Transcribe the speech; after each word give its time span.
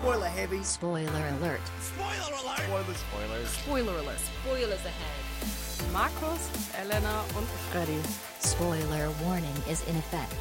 Spoiler 0.00 0.28
heavy. 0.28 0.64
Spoiler 0.64 1.10
alert. 1.10 1.60
Spoiler 1.82 2.32
alert. 2.40 2.58
Spoilers. 2.58 2.96
Spoilers. 2.96 3.48
Spoiler 3.52 3.92
alert. 3.98 4.20
Spoilers 4.42 4.84
ahead. 4.86 5.92
Markus, 5.92 6.48
Elena 6.80 7.20
und 7.36 7.46
Freddy. 7.70 8.00
Spoiler 8.42 9.10
warning 9.22 9.54
is 9.68 9.82
in 9.86 9.96
effect. 9.96 10.34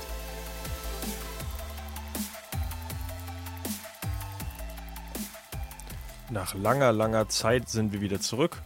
Nach 6.30 6.56
langer, 6.56 6.94
langer 6.94 7.28
Zeit 7.28 7.68
sind 7.68 7.92
wir 7.92 8.00
wieder 8.00 8.22
zurück. 8.22 8.62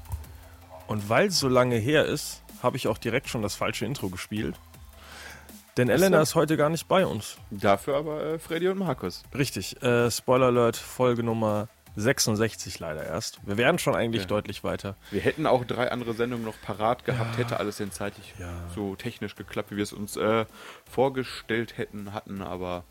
Und 0.85 1.09
weil 1.09 1.29
es 1.29 1.39
so 1.39 1.47
lange 1.47 1.77
her 1.77 2.05
ist, 2.05 2.43
habe 2.61 2.77
ich 2.77 2.87
auch 2.87 2.99
direkt 2.99 3.29
schon 3.29 3.41
das 3.41 3.55
falsche 3.55 3.87
Intro 3.87 4.09
gespielt. 4.09 4.59
Denn 5.77 5.89
Elena 5.89 6.21
ist 6.21 6.35
heute 6.35 6.55
gar 6.57 6.69
nicht 6.69 6.87
bei 6.87 7.05
uns. 7.05 7.37
Dafür 7.49 7.97
aber 7.97 8.23
äh, 8.23 8.39
Freddy 8.39 8.67
und 8.67 8.77
Markus. 8.77 9.23
Richtig. 9.35 9.81
Äh, 9.81 10.11
Spoiler 10.11 10.47
Alert, 10.47 10.75
Folge 10.77 11.23
Nummer 11.23 11.67
66 11.95 12.79
leider 12.79 13.03
erst. 13.05 13.39
Wir 13.45 13.57
wären 13.57 13.77
schon 13.79 13.95
eigentlich 13.95 14.23
Ja. 14.23 14.27
deutlich 14.27 14.63
weiter. 14.63 14.95
Wir 15.11 15.21
hätten 15.21 15.45
auch 15.45 15.63
drei 15.65 15.91
andere 15.91 16.13
Sendungen 16.13 16.45
noch 16.45 16.59
parat 16.61 17.05
gehabt, 17.05 17.37
hätte 17.37 17.59
alles 17.59 17.77
denn 17.77 17.91
zeitlich 17.91 18.33
Ja. 18.39 18.49
so 18.73 18.95
technisch 18.95 19.35
geklappt, 19.35 19.71
wie 19.71 19.77
wir 19.77 19.83
es 19.83 19.93
uns 19.93 20.15
äh, 20.17 20.45
vorgestellt 20.89 21.77
hätten, 21.77 22.13
hatten. 22.13 22.41
Aber 22.41 22.83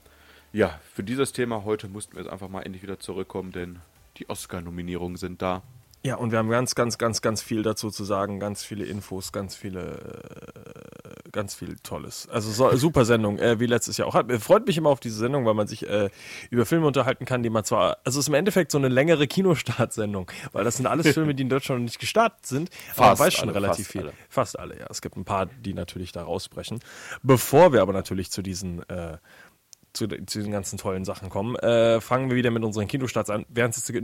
ja, 0.52 0.78
für 0.94 1.02
dieses 1.02 1.32
Thema 1.32 1.64
heute 1.64 1.88
mussten 1.88 2.14
wir 2.14 2.22
jetzt 2.22 2.32
einfach 2.32 2.48
mal 2.48 2.62
endlich 2.62 2.82
wieder 2.82 2.98
zurückkommen, 3.00 3.52
denn 3.52 3.80
die 4.18 4.28
Oscar-Nominierungen 4.28 5.16
sind 5.16 5.40
da. 5.42 5.62
Ja, 6.04 6.16
und 6.16 6.32
wir 6.32 6.38
haben 6.38 6.50
ganz, 6.50 6.74
ganz, 6.74 6.98
ganz, 6.98 7.22
ganz 7.22 7.42
viel 7.42 7.62
dazu 7.62 7.90
zu 7.90 8.02
sagen. 8.02 8.40
Ganz 8.40 8.64
viele 8.64 8.84
Infos, 8.84 9.30
ganz 9.30 9.54
viele, 9.54 10.52
äh, 11.24 11.30
ganz 11.30 11.54
viel 11.54 11.76
Tolles. 11.82 12.28
Also 12.28 12.50
so, 12.50 12.76
super 12.76 13.04
Sendung, 13.04 13.38
äh, 13.38 13.60
wie 13.60 13.66
letztes 13.66 13.98
Jahr 13.98 14.08
auch. 14.08 14.14
Hat, 14.14 14.30
freut 14.42 14.66
mich 14.66 14.76
immer 14.76 14.88
auf 14.90 14.98
diese 14.98 15.16
Sendung, 15.16 15.46
weil 15.46 15.54
man 15.54 15.68
sich 15.68 15.88
äh, 15.88 16.10
über 16.50 16.66
Filme 16.66 16.88
unterhalten 16.88 17.24
kann, 17.24 17.44
die 17.44 17.50
man 17.50 17.62
zwar, 17.62 17.98
also 18.04 18.18
es 18.18 18.24
ist 18.24 18.28
im 18.28 18.34
Endeffekt 18.34 18.72
so 18.72 18.78
eine 18.78 18.88
längere 18.88 19.28
Kinostartsendung, 19.28 20.28
weil 20.50 20.64
das 20.64 20.76
sind 20.76 20.86
alles 20.86 21.08
Filme, 21.14 21.36
die 21.36 21.44
in 21.44 21.48
Deutschland 21.48 21.82
noch 21.82 21.84
nicht 21.84 22.00
gestartet 22.00 22.46
sind. 22.46 22.70
aber 22.96 23.06
Fast 23.10 23.22
weiß 23.22 23.34
schon 23.34 23.48
alle, 23.50 23.54
relativ 23.54 23.86
fast 23.86 23.92
viel. 23.92 24.00
alle. 24.02 24.12
Fast 24.28 24.58
alle, 24.58 24.78
ja. 24.80 24.86
Es 24.90 25.02
gibt 25.02 25.16
ein 25.16 25.24
paar, 25.24 25.46
die 25.46 25.72
natürlich 25.72 26.10
da 26.10 26.24
rausbrechen. 26.24 26.80
Bevor 27.22 27.72
wir 27.72 27.80
aber 27.80 27.92
natürlich 27.92 28.32
zu 28.32 28.42
diesen 28.42 28.82
äh, 28.88 29.18
zu, 29.92 30.08
zu 30.08 30.38
diesen 30.38 30.52
ganzen 30.52 30.78
tollen 30.78 31.04
Sachen 31.04 31.28
kommen, 31.28 31.56
äh, 31.56 32.00
fangen 32.00 32.30
wir 32.30 32.36
wieder 32.36 32.50
mit 32.50 32.64
unseren 32.64 32.88
Kinostarts 32.88 33.30
an. 33.30 33.44
Während 33.48 33.76
es 33.76 33.88
jetzt 33.88 34.02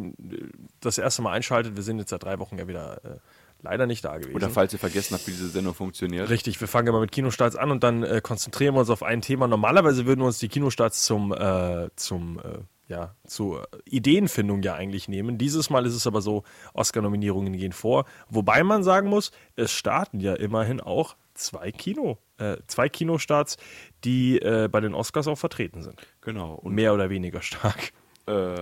das 0.81 0.99
erste 0.99 1.23
Mal 1.23 1.33
einschaltet, 1.33 1.77
wir 1.77 1.83
sind 1.83 1.99
jetzt 1.99 2.11
seit 2.11 2.23
drei 2.23 2.39
Wochen 2.39 2.59
ja 2.59 2.69
wieder 2.69 3.01
äh, 3.05 3.19
leider 3.63 3.87
nicht 3.87 4.05
da 4.05 4.17
gewesen. 4.17 4.37
Oder 4.37 4.51
falls 4.51 4.73
ihr 4.73 4.79
vergessen 4.79 5.15
habt, 5.15 5.27
wie 5.27 5.33
diese 5.33 5.49
Sendung 5.49 5.75
funktioniert. 5.75 6.29
Richtig, 6.29 6.61
wir 6.61 6.69
fangen 6.69 6.89
immer 6.89 7.01
mit 7.01 7.13
Kinostarts 7.13 7.57
an 7.57 7.71
und 7.71 7.83
dann 7.83 8.03
äh, 8.03 8.21
konzentrieren 8.23 8.75
wir 8.75 8.81
uns 8.81 8.91
auf 8.91 9.03
ein 9.03 9.21
Thema. 9.21 9.49
Normalerweise 9.49 10.07
würden 10.07 10.21
wir 10.21 10.27
uns 10.27 10.39
die 10.39 10.49
Kinostarts 10.49 11.05
zum, 11.05 11.33
äh, 11.33 11.89
zum 11.97 12.39
äh, 12.39 12.59
ja, 12.89 13.15
zur 13.27 13.69
Ideenfindung 13.85 14.63
ja 14.63 14.75
eigentlich 14.75 15.09
nehmen. 15.09 15.37
Dieses 15.37 15.69
Mal 15.69 15.85
ist 15.85 15.95
es 15.95 16.07
aber 16.07 16.23
so, 16.23 16.43
Oscar-Nominierungen 16.73 17.53
gehen 17.53 17.73
vor. 17.73 18.07
Wobei 18.31 18.63
man 18.65 18.83
sagen 18.83 19.09
muss, 19.09 19.31
es 19.57 19.73
starten 19.73 20.21
ja 20.21 20.35
immerhin 20.35 20.81
auch 20.81 21.17
zwei 21.39 21.73
Kino, 21.73 22.19
äh, 22.39 22.57
zwei 22.67 22.89
Kinostarts, 22.89 23.57
die 24.05 24.39
äh, 24.41 24.69
bei 24.71 24.81
den 24.81 24.95
Oscars 24.95 25.27
auch 25.29 25.39
vertreten 25.39 25.83
sind. 25.83 26.01
Genau. 26.21 26.55
Und 26.55 26.75
Mehr 26.75 26.95
oder 26.95 27.11
weniger 27.11 27.43
stark. 27.43 27.93
äh, 28.27 28.61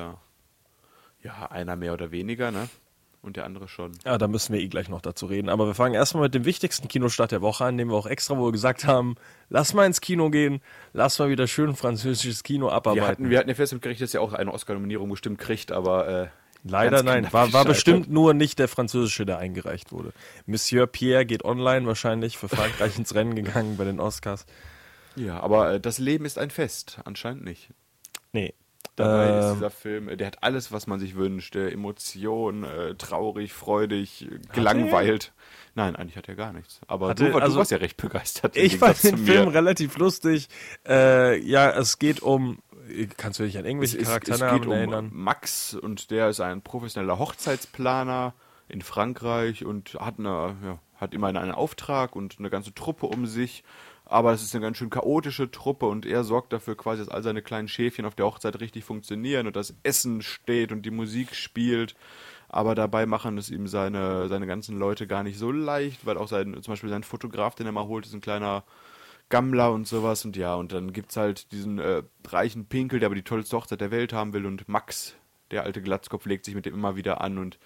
ja, 1.23 1.47
einer 1.51 1.77
mehr 1.77 1.93
oder 1.93 2.11
weniger, 2.13 2.51
ne? 2.51 2.69
Und 3.23 3.37
der 3.37 3.45
andere 3.45 3.67
schon. 3.67 3.91
Ja, 4.05 4.19
da 4.19 4.29
müssen 4.29 4.53
wir 4.53 4.61
eh 4.61 4.69
gleich 4.69 4.89
noch 4.89 5.01
dazu 5.01 5.27
reden. 5.27 5.49
Aber 5.49 5.67
wir 5.67 5.75
fangen 5.75 5.95
erstmal 5.95 6.25
mit 6.25 6.35
dem 6.35 6.45
wichtigsten 6.45 6.87
Kinostart 6.87 7.33
der 7.33 7.43
Woche 7.43 7.65
an, 7.65 7.77
den 7.77 7.89
wir 7.89 7.97
auch 7.97 8.07
extra 8.07 8.39
wohl 8.39 8.53
gesagt 8.53 8.85
haben, 8.87 9.17
lass 9.49 9.75
mal 9.75 9.85
ins 9.85 10.01
Kino 10.01 10.31
gehen, 10.31 10.61
lass 10.93 11.19
mal 11.19 11.29
wieder 11.29 11.49
schön 11.49 11.75
französisches 11.75 12.45
Kino 12.45 12.69
abarbeiten. 12.69 13.01
Wir 13.01 13.09
hatten, 13.09 13.31
wir 13.31 13.39
hatten 13.39 13.49
ja 13.49 13.55
fest 13.57 13.73
und 13.73 13.83
gerechnet, 13.83 14.09
dass 14.11 14.15
er 14.15 14.21
auch 14.21 14.33
eine 14.33 14.53
Oscar-Nominierung 14.53 15.09
bestimmt 15.11 15.39
kriegt, 15.39 15.73
aber 15.73 16.07
äh, 16.09 16.29
Leider 16.69 17.03
nein, 17.03 17.33
war, 17.33 17.53
war 17.53 17.65
bestimmt 17.65 18.11
nur 18.11 18.35
nicht 18.35 18.59
der 18.59 18.69
französische, 18.69 19.25
der 19.27 19.39
eingereicht 19.39 19.93
wurde. 19.93 20.13
Monsieur 20.47 20.87
Pierre 20.87 21.25
geht 21.27 21.45
online 21.45 21.87
wahrscheinlich 21.87 22.39
für 22.39 22.49
Frankreich 22.49 22.99
ins 22.99 23.15
Rennen 23.15 23.35
gegangen 23.35 23.77
bei 23.77 23.85
den 23.85 24.01
Oscars. 24.01 24.47
Ja, 25.15 25.41
aber 25.41 25.75
äh, 25.75 25.81
das 25.81 25.99
Leben 25.99 26.25
ist 26.25 26.39
ein 26.39 26.51
Fest. 26.51 26.99
Anscheinend 27.05 27.45
nicht. 27.45 27.69
Nee. 28.33 28.55
Dabei 28.97 29.39
ist 29.41 29.45
Ähm, 29.47 29.55
dieser 29.55 29.71
Film, 29.71 30.09
äh, 30.09 30.17
der 30.17 30.27
hat 30.29 30.43
alles, 30.43 30.73
was 30.73 30.87
man 30.87 30.99
sich 31.01 31.17
wünscht. 31.17 31.55
Äh, 31.57 31.71
Emotion, 31.71 32.65
äh, 32.65 32.95
traurig, 32.95 33.53
freudig, 33.53 34.23
äh, 34.31 34.39
gelangweilt. 34.55 35.33
Nein, 35.75 35.95
eigentlich 35.97 36.17
hat 36.17 36.29
er 36.29 36.35
gar 36.35 36.53
nichts. 36.53 36.81
Aber 36.87 37.09
Hatte- 37.11 37.27
du, 37.27 37.35
war- 37.35 37.43
also- 37.43 37.55
du 37.55 37.59
warst 37.59 37.71
ja 37.71 37.77
recht 37.79 37.97
begeistert. 37.99 38.57
ich 38.57 38.79
fand 38.79 39.03
den 39.03 39.19
Film 39.19 39.49
relativ 39.49 39.99
lustig. 39.99 40.49
Äh, 40.89 41.39
ja, 41.41 41.71
es 41.71 41.99
geht 41.99 42.21
um. 42.23 42.59
Kannst 43.17 43.39
du 43.39 43.45
dich 43.45 43.59
an 43.59 43.65
es, 43.65 43.69
irgendwelche 43.69 43.97
es, 43.97 44.03
es 44.03 44.09
Charakternamen 44.09 44.61
geht 44.61 44.67
um 44.67 44.73
erinnern? 44.73 45.11
Max 45.13 45.75
und 45.75 46.11
der 46.11 46.29
ist 46.29 46.41
ein 46.41 46.63
professioneller 46.63 47.19
Hochzeitsplaner 47.19 48.35
in 48.69 48.83
Frankreich 48.83 49.65
und 49.65 49.95
hat, 49.95 50.19
eine, 50.19 50.57
ja, 50.65 50.79
hat 50.97 51.15
immer 51.15 51.29
einen 51.29 51.53
Auftrag 51.53 52.17
und 52.17 52.37
eine 52.39 52.51
ganze 52.51 52.75
Truppe 52.75 53.07
um 53.07 53.27
sich. 53.27 53.65
Aber 54.09 54.33
es 54.33 54.43
ist 54.43 54.55
eine 54.55 54.63
ganz 54.63 54.77
schön 54.77 54.91
chaotische 54.91 55.51
Truppe 55.51 55.87
und 55.87 56.07
er 56.07 56.23
sorgt 56.23 56.53
dafür 56.53 56.77
quasi, 56.77 57.05
dass 57.05 57.09
all 57.09 57.25
seine 57.25 57.43
kleinen 57.43 57.67
Schäfchen 57.67 58.07
auf 58.07 58.15
der 58.15 58.27
Hochzeit 58.27 58.61
richtig 58.61 58.85
funktionieren 58.85 59.49
und 59.49 59.57
das 59.57 59.75
Essen 59.83 60.23
steht 60.23 60.71
und 60.71 60.83
die 60.83 60.93
Musik 60.93 61.35
spielt. 61.35 61.97
Aber 62.49 62.77
dabei 62.77 63.07
machen 63.07 63.37
es 63.37 63.51
ihm 63.51 63.67
seine, 63.67 64.29
seine 64.29 64.47
ganzen 64.47 64.79
Leute 64.79 65.09
gar 65.09 65.25
nicht 65.25 65.39
so 65.39 65.51
leicht, 65.51 66.07
weil 66.07 66.17
auch 66.19 66.29
sein, 66.29 66.55
zum 66.63 66.73
Beispiel 66.73 66.91
sein 66.91 67.03
Fotograf, 67.03 67.57
den 67.57 67.67
er 67.67 67.73
mal 67.73 67.89
holt, 67.89 68.07
ist 68.07 68.15
ein 68.15 68.21
kleiner 68.21 68.63
Gammler 69.29 69.73
und 69.73 69.87
sowas 69.89 70.25
und 70.25 70.37
ja, 70.37 70.55
und 70.55 70.73
dann 70.73 70.93
gibt's 70.93 71.17
halt 71.17 71.51
diesen 71.53 71.79
äh, 71.79 72.03
reichen 72.29 72.67
Pinkel, 72.67 73.01
der 73.01 73.07
aber 73.07 73.15
die 73.15 73.23
tollste 73.23 73.57
Hochzeit 73.57 73.81
der 73.81 73.91
Welt 73.91 74.13
haben 74.13 74.33
will 74.33 74.47
und 74.47 74.69
Max, 74.69 75.15
der 75.51 75.65
alte 75.65 75.83
Glatzkopf, 75.83 76.27
legt 76.27 76.45
sich 76.45 76.55
mit 76.55 76.67
dem 76.67 76.75
immer 76.75 76.97
wieder 76.97 77.21
an 77.21 77.39
und 77.39 77.59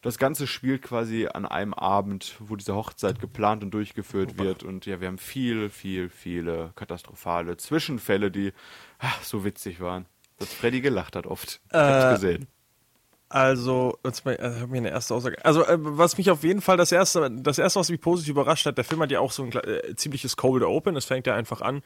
das 0.00 0.18
Ganze 0.18 0.46
spielt 0.48 0.82
quasi 0.82 1.28
an 1.32 1.46
einem 1.46 1.74
Abend, 1.74 2.34
wo 2.40 2.56
diese 2.56 2.74
Hochzeit 2.74 3.20
geplant 3.20 3.62
und 3.62 3.72
durchgeführt 3.72 4.36
wird 4.38 4.62
und 4.64 4.84
ja, 4.86 5.00
wir 5.00 5.06
haben 5.08 5.18
viel, 5.18 5.70
viel, 5.70 6.08
viele 6.08 6.72
katastrophale 6.74 7.56
Zwischenfälle, 7.56 8.30
die 8.30 8.52
ach, 8.98 9.22
so 9.22 9.44
witzig 9.44 9.80
waren, 9.80 10.06
dass 10.38 10.52
Freddy 10.52 10.80
gelacht 10.80 11.14
hat 11.14 11.26
oft. 11.26 11.60
Ich 11.68 11.74
hab's 11.74 12.04
Äh, 12.04 12.14
gesehen. 12.14 12.46
Also, 13.32 13.98
jetzt 14.04 14.26
mal, 14.26 14.36
hab 14.60 14.68
mir 14.68 14.76
eine 14.76 14.90
erste 14.90 15.14
Aussage. 15.14 15.42
Also, 15.42 15.64
äh, 15.64 15.78
was 15.78 16.18
mich 16.18 16.30
auf 16.30 16.44
jeden 16.44 16.60
Fall 16.60 16.76
das 16.76 16.92
erste, 16.92 17.30
das 17.30 17.58
erste, 17.58 17.80
was 17.80 17.88
mich 17.88 18.02
positiv 18.02 18.32
überrascht 18.32 18.66
hat, 18.66 18.76
der 18.76 18.84
Film 18.84 19.00
hat 19.00 19.10
ja 19.10 19.20
auch 19.20 19.32
so 19.32 19.44
ein 19.44 19.52
äh, 19.52 19.96
ziemliches 19.96 20.36
Cold 20.36 20.62
Open. 20.62 20.96
Es 20.96 21.06
fängt 21.06 21.26
ja 21.26 21.34
einfach 21.34 21.62
an 21.62 21.82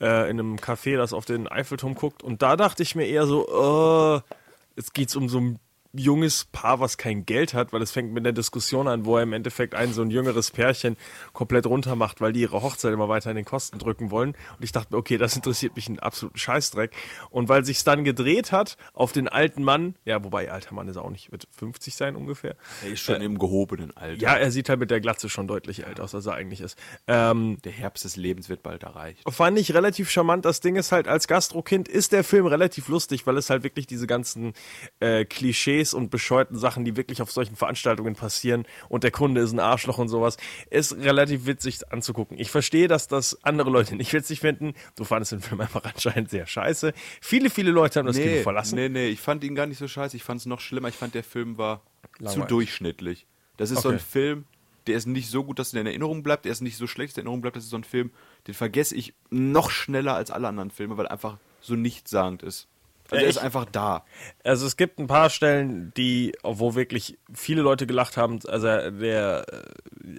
äh, 0.00 0.30
in 0.30 0.38
einem 0.38 0.54
Café, 0.54 0.96
das 0.96 1.12
auf 1.12 1.24
den 1.24 1.48
Eiffelturm 1.48 1.96
guckt. 1.96 2.22
Und 2.22 2.42
da 2.42 2.54
dachte 2.54 2.84
ich 2.84 2.94
mir 2.94 3.08
eher 3.08 3.26
so, 3.26 4.22
äh, 4.22 4.34
jetzt 4.76 4.94
geht's 4.94 5.16
um 5.16 5.28
so 5.28 5.40
ein 5.40 5.58
junges 5.94 6.46
Paar, 6.46 6.80
was 6.80 6.98
kein 6.98 7.24
Geld 7.26 7.54
hat, 7.54 7.72
weil 7.72 7.82
es 7.82 7.92
fängt 7.92 8.12
mit 8.12 8.24
der 8.24 8.32
Diskussion 8.32 8.88
an, 8.88 9.04
wo 9.04 9.16
er 9.16 9.22
im 9.22 9.32
Endeffekt 9.32 9.74
ein 9.74 9.92
so 9.92 10.02
ein 10.02 10.10
jüngeres 10.10 10.50
Pärchen 10.50 10.96
komplett 11.32 11.66
runter 11.66 11.96
macht, 11.96 12.20
weil 12.20 12.32
die 12.32 12.40
ihre 12.40 12.62
Hochzeit 12.62 12.92
immer 12.92 13.08
weiter 13.08 13.30
in 13.30 13.36
den 13.36 13.44
Kosten 13.44 13.78
drücken 13.78 14.10
wollen. 14.10 14.30
Und 14.30 14.64
ich 14.64 14.72
dachte 14.72 14.92
mir, 14.92 14.98
okay, 14.98 15.18
das 15.18 15.36
interessiert 15.36 15.76
mich 15.76 15.88
einen 15.88 15.98
absoluten 16.00 16.38
Scheißdreck. 16.38 16.92
Und 17.30 17.48
weil 17.48 17.64
sich's 17.64 17.84
dann 17.84 18.04
gedreht 18.04 18.52
hat 18.52 18.76
auf 18.92 19.12
den 19.12 19.28
alten 19.28 19.62
Mann, 19.62 19.94
ja, 20.04 20.22
wobei 20.24 20.50
alter 20.50 20.74
Mann 20.74 20.88
ist 20.88 20.96
er 20.96 21.04
auch 21.04 21.10
nicht, 21.10 21.30
wird 21.32 21.46
50 21.56 21.94
sein 21.94 22.16
ungefähr. 22.16 22.56
Er 22.82 22.92
ist 22.92 23.00
schon 23.00 23.20
im 23.20 23.38
gehobenen 23.38 23.96
Alter. 23.96 24.20
Ja, 24.20 24.34
er 24.34 24.50
sieht 24.50 24.68
halt 24.68 24.80
mit 24.80 24.90
der 24.90 25.00
Glatze 25.00 25.28
schon 25.28 25.46
deutlich 25.46 25.86
älter 25.86 26.04
aus, 26.04 26.14
als 26.14 26.26
er 26.26 26.34
eigentlich 26.34 26.60
ist. 26.60 26.76
Ähm, 27.06 27.58
der 27.64 27.72
Herbst 27.72 28.04
des 28.04 28.16
Lebens 28.16 28.48
wird 28.48 28.62
bald 28.62 28.82
erreicht. 28.82 29.22
fand 29.30 29.58
ich 29.58 29.74
relativ 29.74 30.10
charmant. 30.10 30.44
Das 30.44 30.60
Ding 30.60 30.76
ist 30.76 30.92
halt, 30.92 31.08
als 31.08 31.28
Gastrokind 31.28 31.88
ist 31.88 32.12
der 32.12 32.24
Film 32.24 32.46
relativ 32.46 32.88
lustig, 32.88 33.26
weil 33.26 33.36
es 33.36 33.50
halt 33.50 33.62
wirklich 33.62 33.86
diese 33.86 34.06
ganzen 34.06 34.54
äh, 35.00 35.24
Klischees 35.24 35.83
und 35.92 36.10
bescheuerten 36.10 36.56
Sachen, 36.56 36.84
die 36.84 36.96
wirklich 36.96 37.20
auf 37.20 37.30
solchen 37.30 37.56
Veranstaltungen 37.56 38.14
passieren 38.14 38.64
und 38.88 39.04
der 39.04 39.10
Kunde 39.10 39.42
ist 39.42 39.52
ein 39.52 39.60
Arschloch 39.60 39.98
und 39.98 40.08
sowas, 40.08 40.36
ist 40.70 40.96
relativ 40.96 41.46
witzig 41.46 41.80
anzugucken. 41.92 42.38
Ich 42.38 42.50
verstehe, 42.50 42.88
dass 42.88 43.08
das 43.08 43.44
andere 43.44 43.68
Leute 43.70 43.96
nicht 43.96 44.12
witzig 44.12 44.40
finden. 44.40 44.74
Du 44.96 45.04
fandest 45.04 45.32
den 45.32 45.40
Film 45.40 45.60
einfach 45.60 45.84
anscheinend 45.84 46.30
sehr 46.30 46.46
scheiße. 46.46 46.94
Viele, 47.20 47.50
viele 47.50 47.72
Leute 47.72 47.98
haben 47.98 48.06
das 48.06 48.16
Kino 48.16 48.40
verlassen. 48.42 48.76
Nee, 48.76 48.88
nee, 48.88 49.08
ich 49.08 49.20
fand 49.20 49.44
ihn 49.44 49.54
gar 49.54 49.66
nicht 49.66 49.78
so 49.78 49.88
scheiße. 49.88 50.16
Ich 50.16 50.22
fand 50.22 50.40
es 50.40 50.46
noch 50.46 50.60
schlimmer. 50.60 50.88
Ich 50.88 50.94
fand, 50.96 51.14
der 51.14 51.24
Film 51.24 51.58
war 51.58 51.82
Langweilig. 52.18 52.42
zu 52.42 52.48
durchschnittlich. 52.48 53.26
Das 53.56 53.70
ist 53.70 53.82
so 53.82 53.88
ein 53.88 53.96
Okay. 53.96 54.04
Film, 54.08 54.44
der 54.86 54.96
ist 54.96 55.06
nicht 55.06 55.28
so 55.30 55.44
gut, 55.44 55.58
dass 55.58 55.72
er 55.74 55.80
in 55.80 55.86
Erinnerung 55.86 56.22
bleibt. 56.22 56.44
Der 56.44 56.52
ist 56.52 56.60
nicht 56.60 56.76
so 56.76 56.86
schlecht, 56.86 57.12
dass 57.12 57.18
er 57.18 57.20
in 57.22 57.26
Erinnerung 57.26 57.40
bleibt. 57.42 57.56
Das 57.56 57.64
ist 57.64 57.70
so 57.70 57.76
ein 57.76 57.84
Film, 57.84 58.10
den 58.46 58.54
vergesse 58.54 58.94
ich 58.94 59.14
noch 59.30 59.70
schneller 59.70 60.14
als 60.14 60.30
alle 60.30 60.48
anderen 60.48 60.70
Filme, 60.70 60.96
weil 60.96 61.06
er 61.06 61.12
einfach 61.12 61.38
so 61.60 61.74
nichtssagend 61.74 62.42
ist. 62.42 62.68
Also 63.10 63.16
Ja, 63.16 63.22
er 63.22 63.28
ist 63.28 63.38
einfach 63.38 63.66
da. 63.66 64.04
Also 64.42 64.66
es 64.66 64.76
gibt 64.76 64.98
ein 64.98 65.06
paar 65.06 65.30
Stellen, 65.30 65.92
die, 65.96 66.32
wo 66.42 66.74
wirklich 66.74 67.18
viele 67.32 67.62
Leute 67.62 67.86
gelacht 67.86 68.16
haben. 68.16 68.40
Also 68.46 68.66
der, 68.66 69.44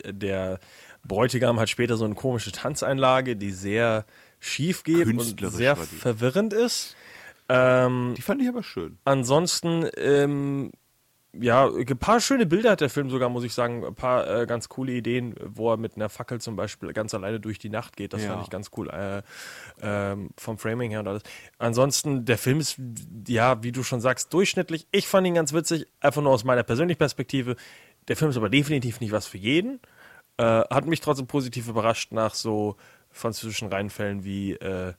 der 0.05 0.59
Bräutigam 1.03 1.59
hat 1.59 1.69
später 1.69 1.97
so 1.97 2.05
eine 2.05 2.15
komische 2.15 2.51
Tanzeinlage, 2.51 3.35
die 3.35 3.51
sehr 3.51 4.05
schief 4.39 4.83
geht 4.83 5.07
und 5.07 5.51
sehr 5.51 5.75
verwirrend 5.75 6.53
ist. 6.53 6.95
Ähm, 7.47 8.13
Die 8.17 8.21
fand 8.21 8.41
ich 8.41 8.47
aber 8.49 8.63
schön. 8.63 8.97
ansonsten, 9.05 9.87
ähm, 9.97 10.71
ja, 11.39 11.67
ein 11.67 11.85
paar 11.97 12.19
schöne 12.19 12.45
Bilder 12.45 12.71
hat 12.71 12.81
der 12.81 12.89
Film 12.89 13.09
sogar, 13.09 13.29
muss 13.29 13.43
ich 13.43 13.53
sagen. 13.53 13.85
Ein 13.85 13.95
paar 13.95 14.27
äh, 14.41 14.45
ganz 14.45 14.69
coole 14.69 14.91
Ideen, 14.93 15.35
wo 15.43 15.71
er 15.71 15.77
mit 15.77 15.95
einer 15.95 16.09
Fackel 16.09 16.39
zum 16.41 16.55
Beispiel 16.55 16.93
ganz 16.93 17.13
alleine 17.13 17.39
durch 17.39 17.59
die 17.59 17.69
Nacht 17.69 17.95
geht. 17.97 18.13
Das 18.13 18.23
Ja. 18.23 18.31
fand 18.31 18.43
ich 18.43 18.49
ganz 18.49 18.71
cool. 18.77 18.89
Äh, 18.89 19.21
ähm, 19.81 20.29
vom 20.37 20.57
Framing 20.57 20.91
her 20.91 20.99
und 21.01 21.07
alles. 21.07 21.23
Ansonsten, 21.57 22.25
der 22.25 22.37
Film 22.37 22.59
ist, 22.59 22.79
ja, 23.27 23.61
wie 23.63 23.71
du 23.71 23.83
schon 23.83 24.01
sagst, 24.01 24.33
durchschnittlich. 24.33 24.87
Ich 24.91 25.07
fand 25.07 25.27
ihn 25.27 25.35
ganz 25.35 25.53
witzig, 25.53 25.87
einfach 25.99 26.21
nur 26.21 26.31
aus 26.31 26.43
meiner 26.43 26.63
persönlichen 26.63 26.99
Perspektive. 26.99 27.55
Der 28.07 28.15
Film 28.15 28.31
ist 28.31 28.37
aber 28.37 28.49
definitiv 28.49 28.99
nicht 28.99 29.11
was 29.11 29.27
für 29.27 29.37
jeden. 29.37 29.79
Äh, 30.37 30.43
hat 30.43 30.85
mich 30.85 31.01
trotzdem 31.01 31.27
positiv 31.27 31.67
überrascht 31.67 32.11
nach 32.11 32.33
so 32.33 32.75
französischen 33.11 33.69
Reinfällen 33.69 34.23
wie 34.23 34.53
äh, 34.53 34.93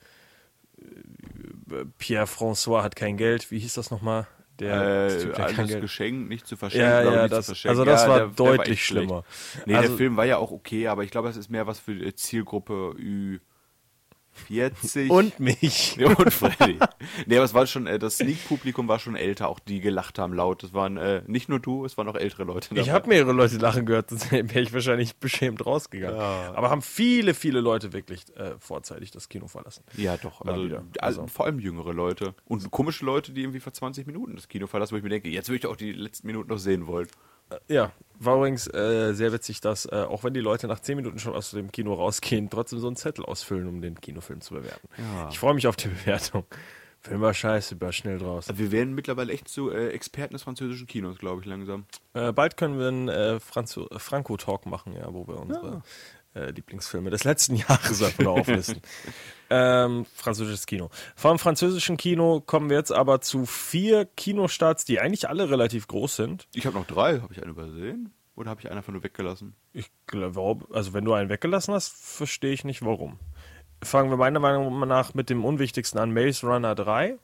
Pierre 1.99 2.27
François 2.27 2.83
hat 2.83 2.97
kein 2.97 3.17
Geld. 3.17 3.51
Wie 3.51 3.59
hieß 3.59 3.75
das 3.75 3.91
nochmal? 3.91 4.27
Der 4.59 5.07
Äh, 5.09 5.19
Typ, 5.23 5.35
der 5.35 5.45
alles 5.47 5.69
Geld- 5.69 5.81
geschenkt, 5.83 6.29
nicht 6.29 6.47
zu 6.47 6.57
verschenken. 6.57 6.89
Ja, 6.89 7.03
ja, 7.03 7.11
nicht 7.11 7.23
zu 7.31 7.37
das, 7.37 7.47
verschenken. 7.47 7.71
also 7.79 7.85
das 7.85 8.03
Ja, 8.03 8.09
war 8.09 8.19
der- 8.19 8.27
der 8.29 8.39
war 8.39 8.57
deutlich 8.57 8.73
echt 8.79 8.83
schlecht. 8.87 9.07
schlimmer. 9.07 9.25
Nee, 9.67 9.75
also, 9.75 9.89
der 9.89 9.97
Film 9.99 10.17
war 10.17 10.25
ja 10.25 10.39
auch 10.39 10.51
okay, 10.51 10.89
aber 10.89 11.05
ich 11.05 11.11
glaube, 11.11 11.29
es 11.29 11.37
ist 11.37 11.51
mehr 11.51 11.67
was 11.67 11.79
für 11.79 11.95
die 11.95 12.15
Zielgruppe 12.15 12.95
Ü40. 14.51 15.09
und 15.09 15.41
mich. 15.41 15.97
Ja, 15.97 16.09
und 16.09 16.33
Freddy. 16.33 16.79
nee, 17.27 17.37
aber 17.37 17.45
es 17.45 17.55
war 17.55 17.67
schon, 17.67 17.87
äh, 17.87 17.99
das 17.99 18.17
Sneak-Publikum 18.19 18.87
war 18.89 18.99
schon 18.99 19.17
älter, 19.17 19.49
auch 19.49 19.59
die 19.59 19.81
gelacht 19.81 20.19
haben 20.19 20.35
laut. 20.35 20.63
Das 20.63 20.75
waren 20.75 20.97
äh, 20.97 21.23
nicht 21.27 21.49
nur 21.49 21.59
du, 21.61 21.85
es 21.85 21.97
waren 21.97 22.09
auch 22.09 22.15
ältere 22.17 22.45
Leute. 22.45 22.69
Ich 22.75 22.81
dabei. 22.87 22.93
habe 22.93 23.09
mehrere 23.09 23.33
Leute 23.33 23.57
lachen 23.59 23.87
gehört, 23.87 24.11
sonst 24.11 24.31
wäre 24.33 24.61
ich 24.61 24.73
wahrscheinlich 24.73 25.17
beschämt 25.17 25.65
rausgegangen. 25.65 26.19
Aber 26.19 26.71
haben 26.71 26.83
viele, 26.83 27.35
viele 27.35 27.61
Leute 27.61 27.93
wirklich 27.93 28.25
äh, 28.37 28.55
vorzeitig 28.59 29.11
das 29.11 29.29
Kino 29.29 29.47
verlassen. 29.47 29.85
Ja, 29.97 30.17
doch. 30.17 30.43
Also, 30.43 30.65
wieder. 30.65 30.85
also, 31.01 31.23
Also. 31.23 31.27
vor 31.33 31.47
allem 31.47 31.59
jüngere 31.59 31.93
Leute. 31.93 32.35
Und 32.45 32.71
komische 32.71 33.05
Leute, 33.05 33.33
die 33.33 33.43
irgendwie 33.43 33.61
vor 33.61 33.73
20 33.73 34.07
Minuten 34.07 34.37
das 34.37 34.49
Kino 34.49 34.67
verlassen, 34.67 34.93
wo 34.93 34.97
ich 34.99 35.03
mir 35.03 35.09
denke, 35.11 35.29
jetzt 35.29 35.49
würde 35.49 35.59
ich 35.59 35.67
auch 35.67 35.77
die 35.77 35.93
letzten 35.93 36.27
Minuten 36.27 36.49
noch 36.51 36.59
sehen 36.59 36.87
wollen. 36.87 37.09
Ja, 37.69 37.93
war 38.19 38.37
übrigens 38.37 38.67
äh, 38.73 39.13
sehr 39.13 39.33
witzig, 39.33 39.61
dass 39.61 39.87
äh, 39.87 40.07
auch 40.09 40.25
wenn 40.25 40.35
die 40.35 40.41
Leute 40.41 40.67
nach 40.69 40.81
10 40.81 40.97
Minuten 40.97 41.19
schon 41.19 41.35
aus 41.35 41.51
dem 41.51 41.71
Kino 41.71 41.95
rausgehen, 41.95 42.51
trotzdem 42.51 42.79
so 42.79 42.87
einen 42.87 42.97
Zettel 42.97 43.25
ausfüllen, 43.25 43.69
um 43.69 43.81
den 43.81 44.01
Kinofilm 44.01 44.41
zu 44.41 44.55
bewerten. 44.55 44.89
Ja. 44.97 45.29
Ich 45.31 45.39
freue 45.39 45.55
mich 45.55 45.67
auf 45.67 45.77
die 45.77 45.89
Bewertung. 45.89 46.45
Film 47.07 47.21
war 47.21 47.35
scheiße, 47.35 47.81
war 47.81 47.93
schnell 47.93 48.19
draus. 48.19 48.49
Wir 48.53 48.73
werden 48.73 48.95
mittlerweile 48.95 49.33
echt 49.33 49.49
so 49.49 49.71
äh, 49.71 49.91
Experten 49.91 50.33
des 50.33 50.43
französischen 50.43 50.87
Kinos, 50.87 51.19
glaube 51.19 51.41
ich, 51.41 51.47
langsam. 51.47 51.85
Äh, 52.15 52.33
bald 52.33 52.57
können 52.57 52.79
wir 52.79 52.89
einen 52.89 53.09
äh, 53.09 53.39
Franco-Talk 53.39 54.67
machen, 54.67 54.93
ja, 54.95 55.13
wo 55.13 55.27
wir 55.29 55.39
unsere 55.39 55.83
äh, 56.37 56.51
Lieblingsfilme 56.51 57.11
des 57.11 57.25
letzten 57.25 57.57
Jahres 57.57 58.03
einfach 58.03 58.27
auflisten. 58.27 58.81
ähm, 59.51 60.07
französisches 60.15 60.67
Kino. 60.67 60.91
Vom 61.15 61.39
französischen 61.39 61.97
Kino 61.97 62.41
kommen 62.41 62.71
wir 62.71 62.77
jetzt 62.77 62.93
aber 62.93 63.21
zu 63.21 63.47
vier 63.47 64.05
Kinostarts, 64.05 64.85
die 64.85 65.01
eigentlich 65.01 65.29
alle 65.29 65.51
relativ 65.51 65.89
groß 65.89 66.17
sind. 66.17 66.47
Ich 66.55 66.67
habe 66.67 66.79
noch 66.79 66.87
drei. 66.87 67.21
Habe 67.21 67.33
ich 67.33 67.43
einen 67.43 67.53
übersehen? 67.53 68.13
Oder 68.35 68.51
habe 68.51 68.61
ich 68.61 68.69
einen 68.69 68.77
einfach 68.77 68.93
nur 68.93 69.03
weggelassen? 69.03 69.55
Ich 69.73 69.91
glaube, 70.07 70.67
also 70.75 70.93
wenn 70.93 71.05
du 71.05 71.15
einen 71.15 71.31
weggelassen 71.31 71.73
hast, 71.73 71.89
verstehe 71.89 72.53
ich 72.53 72.65
nicht 72.65 72.85
warum. 72.85 73.19
Fangen 73.83 74.11
wir 74.11 74.17
meiner 74.17 74.41
Meinung 74.41 74.87
nach 74.87 75.15
mit 75.15 75.31
dem 75.31 75.45
unwichtigsten 75.45 75.99
an, 75.99 76.13
Maze 76.13 76.47
Runner 76.47 76.75
3. 76.75 77.19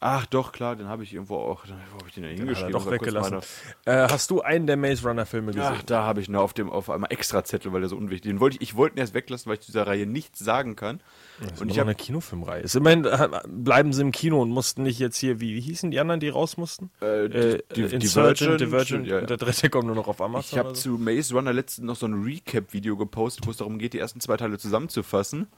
Ach 0.00 0.26
doch, 0.26 0.52
klar, 0.52 0.76
den 0.76 0.86
habe 0.86 1.02
ich 1.02 1.12
irgendwo 1.14 1.36
auch. 1.36 1.64
Wo 1.66 1.98
habe 1.98 2.08
ich 2.08 2.14
den 2.14 2.22
denn 2.22 2.32
Hat 2.32 2.38
er 2.38 2.44
hingeschrieben? 2.44 2.72
doch 2.72 2.84
Mal 2.84 2.98
kurz 2.98 3.02
weggelassen. 3.02 3.38
Äh, 3.84 4.08
hast 4.08 4.30
du 4.30 4.40
einen 4.40 4.66
der 4.68 4.76
Maze 4.76 5.06
Runner 5.06 5.26
Filme 5.26 5.52
gesehen? 5.52 5.72
Ach, 5.74 5.82
da 5.82 6.02
habe 6.04 6.20
ich 6.20 6.28
nur 6.28 6.40
auf 6.40 6.52
dem 6.52 6.70
auf 6.70 6.88
einmal 6.88 7.12
extra 7.12 7.42
Zettel, 7.44 7.72
weil 7.72 7.80
der 7.80 7.88
so 7.88 7.96
unwichtig. 7.96 8.30
Den 8.30 8.38
wollte 8.40 8.56
ich, 8.56 8.62
ich 8.62 8.76
wollte 8.76 8.96
ihn 8.96 9.00
erst 9.00 9.14
weglassen, 9.14 9.48
weil 9.50 9.54
ich 9.54 9.60
zu 9.60 9.66
dieser 9.72 9.86
Reihe 9.88 10.06
nichts 10.06 10.38
sagen 10.38 10.76
kann. 10.76 11.00
Das 11.40 11.60
und 11.60 11.68
ist 11.68 11.74
ich 11.74 11.80
habe 11.80 11.90
eine 11.90 11.96
Kinofilmreihe. 11.96 12.62
Ist 12.62 12.76
immerhin 12.76 13.04
äh, 13.04 13.28
bleiben 13.48 13.92
sie 13.92 14.02
im 14.02 14.12
Kino 14.12 14.40
und 14.40 14.50
mussten 14.50 14.84
nicht 14.84 14.98
jetzt 15.00 15.16
hier, 15.16 15.40
wie, 15.40 15.54
wie 15.56 15.60
hießen 15.60 15.90
die 15.90 15.98
anderen, 16.00 16.20
die 16.20 16.28
raus 16.28 16.56
mussten? 16.56 16.90
Äh, 17.00 17.28
die- 17.28 17.36
äh, 17.38 17.62
die- 17.74 17.82
Insurgent, 17.82 18.40
Divergent, 18.40 18.60
Divergent 18.60 19.06
ja, 19.08 19.14
ja. 19.16 19.20
und 19.22 19.30
der 19.30 19.36
dritte 19.36 19.68
kommt 19.70 19.86
nur 19.86 19.96
noch 19.96 20.06
auf 20.08 20.20
Amazon. 20.20 20.46
Ich 20.52 20.58
habe 20.58 20.70
so. 20.70 20.74
zu 20.74 20.90
Maze 20.98 21.34
Runner 21.34 21.52
letztens 21.52 21.86
noch 21.86 21.96
so 21.96 22.06
ein 22.06 22.22
Recap-Video 22.22 22.96
gepostet, 22.96 23.46
wo 23.46 23.50
es 23.50 23.56
darum 23.56 23.78
geht, 23.78 23.94
die 23.94 23.98
ersten 23.98 24.20
zwei 24.20 24.36
Teile 24.36 24.58
zusammenzufassen. 24.58 25.48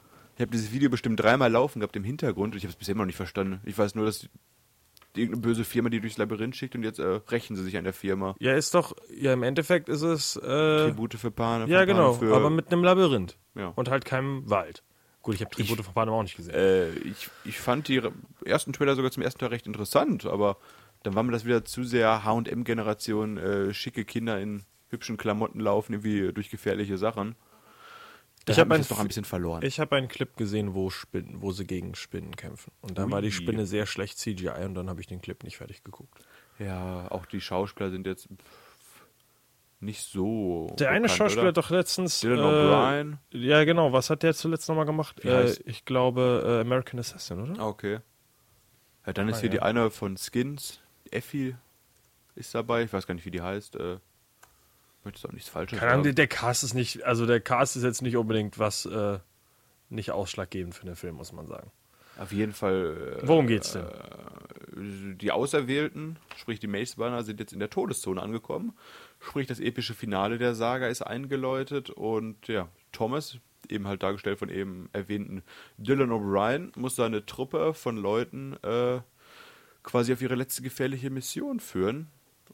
Ich 0.41 0.43
habe 0.43 0.53
dieses 0.53 0.73
Video 0.73 0.89
bestimmt 0.89 1.21
dreimal 1.21 1.53
laufen 1.53 1.81
gehabt 1.81 1.97
im 1.97 2.03
Hintergrund 2.03 2.55
und 2.55 2.57
ich 2.57 2.65
habe 2.65 2.71
es 2.71 2.77
bisher 2.77 2.93
immer 2.95 3.03
noch 3.03 3.09
nicht 3.09 3.17
verstanden. 3.17 3.61
Ich 3.67 3.77
weiß 3.77 3.95
nur, 3.95 4.07
dass 4.07 4.27
die, 5.15 5.21
irgendeine 5.21 5.43
böse 5.43 5.65
Firma 5.65 5.91
die 5.91 6.01
durchs 6.01 6.17
Labyrinth 6.17 6.57
schickt 6.57 6.75
und 6.75 6.83
jetzt 6.83 6.99
äh, 6.99 7.21
rächen 7.31 7.57
sie 7.57 7.63
sich 7.63 7.77
an 7.77 7.85
der 7.85 7.93
Firma. 7.93 8.35
Ja, 8.39 8.55
ist 8.55 8.75
doch, 8.75 8.97
ja, 9.15 9.35
im 9.35 9.43
Endeffekt 9.43 9.91
ist 9.91 10.01
es, 10.01 10.37
äh, 10.37 10.41
Tribute 10.41 11.13
für 11.13 11.31
Pane. 11.31 11.67
ja, 11.67 11.81
für 11.81 11.87
genau, 11.87 12.15
Pane 12.15 12.31
für, 12.31 12.35
aber 12.35 12.49
mit 12.49 12.73
einem 12.73 12.83
Labyrinth. 12.83 13.37
Ja. 13.55 13.75
Und 13.77 13.91
halt 13.91 14.07
keinem 14.07 14.49
Wald. 14.49 14.83
Gut, 15.21 15.35
ich 15.35 15.43
habe 15.43 15.51
Tribute 15.51 15.85
von 15.85 15.93
Panem 15.93 16.15
auch 16.15 16.23
nicht 16.23 16.39
gesehen. 16.39 16.55
Äh, 16.55 16.89
ich, 17.01 17.29
ich 17.45 17.61
fand 17.61 17.89
die 17.89 18.01
ersten 18.43 18.73
Trailer 18.73 18.97
sogar 18.97 19.11
zum 19.11 19.23
ersten 19.23 19.41
Teil 19.41 19.51
recht 19.51 19.67
interessant, 19.67 20.25
aber 20.25 20.57
dann 21.03 21.15
war 21.15 21.23
mir 21.23 21.33
das 21.33 21.45
wieder 21.45 21.67
zu 21.67 21.85
sehr 21.85 22.25
H&M-Generation, 22.25 23.37
äh, 23.37 23.75
schicke 23.75 24.07
Kinder 24.07 24.41
in 24.41 24.63
hübschen 24.89 25.19
Klamotten 25.19 25.61
laufen, 25.61 25.93
irgendwie 25.93 26.33
durch 26.33 26.49
gefährliche 26.49 26.97
Sachen. 26.97 27.37
Da 28.51 28.55
Ich 28.55 28.59
hat 28.59 28.63
hab 28.63 28.69
mich 28.69 28.75
ein 28.77 28.81
das 28.81 28.89
doch 28.89 28.99
ein 29.01 29.07
bisschen 29.09 29.25
verloren. 29.25 29.63
Ich 29.65 29.79
habe 29.81 29.97
einen 29.97 30.09
Clip 30.09 30.37
gesehen, 30.37 30.75
wo, 30.75 30.91
Spinnen, 30.91 31.41
wo 31.43 31.53
sie 31.53 31.67
gegen 31.67 31.95
Spinnen 31.95 32.35
kämpfen. 32.37 32.73
Und 32.81 32.99
da 32.99 33.11
war 33.11 33.23
die. 33.23 33.31
Spinne 33.33 33.67
sehr 33.67 33.87
schlecht 33.87 34.19
CGI 34.19 34.65
und 34.65 34.75
dann 34.75 34.89
habe 34.89 35.01
ich 35.01 35.07
den 35.07 35.21
Clip 35.21 35.43
nicht 35.45 35.57
fertig 35.57 35.85
geguckt. 35.85 36.19
Ja, 36.59 37.07
auch 37.11 37.27
die 37.27 37.41
Schauspieler 37.41 37.91
sind 37.91 38.07
jetzt 38.07 38.29
nicht 39.81 40.03
so. 40.03 40.67
Der 40.79 40.91
eine 40.91 41.03
bekannt, 41.03 41.17
Schauspieler 41.19 41.43
oder? 41.43 41.49
hat 41.49 41.57
doch 41.57 41.71
letztens. 41.71 42.21
Dylan 42.21 42.39
äh, 42.39 42.43
O'Brien. 42.43 43.17
Ja, 43.31 43.65
genau. 43.65 43.93
Was 43.93 44.11
hat 44.11 44.23
der 44.23 44.35
zuletzt 44.35 44.69
nochmal 44.69 44.85
gemacht? 44.85 45.17
Wie 45.25 45.29
Äh, 45.29 45.45
heißt- 45.47 45.63
ich 45.65 45.85
glaube 45.85 46.43
äh, 46.47 46.61
American 46.61 47.01
Assassin, 47.01 47.41
oder? 47.41 47.59
Ah, 47.63 47.67
okay. 47.69 48.01
Ja, 49.07 49.13
dann 49.15 49.29
ist 49.31 49.37
Ah, 49.37 49.41
hier 49.41 49.49
ja. 49.49 49.53
die 49.55 49.63
eine 49.63 49.91
von 49.91 50.17
Skins, 50.19 50.81
Effi, 51.11 51.57
ist 52.35 52.55
dabei. 52.55 52.83
Ich 52.85 52.93
weiß 52.93 53.07
gar 53.07 53.15
nicht, 53.15 53.25
wie 53.25 53.31
die 53.31 53.41
heißt. 53.41 53.77
Äh, 53.77 53.99
möchtest 55.05 55.27
auch 55.27 55.33
nichts 55.33 55.49
Falsches 55.49 55.79
Keine 55.79 55.93
Ahnung, 55.93 56.05
der, 56.05 56.11
sagen. 56.11 56.17
der 56.17 56.27
Cast 56.29 56.65
ist 56.65 56.75
nicht, 56.75 57.05
also 57.05 57.27
der 57.27 57.41
Cast 57.41 57.77
ist 57.77 57.83
jetzt 57.83 58.03
nicht 58.03 58.17
unbedingt 58.17 58.59
was 58.59 58.87
äh, 58.87 59.19
nicht 59.89 60.13
ausschlaggebend 60.13 60.75
für 60.75 60.87
den 60.87 60.97
Film, 60.97 61.17
muss 61.17 61.33
man 61.33 61.47
sagen. 61.47 61.71
Auf 62.19 62.33
jeden 62.33 62.53
Fall. 62.53 63.19
Äh, 63.23 63.27
Worum 63.27 63.47
geht's 63.47 63.73
denn? 63.73 63.87
die 64.73 65.33
Auserwählten, 65.33 66.17
sprich 66.37 66.61
die 66.61 66.67
Mace 66.67 66.97
Runner, 66.99 67.23
sind 67.23 67.41
jetzt 67.41 67.53
in 67.53 67.59
der 67.59 67.71
Todeszone 67.71 68.21
angekommen. 68.23 68.73
Sprich, 69.19 69.47
das 69.47 69.61
epische 69.61 69.95
Finale 69.95 70.39
der 70.39 70.55
Saga 70.55 70.87
ist 70.87 71.03
eingeläutet 71.03 71.91
und 71.91 72.47
ja, 72.49 72.69
Thomas, 72.93 73.39
eben 73.69 73.87
halt 73.87 74.03
dargestellt 74.03 74.39
von 74.39 74.49
eben 74.49 74.89
erwähnten 74.93 75.43
Dylan 75.77 76.11
O'Brien, 76.11 76.79
muss 76.79 76.97
seine 76.97 77.27
Truppe 77.27 77.75
von 77.75 77.97
Leuten 77.97 78.57
äh, 78.63 79.01
quasi 79.83 80.13
auf 80.13 80.23
ihre 80.23 80.35
letzte 80.35 80.63
gefährliche 80.63 81.11
Mission 81.11 81.61
führen. 81.61 82.09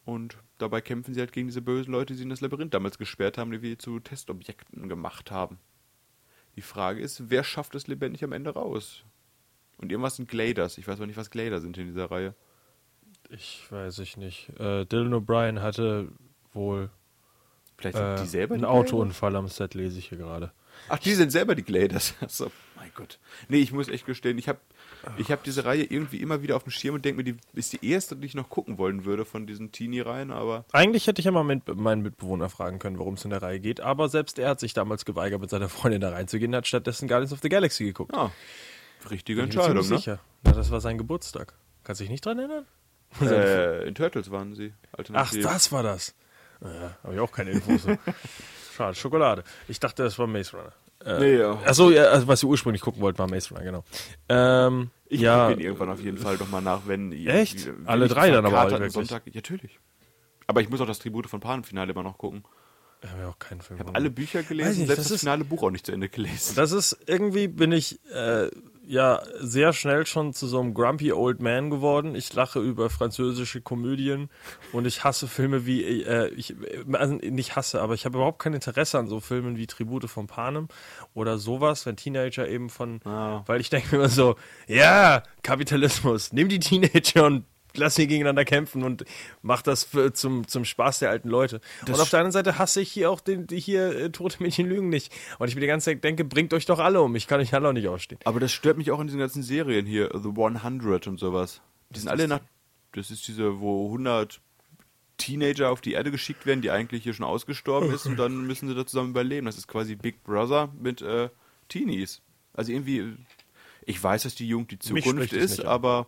Und 0.04 0.38
dabei 0.58 0.80
kämpfen 0.80 1.14
sie 1.14 1.20
halt 1.20 1.32
gegen 1.32 1.48
diese 1.48 1.62
bösen 1.62 1.92
Leute, 1.92 2.12
die 2.12 2.18
sie 2.18 2.22
in 2.24 2.30
das 2.30 2.40
Labyrinth 2.40 2.74
damals 2.74 2.98
gesperrt 2.98 3.38
haben, 3.38 3.50
die 3.50 3.62
wir 3.62 3.78
zu 3.78 3.98
Testobjekten 3.98 4.88
gemacht 4.88 5.30
haben. 5.30 5.58
Die 6.54 6.62
Frage 6.62 7.00
ist, 7.00 7.28
wer 7.30 7.44
schafft 7.44 7.74
es 7.74 7.86
lebendig 7.86 8.24
am 8.24 8.32
Ende 8.32 8.50
raus? 8.50 9.04
Und 9.78 9.92
irgendwas 9.92 10.16
sind 10.16 10.28
Gladers. 10.28 10.78
Ich 10.78 10.88
weiß 10.88 10.96
aber 10.96 11.06
nicht, 11.06 11.16
was 11.18 11.30
Glader 11.30 11.60
sind 11.60 11.76
in 11.76 11.88
dieser 11.88 12.10
Reihe. 12.10 12.34
Ich 13.28 13.66
weiß 13.70 13.98
ich 13.98 14.16
nicht. 14.16 14.48
Äh, 14.58 14.86
Dylan 14.86 15.12
O'Brien 15.12 15.60
hatte 15.60 16.08
wohl 16.52 16.90
Vielleicht 17.76 17.96
sind 17.96 18.06
äh, 18.06 18.16
die 18.16 18.26
selber 18.26 18.54
einen? 18.54 18.64
Autounfall 18.64 19.36
am 19.36 19.48
Set, 19.48 19.74
lese 19.74 19.98
ich 19.98 20.08
hier 20.08 20.18
gerade. 20.18 20.52
Ach, 20.88 20.98
die 20.98 21.14
sind 21.14 21.30
selber 21.30 21.54
die 21.54 21.62
Gladers. 21.62 22.14
Achso, 22.20 22.50
mein 22.76 22.90
Gott. 22.94 23.18
Nee, 23.48 23.58
ich 23.58 23.72
muss 23.72 23.88
echt 23.88 24.06
gestehen, 24.06 24.38
ich 24.38 24.48
habe 24.48 24.58
ich 25.18 25.30
hab 25.30 25.44
diese 25.44 25.64
Reihe 25.64 25.84
irgendwie 25.84 26.20
immer 26.20 26.42
wieder 26.42 26.56
auf 26.56 26.64
dem 26.64 26.70
Schirm 26.70 26.96
und 26.96 27.04
denke 27.04 27.22
mir, 27.22 27.32
die 27.32 27.36
ist 27.54 27.72
die 27.72 27.88
erste, 27.88 28.16
die 28.16 28.26
ich 28.26 28.34
noch 28.34 28.48
gucken 28.48 28.78
wollen 28.78 29.04
würde 29.04 29.24
von 29.24 29.46
diesen 29.46 29.70
Teenie-Reihen, 29.70 30.30
aber 30.32 30.64
Eigentlich 30.72 31.06
hätte 31.06 31.20
ich 31.20 31.26
ja 31.26 31.30
mal 31.30 31.44
mit, 31.44 31.74
meinen 31.76 32.02
Mitbewohner 32.02 32.48
fragen 32.48 32.78
können, 32.78 32.98
worum 32.98 33.14
es 33.14 33.24
in 33.24 33.30
der 33.30 33.42
Reihe 33.42 33.60
geht, 33.60 33.80
aber 33.80 34.08
selbst 34.08 34.38
er 34.38 34.48
hat 34.50 34.60
sich 34.60 34.74
damals 34.74 35.04
geweigert, 35.04 35.40
mit 35.40 35.50
seiner 35.50 35.68
Freundin 35.68 36.00
da 36.00 36.10
reinzugehen, 36.10 36.54
hat 36.54 36.66
stattdessen 36.66 37.08
Guardians 37.08 37.32
of 37.32 37.40
the 37.42 37.48
Galaxy 37.48 37.84
geguckt. 37.84 38.14
ah, 38.14 38.32
richtige 39.10 39.42
Bin 39.42 39.50
ich 39.50 39.56
mir 39.56 39.62
Entscheidung, 39.62 39.88
ne? 39.88 39.96
sicher. 39.98 40.20
Na, 40.42 40.52
das 40.52 40.70
war 40.70 40.80
sein 40.80 40.98
Geburtstag. 40.98 41.54
Kannst 41.84 42.00
du 42.00 42.04
dich 42.04 42.10
nicht 42.10 42.24
dran 42.24 42.38
erinnern? 42.38 42.66
Äh, 43.20 43.86
in 43.86 43.94
Turtles 43.94 44.30
waren 44.30 44.54
sie. 44.54 44.72
Ach, 45.12 45.32
das 45.32 45.70
war 45.72 45.82
das. 45.82 46.14
Ja, 46.60 46.96
habe 47.02 47.14
ich 47.14 47.20
auch 47.20 47.30
keine 47.30 47.50
Infos. 47.50 47.82
Schade, 48.76 48.94
Schokolade. 48.94 49.42
Ich 49.68 49.80
dachte, 49.80 50.02
das 50.02 50.18
war 50.18 50.26
Maze 50.26 50.56
Runner. 50.56 50.72
Äh, 51.04 51.20
Nee, 51.20 51.38
ja. 51.38 51.52
Achso, 51.64 51.90
ja, 51.90 52.04
also, 52.04 52.26
was 52.26 52.42
ihr 52.42 52.48
ursprünglich 52.48 52.82
gucken 52.82 53.00
wollt, 53.00 53.18
war 53.18 53.28
Maze 53.28 53.50
Runner, 53.54 53.64
genau. 53.64 53.84
Ähm, 54.28 54.90
Ich 55.08 55.20
ja, 55.20 55.48
gucke 55.48 55.60
ihn 55.60 55.64
irgendwann 55.66 55.90
auf 55.90 56.00
jeden 56.00 56.18
Fall 56.18 56.36
nochmal 56.36 56.62
nach, 56.62 56.82
wenn 56.86 57.12
Echt? 57.12 57.66
wenn 57.66 57.86
Alle 57.86 58.08
drei 58.08 58.30
dann 58.30 58.44
aber 58.44 58.70
wirklich? 58.70 58.92
Sonntag. 58.92 59.22
Ja, 59.26 59.32
natürlich. 59.34 59.78
Aber 60.46 60.60
ich 60.60 60.68
muss 60.68 60.80
auch 60.80 60.86
das 60.86 60.98
Tribute 60.98 61.26
von 61.28 61.40
Panem-Finale 61.40 61.92
immer 61.92 62.02
noch 62.02 62.18
gucken. 62.18 62.44
ich 63.02 63.10
habe 63.10 63.22
ja 63.22 63.28
auch 63.28 63.38
keinen 63.38 63.60
Film. 63.60 63.78
Ich 63.78 63.86
habe 63.86 63.94
alle 63.96 64.10
Bücher 64.10 64.42
gelesen, 64.42 64.78
nicht, 64.80 64.86
selbst 64.88 65.06
das 65.06 65.08
das, 65.08 65.20
finale 65.20 65.44
Buch 65.44 65.62
auch 65.62 65.70
nicht 65.70 65.86
zu 65.86 65.92
Ende 65.92 66.08
gelesen. 66.08 66.54
Das 66.56 66.72
ist 66.72 66.96
irgendwie 67.06 67.48
bin 67.48 67.72
ich 67.72 67.98
äh, 68.12 68.48
ja 68.86 69.20
sehr 69.40 69.72
schnell 69.72 70.06
schon 70.06 70.32
zu 70.32 70.46
so 70.46 70.60
einem 70.60 70.74
grumpy 70.74 71.12
old 71.12 71.40
man 71.40 71.70
geworden. 71.70 72.14
Ich 72.14 72.32
lache 72.32 72.60
über 72.60 72.88
französische 72.88 73.60
Komödien 73.60 74.30
und 74.72 74.86
ich 74.86 75.04
hasse 75.04 75.28
Filme 75.28 75.66
wie 75.66 76.02
äh, 76.02 76.28
ich 76.28 76.54
also 76.92 77.14
nicht 77.14 77.56
hasse, 77.56 77.82
aber 77.82 77.94
ich 77.94 78.04
habe 78.04 78.18
überhaupt 78.18 78.38
kein 78.38 78.54
Interesse 78.54 78.98
an 78.98 79.08
so 79.08 79.20
Filmen 79.20 79.56
wie 79.56 79.66
Tribute 79.66 80.08
von 80.08 80.26
Panem 80.26 80.68
oder 81.14 81.38
sowas, 81.38 81.84
wenn 81.86 81.96
Teenager 81.96 82.48
eben 82.48 82.70
von 82.70 83.00
Ah. 83.04 83.42
weil 83.46 83.60
ich 83.60 83.70
denke 83.70 83.88
mir 83.96 84.02
immer 84.02 84.08
so, 84.08 84.36
ja, 84.66 85.22
Kapitalismus, 85.42 86.32
nimm 86.32 86.48
die 86.48 86.60
Teenager 86.60 87.26
und 87.26 87.44
lass 87.78 87.94
sie 87.94 88.06
gegeneinander 88.06 88.44
kämpfen 88.44 88.82
und 88.82 89.04
mach 89.42 89.62
das 89.62 89.84
für, 89.84 90.12
zum, 90.12 90.46
zum 90.48 90.64
Spaß 90.64 91.00
der 91.00 91.10
alten 91.10 91.28
Leute. 91.28 91.60
und 91.86 92.00
auf 92.00 92.10
der 92.10 92.20
anderen 92.20 92.32
Seite 92.32 92.58
hasse 92.58 92.80
ich 92.80 92.90
hier 92.90 93.10
auch 93.10 93.20
den, 93.20 93.46
die 93.46 93.60
hier 93.60 93.96
äh, 93.96 94.10
tote 94.10 94.42
Mädchen 94.42 94.68
lügen 94.68 94.88
nicht. 94.88 95.12
Und 95.38 95.48
ich 95.48 95.54
mir 95.54 95.60
die 95.60 95.66
ganze 95.66 95.86
Zeit 95.86 96.04
denke, 96.04 96.24
bringt 96.24 96.52
euch 96.54 96.66
doch 96.66 96.78
alle 96.78 97.00
um. 97.02 97.14
Ich 97.16 97.26
kann 97.26 97.40
euch 97.40 97.54
alle 97.54 97.68
auch 97.68 97.72
nicht 97.72 97.88
ausstehen. 97.88 98.20
Aber 98.24 98.40
das 98.40 98.52
stört 98.52 98.78
mich 98.78 98.90
auch 98.90 99.00
in 99.00 99.06
diesen 99.06 99.20
ganzen 99.20 99.42
Serien 99.42 99.86
hier, 99.86 100.10
The 100.12 100.28
100 100.28 101.06
und 101.06 101.18
sowas. 101.18 101.60
Die 101.90 102.00
sind 102.00 102.08
alle 102.08 102.28
nach. 102.28 102.40
Das 102.92 103.10
ist 103.10 103.28
diese, 103.28 103.60
wo 103.60 103.86
100 103.86 104.40
Teenager 105.18 105.70
auf 105.70 105.80
die 105.80 105.92
Erde 105.92 106.10
geschickt 106.10 106.46
werden, 106.46 106.62
die 106.62 106.70
eigentlich 106.70 107.02
hier 107.02 107.14
schon 107.14 107.26
ausgestorben 107.26 107.92
ist 107.92 108.06
und 108.06 108.16
dann 108.16 108.46
müssen 108.46 108.68
sie 108.68 108.74
da 108.74 108.86
zusammen 108.86 109.10
überleben. 109.10 109.46
Das 109.46 109.58
ist 109.58 109.68
quasi 109.68 109.96
Big 109.96 110.22
Brother 110.24 110.72
mit 110.78 111.02
äh, 111.02 111.30
Teenies. 111.68 112.22
Also 112.52 112.72
irgendwie, 112.72 113.16
ich 113.84 114.02
weiß, 114.02 114.24
dass 114.24 114.34
die 114.34 114.48
Jugend 114.48 114.70
die 114.70 114.78
Zukunft 114.78 115.32
ist, 115.32 115.58
nicht 115.58 115.66
an. 115.66 116.06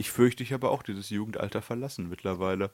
Ich 0.00 0.10
fürchte, 0.10 0.42
ich 0.42 0.52
habe 0.52 0.70
auch 0.70 0.82
dieses 0.82 1.10
Jugendalter 1.10 1.60
verlassen 1.62 2.08
mittlerweile. 2.08 2.70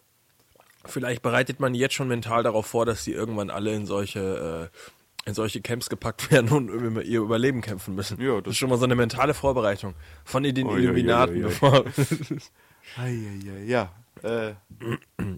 Vielleicht 0.84 1.22
bereitet 1.22 1.58
man 1.58 1.74
jetzt 1.74 1.94
schon 1.94 2.06
mental 2.08 2.44
darauf 2.44 2.66
vor, 2.66 2.86
dass 2.86 3.02
die 3.04 3.12
irgendwann 3.12 3.50
alle 3.50 3.74
in 3.74 3.86
solche, 3.86 4.70
äh, 4.72 5.28
in 5.28 5.34
solche 5.34 5.60
Camps 5.60 5.88
gepackt 5.88 6.30
werden 6.30 6.50
und 6.50 6.70
um 6.70 7.00
ihr 7.00 7.20
Überleben 7.20 7.60
kämpfen 7.62 7.94
müssen. 7.96 8.20
Ja, 8.20 8.34
das, 8.36 8.44
das- 8.44 8.50
ist 8.52 8.58
schon 8.58 8.70
mal 8.70 8.78
so 8.78 8.84
eine 8.84 8.94
mentale 8.94 9.34
Vorbereitung 9.34 9.94
von 10.24 10.44
den 10.44 10.64
ui, 10.66 10.80
Illuminaten. 10.80 11.34
ui, 11.36 11.42
ui. 11.42 11.48
Bevor, 11.48 11.84
Ja, 13.66 13.90
äh, 14.22 14.52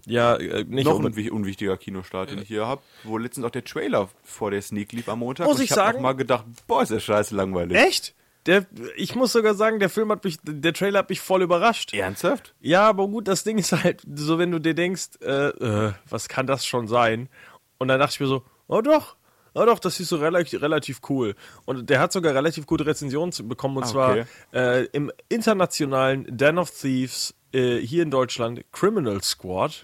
ja, 0.05 0.35
äh, 0.35 0.63
nicht 0.65 0.85
noch 0.85 0.91
ein 0.99 1.05
unbedingt. 1.05 1.17
wi- 1.17 1.31
unwichtiger 1.31 1.77
Kinostart, 1.77 2.31
den 2.31 2.39
ich 2.43 2.47
hier 2.47 2.65
habe, 2.67 2.81
wo 3.03 3.17
letztens 3.17 3.45
auch 3.45 3.49
der 3.51 3.63
Trailer 3.63 4.07
vor 4.23 4.51
der 4.51 4.61
Sneak 4.61 4.91
lief 4.93 5.09
am 5.09 5.19
Montag. 5.19 5.47
Muss 5.47 5.57
und 5.57 5.63
ich 5.63 5.71
hab 5.71 5.75
sagen- 5.77 5.97
auch 5.97 6.01
mal 6.03 6.13
gedacht, 6.13 6.45
boah, 6.67 6.83
ist 6.83 6.91
das 6.91 7.03
scheiße 7.03 7.35
langweilig. 7.35 7.75
Echt? 7.77 8.13
Der, 8.49 8.65
ich 8.95 9.13
muss 9.15 9.31
sogar 9.31 9.53
sagen, 9.53 9.79
der 9.79 9.89
Film 9.89 10.11
hat 10.11 10.23
mich, 10.23 10.37
der 10.43 10.73
Trailer 10.73 10.99
hat 10.99 11.09
mich 11.09 11.21
voll 11.21 11.43
überrascht. 11.43 11.93
Ernsthaft? 11.93 12.55
Ja, 12.59 12.89
aber 12.89 13.07
gut, 13.07 13.27
das 13.27 13.43
Ding 13.43 13.59
ist 13.59 13.71
halt, 13.71 14.01
so 14.15 14.39
wenn 14.39 14.49
du 14.49 14.57
dir 14.57 14.73
denkst, 14.73 15.19
äh, 15.21 15.49
äh, 15.49 15.93
was 16.09 16.27
kann 16.27 16.47
das 16.47 16.65
schon 16.65 16.87
sein? 16.87 17.29
Und 17.77 17.89
dann 17.89 17.99
dachte 17.99 18.13
ich 18.15 18.19
mir 18.19 18.25
so, 18.27 18.43
oh 18.67 18.81
doch, 18.81 19.17
oh 19.53 19.65
doch, 19.65 19.77
das 19.77 19.99
ist 19.99 20.09
so 20.09 20.15
relativ, 20.17 20.61
relativ 20.63 20.99
cool. 21.09 21.35
Und 21.65 21.91
der 21.91 21.99
hat 21.99 22.11
sogar 22.11 22.33
relativ 22.33 22.65
gute 22.65 22.87
Rezensionen 22.87 23.31
bekommen, 23.47 23.77
und 23.77 23.83
Ah, 23.83 23.87
zwar 23.87 24.11
okay. 24.11 24.25
äh, 24.53 24.85
im 24.93 25.11
internationalen 25.29 26.25
Den 26.35 26.57
of 26.57 26.71
Thieves 26.71 27.35
äh, 27.53 27.77
hier 27.77 28.01
in 28.01 28.09
Deutschland 28.09 28.63
Criminal 28.71 29.21
Squad. 29.21 29.83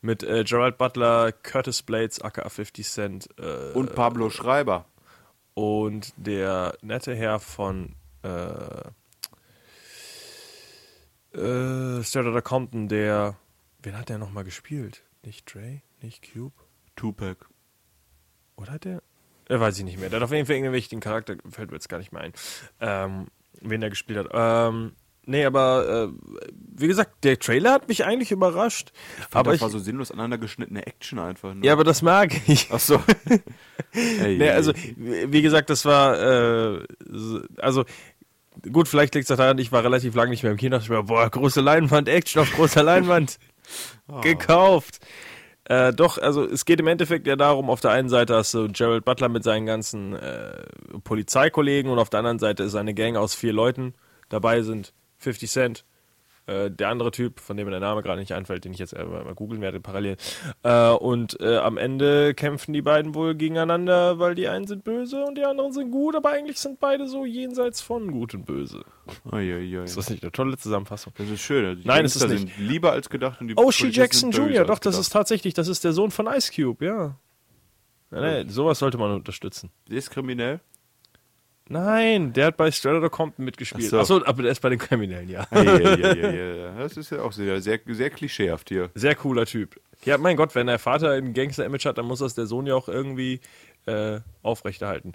Mit 0.00 0.22
äh, 0.22 0.44
Gerald 0.44 0.78
Butler, 0.78 1.32
Curtis 1.32 1.82
Blades, 1.82 2.20
aka 2.22 2.48
50 2.48 2.88
Cent 2.88 3.28
äh, 3.38 3.72
Und 3.76 3.94
Pablo 3.94 4.30
Schreiber. 4.30 4.86
Und 5.58 6.14
der 6.16 6.78
nette 6.82 7.16
Herr 7.16 7.40
von 7.40 7.96
äh, 8.22 8.90
äh, 11.36 12.04
Straight 12.04 12.44
Compton, 12.44 12.86
der 12.86 13.36
wen 13.82 13.98
hat 13.98 14.08
der 14.08 14.18
nochmal 14.18 14.44
gespielt? 14.44 15.02
Nicht 15.24 15.52
Dre, 15.52 15.82
nicht 16.00 16.32
Cube, 16.32 16.54
Tupac. 16.94 17.48
oder 18.54 18.70
hat 18.70 18.84
der? 18.84 19.02
Äh, 19.48 19.58
weiß 19.58 19.78
ich 19.78 19.84
nicht 19.84 19.98
mehr. 19.98 20.10
Der 20.10 20.20
hat 20.20 20.24
auf 20.24 20.30
jeden 20.30 20.46
Fall 20.46 20.54
irgendeinen 20.54 20.76
wichtigen 20.76 21.00
Charakter, 21.00 21.34
fällt 21.50 21.70
mir 21.70 21.76
jetzt 21.76 21.88
gar 21.88 21.98
nicht 21.98 22.12
mehr 22.12 22.22
ein, 22.22 22.32
ähm, 22.78 23.26
wen 23.60 23.80
der 23.80 23.90
gespielt 23.90 24.20
hat. 24.20 24.28
Ähm, 24.32 24.92
nee, 25.28 25.44
aber 25.44 26.08
äh, 26.10 26.48
wie 26.76 26.86
gesagt, 26.88 27.24
der 27.24 27.38
Trailer 27.38 27.72
hat 27.72 27.88
mich 27.88 28.04
eigentlich 28.04 28.30
überrascht. 28.32 28.90
Aber 29.30 29.40
aber 29.40 29.50
das 29.50 29.56
ich, 29.56 29.62
war 29.62 29.70
so 29.70 29.78
sinnlos 29.78 30.10
aneinander 30.10 30.38
geschnittene 30.38 30.86
Action 30.86 31.18
einfach. 31.18 31.54
Ne? 31.54 31.64
ja, 31.64 31.72
aber 31.72 31.84
das 31.84 32.02
mag 32.02 32.32
ich. 32.48 32.68
Ach 32.72 32.80
so. 32.80 33.00
Ey, 33.92 34.36
Nee, 34.38 34.50
also, 34.50 34.72
wie 34.96 35.42
gesagt, 35.42 35.70
das 35.70 35.84
war, 35.84 36.18
äh, 36.20 36.84
so- 37.08 37.42
also, 37.58 37.84
gut, 38.72 38.88
vielleicht 38.88 39.14
liegt 39.14 39.30
es 39.30 39.36
daran, 39.36 39.58
ich 39.58 39.70
war 39.72 39.84
relativ 39.84 40.14
lange 40.14 40.30
nicht 40.30 40.42
mehr 40.42 40.52
im 40.52 40.58
Kino, 40.58 40.76
dachte 40.76 40.84
ich 40.84 40.90
mir, 40.90 41.02
boah, 41.04 41.28
große 41.30 41.60
Leinwand, 41.60 42.08
Action 42.08 42.42
auf 42.42 42.50
großer 42.52 42.82
Leinwand, 42.82 43.38
gekauft. 44.22 44.98
Äh, 45.64 45.92
doch, 45.92 46.16
also 46.16 46.44
es 46.46 46.64
geht 46.64 46.80
im 46.80 46.86
Endeffekt 46.86 47.26
ja 47.26 47.36
darum, 47.36 47.68
auf 47.68 47.80
der 47.80 47.90
einen 47.90 48.08
Seite 48.08 48.34
hast 48.36 48.54
du 48.54 48.68
Gerald 48.68 49.04
Butler 49.04 49.28
mit 49.28 49.44
seinen 49.44 49.66
ganzen 49.66 50.14
äh, 50.14 50.62
Polizeikollegen 51.04 51.90
und 51.90 51.98
auf 51.98 52.08
der 52.08 52.20
anderen 52.20 52.38
Seite 52.38 52.62
ist 52.62 52.74
eine 52.74 52.94
Gang 52.94 53.16
aus 53.16 53.34
vier 53.34 53.52
Leuten. 53.52 53.92
Dabei 54.30 54.62
sind 54.62 54.94
50 55.18 55.50
Cent, 55.50 55.84
äh, 56.46 56.70
der 56.70 56.88
andere 56.88 57.10
Typ, 57.10 57.40
von 57.40 57.56
dem 57.58 57.66
mir 57.66 57.72
der 57.72 57.80
Name 57.80 58.02
gerade 58.02 58.20
nicht 58.20 58.32
einfällt, 58.32 58.64
den 58.64 58.72
ich 58.72 58.78
jetzt 58.78 58.94
äh, 58.94 59.04
mal 59.04 59.34
googeln 59.34 59.60
werde 59.60 59.80
parallel. 59.80 60.16
Äh, 60.62 60.88
und 60.90 61.38
äh, 61.40 61.58
am 61.58 61.76
Ende 61.76 62.32
kämpfen 62.34 62.72
die 62.72 62.80
beiden 62.80 63.14
wohl 63.14 63.34
gegeneinander, 63.34 64.18
weil 64.18 64.34
die 64.34 64.48
einen 64.48 64.66
sind 64.66 64.82
böse 64.82 65.22
und 65.24 65.36
die 65.36 65.44
anderen 65.44 65.72
sind 65.72 65.90
gut, 65.90 66.16
aber 66.16 66.30
eigentlich 66.30 66.58
sind 66.58 66.80
beide 66.80 67.06
so 67.06 67.26
jenseits 67.26 67.80
von 67.82 68.10
gut 68.10 68.32
und 68.34 68.46
böse. 68.46 68.82
Ui, 69.30 69.52
ui, 69.52 69.78
ui. 69.78 69.84
Ist 69.84 69.96
das 69.98 70.08
nicht 70.08 70.22
eine 70.22 70.32
tolle 70.32 70.56
Zusammenfassung? 70.56 71.12
Das 71.18 71.28
ist 71.28 71.40
schön. 71.42 71.66
Also 71.66 71.82
Nein, 71.84 72.04
es 72.06 72.16
ist 72.16 72.26
nicht. 72.28 72.56
lieber 72.58 72.92
als 72.92 73.10
gedacht. 73.10 73.40
Und 73.42 73.48
die 73.48 73.54
Oh, 73.56 73.70
She 73.70 73.88
Jackson 73.88 74.30
Jr., 74.30 74.64
doch, 74.64 74.78
das 74.78 74.92
gedacht. 74.94 75.00
ist 75.00 75.10
tatsächlich, 75.12 75.52
das 75.54 75.68
ist 75.68 75.84
der 75.84 75.92
Sohn 75.92 76.10
von 76.10 76.26
Ice 76.28 76.50
Cube, 76.54 76.84
ja. 76.84 77.18
Ja, 78.10 78.20
nee, 78.42 78.48
sowas 78.48 78.78
sollte 78.78 78.96
man 78.96 79.12
unterstützen. 79.12 79.70
Der 79.90 79.98
ist 79.98 80.08
kriminell. 80.08 80.60
Nein, 81.68 82.32
der 82.32 82.46
hat 82.46 82.56
bei 82.56 82.70
Straight 82.70 83.10
Compton 83.10 83.44
mitgespielt. 83.44 83.84
Ach 83.86 83.90
so. 83.90 84.00
Achso, 84.00 84.26
aber 84.26 84.42
der 84.42 84.52
ist 84.52 84.60
bei 84.60 84.70
den 84.70 84.78
Kriminellen, 84.78 85.28
ja. 85.28 85.46
Ei, 85.50 85.66
ei, 85.66 86.04
ei, 86.04 86.68
ei. 86.68 86.72
Das 86.78 86.96
ist 86.96 87.10
ja 87.10 87.22
auch 87.22 87.32
sehr, 87.32 87.60
sehr, 87.60 87.80
sehr 87.86 88.10
klischeehaft 88.10 88.68
hier. 88.70 88.90
Sehr 88.94 89.14
cooler 89.14 89.46
Typ. 89.46 89.80
Ja, 90.04 90.16
mein 90.16 90.36
Gott, 90.36 90.54
wenn 90.54 90.68
der 90.68 90.78
Vater 90.78 91.10
ein 91.12 91.34
Gangster-Image 91.34 91.84
hat, 91.86 91.98
dann 91.98 92.06
muss 92.06 92.20
das 92.20 92.34
der 92.34 92.46
Sohn 92.46 92.66
ja 92.66 92.74
auch 92.74 92.88
irgendwie 92.88 93.40
äh, 93.86 94.20
aufrechterhalten. 94.42 95.12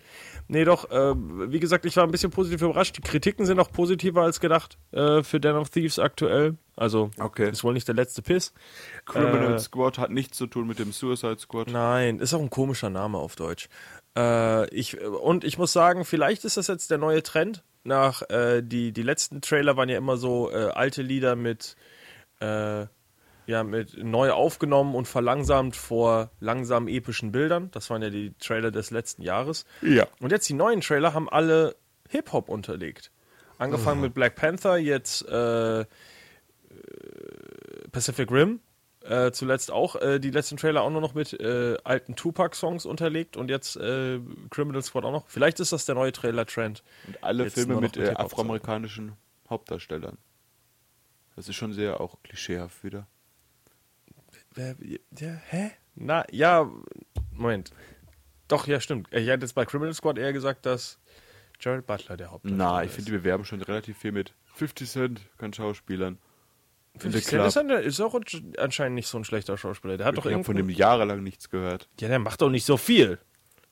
Nee, 0.48 0.66
doch, 0.66 0.92
äh, 0.92 1.14
wie 1.16 1.60
gesagt, 1.60 1.86
ich 1.86 1.96
war 1.96 2.04
ein 2.04 2.12
bisschen 2.12 2.32
positiv 2.32 2.62
überrascht. 2.62 2.98
Die 2.98 3.02
Kritiken 3.02 3.46
sind 3.46 3.60
auch 3.60 3.72
positiver 3.72 4.24
als 4.24 4.40
gedacht 4.40 4.78
äh, 4.92 5.24
für 5.24 5.40
Den 5.40 5.56
of 5.56 5.70
Thieves 5.70 6.00
aktuell. 6.00 6.58
Also, 6.76 7.12
Okay. 7.20 7.50
ist 7.52 7.64
wohl 7.64 7.74
nicht 7.74 7.88
der 7.88 7.96
letzte 7.96 8.22
Piss. 8.22 8.52
Criminal 9.06 9.54
Äh, 9.54 9.60
Squad 9.60 9.98
hat 10.00 10.10
nichts 10.12 10.38
zu 10.38 10.48
tun 10.48 10.68
mit 10.68 10.80
dem 10.80 10.92
Suicide 10.92 11.38
Squad. 11.40 11.70
Nein, 11.72 12.20
ist 12.20 12.34
auch 12.34 12.42
ein 12.42 12.50
komischer 12.50 12.90
Name 12.90 13.20
auf 13.20 13.36
Deutsch. 13.36 13.70
Äh, 14.18 14.70
ich, 14.70 15.02
und 15.02 15.44
ich 15.44 15.58
muss 15.58 15.74
sagen, 15.74 16.06
vielleicht 16.06 16.46
ist 16.46 16.58
das 16.58 16.68
jetzt 16.68 16.92
der 16.92 16.98
neue 16.98 17.24
Trend. 17.24 17.64
Nach 17.84 18.22
äh, 18.30 18.62
die, 18.62 18.94
die 18.94 19.04
letzten 19.04 19.42
Trailer 19.42 19.76
waren 19.76 19.90
ja 19.90 19.98
immer 19.98 20.18
so 20.18 20.52
äh, 20.52 20.70
alte 20.70 21.02
Lieder 21.02 21.36
mit, 21.36 21.76
äh, 22.40 22.86
ja, 23.46 23.64
mit 23.64 24.02
neu 24.02 24.32
aufgenommen 24.32 24.96
und 24.96 25.08
verlangsamt 25.08 25.76
vor 25.76 26.32
langsamen 26.40 26.88
epischen 26.88 27.32
Bildern. 27.34 27.72
Das 27.72 27.90
waren 27.90 28.02
ja 28.02 28.10
die 28.10 28.34
Trailer 28.40 28.72
des 28.72 28.92
letzten 28.92 29.22
Jahres. 29.22 29.66
Ja. 29.82 30.08
Und 30.22 30.32
jetzt 30.32 30.48
die 30.48 30.54
neuen 30.54 30.80
Trailer 30.80 31.14
haben 31.14 31.28
alle 31.28 31.76
Hip-Hop 32.10 32.48
unterlegt. 32.48 33.12
Angefangen 33.58 34.02
mit 34.02 34.14
Black 34.14 34.36
Panther, 34.36 34.78
jetzt 34.78 35.28
äh, 35.28 35.82
äh, 35.82 35.86
Pacific 37.92 38.32
Rim. 38.32 38.60
Äh, 39.04 39.32
zuletzt 39.32 39.70
auch 39.70 39.98
äh, 39.98 40.20
die 40.20 40.32
letzten 40.32 40.56
Trailer 40.56 40.82
auch 40.82 40.90
nur 40.90 41.02
noch 41.02 41.14
mit 41.14 41.34
äh, 41.34 41.78
alten 41.84 42.16
Tupac-Songs 42.16 42.86
unterlegt 42.86 43.36
und 43.36 43.50
jetzt 43.50 43.76
äh, 43.76 44.20
Criminal 44.50 44.82
Squad 44.82 45.04
auch 45.04 45.12
noch. 45.12 45.28
Vielleicht 45.28 45.60
ist 45.60 45.74
das 45.74 45.86
der 45.86 45.96
neue 45.96 46.14
Trailer-Trend. 46.14 46.84
Und 47.08 47.22
alle 47.22 47.44
Jetzt 47.44 47.56
Filme 47.56 47.76
mit, 47.82 47.98
mit 47.98 48.08
äh, 48.08 48.14
afroamerikanischen 48.14 49.14
Hauptdarstellern. 49.50 50.18
Das 51.36 51.50
ist 51.50 51.56
schon 51.56 51.74
sehr 51.74 52.00
auch 52.00 52.16
klischeehaft 52.24 52.84
wieder. 52.86 53.08
Ja, 54.56 54.74
hä? 55.50 55.72
Na, 55.96 56.26
ja, 56.32 56.70
Moment. 57.32 57.72
Doch, 58.48 58.68
ja, 58.68 58.80
stimmt. 58.80 59.08
Ich 59.12 59.28
hätte 59.28 59.44
jetzt 59.46 59.54
bei 59.54 59.66
Criminal 59.66 59.94
Squad 59.94 60.18
eher 60.18 60.32
gesagt, 60.32 60.66
dass 60.66 61.00
Gerald 61.60 61.86
Butler 61.86 62.16
der 62.16 62.32
Hauptdarsteller 62.32 62.72
Na, 62.72 62.84
ich 62.84 62.90
ist. 62.90 62.96
finde, 62.96 63.12
die 63.12 63.18
bewerben 63.18 63.44
schon 63.44 63.62
relativ 63.62 63.98
viel 63.98 64.12
mit 64.12 64.34
50 64.54 64.90
Cent, 64.90 65.22
kann 65.38 65.52
Schauspielern. 65.52 66.20
50 66.98 67.24
The 67.26 67.30
Cent 67.30 67.46
ist, 67.48 67.58
ein- 67.58 67.70
ist 67.70 68.00
auch 68.02 68.20
anscheinend 68.58 68.96
nicht 68.96 69.08
so 69.08 69.18
ein 69.18 69.24
schlechter 69.24 69.58
Schauspieler. 69.58 69.98
Der 69.98 70.06
hat 70.06 70.18
doch 70.18 70.26
Ich 70.26 70.34
habe 70.34 70.44
von 70.44 70.56
irgendwo, 70.56 70.72
dem 70.74 70.78
jahrelang 70.78 71.24
nichts 71.24 71.50
gehört. 71.50 71.90
Ja, 72.00 72.08
der 72.08 72.20
macht 72.20 72.42
doch 72.42 72.50
nicht 72.50 72.66
so 72.66 72.78
viel. 72.78 73.18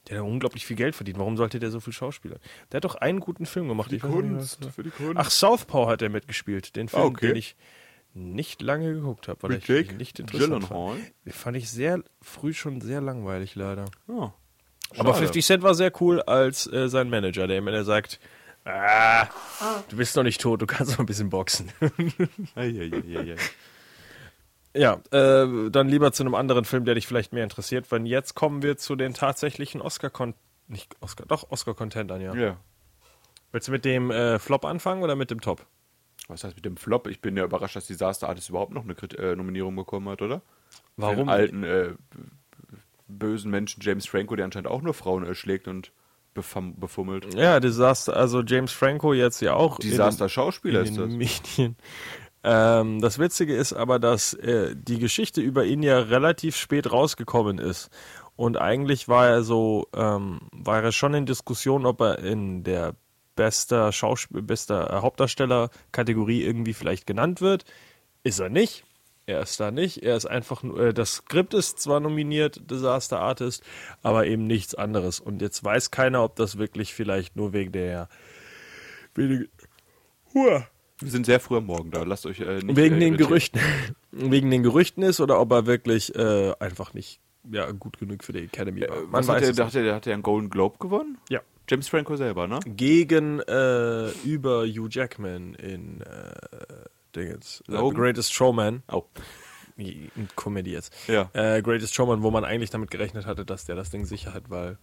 Der 0.09 0.17
hat 0.19 0.25
unglaublich 0.25 0.65
viel 0.65 0.75
Geld 0.75 0.95
verdient. 0.95 1.19
Warum 1.19 1.37
sollte 1.37 1.59
der 1.59 1.69
so 1.69 1.79
viel 1.79 1.93
Schauspieler? 1.93 2.37
Der 2.71 2.77
hat 2.77 2.85
doch 2.85 2.95
einen 2.95 3.19
guten 3.19 3.45
Film 3.45 3.67
gemacht. 3.67 3.91
Ich 3.93 4.03
weiß 4.03 4.11
nicht, 4.15 4.35
was 4.35 4.57
das 4.57 4.65
war. 4.65 4.73
für 4.73 4.83
die 4.83 4.89
Kunst. 4.89 5.13
Ach, 5.15 5.29
Southpaw 5.29 5.87
hat 5.87 6.01
er 6.01 6.09
mitgespielt. 6.09 6.75
Den 6.75 6.89
Film, 6.89 7.01
Ah, 7.03 7.05
okay. 7.05 7.27
den 7.27 7.35
ich 7.35 7.55
nicht 8.15 8.61
lange 8.63 8.91
geguckt 8.93 9.27
habe, 9.27 9.43
weil 9.43 9.51
Mit 9.51 9.61
ich 9.63 9.67
Jake 9.69 9.91
ihn 9.91 9.97
nicht 9.97 10.19
interessant 10.19 10.49
Gyllenhaal? 10.67 10.95
fand. 10.95 11.13
Den 11.25 11.31
fand 11.33 11.57
ich 11.57 11.69
sehr 11.69 12.03
früh 12.21 12.53
schon 12.53 12.81
sehr 12.81 12.99
langweilig, 12.99 13.53
leider. 13.55 13.85
Oh, 14.07 14.31
Aber 14.97 15.09
schade. 15.13 15.17
50 15.25 15.45
Cent 15.45 15.63
war 15.63 15.75
sehr 15.75 15.91
cool 16.01 16.21
als 16.23 16.65
äh, 16.73 16.89
sein 16.89 17.09
Manager, 17.09 17.45
der 17.47 17.59
immer 17.59 17.83
sagt, 17.83 18.19
ah, 18.65 19.27
du 19.89 19.97
bist 19.97 20.15
noch 20.15 20.23
nicht 20.23 20.41
tot, 20.41 20.61
du 20.61 20.67
kannst 20.67 20.91
noch 20.93 20.99
ein 20.99 21.05
bisschen 21.05 21.29
boxen. 21.29 21.71
Ja, 24.73 25.01
äh, 25.11 25.69
dann 25.69 25.89
lieber 25.89 26.11
zu 26.13 26.23
einem 26.23 26.35
anderen 26.35 26.63
Film, 26.63 26.85
der 26.85 26.95
dich 26.95 27.05
vielleicht 27.05 27.33
mehr 27.33 27.43
interessiert, 27.43 27.91
weil 27.91 28.07
jetzt 28.07 28.35
kommen 28.35 28.61
wir 28.61 28.77
zu 28.77 28.95
den 28.95 29.13
tatsächlichen 29.13 29.81
Oscar-Con... 29.81 30.33
Nicht 30.67 30.95
Oscar, 31.01 31.25
doch 31.25 31.51
Oscar-Contendern, 31.51 32.21
ja. 32.21 32.33
Ja. 32.33 32.57
Willst 33.51 33.67
du 33.67 33.73
mit 33.73 33.83
dem 33.83 34.11
äh, 34.11 34.39
Flop 34.39 34.63
anfangen 34.63 35.03
oder 35.03 35.17
mit 35.17 35.29
dem 35.29 35.41
Top? 35.41 35.65
Was 36.29 36.45
heißt 36.45 36.55
mit 36.55 36.63
dem 36.63 36.77
Flop? 36.77 37.07
Ich 37.07 37.19
bin 37.19 37.35
ja 37.35 37.43
überrascht, 37.43 37.75
dass 37.75 37.87
Disaster 37.87 38.29
Artist 38.29 38.47
überhaupt 38.47 38.71
noch 38.71 38.83
eine 38.83 38.95
Krit 38.95 39.13
äh, 39.15 39.35
Nominierung 39.35 39.75
bekommen 39.75 40.07
hat, 40.07 40.21
oder? 40.21 40.41
Warum? 40.95 41.17
Den 41.17 41.29
alten, 41.29 41.63
äh, 41.65 41.89
bösen 43.09 43.51
Menschen 43.51 43.81
James 43.81 44.07
Franco, 44.07 44.37
der 44.37 44.45
anscheinend 44.45 44.69
auch 44.69 44.81
nur 44.81 44.93
Frauen 44.93 45.25
erschlägt 45.25 45.67
und 45.67 45.87
befam- 45.87 45.91
befummelt. 46.33 47.33
Ja, 47.35 47.59
Desaster, 47.59 48.15
also 48.15 48.41
James 48.41 48.71
Franco 48.71 49.13
jetzt 49.13 49.41
ja 49.41 49.53
auch. 49.53 49.77
Disaster 49.79 50.25
in, 50.25 50.29
Schauspieler 50.29 50.83
den- 50.83 50.93
ist 50.93 50.97
in 50.97 51.01
das. 51.01 51.09
den 51.09 51.17
Medien. 51.17 51.75
Ähm, 52.43 53.01
das 53.01 53.19
Witzige 53.19 53.55
ist 53.55 53.73
aber, 53.73 53.99
dass 53.99 54.33
äh, 54.33 54.75
die 54.75 54.97
Geschichte 54.97 55.41
über 55.41 55.63
ihn 55.65 55.83
ja 55.83 55.99
relativ 55.99 56.55
spät 56.55 56.91
rausgekommen 56.91 57.59
ist. 57.59 57.89
Und 58.35 58.57
eigentlich 58.57 59.07
war 59.07 59.27
er 59.27 59.43
so, 59.43 59.87
ähm, 59.95 60.39
war 60.51 60.81
er 60.81 60.91
schon 60.91 61.13
in 61.13 61.25
Diskussion, 61.27 61.85
ob 61.85 62.01
er 62.01 62.17
in 62.19 62.63
der 62.63 62.95
bester 63.35 63.91
Schauspiel, 63.91 64.41
bester 64.41 65.01
Hauptdarsteller-Kategorie 65.01 66.43
irgendwie 66.43 66.73
vielleicht 66.73 67.05
genannt 67.05 67.41
wird. 67.41 67.65
Ist 68.23 68.39
er 68.39 68.49
nicht. 68.49 68.83
Er 69.25 69.41
ist 69.41 69.59
da 69.59 69.71
nicht. 69.71 70.03
Er 70.03 70.17
ist 70.17 70.25
einfach 70.25 70.63
nur, 70.63 70.79
äh, 70.79 70.93
das 70.93 71.15
Skript 71.15 71.53
ist 71.53 71.79
zwar 71.79 71.99
nominiert, 71.99 72.69
Disaster 72.69 73.19
Artist, 73.19 73.63
aber 74.01 74.25
eben 74.25 74.47
nichts 74.47 74.75
anderes. 74.75 75.19
Und 75.19 75.41
jetzt 75.41 75.63
weiß 75.63 75.91
keiner, 75.91 76.23
ob 76.23 76.35
das 76.35 76.57
wirklich 76.57 76.93
vielleicht 76.93 77.35
nur 77.35 77.53
wegen 77.53 77.71
der, 77.71 78.09
wegen, 79.15 79.47
Hua. 80.33 80.67
Wir 80.99 81.11
sind 81.11 81.25
sehr 81.25 81.39
früh 81.39 81.57
am 81.57 81.65
Morgen 81.65 81.91
da. 81.91 82.03
Lasst 82.03 82.25
euch 82.25 82.39
äh, 82.39 82.59
nicht 82.59 82.75
wegen 82.75 82.95
äh, 82.95 82.99
den. 82.99 83.17
Gerüchten, 83.17 83.59
wegen 84.11 84.51
den 84.51 84.63
Gerüchten 84.63 85.03
ist 85.03 85.19
oder 85.19 85.39
ob 85.39 85.51
er 85.51 85.65
wirklich 85.65 86.15
äh, 86.15 86.53
einfach 86.59 86.93
nicht 86.93 87.19
ja, 87.49 87.71
gut 87.71 87.97
genug 87.97 88.23
für 88.23 88.33
die 88.33 88.43
Academy 88.43 88.81
war. 88.81 88.89
Äh, 88.89 89.01
Man 89.01 89.11
was 89.13 89.27
hat 89.27 89.35
weiß 89.35 89.55
der, 89.55 89.65
nicht. 89.65 89.75
hat 89.75 89.83
der 89.85 89.95
hat 89.95 90.05
ja 90.05 90.13
einen 90.13 90.23
Golden 90.23 90.49
Globe 90.49 90.77
gewonnen? 90.79 91.17
Ja. 91.29 91.41
James 91.69 91.87
Franco 91.87 92.15
selber, 92.17 92.47
ne? 92.47 92.59
Gegen 92.65 93.39
äh, 93.39 94.09
über 94.25 94.65
Hugh 94.65 94.89
Jackman 94.89 95.55
in 95.55 96.01
äh, 96.01 96.05
Dingens, 97.15 97.63
The 97.67 97.73
Logan? 97.73 97.99
Greatest 97.99 98.33
Showman. 98.33 98.83
Oh. 98.91 99.03
Comedy 100.35 100.71
jetzt. 100.71 100.93
Ja. 101.07 101.29
Äh, 101.33 101.61
Greatest 101.61 101.95
Showman, 101.95 102.21
wo 102.21 102.31
man 102.31 102.43
eigentlich 102.45 102.69
damit 102.69 102.91
gerechnet 102.91 103.25
hatte, 103.25 103.45
dass 103.45 103.65
der 103.65 103.75
das 103.75 103.89
Ding 103.89 104.05
sicher 104.05 104.33
hat, 104.33 104.49
weil 104.49 104.77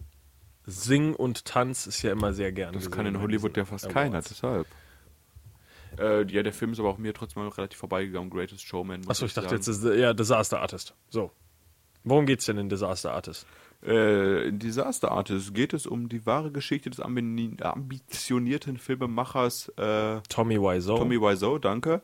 Sing 0.67 1.15
und 1.15 1.45
Tanz 1.45 1.87
ist 1.87 2.03
ja 2.03 2.13
immer 2.13 2.33
sehr 2.33 2.53
gern 2.53 2.75
Das 2.75 2.91
kann 2.91 3.07
in 3.07 3.21
Hollywood 3.21 3.57
ja 3.57 3.65
fast 3.65 3.89
keiner, 3.89 4.17
Awards. 4.17 4.29
deshalb. 4.29 4.67
Äh, 5.99 6.31
ja, 6.31 6.43
der 6.43 6.53
Film 6.53 6.73
ist 6.73 6.81
aber 6.81 6.91
auch 6.91 6.99
mir 6.99 7.15
trotzdem 7.15 7.43
mal 7.43 7.49
relativ 7.49 7.79
vorbeigegangen. 7.79 8.31
Greatest 8.31 8.67
Showman. 8.67 9.03
Achso, 9.09 9.27
ich 9.27 9.35
dachte 9.35 9.49
sagen. 9.49 9.63
jetzt, 9.63 9.69
ist, 9.69 9.85
ja, 9.85 10.13
Disaster 10.13 10.61
Artist. 10.61 10.95
So. 11.11 11.31
Worum 12.05 12.27
geht's 12.27 12.45
denn 12.47 12.59
in 12.59 12.69
Disaster 12.69 13.13
Artist? 13.13 13.47
Äh, 13.83 14.49
in 14.49 14.59
Disaster 14.59 15.11
Artist 15.11 15.55
geht 15.55 15.73
es 15.73 15.87
um 15.87 16.09
die 16.09 16.27
wahre 16.27 16.51
Geschichte 16.51 16.91
des 16.91 17.01
ambitionierten 17.01 18.77
Filmemachers 18.77 19.69
äh, 19.77 20.21
Tommy 20.29 20.61
Wiseau. 20.61 20.99
Tommy 20.99 21.21
Wiseau, 21.21 21.59
danke, 21.59 22.03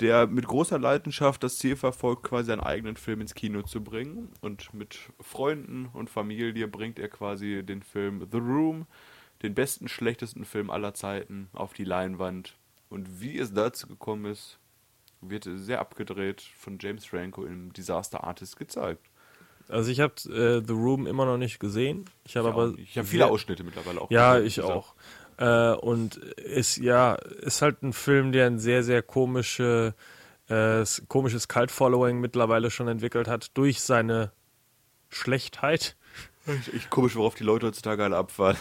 der 0.00 0.26
mit 0.26 0.46
großer 0.46 0.78
Leidenschaft 0.78 1.42
das 1.42 1.58
Ziel 1.58 1.76
verfolgt, 1.76 2.22
quasi 2.22 2.46
seinen 2.46 2.60
eigenen 2.60 2.96
Film 2.96 3.20
ins 3.20 3.34
Kino 3.34 3.62
zu 3.62 3.84
bringen. 3.84 4.30
Und 4.40 4.72
mit 4.72 4.98
Freunden 5.20 5.90
und 5.92 6.10
Familie 6.10 6.68
bringt 6.68 6.98
er 6.98 7.08
quasi 7.08 7.62
den 7.62 7.82
Film 7.82 8.26
The 8.30 8.38
Room, 8.38 8.86
den 9.42 9.54
besten, 9.54 9.88
schlechtesten 9.88 10.44
Film 10.44 10.70
aller 10.70 10.94
Zeiten, 10.94 11.48
auf 11.52 11.74
die 11.74 11.84
Leinwand. 11.84 12.56
Und 12.88 13.20
wie 13.20 13.38
es 13.38 13.52
dazu 13.52 13.86
gekommen 13.86 14.24
ist, 14.24 14.58
wird 15.20 15.46
sehr 15.54 15.80
abgedreht 15.80 16.40
von 16.40 16.78
James 16.80 17.04
Franco 17.04 17.44
im 17.44 17.72
Disaster 17.72 18.24
Artist 18.24 18.56
gezeigt. 18.56 19.06
Also 19.68 19.90
ich 19.90 20.00
habe 20.00 20.14
äh, 20.24 20.66
The 20.66 20.72
Room 20.72 21.06
immer 21.06 21.26
noch 21.26 21.36
nicht 21.36 21.60
gesehen. 21.60 22.06
Ich 22.24 22.36
habe 22.36 22.48
aber 22.48 22.74
ich 22.76 22.96
habe 22.98 23.06
viele 23.06 23.26
Ausschnitte 23.26 23.62
mittlerweile 23.62 24.00
auch. 24.00 24.10
Ja, 24.10 24.34
gesehen, 24.34 24.46
ich 24.46 24.60
auch. 24.62 24.94
Äh, 25.40 25.72
und 25.72 26.16
ist 26.16 26.76
ja 26.76 27.14
ist 27.14 27.62
halt 27.62 27.82
ein 27.82 27.94
Film, 27.94 28.30
der 28.30 28.46
ein 28.46 28.58
sehr 28.58 28.84
sehr 28.84 29.02
komische 29.02 29.94
äh, 30.48 30.84
komisches 31.08 31.48
Cult-Following 31.48 32.20
mittlerweile 32.20 32.70
schon 32.70 32.88
entwickelt 32.88 33.26
hat 33.26 33.56
durch 33.56 33.80
seine 33.80 34.32
Schlechtheit. 35.08 35.96
Ich, 36.46 36.74
ich 36.74 36.90
komisch, 36.90 37.16
worauf 37.16 37.34
die 37.34 37.44
Leute 37.44 37.66
heutzutage 37.66 38.04
alle 38.04 38.16
abfahren. 38.16 38.56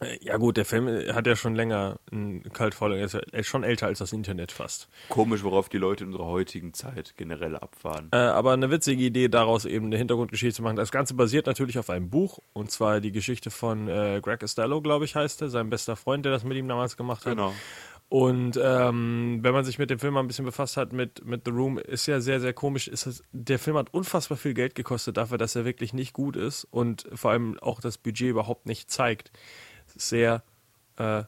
Äh, 0.00 0.18
Ja 0.20 0.36
gut, 0.36 0.56
der 0.56 0.64
Film 0.64 0.88
hat 1.14 1.26
ja 1.26 1.36
schon 1.36 1.54
länger 1.54 1.98
ein 2.12 2.42
Cult-Following. 2.52 3.00
Er 3.00 3.38
ist 3.38 3.46
schon 3.46 3.64
älter 3.64 3.86
als 3.86 3.98
das 3.98 4.12
Internet 4.12 4.52
fast. 4.52 4.88
Komisch, 5.08 5.42
worauf 5.42 5.68
die 5.68 5.78
Leute 5.78 6.04
in 6.04 6.10
unserer 6.10 6.26
heutigen 6.26 6.74
Zeit 6.74 7.14
generell 7.16 7.56
abfahren. 7.56 8.08
Äh, 8.12 8.16
aber 8.16 8.52
eine 8.52 8.70
witzige 8.70 9.02
Idee, 9.02 9.28
daraus 9.28 9.64
eben 9.64 9.86
eine 9.86 9.96
Hintergrundgeschichte 9.96 10.56
zu 10.56 10.62
machen. 10.62 10.76
Das 10.76 10.90
Ganze 10.92 11.14
basiert 11.14 11.46
natürlich 11.46 11.78
auf 11.78 11.90
einem 11.90 12.10
Buch, 12.10 12.38
und 12.52 12.70
zwar 12.70 13.00
die 13.00 13.12
Geschichte 13.12 13.50
von 13.50 13.88
äh, 13.88 14.20
Greg 14.22 14.40
Costello, 14.40 14.80
glaube 14.80 15.04
ich, 15.04 15.14
heißt 15.14 15.42
er, 15.42 15.48
sein 15.48 15.70
bester 15.70 15.96
Freund, 15.96 16.24
der 16.24 16.32
das 16.32 16.44
mit 16.44 16.56
ihm 16.56 16.68
damals 16.68 16.96
gemacht 16.96 17.26
hat. 17.26 17.36
Genau. 17.36 17.52
Und 18.10 18.58
ähm, 18.62 19.40
wenn 19.42 19.52
man 19.52 19.66
sich 19.66 19.78
mit 19.78 19.90
dem 19.90 19.98
Film 19.98 20.14
mal 20.14 20.20
ein 20.20 20.28
bisschen 20.28 20.46
befasst 20.46 20.78
hat, 20.78 20.94
mit, 20.94 21.26
mit 21.26 21.42
The 21.44 21.50
Room, 21.50 21.76
ist 21.76 22.06
ja 22.06 22.20
sehr, 22.20 22.40
sehr 22.40 22.54
komisch. 22.54 22.88
Ist 22.88 23.04
es, 23.06 23.22
der 23.32 23.58
Film 23.58 23.76
hat 23.76 23.92
unfassbar 23.92 24.38
viel 24.38 24.54
Geld 24.54 24.74
gekostet 24.74 25.18
dafür, 25.18 25.36
dass 25.36 25.56
er 25.56 25.66
wirklich 25.66 25.92
nicht 25.92 26.14
gut 26.14 26.34
ist 26.34 26.64
und 26.64 27.06
vor 27.12 27.32
allem 27.32 27.58
auch 27.58 27.80
das 27.80 27.98
Budget 27.98 28.30
überhaupt 28.30 28.64
nicht 28.64 28.90
zeigt. 28.90 29.30
Sehr 29.98 30.42
äh, 30.96 31.24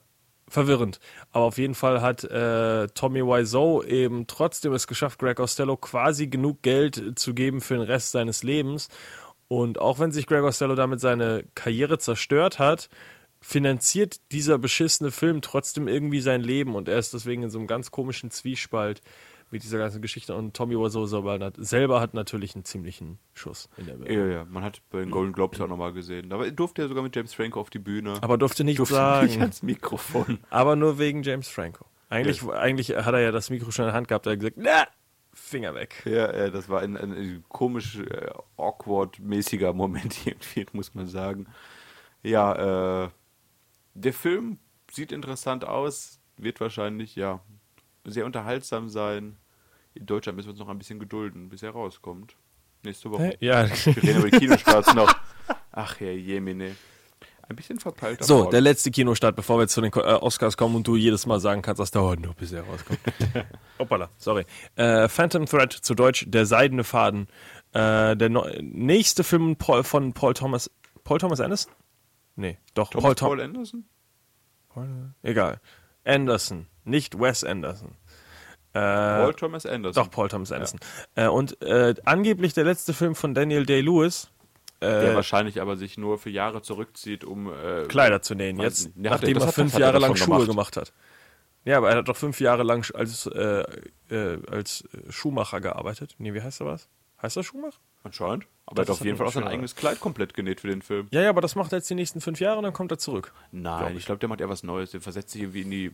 verwirrend. 0.48 1.00
Aber 1.32 1.44
auf 1.44 1.58
jeden 1.58 1.74
Fall 1.74 2.00
hat 2.00 2.24
äh, 2.24 2.88
Tommy 2.88 3.22
Wiseau 3.22 3.82
eben 3.82 4.26
trotzdem 4.26 4.72
es 4.72 4.86
geschafft, 4.86 5.18
Greg 5.18 5.36
Costello 5.36 5.76
quasi 5.76 6.26
genug 6.26 6.62
Geld 6.62 7.18
zu 7.18 7.34
geben 7.34 7.60
für 7.60 7.74
den 7.74 7.82
Rest 7.82 8.12
seines 8.12 8.42
Lebens. 8.42 8.88
Und 9.48 9.78
auch 9.80 9.98
wenn 9.98 10.12
sich 10.12 10.26
Greg 10.26 10.42
Costello 10.42 10.74
damit 10.74 11.00
seine 11.00 11.44
Karriere 11.54 11.98
zerstört 11.98 12.58
hat, 12.58 12.88
finanziert 13.40 14.20
dieser 14.32 14.58
beschissene 14.58 15.10
Film 15.10 15.40
trotzdem 15.40 15.88
irgendwie 15.88 16.20
sein 16.20 16.42
Leben 16.42 16.74
und 16.74 16.88
er 16.88 16.98
ist 16.98 17.14
deswegen 17.14 17.42
in 17.42 17.50
so 17.50 17.58
einem 17.58 17.66
ganz 17.66 17.90
komischen 17.90 18.30
Zwiespalt 18.30 19.00
mit 19.50 19.62
dieser 19.64 19.78
ganzen 19.78 20.00
Geschichte 20.00 20.34
und 20.36 20.54
Tommy 20.54 20.76
Wiseau 20.76 21.06
selber, 21.06 21.38
hat- 21.40 21.54
selber 21.58 22.00
hat 22.00 22.14
natürlich 22.14 22.54
einen 22.54 22.64
ziemlichen 22.64 23.18
Schuss 23.34 23.68
in 23.76 23.86
der 23.86 23.94
Birne. 23.94 24.14
Ja, 24.14 24.26
ja, 24.26 24.44
man 24.44 24.62
hat 24.62 24.80
bei 24.90 25.00
den 25.00 25.10
Golden 25.10 25.32
Globes 25.32 25.60
auch 25.60 25.66
nochmal 25.68 25.92
gesehen. 25.92 26.30
Da 26.30 26.38
durfte 26.50 26.82
er 26.82 26.88
sogar 26.88 27.02
mit 27.02 27.14
James 27.16 27.34
Franco 27.34 27.60
auf 27.60 27.70
die 27.70 27.78
Bühne. 27.80 28.14
Aber 28.22 28.38
durfte 28.38 28.62
nicht 28.64 28.78
durfte 28.78 28.94
sagen. 28.94 29.26
nicht 29.26 29.40
ans 29.40 29.62
Mikrofon. 29.62 30.38
Aber 30.50 30.76
nur 30.76 30.98
wegen 30.98 31.22
James 31.22 31.48
Franco. 31.48 31.84
Eigentlich, 32.08 32.42
eigentlich 32.48 32.90
hat 32.96 33.12
er 33.14 33.20
ja 33.20 33.30
das 33.32 33.50
Mikro 33.50 33.70
schon 33.70 33.84
in 33.84 33.88
der 33.88 33.94
Hand 33.94 34.08
gehabt, 34.08 34.26
er 34.26 34.32
hat 34.32 34.40
gesagt, 34.40 34.56
na, 34.58 34.86
Finger 35.32 35.74
weg. 35.74 36.02
Ja, 36.06 36.26
äh, 36.26 36.50
das 36.50 36.68
war 36.68 36.80
ein, 36.80 36.96
ein, 36.96 37.12
ein 37.12 37.44
komisch, 37.48 37.98
äh, 37.98 38.30
awkward-mäßiger 38.56 39.72
Moment 39.72 40.16
irgendwie, 40.26 40.66
muss 40.72 40.94
man 40.94 41.06
sagen. 41.06 41.46
Ja, 42.22 43.04
äh, 43.04 43.08
der 43.94 44.12
Film 44.12 44.58
sieht 44.90 45.12
interessant 45.12 45.64
aus, 45.64 46.20
wird 46.36 46.60
wahrscheinlich, 46.60 47.16
ja, 47.16 47.40
sehr 48.04 48.26
unterhaltsam 48.26 48.88
sein. 48.88 49.36
In 49.94 50.06
Deutschland 50.06 50.36
müssen 50.36 50.48
wir 50.48 50.52
uns 50.52 50.60
noch 50.60 50.68
ein 50.68 50.78
bisschen 50.78 50.98
gedulden, 50.98 51.48
bis 51.48 51.62
er 51.62 51.70
rauskommt. 51.70 52.36
Nächste 52.82 53.10
Woche. 53.10 53.36
Ja. 53.40 53.68
Wir 53.68 53.96
reden 53.96 54.18
über 54.20 54.30
die 54.30 54.38
Kinostarts 54.38 54.94
noch. 54.94 55.12
Ach, 55.72 56.00
Herr 56.00 56.12
Jemine. 56.12 56.76
Ein 57.48 57.56
bisschen 57.56 57.80
verpeilt. 57.80 58.22
So, 58.24 58.48
der 58.48 58.60
letzte 58.60 58.92
Kinostart, 58.92 59.34
bevor 59.34 59.58
wir 59.58 59.66
zu 59.66 59.80
den 59.80 59.92
äh, 59.92 59.98
Oscars 59.98 60.56
kommen 60.56 60.76
und 60.76 60.86
du 60.86 60.94
jedes 60.94 61.26
Mal 61.26 61.40
sagen 61.40 61.62
kannst, 61.62 61.80
das 61.80 61.90
dauert 61.90 62.20
nur, 62.20 62.32
bis 62.34 62.52
er 62.52 62.62
rauskommt. 62.62 63.00
Hoppala, 63.80 64.08
sorry. 64.18 64.46
Äh, 64.76 65.08
Phantom 65.08 65.46
Thread, 65.46 65.72
zu 65.72 65.96
Deutsch, 65.96 66.26
der 66.28 66.46
seidene 66.46 66.84
Faden. 66.84 67.26
Äh, 67.72 68.16
der 68.16 68.28
no 68.28 68.46
nächste 68.60 69.24
Film 69.24 69.56
Paul, 69.56 69.82
von 69.82 70.12
Paul 70.12 70.34
Thomas, 70.34 70.70
Paul 71.02 71.18
Thomas 71.18 71.40
Anderson? 71.40 71.72
Nee, 72.36 72.56
doch, 72.74 72.90
Thomas 72.90 73.04
Paul, 73.04 73.14
Tom 73.16 73.28
Paul 73.28 73.40
Anderson? 73.40 73.84
Egal. 75.22 75.60
Anderson, 76.04 76.68
nicht 76.84 77.18
Wes 77.18 77.42
Anderson. 77.42 77.96
Äh, 78.72 78.78
Paul 78.80 79.34
Thomas 79.34 79.66
Anderson. 79.66 80.04
Doch, 80.04 80.10
Paul 80.10 80.28
Thomas 80.28 80.52
Anderson. 80.52 80.80
Äh, 81.16 81.26
und 81.28 81.60
äh, 81.62 81.94
angeblich 82.04 82.54
der 82.54 82.64
letzte 82.64 82.92
Film 82.94 83.14
von 83.14 83.34
Daniel 83.34 83.66
Day-Lewis, 83.66 84.30
Der 84.80 85.12
äh, 85.12 85.14
wahrscheinlich 85.14 85.60
aber 85.60 85.76
sich 85.76 85.98
nur 85.98 86.18
für 86.18 86.30
Jahre 86.30 86.62
zurückzieht, 86.62 87.24
um 87.24 87.52
äh, 87.52 87.84
Kleider 87.88 88.22
zu 88.22 88.34
nähen. 88.34 88.60
Jetzt. 88.60 88.86
Ja, 88.96 89.10
nachdem 89.10 89.36
er- 89.36 89.44
er 89.46 89.52
fünf 89.52 89.74
er 89.74 89.80
Jahre 89.80 89.94
doch 89.94 90.00
lang 90.08 90.16
Schuhe 90.16 90.26
gemacht. 90.46 90.46
gemacht 90.48 90.76
hat. 90.76 90.92
Ja, 91.64 91.76
aber 91.78 91.90
er 91.90 91.96
hat 91.98 92.08
doch 92.08 92.16
fünf 92.16 92.40
Jahre 92.40 92.62
lang 92.62 92.88
als, 92.94 93.26
äh, 93.26 93.64
als 94.50 94.84
Schuhmacher 95.10 95.60
gearbeitet. 95.60 96.14
Nee, 96.18 96.32
wie 96.32 96.40
heißt 96.42 96.60
er 96.60 96.66
was? 96.66 96.88
Heißt 97.20 97.36
er 97.36 97.42
Schuhmacher? 97.44 97.76
Anscheinend. 98.02 98.46
Aber 98.64 98.76
Das 98.76 98.88
er 98.88 98.92
hat 98.94 99.00
auf 99.00 99.04
jeden 99.04 99.14
er 99.16 99.18
Fall 99.18 99.26
auch 99.26 99.32
sein 99.32 99.46
eigenes 99.46 99.74
Kleid 99.76 100.00
komplett 100.00 100.32
genäht 100.32 100.60
für 100.62 100.68
den 100.68 100.80
Film. 100.80 101.08
Ja, 101.10 101.20
ja, 101.20 101.28
aber 101.28 101.42
das 101.42 101.56
macht 101.56 101.72
er 101.72 101.78
jetzt 101.78 101.90
die 101.90 101.94
nächsten 101.94 102.20
fünf 102.22 102.40
Jahre 102.40 102.56
und 102.58 102.64
dann 102.64 102.72
kommt 102.72 102.90
er 102.92 102.98
zurück. 102.98 103.32
Nein, 103.52 103.96
ich 103.96 104.06
glaube, 104.06 104.20
der 104.20 104.28
macht 104.30 104.40
eher 104.40 104.48
was 104.48 104.62
Neues. 104.62 104.92
Der 104.92 105.02
versetzt 105.02 105.30
sich 105.32 105.42
irgendwie 105.42 105.60
in 105.62 105.70
die, 105.70 105.92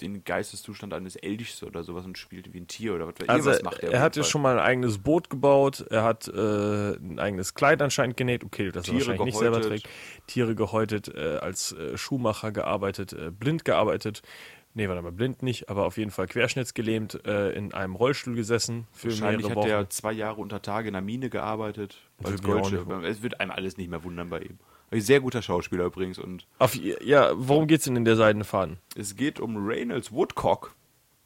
den 0.00 0.24
Geisteszustand 0.24 0.94
eines 0.94 1.16
Elchs 1.16 1.62
oder 1.62 1.82
sowas 1.82 2.04
und 2.04 2.18
spielt 2.18 2.52
wie 2.52 2.60
ein 2.60 2.66
Tier 2.66 2.94
oder 2.94 3.06
was. 3.06 3.14
Also 3.28 3.50
Irgendwas 3.50 3.62
macht 3.62 3.82
er, 3.82 3.92
auf 3.92 4.00
hat 4.00 4.16
ja 4.16 4.24
schon 4.24 4.42
mal 4.42 4.58
ein 4.58 4.64
eigenes 4.64 4.98
Boot 4.98 5.30
gebaut, 5.30 5.84
er 5.90 6.04
hat 6.04 6.28
äh, 6.28 6.96
ein 6.96 7.18
eigenes 7.18 7.54
Kleid 7.54 7.82
anscheinend 7.82 8.16
genäht, 8.16 8.44
okay, 8.44 8.70
das 8.70 8.86
er 8.86 8.92
Tiere 8.92 8.98
wahrscheinlich 8.98 9.24
nicht 9.24 9.38
selber 9.38 9.60
gehäutet. 9.60 9.82
trägt, 9.82 9.94
Tiere 10.26 10.54
gehäutet, 10.54 11.08
äh, 11.14 11.38
als 11.38 11.72
äh, 11.72 11.96
Schuhmacher 11.96 12.52
gearbeitet, 12.52 13.12
äh, 13.12 13.30
blind 13.30 13.64
gearbeitet, 13.64 14.22
nee, 14.74 14.88
warte 14.88 15.02
mal, 15.02 15.12
blind 15.12 15.42
nicht, 15.42 15.68
aber 15.68 15.86
auf 15.86 15.96
jeden 15.96 16.10
Fall 16.10 16.26
querschnittsgelähmt, 16.26 17.26
äh, 17.26 17.50
in 17.52 17.74
einem 17.74 17.94
Rollstuhl 17.94 18.34
gesessen 18.34 18.86
für 18.92 19.08
Wahrscheinlich 19.08 19.46
mehrere 19.46 19.50
hat 19.50 19.56
Wochen. 19.56 19.68
er 19.68 19.90
zwei 19.90 20.12
Jahre 20.12 20.40
unter 20.40 20.62
Tage 20.62 20.88
in 20.88 20.94
der 20.94 21.02
Mine 21.02 21.30
gearbeitet. 21.30 21.98
Als 22.22 22.42
nicht 22.42 22.72
Es 23.04 23.22
wird 23.22 23.40
einem 23.40 23.50
alles 23.50 23.76
nicht 23.76 23.90
mehr 23.90 24.04
wundern 24.04 24.30
bei 24.30 24.40
ihm. 24.40 24.58
Sehr 24.92 25.20
guter 25.20 25.42
Schauspieler 25.42 25.84
übrigens. 25.84 26.18
Und 26.18 26.46
Auf, 26.58 26.74
ja, 26.74 27.30
worum 27.34 27.66
geht's 27.66 27.84
denn 27.84 27.96
in 27.96 28.04
der 28.04 28.16
seidene 28.16 28.44
Faden? 28.44 28.78
es 28.96 29.16
geht 29.16 29.38
um 29.38 29.56
Reynolds 29.56 30.10
Woodcock, 30.12 30.74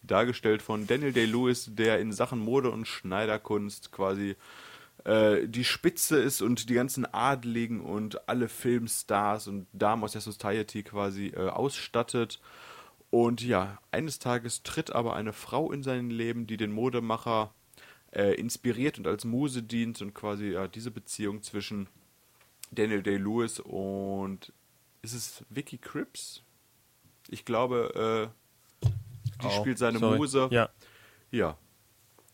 dargestellt 0.03 0.61
von 0.61 0.87
Daniel 0.87 1.13
Day-Lewis, 1.13 1.71
der 1.73 1.99
in 1.99 2.13
Sachen 2.13 2.39
Mode 2.39 2.71
und 2.71 2.87
Schneiderkunst 2.87 3.91
quasi 3.91 4.37
äh, 5.05 5.49
die 5.49 5.65
Spitze 5.65 6.19
ist 6.19 6.43
und 6.43 6.69
die 6.69 6.75
ganzen 6.75 7.07
Adligen 7.13 7.81
und 7.81 8.29
alle 8.29 8.49
Filmstars 8.49 9.49
und 9.49 9.67
Damen 9.73 10.05
aus 10.05 10.13
der 10.13 10.21
Society 10.21 10.83
quasi 10.83 11.29
äh, 11.29 11.49
ausstattet. 11.49 12.41
Und 13.11 13.43
ja, 13.43 13.79
eines 13.93 14.19
Tages 14.19 14.63
tritt 14.63 14.93
aber 14.93 15.15
eine 15.15 15.33
Frau 15.33 15.73
in 15.73 15.83
sein 15.83 16.11
Leben, 16.11 16.47
die 16.47 16.57
den 16.57 16.73
Modemacher 16.73 17.55
äh, 18.11 18.35
inspiriert 18.35 18.99
und 18.99 19.07
als 19.07 19.25
Muse 19.25 19.63
dient 19.63 20.03
und 20.03 20.15
quasi 20.15 20.51
ja, 20.51 20.69
diese 20.69 20.91
Beziehung 20.91 21.43
zwischen 21.43 21.89
Daniel 22.75 23.03
Day-Lewis 23.03 23.61
und 23.61 24.53
ist 25.03 25.15
es 25.15 25.45
Vicky 25.51 25.79
Cripps? 25.79 26.43
Ich 27.29 27.45
glaube, 27.45 28.31
äh, 28.83 28.89
die 29.43 29.47
Auch, 29.47 29.61
spielt 29.61 29.79
seine 29.79 29.99
sorry. 29.99 30.19
Muse. 30.19 30.49
Ja. 30.51 30.69
Ja. 31.31 31.57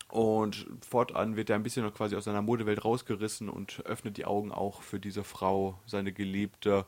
Und 0.09 0.67
fortan 0.87 1.37
wird 1.37 1.49
er 1.49 1.55
ein 1.55 1.63
bisschen 1.63 1.85
noch 1.85 1.93
quasi 1.93 2.15
aus 2.15 2.25
seiner 2.25 2.41
Modewelt 2.41 2.83
rausgerissen 2.83 3.49
und 3.49 3.85
öffnet 3.85 4.17
die 4.17 4.25
Augen 4.25 4.51
auch 4.51 4.81
für 4.81 4.99
diese 4.99 5.23
Frau, 5.23 5.79
seine 5.85 6.11
Geliebte. 6.11 6.85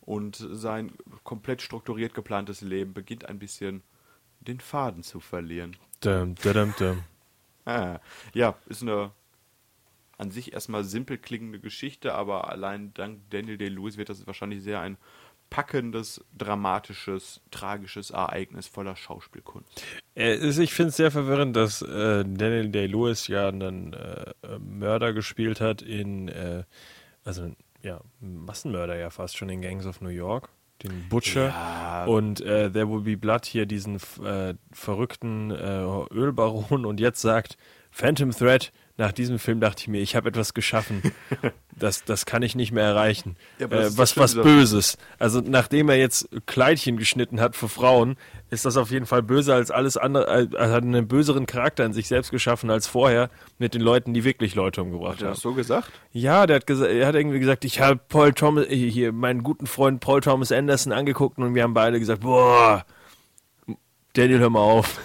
Und 0.00 0.36
sein 0.36 0.92
komplett 1.22 1.62
strukturiert 1.62 2.14
geplantes 2.14 2.60
Leben 2.60 2.92
beginnt 2.92 3.26
ein 3.26 3.38
bisschen 3.38 3.82
den 4.40 4.60
Faden 4.60 5.02
zu 5.02 5.20
verlieren. 5.20 5.76
Dum, 6.00 6.34
dum, 6.34 6.74
dum. 6.78 7.04
Ah, 7.64 8.00
ja, 8.34 8.54
ist 8.66 8.82
eine 8.82 9.12
an 10.18 10.30
sich 10.30 10.52
erstmal 10.52 10.84
simpel 10.84 11.18
klingende 11.18 11.58
Geschichte, 11.60 12.14
aber 12.14 12.48
allein 12.48 12.92
dank 12.94 13.20
Daniel 13.30 13.58
Day-Lewis 13.58 13.96
wird 13.96 14.08
das 14.08 14.26
wahrscheinlich 14.26 14.62
sehr 14.62 14.80
ein 14.80 14.96
packendes, 15.50 16.24
dramatisches, 16.36 17.40
tragisches 17.50 18.10
Ereignis 18.10 18.66
voller 18.66 18.96
Schauspielkunst. 18.96 19.84
Äh, 20.16 20.34
Ich 20.36 20.74
finde 20.74 20.88
es 20.88 20.96
sehr 20.96 21.10
verwirrend, 21.10 21.54
dass 21.54 21.82
äh, 21.82 22.24
Daniel 22.26 22.70
Day-Lewis 22.70 23.28
ja 23.28 23.48
einen 23.48 23.92
äh, 23.92 24.32
Mörder 24.58 25.12
gespielt 25.12 25.60
hat 25.60 25.82
in, 25.82 26.28
äh, 26.28 26.64
also 27.24 27.52
ja, 27.82 28.00
Massenmörder 28.20 28.96
ja 28.96 29.10
fast 29.10 29.36
schon 29.36 29.48
in 29.50 29.60
Gangs 29.60 29.86
of 29.86 30.00
New 30.00 30.08
York, 30.08 30.48
den 30.82 31.08
Butcher 31.08 31.48
Ja. 31.48 32.04
und 32.06 32.40
äh, 32.40 32.70
There 32.70 32.88
Will 32.90 33.02
Be 33.02 33.16
Blood 33.16 33.44
hier 33.44 33.66
diesen 33.66 33.96
äh, 34.24 34.54
verrückten 34.72 35.50
äh, 35.50 35.54
Ölbaron 36.12 36.84
und 36.86 36.98
jetzt 36.98 37.20
sagt 37.20 37.56
Phantom 37.90 38.30
Thread, 38.32 38.72
nach 38.96 39.12
diesem 39.12 39.38
Film 39.38 39.60
dachte 39.60 39.82
ich 39.82 39.88
mir, 39.88 40.00
ich 40.00 40.14
habe 40.16 40.28
etwas 40.28 40.54
geschaffen. 40.54 41.02
Das, 41.76 42.04
das 42.04 42.24
kann 42.24 42.42
ich 42.42 42.54
nicht 42.54 42.70
mehr 42.70 42.84
erreichen. 42.84 43.34
Ja, 43.58 43.66
äh, 43.66 43.90
was, 43.98 44.16
was. 44.16 44.36
Böses. 44.36 44.96
Also 45.18 45.40
nachdem 45.44 45.88
er 45.88 45.96
jetzt 45.96 46.28
Kleidchen 46.46 46.98
geschnitten 46.98 47.40
hat 47.40 47.56
für 47.56 47.68
Frauen, 47.68 48.14
ist 48.50 48.64
das 48.64 48.76
auf 48.76 48.92
jeden 48.92 49.06
Fall 49.06 49.24
böser 49.24 49.56
als 49.56 49.72
alles 49.72 49.96
andere. 49.96 50.28
äh, 50.28 50.46
Er 50.56 50.70
hat 50.70 50.84
einen 50.84 51.08
böseren 51.08 51.46
Charakter 51.46 51.84
in 51.84 51.92
sich 51.92 52.06
selbst 52.06 52.30
geschaffen 52.30 52.70
als 52.70 52.86
vorher 52.86 53.28
mit 53.58 53.74
den 53.74 53.80
Leuten, 53.80 54.14
die 54.14 54.22
wirklich 54.22 54.54
Leute 54.54 54.82
umgebracht 54.82 55.14
Hat 55.14 55.22
er 55.22 55.26
haben. 55.26 55.34
das 55.34 55.42
so 55.42 55.52
gesagt? 55.52 55.90
Ja, 56.12 56.46
der 56.46 56.56
hat, 56.58 56.68
gesa- 56.68 56.86
er 56.86 57.08
hat 57.08 57.16
irgendwie 57.16 57.40
gesagt, 57.40 57.64
ich 57.64 57.80
habe 57.80 57.98
Paul 58.08 58.32
Thomas, 58.34 58.66
äh, 58.68 58.76
hier 58.76 59.10
meinen 59.10 59.42
guten 59.42 59.66
Freund 59.66 59.98
Paul 60.00 60.20
Thomas 60.20 60.52
Anderson 60.52 60.92
angeguckt 60.92 61.38
und 61.38 61.56
wir 61.56 61.64
haben 61.64 61.74
beide 61.74 61.98
gesagt, 61.98 62.20
boah, 62.20 62.84
Daniel, 64.14 64.38
hör 64.38 64.50
mal 64.50 64.60
auf. 64.60 65.00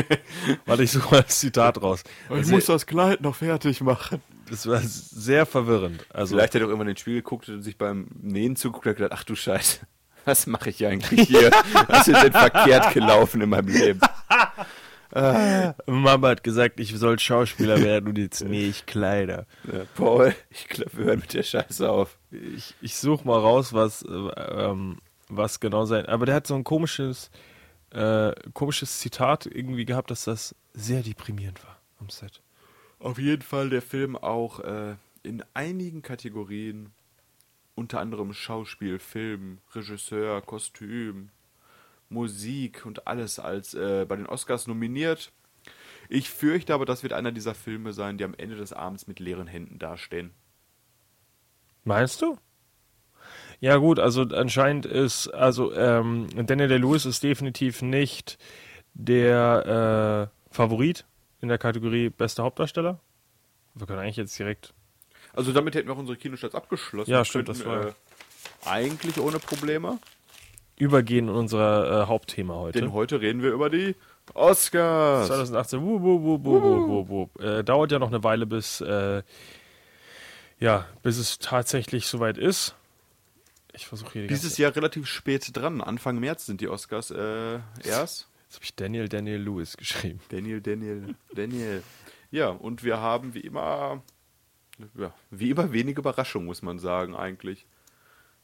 Warte, 0.66 0.84
ich 0.84 0.92
suche 0.92 1.12
mal 1.12 1.22
das 1.22 1.40
Zitat 1.40 1.82
raus. 1.82 2.04
Ich 2.40 2.46
muss 2.46 2.66
das 2.66 2.86
Kleid 2.86 3.20
noch 3.20 3.34
fertig 3.34 3.80
machen. 3.80 4.22
Das 4.48 4.66
war 4.68 4.80
sehr 4.80 5.44
verwirrend. 5.44 6.06
Also, 6.10 6.36
Vielleicht 6.36 6.54
hat 6.54 6.60
er 6.60 6.66
doch 6.68 6.72
immer 6.72 6.82
in 6.82 6.88
den 6.88 6.96
Spiegel 6.96 7.20
geguckt 7.20 7.48
und 7.48 7.62
sich 7.62 7.76
beim 7.76 8.06
Nähen 8.20 8.54
zuguckt 8.54 8.86
und 8.86 8.90
hat 8.90 8.96
gedacht, 8.98 9.12
ach 9.12 9.24
du 9.24 9.34
Scheiße, 9.34 9.80
was 10.24 10.46
mache 10.46 10.70
ich 10.70 10.86
eigentlich 10.86 11.28
hier? 11.28 11.50
Was 11.88 12.06
ist 12.06 12.22
denn 12.22 12.32
verkehrt 12.32 12.94
gelaufen 12.94 13.40
in 13.40 13.48
meinem 13.48 13.68
Leben? 13.68 14.00
Mama 15.86 16.28
hat 16.28 16.44
gesagt, 16.44 16.78
ich 16.78 16.96
soll 16.96 17.18
Schauspieler 17.18 17.80
werden 17.82 18.08
und 18.08 18.18
jetzt 18.18 18.42
nähe 18.44 18.68
ich 18.68 18.86
Kleider. 18.86 19.46
Ja, 19.64 19.80
Paul, 19.94 20.34
ich 20.50 20.68
glaube, 20.68 20.90
wir 20.96 21.04
hören 21.06 21.20
mit 21.20 21.34
der 21.34 21.42
Scheiße 21.44 21.88
auf. 21.88 22.18
Ich, 22.30 22.74
ich 22.80 22.96
suche 22.96 23.26
mal 23.26 23.38
raus, 23.38 23.72
was, 23.72 24.02
äh, 24.02 24.10
ähm, 24.10 24.98
was 25.28 25.60
genau 25.60 25.84
sein. 25.84 26.06
Aber 26.06 26.26
der 26.26 26.34
hat 26.36 26.46
so 26.46 26.54
ein 26.54 26.64
komisches, 26.64 27.30
äh, 27.94 28.34
komisches 28.52 28.98
Zitat 28.98 29.46
irgendwie 29.46 29.84
gehabt, 29.84 30.10
dass 30.10 30.24
das 30.24 30.54
sehr 30.72 31.02
deprimierend 31.02 31.64
war 31.64 31.80
am 32.00 32.10
Set. 32.10 32.42
Auf 32.98 33.18
jeden 33.18 33.42
Fall 33.42 33.70
der 33.70 33.82
Film 33.82 34.16
auch 34.16 34.60
äh, 34.60 34.96
in 35.22 35.44
einigen 35.54 36.02
Kategorien, 36.02 36.92
unter 37.74 38.00
anderem 38.00 38.32
Schauspiel, 38.32 38.98
Film, 38.98 39.58
Regisseur, 39.74 40.40
Kostüm, 40.42 41.30
Musik 42.08 42.86
und 42.86 43.06
alles 43.06 43.38
als 43.38 43.74
äh, 43.74 44.06
bei 44.08 44.16
den 44.16 44.26
Oscars 44.26 44.66
nominiert. 44.66 45.32
Ich 46.08 46.30
fürchte 46.30 46.74
aber, 46.74 46.84
das 46.86 47.02
wird 47.02 47.12
einer 47.12 47.32
dieser 47.32 47.54
Filme 47.54 47.92
sein, 47.92 48.18
die 48.18 48.24
am 48.24 48.34
Ende 48.34 48.56
des 48.56 48.72
Abends 48.72 49.06
mit 49.06 49.20
leeren 49.20 49.46
Händen 49.46 49.78
dastehen. 49.78 50.32
Meinst 51.84 52.22
du? 52.22 52.38
Ja 53.60 53.76
gut, 53.76 53.98
also 53.98 54.22
anscheinend 54.22 54.86
ist, 54.86 55.28
also 55.28 55.72
ähm, 55.74 56.26
Daniel 56.46 56.68
Day-Lewis 56.68 57.06
ist 57.06 57.22
definitiv 57.22 57.82
nicht 57.82 58.38
der 58.94 60.30
äh, 60.50 60.54
Favorit 60.54 61.04
in 61.40 61.48
der 61.48 61.58
Kategorie 61.58 62.10
bester 62.10 62.42
Hauptdarsteller. 62.44 62.98
Wir 63.74 63.86
können 63.86 63.98
eigentlich 64.00 64.16
jetzt 64.16 64.38
direkt 64.38 64.72
Also 65.34 65.52
damit 65.52 65.74
hätten 65.74 65.88
wir 65.88 65.94
auch 65.94 65.98
unsere 65.98 66.16
Kinostarts 66.18 66.54
abgeschlossen. 66.54 67.10
Ja, 67.10 67.24
stimmt, 67.24 67.48
das 67.48 67.64
war- 67.64 67.88
äh, 67.88 67.92
eigentlich 68.66 69.18
ohne 69.18 69.38
Probleme. 69.38 69.98
übergehen 70.76 71.28
in 71.28 71.34
unser 71.34 72.02
äh, 72.02 72.06
Hauptthema 72.06 72.54
heute. 72.54 72.80
Denn 72.80 72.92
heute 72.92 73.20
reden 73.20 73.42
wir 73.42 73.50
über 73.52 73.68
die 73.70 73.94
Oscars. 74.34 75.26
2018, 75.28 75.80
wup, 75.82 76.02
wup, 76.02 76.22
wup, 76.22 76.44
wup, 76.44 76.62
wup, 76.62 76.88
wup, 76.88 77.08
wup. 77.08 77.40
Äh, 77.42 77.62
dauert 77.64 77.92
ja 77.92 77.98
noch 77.98 78.08
eine 78.08 78.24
Weile, 78.24 78.46
bis, 78.46 78.80
äh, 78.80 79.22
ja, 80.60 80.86
bis 81.02 81.18
es 81.18 81.38
tatsächlich 81.38 82.06
soweit 82.06 82.38
ist. 82.38 82.74
Ich 83.74 83.86
versuche 83.86 84.12
hier 84.12 84.22
die 84.22 84.28
Dieses 84.28 84.56
Jahr 84.56 84.74
relativ 84.74 85.06
spät 85.06 85.50
dran. 85.54 85.80
Anfang 85.80 86.18
März 86.20 86.46
sind 86.46 86.60
die 86.60 86.68
Oscars 86.68 87.10
äh, 87.10 87.58
erst. 87.82 88.28
Jetzt 88.44 88.54
habe 88.56 88.64
ich 88.64 88.74
Daniel 88.76 89.08
Daniel 89.08 89.40
Lewis 89.42 89.76
geschrieben. 89.76 90.20
Daniel, 90.28 90.60
Daniel, 90.60 91.14
Daniel. 91.34 91.82
Ja, 92.30 92.48
und 92.50 92.84
wir 92.84 92.98
haben 92.98 93.34
wie 93.34 93.40
immer, 93.40 94.02
ja, 94.96 95.12
wie 95.30 95.50
immer 95.50 95.72
wenig 95.72 95.98
Überraschung, 95.98 96.44
muss 96.44 96.62
man 96.62 96.78
sagen, 96.78 97.16
eigentlich. 97.16 97.66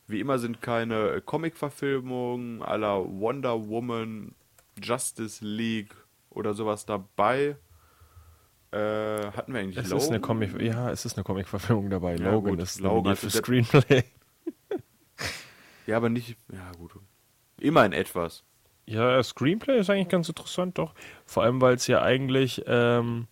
Wie 0.08 0.18
immer 0.18 0.40
sind 0.40 0.60
keine 0.60 1.20
Comic-Verfilmungen 1.20 2.62
aller 2.62 3.04
Wonder 3.04 3.68
Woman, 3.68 4.34
Justice 4.82 5.44
League 5.44 5.94
oder 6.30 6.54
sowas 6.54 6.86
dabei. 6.86 7.56
Äh, 8.72 8.78
hatten 9.32 9.52
wir 9.52 9.60
eigentlich 9.60 9.76
Es 9.76 9.90
Logan? 9.90 9.98
ist 10.04 10.08
eine 10.10 10.20
Comic, 10.20 10.60
ja, 10.60 10.90
es 10.90 11.04
ist 11.04 11.16
eine 11.16 11.24
Comic-Verfilmung 11.24 11.90
dabei. 11.90 12.16
Ja, 12.16 12.32
Logan 12.32 12.56
gut, 12.56 12.62
ist 12.62 12.80
Logan 12.80 12.96
nominiert 12.96 13.18
für 13.18 13.30
Screenplay. 13.30 14.04
Ja, 15.90 15.96
aber 15.96 16.08
nicht, 16.08 16.36
ja 16.52 16.70
gut. 16.78 16.92
Immerhin 17.58 17.92
etwas. 17.92 18.44
Ja, 18.86 19.20
Screenplay 19.24 19.80
ist 19.80 19.90
eigentlich 19.90 20.08
ganz 20.08 20.28
interessant, 20.28 20.78
doch. 20.78 20.94
Vor 21.26 21.42
allem, 21.42 21.60
weil 21.60 21.74
es 21.74 21.88
ja 21.88 22.00
eigentlich, 22.00 22.62
ähm, 22.68 23.26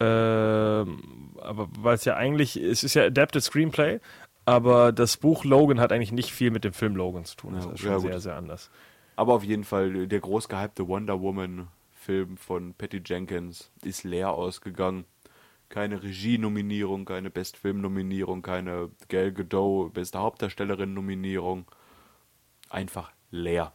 ähm, 0.00 1.34
aber 1.40 1.68
weil 1.78 1.94
es 1.94 2.04
ja 2.04 2.14
eigentlich, 2.16 2.56
es 2.56 2.84
ist 2.84 2.92
ja 2.92 3.04
Adapted 3.04 3.42
Screenplay, 3.42 4.00
aber 4.44 4.92
das 4.92 5.16
Buch 5.16 5.44
Logan 5.44 5.80
hat 5.80 5.92
eigentlich 5.92 6.12
nicht 6.12 6.30
viel 6.32 6.50
mit 6.50 6.64
dem 6.64 6.74
Film 6.74 6.94
Logan 6.94 7.24
zu 7.24 7.36
tun. 7.36 7.54
Das 7.54 7.64
Ja, 7.64 7.72
ist 7.72 7.80
schon 7.80 7.92
gut. 7.94 8.02
sehr, 8.02 8.20
sehr 8.20 8.36
anders. 8.36 8.70
Aber 9.16 9.32
auf 9.32 9.44
jeden 9.44 9.64
Fall, 9.64 10.06
der 10.06 10.20
groß 10.20 10.48
gehypte 10.50 10.86
Wonder 10.86 11.20
Woman-Film 11.22 12.36
von 12.36 12.74
Patty 12.74 13.02
Jenkins 13.04 13.70
ist 13.82 14.04
leer 14.04 14.30
ausgegangen. 14.32 15.06
Keine 15.68 16.02
Regie-Nominierung, 16.02 17.04
keine 17.04 17.28
Best-Film-Nominierung, 17.30 18.40
keine 18.42 18.90
Gal 19.08 19.32
Gadot, 19.32 19.92
beste 19.92 20.18
Hauptdarstellerin-Nominierung. 20.18 21.66
Einfach 22.70 23.12
leer. 23.30 23.72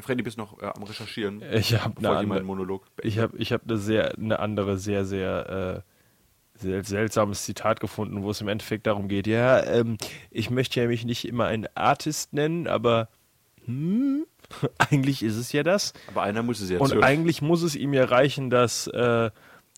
Freddy, 0.00 0.22
bist 0.22 0.36
noch 0.38 0.60
äh, 0.60 0.66
am 0.66 0.82
Recherchieren? 0.82 1.42
Ich 1.52 1.74
habe 1.80 1.98
eine, 1.98 2.10
andere- 2.10 2.42
Monolog 2.42 2.84
ich 3.02 3.18
hab, 3.18 3.34
ich 3.34 3.52
hab 3.52 3.62
eine, 3.64 3.76
sehr, 3.78 4.14
eine 4.16 4.38
andere, 4.40 4.78
sehr, 4.78 5.04
sehr, 5.04 5.84
äh, 5.84 6.58
sehr 6.58 6.82
seltsames 6.82 7.44
Zitat 7.44 7.78
gefunden, 7.80 8.22
wo 8.22 8.30
es 8.30 8.40
im 8.40 8.48
Endeffekt 8.48 8.86
darum 8.86 9.08
geht, 9.08 9.26
ja, 9.26 9.62
ähm, 9.64 9.98
ich 10.30 10.50
möchte 10.50 10.80
ja 10.80 10.88
mich 10.88 11.04
nicht 11.04 11.26
immer 11.28 11.44
ein 11.46 11.68
Artist 11.76 12.32
nennen, 12.32 12.66
aber 12.66 13.08
hm, 13.66 14.26
eigentlich 14.78 15.22
ist 15.22 15.36
es 15.36 15.52
ja 15.52 15.62
das. 15.62 15.92
Aber 16.08 16.22
einer 16.22 16.42
muss 16.42 16.60
es 16.60 16.70
ja 16.70 16.78
Und 16.78 16.90
tun. 16.90 17.04
eigentlich 17.04 17.40
muss 17.42 17.62
es 17.62 17.76
ihm 17.76 17.92
ja 17.92 18.06
reichen, 18.06 18.50
dass, 18.50 18.86
äh, 18.88 19.30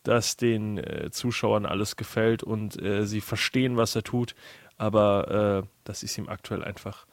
dass 0.09 0.39
den 0.39 0.79
äh, 0.79 1.11
Zuschauern 1.11 1.67
alles 1.67 1.97
gefällt 1.97 2.43
und 2.43 2.81
äh, 2.83 3.05
sie 3.05 3.21
verstehen, 3.21 3.77
was 3.77 3.95
er 3.95 4.03
tut. 4.03 4.35
Aber 4.79 5.65
äh, 5.65 5.69
das 5.85 6.03
ist 6.03 6.17
ihm 6.17 6.31
aktuell 6.31 6.65
einfach 6.65 7.07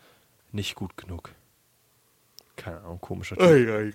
nicht 0.53 0.75
gut 0.75 0.95
genug. 0.95 1.31
Keine 2.55 2.79
Ahnung, 2.79 3.01
komischer 3.01 3.35
Typ. 3.35 3.45
Ei, 3.45 3.69
ei. 3.69 3.91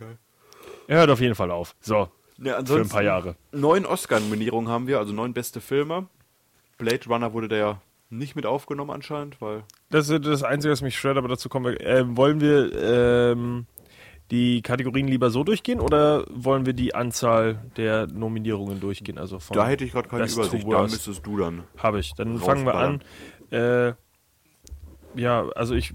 Er 0.87 0.99
hört 0.99 1.09
auf 1.11 1.21
jeden 1.23 1.35
Fall 1.35 1.51
auf. 1.51 1.75
So, 1.81 2.11
Ja, 2.37 2.63
für 2.63 2.81
ein 2.83 2.91
paar 2.91 3.03
Jahre. 3.03 3.37
Neun 3.53 3.87
Oscar-Nominierungen 3.87 4.71
haben 4.71 4.87
wir, 4.87 4.99
also 4.99 5.15
neun 5.15 5.33
beste 5.33 5.63
Filme. 5.63 6.07
Blade 6.77 7.07
Runner 7.09 7.33
wurde 7.33 7.49
da 7.49 7.57
ja 7.57 7.81
nicht 8.11 8.37
mit 8.37 8.45
aufgenommen 8.45 8.91
anscheinend, 8.91 9.41
weil 9.41 9.63
Das 9.89 10.11
ist 10.11 10.27
das 10.27 10.43
Einzige, 10.43 10.73
was 10.73 10.83
mich 10.83 10.99
stört, 10.99 11.17
aber 11.17 11.29
dazu 11.29 11.49
kommen 11.49 11.73
wir. 11.73 11.81
Ähm, 11.81 12.19
wollen 12.19 12.43
wir 12.43 12.71
ähm, 13.33 13.67
die 14.31 14.63
Kategorien 14.63 15.09
lieber 15.09 15.31
so 15.31 15.45
durchgehen 15.45 15.81
oder 15.81 16.25
wollen 16.31 16.67
wir 16.67 16.73
die 16.73 16.95
Anzahl 16.95 17.59
der 17.77 18.07
Nominierungen 18.07 18.81
durchgehen? 18.81 19.19
Also 19.19 19.39
von 19.39 19.57
da 19.57 19.67
hätte 19.67 19.85
ich 19.85 19.93
gerade 19.93 20.09
keine 20.09 20.23
Best 20.23 20.37
Übersicht. 20.37 20.67
Da 20.71 20.83
müsstest 20.83 21.27
du 21.27 21.37
dann. 21.37 21.65
Habe 21.77 22.01
ich. 22.01 22.15
Dann 22.15 22.39
fangen 22.39 22.65
wir 22.65 22.75
an. 22.75 23.03
Äh, 23.51 23.95
ja, 25.17 25.49
also 25.57 25.75
ich 25.75 25.95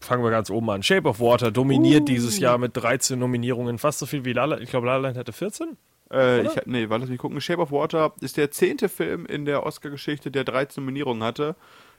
fangen 0.00 0.24
wir 0.24 0.30
ganz 0.30 0.50
oben 0.50 0.68
an. 0.70 0.82
Shape 0.82 1.08
of 1.08 1.20
Water 1.20 1.50
dominiert 1.50 2.08
dieses 2.08 2.38
Jahr 2.38 2.58
mit 2.58 2.76
13 2.76 3.18
Nominierungen, 3.18 3.78
fast 3.78 3.98
so 3.98 4.06
viel 4.06 4.24
wie 4.24 4.32
La 4.32 4.46
La 4.46 4.58
Ich 4.58 4.70
glaube, 4.70 4.86
La 4.86 4.96
La 4.96 5.08
Land 5.08 5.18
hatte 5.18 5.32
14. 5.32 5.76
Äh, 6.12 6.42
ich, 6.42 6.50
nee, 6.66 6.88
warte, 6.88 7.02
lass 7.02 7.10
mich 7.10 7.18
gucken. 7.18 7.40
Shape 7.40 7.60
of 7.60 7.72
Water 7.72 8.12
ist 8.20 8.36
der 8.36 8.50
zehnte 8.50 8.88
Film 8.88 9.26
in 9.26 9.44
der 9.44 9.64
Oscar-Geschichte, 9.64 10.30
der 10.30 10.44
13 10.44 10.82
Nominierungen 10.82 11.22
hatte. 11.22 11.56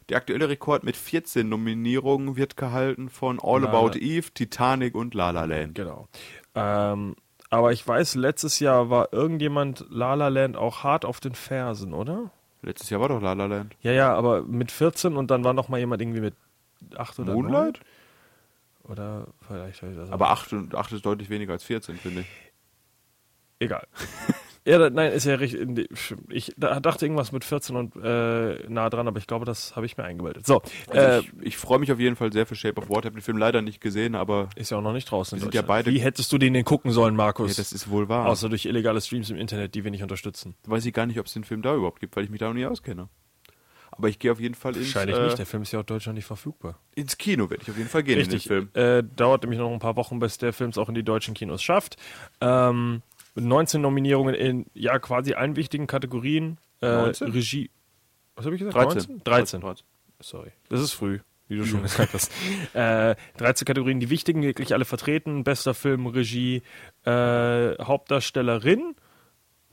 Der 0.10 0.18
aktuelle 0.18 0.50
Rekord 0.50 0.84
mit 0.84 0.96
14 0.98 1.48
Nominierungen 1.48 2.36
wird 2.36 2.58
gehalten 2.58 3.10
von 3.10 3.40
All 3.42 3.62
La- 3.62 3.70
About 3.70 3.98
Eve, 3.98 4.32
Titanic 4.34 4.96
und 4.96 5.14
La 5.14 5.32
La 5.32 5.46
Land. 5.46 5.76
Genau. 5.76 6.08
Ähm, 6.56 7.16
aber 7.50 7.72
ich 7.72 7.88
weiß, 7.88 8.16
letztes 8.16 8.60
Jahr 8.60 8.90
war 8.90 9.14
irgendjemand 9.14 9.86
La 9.90 10.14
La 10.16 10.28
Land 10.28 10.58
auch 10.58 10.84
hart 10.84 11.06
auf 11.06 11.20
den 11.20 11.36
Fersen, 11.36 11.94
oder? 11.94 12.32
Letztes 12.62 12.90
Jahr 12.90 13.00
war 13.02 13.10
doch 13.10 13.22
La 13.22 13.34
La 13.34 13.46
Land. 13.46 13.76
Ja, 13.82 13.92
ja, 13.92 14.14
aber 14.14 14.42
mit 14.44 14.72
14 14.72 15.16
und 15.16 15.30
dann 15.32 15.44
war 15.44 15.54
noch 15.54 15.70
mal 15.70 15.80
jemand 15.80 16.02
irgendwie 16.02 16.22
mit 16.22 16.34
8 16.98 17.20
oder 17.20 17.34
Moonlight? 17.34 17.80
9. 18.84 18.92
Oder 18.92 19.28
vielleicht 19.48 19.82
habe 19.82 19.94
ich 19.94 19.98
das 19.98 20.12
Aber 20.12 20.30
8, 20.32 20.54
und 20.54 20.76
8 20.76 20.92
ist 20.92 21.06
deutlich 21.06 21.30
weniger 21.30 21.54
als 21.54 21.64
14, 21.64 21.96
finde 21.96 22.22
ich. 22.22 22.28
Egal. 23.60 23.88
ja, 24.66 24.90
nein, 24.90 25.12
ist 25.12 25.26
ja 25.26 25.36
richtig. 25.36 25.90
Ich 26.30 26.54
da- 26.58 26.80
dachte 26.80 27.06
irgendwas 27.06 27.32
mit 27.32 27.44
14 27.44 27.76
und 27.76 27.96
äh, 28.02 28.68
nah 28.70 28.90
dran, 28.90 29.08
aber 29.08 29.18
ich 29.20 29.28
glaube, 29.28 29.46
das 29.46 29.76
habe 29.76 29.86
ich 29.86 29.98
mir 29.98 30.04
eingebildet. 30.06 30.46
So, 30.48 30.62
Also 30.88 31.00
äh, 31.00 31.20
ich 31.20 31.32
ich 31.42 31.58
freue 31.58 31.80
mich 31.80 31.92
auf 31.92 32.00
jeden 32.00 32.16
Fall 32.16 32.32
sehr 32.32 32.46
für 32.46 32.56
Shape 32.56 32.80
of 32.82 32.90
Water. 32.90 33.00
Ich 33.02 33.06
habe 33.08 33.16
den 33.16 33.22
Film 33.22 33.38
leider 33.38 33.62
nicht 33.62 33.82
gesehen, 33.82 34.16
aber 34.16 34.50
ist 34.56 34.72
ja 34.72 34.78
auch 34.78 34.82
noch 34.82 34.94
nicht 34.94 35.10
draußen. 35.12 35.38
sind 35.40 35.54
ja 35.54 35.62
beide- 35.62 35.92
Wie 35.92 36.00
hättest 36.00 36.32
du 36.32 36.38
den 36.38 36.54
denn 36.54 36.64
gucken 36.66 36.92
sollen, 36.92 37.14
ja, 37.16 37.18
Markus? 37.18 37.56
das 37.58 37.72
ist 37.74 37.90
wohl 37.90 38.08
wahr. 38.10 38.28
Außer 38.28 38.50
durch 38.50 38.66
illegale 38.66 39.02
Streams 39.02 39.30
im 39.30 39.38
Internet, 39.38 39.76
die 39.76 39.84
wir 39.84 39.92
nicht 39.92 40.04
unterstützen. 40.04 40.56
weiß 40.66 40.86
ich 40.86 40.94
gar 40.94 41.06
nicht, 41.06 41.20
ob 41.20 41.26
es 41.26 41.34
den 41.34 41.44
Film 41.44 41.62
da 41.62 41.76
überhaupt 41.76 42.00
gibt, 42.00 42.16
weil 42.16 42.24
ich 42.24 42.30
mich 42.30 42.40
da 42.40 42.48
noch 42.48 42.54
nie 42.54 42.66
auskenne. 42.66 43.10
Aber 43.96 44.10
ich 44.10 44.18
gehe 44.18 44.32
auf 44.32 44.40
jeden 44.40 44.56
Fall 44.56 44.76
ins, 44.76 44.88
Wahrscheinlich 44.96 45.16
äh, 45.18 45.24
nicht. 45.26 45.38
Der 45.38 45.46
Film 45.46 45.62
ist 45.62 45.72
ja 45.72 45.80
auch 45.80 45.84
Deutschland 45.84 46.16
nicht 46.16 46.26
verfügbar. 46.26 46.80
ins 46.96 47.16
Kino, 47.20 47.52
werde 47.52 47.62
ich 47.62 47.70
auf 47.70 47.78
jeden 47.78 47.90
Fall 47.90 48.02
gehen 48.02 48.18
Richtig. 48.18 48.50
in 48.50 48.56
den 48.62 48.70
Film. 48.74 48.98
Äh, 49.00 49.04
dauert 49.16 49.44
nämlich 49.44 49.60
noch 49.60 49.72
ein 49.72 49.78
paar 49.78 49.96
Wochen, 49.98 50.18
bis 50.18 50.40
der 50.40 50.52
Film 50.52 50.72
es 50.72 50.80
auch 50.80 50.90
in 50.90 50.96
die 50.96 51.04
deutschen 51.04 51.36
Kinos 51.36 51.62
schafft. 51.62 51.98
Ähm, 52.42 53.04
mit 53.36 53.46
19 53.46 53.82
Nominierungen 53.82 54.36
in 54.36 54.66
ja 54.74 55.00
quasi 55.00 55.34
allen 55.34 55.56
wichtigen 55.56 55.88
Kategorien. 55.88 56.58
Äh, 56.82 56.88
19? 56.88 57.32
Regie. 57.32 57.70
Was 58.36 58.46
habe 58.46 58.56
ich 58.56 58.60
gesagt? 58.60 58.76
13. 58.76 58.96
19? 58.96 59.24
13. 59.24 59.62
13. 59.62 59.86
Sorry. 60.20 60.52
Das 60.70 60.82
ist 60.82 60.94
früh, 60.94 61.20
wie 61.48 61.58
du 61.58 61.66
schon 61.66 61.82
gesagt 61.84 62.14
hast. 62.14 62.32
Äh, 62.74 63.16
13 63.38 63.66
Kategorien, 63.66 64.00
die 64.00 64.10
wichtigen, 64.10 64.42
wirklich 64.42 64.74
alle 64.74 64.86
vertreten. 64.86 65.44
Bester 65.44 65.74
Film, 65.74 66.08
Regie, 66.08 66.62
äh, 67.06 67.12
Hauptdarstellerin, 67.84 68.96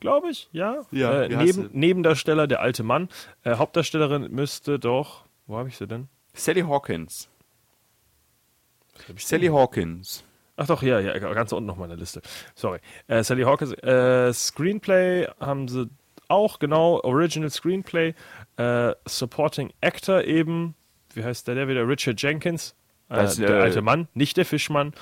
glaube 0.00 0.30
ich, 0.30 0.48
ja. 0.52 0.82
Ja, 0.90 1.22
äh, 1.22 1.28
neben? 1.28 1.70
Nebendarsteller, 1.72 2.46
der 2.46 2.60
alte 2.60 2.82
Mann. 2.82 3.08
Äh, 3.44 3.56
Hauptdarstellerin 3.56 4.30
müsste 4.30 4.78
doch, 4.78 5.24
wo 5.46 5.56
habe 5.56 5.68
ich 5.68 5.76
sie 5.76 5.86
denn? 5.86 6.08
Sally 6.32 6.62
Hawkins. 6.62 7.28
Sally 9.16 9.48
Hawkins. 9.48 10.24
Ach 10.62 10.66
doch, 10.66 10.82
ja, 10.82 11.00
ja, 11.00 11.16
ganz 11.18 11.52
unten 11.52 11.66
nochmal 11.66 11.86
in 11.86 11.92
der 11.92 11.98
Liste. 11.98 12.20
Sorry. 12.54 12.80
Äh, 13.06 13.22
Sally 13.24 13.44
Hawkins, 13.44 13.72
äh, 13.82 14.30
Screenplay 14.34 15.26
haben 15.40 15.68
sie 15.68 15.88
auch, 16.28 16.58
genau, 16.58 17.00
Original 17.02 17.48
Screenplay, 17.48 18.12
äh, 18.58 18.92
Supporting 19.06 19.72
Actor 19.80 20.22
eben, 20.24 20.74
wie 21.14 21.24
heißt 21.24 21.48
der, 21.48 21.54
der 21.54 21.66
wieder? 21.66 21.88
Richard 21.88 22.20
Jenkins, 22.20 22.74
äh, 23.08 23.14
Das, 23.16 23.36
der 23.36 23.48
äh, 23.48 23.62
alte 23.62 23.80
Mann, 23.80 24.06
nicht 24.12 24.36
der 24.36 24.44
Fischmann. 24.44 24.92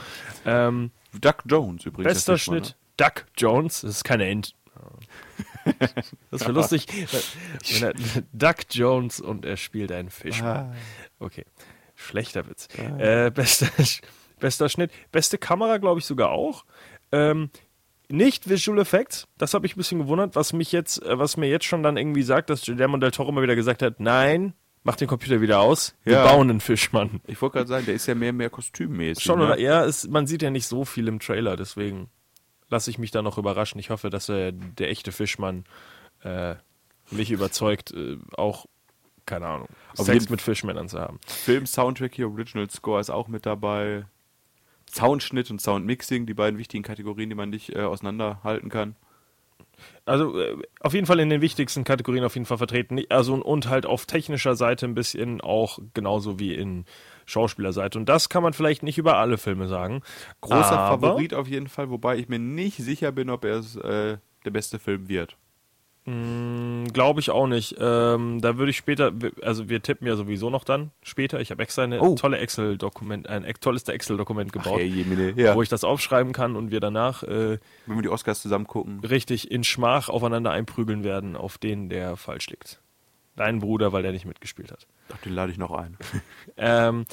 Ähm, 0.47 0.93
Duck 1.21 1.43
Jones 1.47 1.85
übrigens. 1.87 2.15
bester 2.15 2.33
der 2.35 2.39
Fischmann, 2.39 2.59
Schnitt, 2.65 2.77
Duck 2.97 3.25
Jones, 3.37 3.81
das 3.81 3.91
ist 3.91 4.05
keine 4.05 4.27
Ent. 4.29 4.55
Das 6.31 6.43
wäre 6.43 6.53
lustig. 6.53 6.87
Duck 8.33 8.57
Jones 8.71 9.21
und 9.21 9.45
er 9.45 9.57
spielt 9.57 9.93
einen 9.93 10.09
Fisch. 10.11 10.41
Ah. 10.43 10.73
Okay, 11.19 11.45
schlechter 11.95 12.49
Witz. 12.49 12.69
Äh, 12.99 13.31
bester, 13.31 13.67
Sch- 13.83 14.01
bester 14.39 14.69
Schnitt, 14.69 14.91
beste 15.13 15.39
Kamera, 15.39 15.79
glaube 15.79 16.01
ich 16.01 16.07
sogar 16.07 16.31
auch. 16.31 16.65
Ähm, 17.13 17.51
nicht 18.11 18.49
Visual 18.49 18.79
Effects, 18.79 19.27
das 19.37 19.53
habe 19.55 19.67
ich 19.67 19.75
ein 19.75 19.79
bisschen 19.79 19.99
gewundert, 19.99 20.35
was 20.35 20.53
mich 20.53 20.73
jetzt, 20.73 21.03
äh, 21.05 21.19
was 21.19 21.37
mir 21.37 21.49
jetzt 21.49 21.67
schon 21.67 21.83
dann 21.83 21.97
irgendwie 21.97 22.23
sagt, 22.23 22.49
dass 22.51 22.65
Guillermo 22.65 22.97
del 22.97 23.11
Toro 23.11 23.33
mal 23.33 23.43
wieder 23.43 23.57
gesagt 23.57 23.83
hat, 23.83 24.01
nein, 24.01 24.55
mach 24.83 24.97
den 24.97 25.09
Computer 25.09 25.41
wieder 25.43 25.61
aus, 25.61 25.95
wir 26.05 26.15
Ja. 26.15 26.25
bauen 26.27 26.49
einen 26.49 26.61
Fischmann. 26.61 27.21
Ich 27.27 27.41
wollte 27.43 27.59
gerade 27.59 27.69
sagen, 27.69 27.85
der 27.87 27.95
ist 27.95 28.07
ja 28.07 28.15
mehr 28.15 28.33
mehr 28.33 28.49
kostümmäßig. 28.51 29.23
Schon, 29.25 29.39
ne? 29.41 29.45
oder? 29.47 29.59
Ja, 29.59 29.85
es, 29.85 30.09
man 30.09 30.27
sieht 30.27 30.41
ja 30.43 30.51
nicht 30.51 30.67
so 30.67 30.85
viel 30.87 31.07
im 31.09 31.19
Trailer, 31.21 31.57
deswegen 31.57 32.09
lasse 32.71 32.91
ich 32.91 32.99
mich 32.99 33.11
da 33.11 33.21
noch 33.23 33.37
überraschen. 33.39 33.79
Ich 33.79 33.91
hoffe, 33.91 34.09
dass 34.11 34.29
äh, 34.31 34.53
der 34.53 34.89
echte 34.91 35.13
Fischmann 35.13 35.65
äh, 36.23 36.55
mich 37.11 37.31
überzeugt, 37.31 37.93
äh, 37.93 38.17
auch, 38.37 38.67
keine 39.27 39.47
Ahnung, 39.47 39.69
Auf 39.97 40.07
Sex 40.07 40.31
mit 40.31 40.41
Fischmännern 40.41 40.89
zu 40.89 40.99
haben. 40.99 41.19
Film, 41.27 41.67
Soundtrack 41.67 42.15
hier, 42.15 42.29
Original 42.29 42.69
Score 42.71 43.01
ist 43.01 43.11
auch 43.11 43.29
mit 43.29 43.45
dabei. 43.45 44.07
Soundschnitt 44.91 45.51
und 45.51 45.61
Soundmixing, 45.61 46.27
die 46.27 46.35
beiden 46.35 46.59
wichtigen 46.59 46.83
Kategorien, 46.83 47.29
die 47.29 47.37
man 47.37 47.51
nicht 47.51 47.75
äh, 47.75 47.83
auseinanderhalten 47.83 48.71
kann. 48.71 48.97
Also 50.05 50.39
äh, 50.41 50.57
auf 50.81 50.95
jeden 50.95 51.07
Fall 51.07 51.21
in 51.21 51.29
den 51.29 51.41
wichtigsten 51.41 51.85
Kategorien 51.85 52.25
auf 52.25 52.35
jeden 52.35 52.47
Fall 52.47 52.59
vertreten. 52.59 53.01
Also 53.09 53.35
und 53.35 53.69
halt 53.69 53.87
auf 53.87 54.07
technischer 54.07 54.57
Seite 54.57 54.87
ein 54.87 54.95
bisschen 54.95 55.41
auch 55.41 55.79
genauso 55.95 56.39
wie 56.39 56.55
in 56.55 56.85
Schauspielerseite. 57.27 57.99
Und 57.99 58.09
das 58.09 58.29
kann 58.29 58.43
man 58.43 58.53
vielleicht 58.53 58.83
nicht 58.83 58.99
über 58.99 59.19
alle 59.19 59.39
Filme 59.39 59.69
sagen. 59.69 60.03
Großer 60.41 60.79
aber, 60.79 61.09
Favorit 61.09 61.35
auf 61.35 61.47
jeden 61.47 61.69
Fall, 61.69 61.91
wobei 61.91 62.17
ich 62.17 62.29
mir 62.29 62.39
nicht 62.39 62.79
sicher 62.79 63.13
bin, 63.13 63.31
ob 63.31 63.45
er 63.45 63.57
es, 63.57 63.77
äh, 63.77 64.19
der 64.45 64.51
beste 64.51 64.79
Film 64.79 65.09
wird. 65.09 65.37
Glaube 66.93 67.21
ich 67.21 67.31
auch 67.31 67.47
nicht. 67.47 67.77
Ähm, 67.79 68.41
da 68.41 68.57
würde 68.57 68.71
ich 68.71 68.77
später, 68.77 69.13
also 69.43 69.69
wir 69.69 69.83
tippen 69.83 70.07
ja 70.07 70.17
sowieso 70.17 70.49
noch 70.51 70.65
dann 70.65 70.91
später. 71.03 71.41
Ich 71.41 71.51
habe 71.51 71.63
extra 71.63 71.83
eine 71.83 72.01
Oh. 72.01 72.15
tolle 72.15 72.39
Excel-Dokument, 72.39 73.29
ein 73.29 73.45
tolles 73.61 73.83
Excel-Dokument 73.89 74.53
gebaut, 74.53 74.79
Hey, 74.81 75.33
ja. 75.37 75.55
wo 75.55 75.63
ich 75.63 75.69
das 75.69 75.85
aufschreiben 75.85 76.33
kann 76.33 76.57
und 76.57 76.71
wir 76.71 76.81
danach 76.81 77.23
äh, 77.23 77.59
Wenn 77.87 77.97
wir 77.97 78.03
die 78.03 78.09
Oscars 78.09 78.41
zusammen 78.43 78.67
gucken. 78.67 79.01
richtig 79.01 79.51
in 79.51 79.65
Schmach 79.65 80.09
aufeinander 80.09 80.51
einprügeln 80.51 81.05
werden, 81.05 81.37
auf 81.37 81.59
den 81.59 81.89
der 81.89 82.17
falsch 82.17 82.49
liegt. 82.49 82.81
Dein 83.37 83.59
Bruder, 83.61 83.93
weil 83.93 84.03
der 84.03 84.13
nicht 84.13 84.25
mitgespielt 84.27 84.73
hat. 84.73 84.87
Ach, 85.13 85.19
den 85.19 85.33
lade 85.35 85.53
ich 85.53 85.59
noch 85.59 85.71
ein. 85.73 85.97
Ähm, 86.57 87.05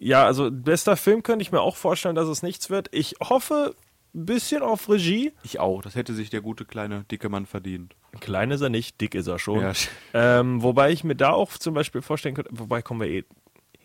ja, 0.00 0.24
also 0.24 0.50
bester 0.50 0.96
Film 0.96 1.22
könnte 1.22 1.42
ich 1.42 1.52
mir 1.52 1.60
auch 1.60 1.76
vorstellen, 1.76 2.14
dass 2.14 2.28
es 2.28 2.42
nichts 2.42 2.70
wird. 2.70 2.88
Ich 2.92 3.16
hoffe 3.20 3.74
ein 4.14 4.26
bisschen 4.26 4.62
auf 4.62 4.88
Regie. 4.88 5.32
Ich 5.42 5.60
auch. 5.60 5.82
Das 5.82 5.94
hätte 5.94 6.14
sich 6.14 6.30
der 6.30 6.40
gute 6.40 6.64
kleine 6.64 7.04
dicke 7.04 7.28
Mann 7.28 7.46
verdient. 7.46 7.94
Klein 8.20 8.50
ist 8.50 8.60
er 8.60 8.70
nicht, 8.70 9.00
dick 9.00 9.14
ist 9.14 9.26
er 9.26 9.38
schon. 9.38 9.60
Ja. 9.60 9.72
Ähm, 10.14 10.62
wobei 10.62 10.90
ich 10.92 11.04
mir 11.04 11.14
da 11.14 11.30
auch 11.30 11.52
zum 11.52 11.74
Beispiel 11.74 12.02
vorstellen 12.02 12.34
könnte, 12.34 12.50
wobei 12.52 12.82
kommen 12.82 13.00
wir 13.00 13.08
eh. 13.08 13.24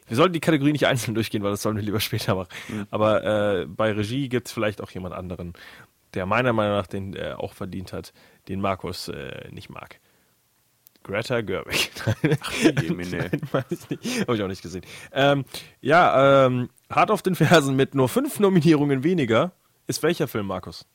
Wir 0.08 0.18
sollten 0.18 0.34
die 0.34 0.40
Kategorie 0.40 0.72
nicht 0.72 0.88
einzeln 0.88 1.16
durchgehen, 1.16 1.44
weil 1.44 1.52
das 1.52 1.62
sollen 1.62 1.76
wir 1.76 1.84
lieber 1.84 2.00
später 2.00 2.36
machen. 2.36 2.50
Aber 2.92 3.24
äh, 3.24 3.66
bei 3.66 3.92
Regie 3.92 4.30
gibt 4.30 4.48
es 4.48 4.54
vielleicht 4.54 4.82
auch 4.82 4.92
jemand 4.92 5.16
anderen, 5.16 5.54
der 6.14 6.26
meiner 6.26 6.54
Meinung 6.54 6.76
nach 6.76 6.88
den 6.88 7.16
äh, 7.16 7.34
auch 7.38 7.54
verdient 7.54 7.94
hat, 7.94 8.14
den 8.48 8.60
Markus 8.62 9.08
äh, 9.08 9.50
nicht 9.52 9.70
mag. 9.70 10.00
Greta 11.04 11.42
Gerwig. 11.42 11.92
Jemine. 12.82 13.30
Nein, 13.32 13.42
weiß 13.52 13.66
ich 13.72 13.90
nicht. 13.90 14.22
Habe 14.22 14.36
ich 14.36 14.42
auch 14.42 14.48
nicht 14.48 14.62
gesehen. 14.62 14.86
Ähm, 15.12 15.44
ja, 15.82 16.46
ähm, 16.46 16.70
hart 16.90 17.12
auf 17.12 17.22
den 17.22 17.36
Fersen 17.36 17.76
mit 17.76 17.94
nur 17.94 18.08
fünf 18.08 18.40
Nominierungen 18.40 19.04
weniger 19.04 19.52
ist 19.88 20.04
welcher 20.04 20.28
Film, 20.28 20.48
Markus? 20.48 20.86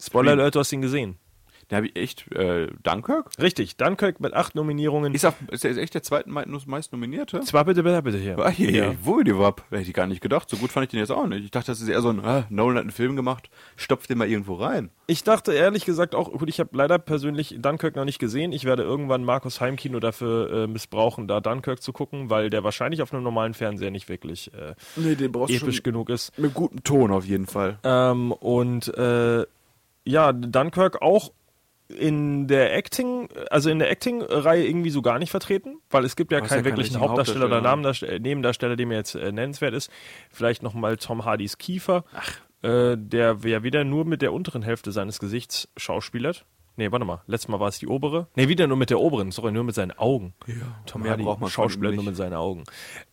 Spoiler. 0.00 0.32
Alert, 0.32 0.54
du 0.54 0.60
hast 0.60 0.72
ihn 0.72 0.82
gesehen. 0.82 1.18
Da 1.68 1.76
habe 1.76 1.88
ich 1.88 1.96
echt, 1.96 2.30
äh, 2.32 2.68
Dunkirk? 2.84 3.30
Richtig, 3.40 3.76
Dunkirk 3.76 4.20
mit 4.20 4.34
acht 4.34 4.54
Nominierungen. 4.54 5.12
Ist, 5.14 5.24
auf, 5.24 5.34
ist 5.50 5.64
er 5.64 5.76
echt 5.76 5.94
der 5.94 6.02
zweite 6.04 6.28
meist 6.30 6.92
nominierte? 6.92 7.40
Zwar 7.40 7.64
bitte, 7.64 7.82
bitte, 7.82 8.02
bitte 8.02 8.18
hier. 8.18 8.38
Ah, 8.38 8.50
je, 8.50 8.70
Ja. 8.70 8.94
wo 9.02 9.20
die 9.22 9.36
Wap? 9.36 9.64
Hätte 9.70 9.82
ich 9.82 9.92
gar 9.92 10.06
nicht 10.06 10.20
gedacht. 10.20 10.48
So 10.48 10.58
gut 10.58 10.70
fand 10.70 10.84
ich 10.84 10.90
den 10.90 11.00
jetzt 11.00 11.10
auch 11.10 11.26
nicht. 11.26 11.44
Ich 11.44 11.50
dachte, 11.50 11.72
das 11.72 11.80
ist 11.80 11.88
eher 11.88 12.02
so 12.02 12.10
ein, 12.10 12.24
ah, 12.24 12.46
Nolan 12.50 12.76
hat 12.76 12.82
einen 12.82 12.90
Film 12.92 13.16
gemacht, 13.16 13.50
stopft 13.74 14.10
den 14.10 14.18
mal 14.18 14.28
irgendwo 14.28 14.54
rein. 14.54 14.90
Ich 15.08 15.24
dachte 15.24 15.52
ehrlich 15.54 15.84
gesagt 15.84 16.14
auch, 16.14 16.30
gut, 16.30 16.48
ich 16.48 16.60
habe 16.60 16.70
leider 16.72 17.00
persönlich 17.00 17.56
Dunkirk 17.58 17.96
noch 17.96 18.04
nicht 18.04 18.20
gesehen. 18.20 18.52
Ich 18.52 18.64
werde 18.64 18.84
irgendwann 18.84 19.24
Markus 19.24 19.60
Heimkino 19.60 19.98
dafür 19.98 20.52
äh, 20.52 20.66
missbrauchen, 20.68 21.26
da 21.26 21.40
Dunkirk 21.40 21.82
zu 21.82 21.92
gucken, 21.92 22.30
weil 22.30 22.48
der 22.48 22.62
wahrscheinlich 22.62 23.02
auf 23.02 23.12
einem 23.12 23.24
normalen 23.24 23.54
Fernseher 23.54 23.90
nicht 23.90 24.08
wirklich 24.08 24.52
äh, 24.54 24.74
Nee, 24.94 25.16
den 25.16 25.32
brauchst 25.32 25.52
episch 25.52 25.82
genug 25.82 26.10
ist. 26.10 26.38
Mit 26.38 26.54
gutem 26.54 26.84
Ton 26.84 27.10
auf 27.10 27.24
jeden 27.24 27.46
Fall. 27.46 27.78
Ähm, 27.82 28.30
und 28.30 28.86
äh, 28.96 29.44
ja, 30.04 30.32
Dunkirk 30.32 31.02
auch 31.02 31.32
in 31.88 32.48
der 32.48 32.74
Acting, 32.74 33.28
also 33.50 33.70
in 33.70 33.78
der 33.78 33.90
Acting-Reihe 33.90 34.66
irgendwie 34.66 34.90
so 34.90 35.02
gar 35.02 35.18
nicht 35.18 35.30
vertreten, 35.30 35.78
weil 35.90 36.04
es 36.04 36.16
gibt 36.16 36.32
ja 36.32 36.40
keinen 36.40 36.60
ja 36.60 36.64
wirklichen 36.64 36.96
richtiger 36.96 37.00
Hauptdarsteller 37.00 37.46
oder 37.46 37.56
Hauptdarsteller. 37.56 37.70
Namendarsteller, 37.70 38.18
Nebendarsteller, 38.18 38.76
der 38.76 38.86
mir 38.86 38.96
jetzt 38.96 39.14
äh, 39.14 39.32
nennenswert 39.32 39.74
ist. 39.74 39.90
Vielleicht 40.30 40.62
nochmal 40.62 40.96
Tom 40.96 41.24
Hardys 41.24 41.58
Kiefer, 41.58 42.04
äh, 42.62 42.96
der 42.98 43.38
ja 43.44 43.62
wieder 43.62 43.84
nur 43.84 44.04
mit 44.04 44.22
der 44.22 44.32
unteren 44.32 44.62
Hälfte 44.62 44.92
seines 44.92 45.18
Gesichts 45.18 45.68
schauspielert. 45.76 46.44
Nee, 46.78 46.92
warte 46.92 47.06
mal, 47.06 47.22
letztes 47.26 47.48
Mal 47.48 47.58
war 47.58 47.68
es 47.68 47.78
die 47.78 47.86
obere. 47.86 48.28
Nee, 48.34 48.48
wieder 48.48 48.66
nur 48.66 48.76
mit 48.76 48.90
der 48.90 49.00
oberen, 49.00 49.30
sorry, 49.30 49.50
nur 49.50 49.64
mit 49.64 49.74
seinen 49.74 49.92
Augen. 49.92 50.34
Tom 50.84 51.02
mehr 51.02 51.12
Hardy 51.12 51.24
braucht 51.24 51.40
man 51.40 51.48
von 51.48 51.64
Schauspieler 51.64 51.90
ihm 51.90 51.96
nur 51.96 52.04
mit 52.04 52.16
seinen 52.16 52.34
Augen. 52.34 52.64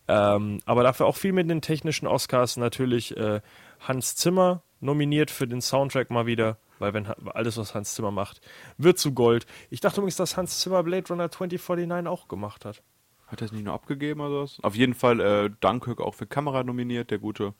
Ähm, 0.06 0.60
aber 0.66 0.82
dafür 0.82 1.06
auch 1.06 1.16
viel 1.16 1.32
mit 1.32 1.48
den 1.48 1.62
technischen 1.62 2.06
Oscars 2.06 2.58
natürlich 2.58 3.16
äh, 3.16 3.40
Hans 3.80 4.16
Zimmer 4.16 4.62
nominiert 4.80 5.30
für 5.30 5.48
den 5.48 5.62
Soundtrack 5.62 6.10
mal 6.10 6.26
wieder, 6.26 6.58
weil 6.78 6.94
wenn 6.94 7.06
alles, 7.06 7.56
was 7.56 7.74
Hans 7.74 7.94
Zimmer 7.94 8.10
macht, 8.10 8.40
wird 8.78 8.98
zu 8.98 9.12
Gold. 9.12 9.46
Ich 9.70 9.80
dachte 9.80 10.00
übrigens, 10.00 10.16
dass 10.16 10.36
Hans 10.36 10.60
Zimmer 10.60 10.82
Blade 10.82 11.08
Runner 11.08 11.30
2049 11.30 12.08
auch 12.08 12.28
gemacht 12.28 12.64
hat. 12.64 12.82
Hat 13.26 13.40
er 13.40 13.46
es 13.46 13.52
nicht 13.52 13.64
nur 13.64 13.74
abgegeben 13.74 14.20
oder 14.20 14.42
was? 14.42 14.58
Auf 14.62 14.74
jeden 14.74 14.94
Fall 14.94 15.20
äh, 15.20 15.50
Dunkirk 15.60 16.00
auch 16.00 16.14
für 16.14 16.26
Kamera 16.26 16.62
nominiert, 16.62 17.10
der 17.10 17.18
gute 17.18 17.54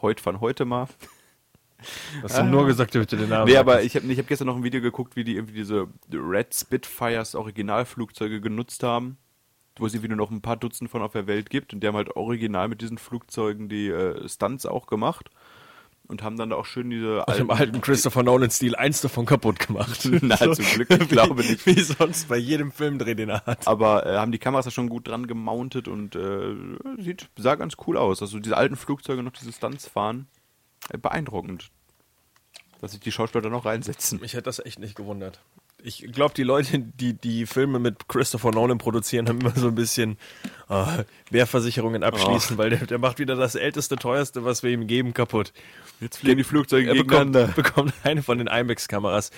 Heut 0.00 0.24
van 0.24 0.40
heute 0.40 0.64
mal. 0.64 0.88
Hast 2.22 2.38
du 2.38 2.44
nur 2.44 2.66
gesagt, 2.66 2.94
damit 2.94 3.10
du 3.10 3.16
den 3.16 3.28
Namen 3.28 3.46
Nee, 3.46 3.56
aber 3.56 3.82
ich 3.82 3.96
habe 3.96 4.06
ich 4.06 4.18
hab 4.18 4.26
gestern 4.26 4.46
noch 4.46 4.56
ein 4.56 4.62
Video 4.62 4.80
geguckt, 4.80 5.16
wie 5.16 5.24
die 5.24 5.34
irgendwie 5.34 5.54
diese 5.54 5.88
Red 6.12 6.54
Spitfires 6.54 7.34
Originalflugzeuge 7.34 8.40
genutzt 8.40 8.82
haben, 8.82 9.18
wo 9.76 9.86
es 9.86 9.94
irgendwie 9.94 10.08
nur 10.08 10.18
noch 10.18 10.30
ein 10.30 10.42
paar 10.42 10.56
Dutzend 10.56 10.90
von 10.90 11.02
auf 11.02 11.12
der 11.12 11.26
Welt 11.26 11.50
gibt. 11.50 11.72
Und 11.72 11.80
die 11.80 11.88
haben 11.88 11.96
halt 11.96 12.14
original 12.16 12.68
mit 12.68 12.82
diesen 12.82 12.98
Flugzeugen 12.98 13.68
die 13.68 13.88
äh, 13.88 14.28
Stunts 14.28 14.66
auch 14.66 14.86
gemacht. 14.86 15.30
Und 16.12 16.22
haben 16.22 16.36
dann 16.36 16.50
da 16.50 16.56
auch 16.56 16.66
schön 16.66 16.90
diese 16.90 17.26
Aus 17.26 17.38
dem 17.38 17.50
alten 17.50 17.80
Christopher 17.80 18.22
Nolan-Stil 18.22 18.76
eins 18.76 19.00
davon 19.00 19.24
kaputt 19.24 19.58
gemacht. 19.58 20.06
Na, 20.20 20.36
zum 20.36 20.62
Glück, 20.62 20.90
ich 20.90 21.08
glaube 21.08 21.42
nicht. 21.42 21.64
Wie 21.64 21.80
sonst 21.80 22.28
bei 22.28 22.36
jedem 22.36 22.70
Filmdreh, 22.70 23.14
den 23.14 23.30
er 23.30 23.46
hat. 23.46 23.66
aber 23.66 24.04
äh, 24.04 24.18
haben 24.18 24.30
die 24.30 24.38
Kameras 24.38 24.66
da 24.66 24.70
schon 24.70 24.90
gut 24.90 25.08
dran 25.08 25.26
gemountet 25.26 25.88
und 25.88 26.14
äh, 26.14 26.54
sieht, 26.98 27.30
sah 27.38 27.54
ganz 27.54 27.76
cool 27.86 27.96
aus. 27.96 28.20
Also 28.20 28.40
diese 28.40 28.58
alten 28.58 28.76
Flugzeuge 28.76 29.22
noch 29.22 29.32
diese 29.32 29.54
Stunts 29.54 29.88
fahren, 29.88 30.26
äh, 30.90 30.98
beeindruckend. 30.98 31.70
Dass 32.82 32.92
sich 32.92 33.00
die 33.00 33.10
Schauspieler 33.10 33.40
da 33.40 33.48
noch 33.48 33.64
reinsetzen. 33.64 34.20
Mich 34.20 34.34
hätte 34.34 34.42
das 34.42 34.58
echt 34.58 34.80
nicht 34.80 34.94
gewundert. 34.94 35.40
Ich 35.84 36.12
glaube, 36.12 36.34
die 36.34 36.44
Leute, 36.44 36.78
die 36.78 37.14
die 37.14 37.44
Filme 37.46 37.78
mit 37.78 38.08
Christopher 38.08 38.52
Nolan 38.52 38.78
produzieren, 38.78 39.28
haben 39.28 39.40
immer 39.40 39.50
so 39.54 39.68
ein 39.68 39.74
bisschen 39.74 40.16
äh, 40.68 41.04
Wehrversicherungen 41.30 42.04
abschließen, 42.04 42.56
weil 42.56 42.70
der, 42.70 42.86
der 42.86 42.98
macht 42.98 43.18
wieder 43.18 43.34
das 43.34 43.54
älteste, 43.56 43.96
teuerste, 43.96 44.44
was 44.44 44.62
wir 44.62 44.70
ihm 44.70 44.86
geben, 44.86 45.12
kaputt. 45.12 45.52
Jetzt 46.00 46.18
fliegen 46.18 46.38
die 46.38 46.44
Flugzeuge 46.44 46.88
Er 46.88 46.94
gegeneinander. 46.94 47.48
bekommt, 47.48 47.56
bekommt 47.74 47.94
eine 48.04 48.22
von 48.22 48.38
den 48.38 48.46
IMAX-Kameras. 48.46 49.30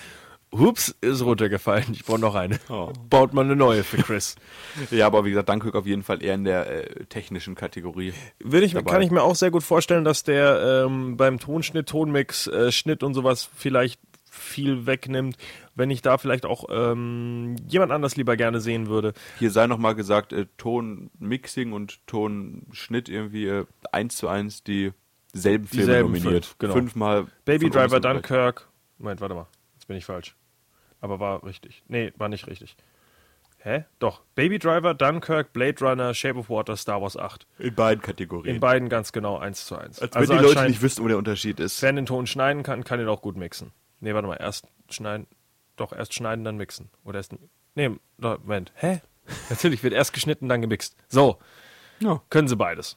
Hups, 0.52 0.94
ist 1.00 1.22
runtergefallen. 1.22 1.86
Ich 1.92 2.04
brauche 2.04 2.20
noch 2.20 2.34
eine. 2.34 2.60
Oh. 2.68 2.92
Baut 3.10 3.34
mal 3.34 3.44
eine 3.44 3.56
neue 3.56 3.82
für 3.82 3.96
Chris. 3.96 4.36
Ja, 4.90 5.06
aber 5.06 5.24
wie 5.24 5.30
gesagt, 5.30 5.48
Dunkirk 5.48 5.74
auf 5.74 5.86
jeden 5.86 6.02
Fall 6.02 6.22
eher 6.22 6.34
in 6.34 6.44
der 6.44 6.66
äh, 6.66 7.04
technischen 7.06 7.54
Kategorie. 7.54 8.12
Würde 8.38 8.66
ich, 8.66 8.72
dabei. 8.72 8.92
kann 8.92 9.02
ich 9.02 9.10
mir 9.10 9.22
auch 9.22 9.34
sehr 9.34 9.50
gut 9.50 9.62
vorstellen, 9.62 10.04
dass 10.04 10.22
der 10.22 10.84
ähm, 10.86 11.16
beim 11.16 11.38
Tonschnitt, 11.38 11.88
Tonmix, 11.88 12.46
äh, 12.46 12.70
Schnitt 12.70 13.02
und 13.02 13.14
sowas 13.14 13.48
vielleicht 13.56 13.98
viel 14.34 14.86
wegnimmt, 14.86 15.36
wenn 15.74 15.90
ich 15.90 16.02
da 16.02 16.18
vielleicht 16.18 16.46
auch 16.46 16.66
ähm, 16.70 17.56
jemand 17.66 17.92
anders 17.92 18.16
lieber 18.16 18.36
gerne 18.36 18.60
sehen 18.60 18.88
würde. 18.88 19.12
Hier 19.38 19.50
sei 19.50 19.66
nochmal 19.66 19.94
gesagt, 19.94 20.32
äh, 20.32 20.46
Tonmixing 20.56 21.72
und 21.72 22.06
Tonschnitt 22.06 23.08
irgendwie 23.08 23.46
äh, 23.46 23.64
eins 23.92 24.16
zu 24.16 24.28
eins 24.28 24.62
dieselben 24.62 24.94
Filme 25.32 25.66
Dieselben 25.68 26.12
nominiert. 26.12 26.46
fünf, 26.46 26.58
genau. 26.58 26.74
Fünfmal. 26.74 27.26
Baby 27.44 27.70
Driver. 27.70 28.00
Dunkirk. 28.00 28.68
Moment, 28.98 29.20
warte 29.20 29.34
mal. 29.34 29.46
Jetzt 29.74 29.86
bin 29.86 29.96
ich 29.96 30.04
falsch. 30.04 30.36
Aber 31.00 31.20
war 31.20 31.44
richtig. 31.44 31.82
Nee, 31.88 32.12
war 32.16 32.28
nicht 32.28 32.46
richtig. 32.46 32.76
Hä? 33.64 33.84
Doch. 33.98 34.20
Baby 34.34 34.58
Driver, 34.58 34.92
Dunkirk, 34.92 35.54
Blade 35.54 35.80
Runner, 35.80 36.12
Shape 36.12 36.38
of 36.38 36.50
Water, 36.50 36.76
Star 36.76 37.00
Wars 37.00 37.16
8. 37.16 37.46
In 37.58 37.74
beiden 37.74 38.02
Kategorien. 38.02 38.56
In 38.56 38.60
beiden 38.60 38.90
ganz 38.90 39.10
genau 39.10 39.38
eins 39.38 39.64
zu 39.64 39.76
eins. 39.76 40.00
Als 40.00 40.14
wenn 40.14 40.36
die 40.36 40.44
Leute 40.44 40.66
nicht 40.68 40.82
wüssten, 40.82 41.02
wo 41.02 41.08
der 41.08 41.16
Unterschied 41.16 41.60
ist. 41.60 41.80
Wer 41.80 41.94
den 41.94 42.04
Ton 42.04 42.26
schneiden 42.26 42.62
kann, 42.62 42.84
kann 42.84 43.00
ihn 43.00 43.08
auch 43.08 43.22
gut 43.22 43.38
mixen. 43.38 43.72
Nee, 44.04 44.14
warte 44.14 44.28
mal, 44.28 44.36
erst 44.36 44.66
schneiden. 44.90 45.26
Doch, 45.76 45.92
erst 45.92 46.14
schneiden, 46.14 46.44
dann 46.44 46.56
mixen. 46.56 46.90
Oder 47.04 47.18
erst. 47.18 47.34
Nee, 47.74 47.90
doch, 48.18 48.38
Moment. 48.40 48.70
Hä? 48.76 49.00
Natürlich 49.50 49.82
wird 49.82 49.94
erst 49.94 50.12
geschnitten, 50.12 50.48
dann 50.48 50.60
gemixt. 50.60 50.94
So, 51.08 51.38
Ja. 52.00 52.22
können 52.30 52.46
sie 52.48 52.56
beides. 52.56 52.96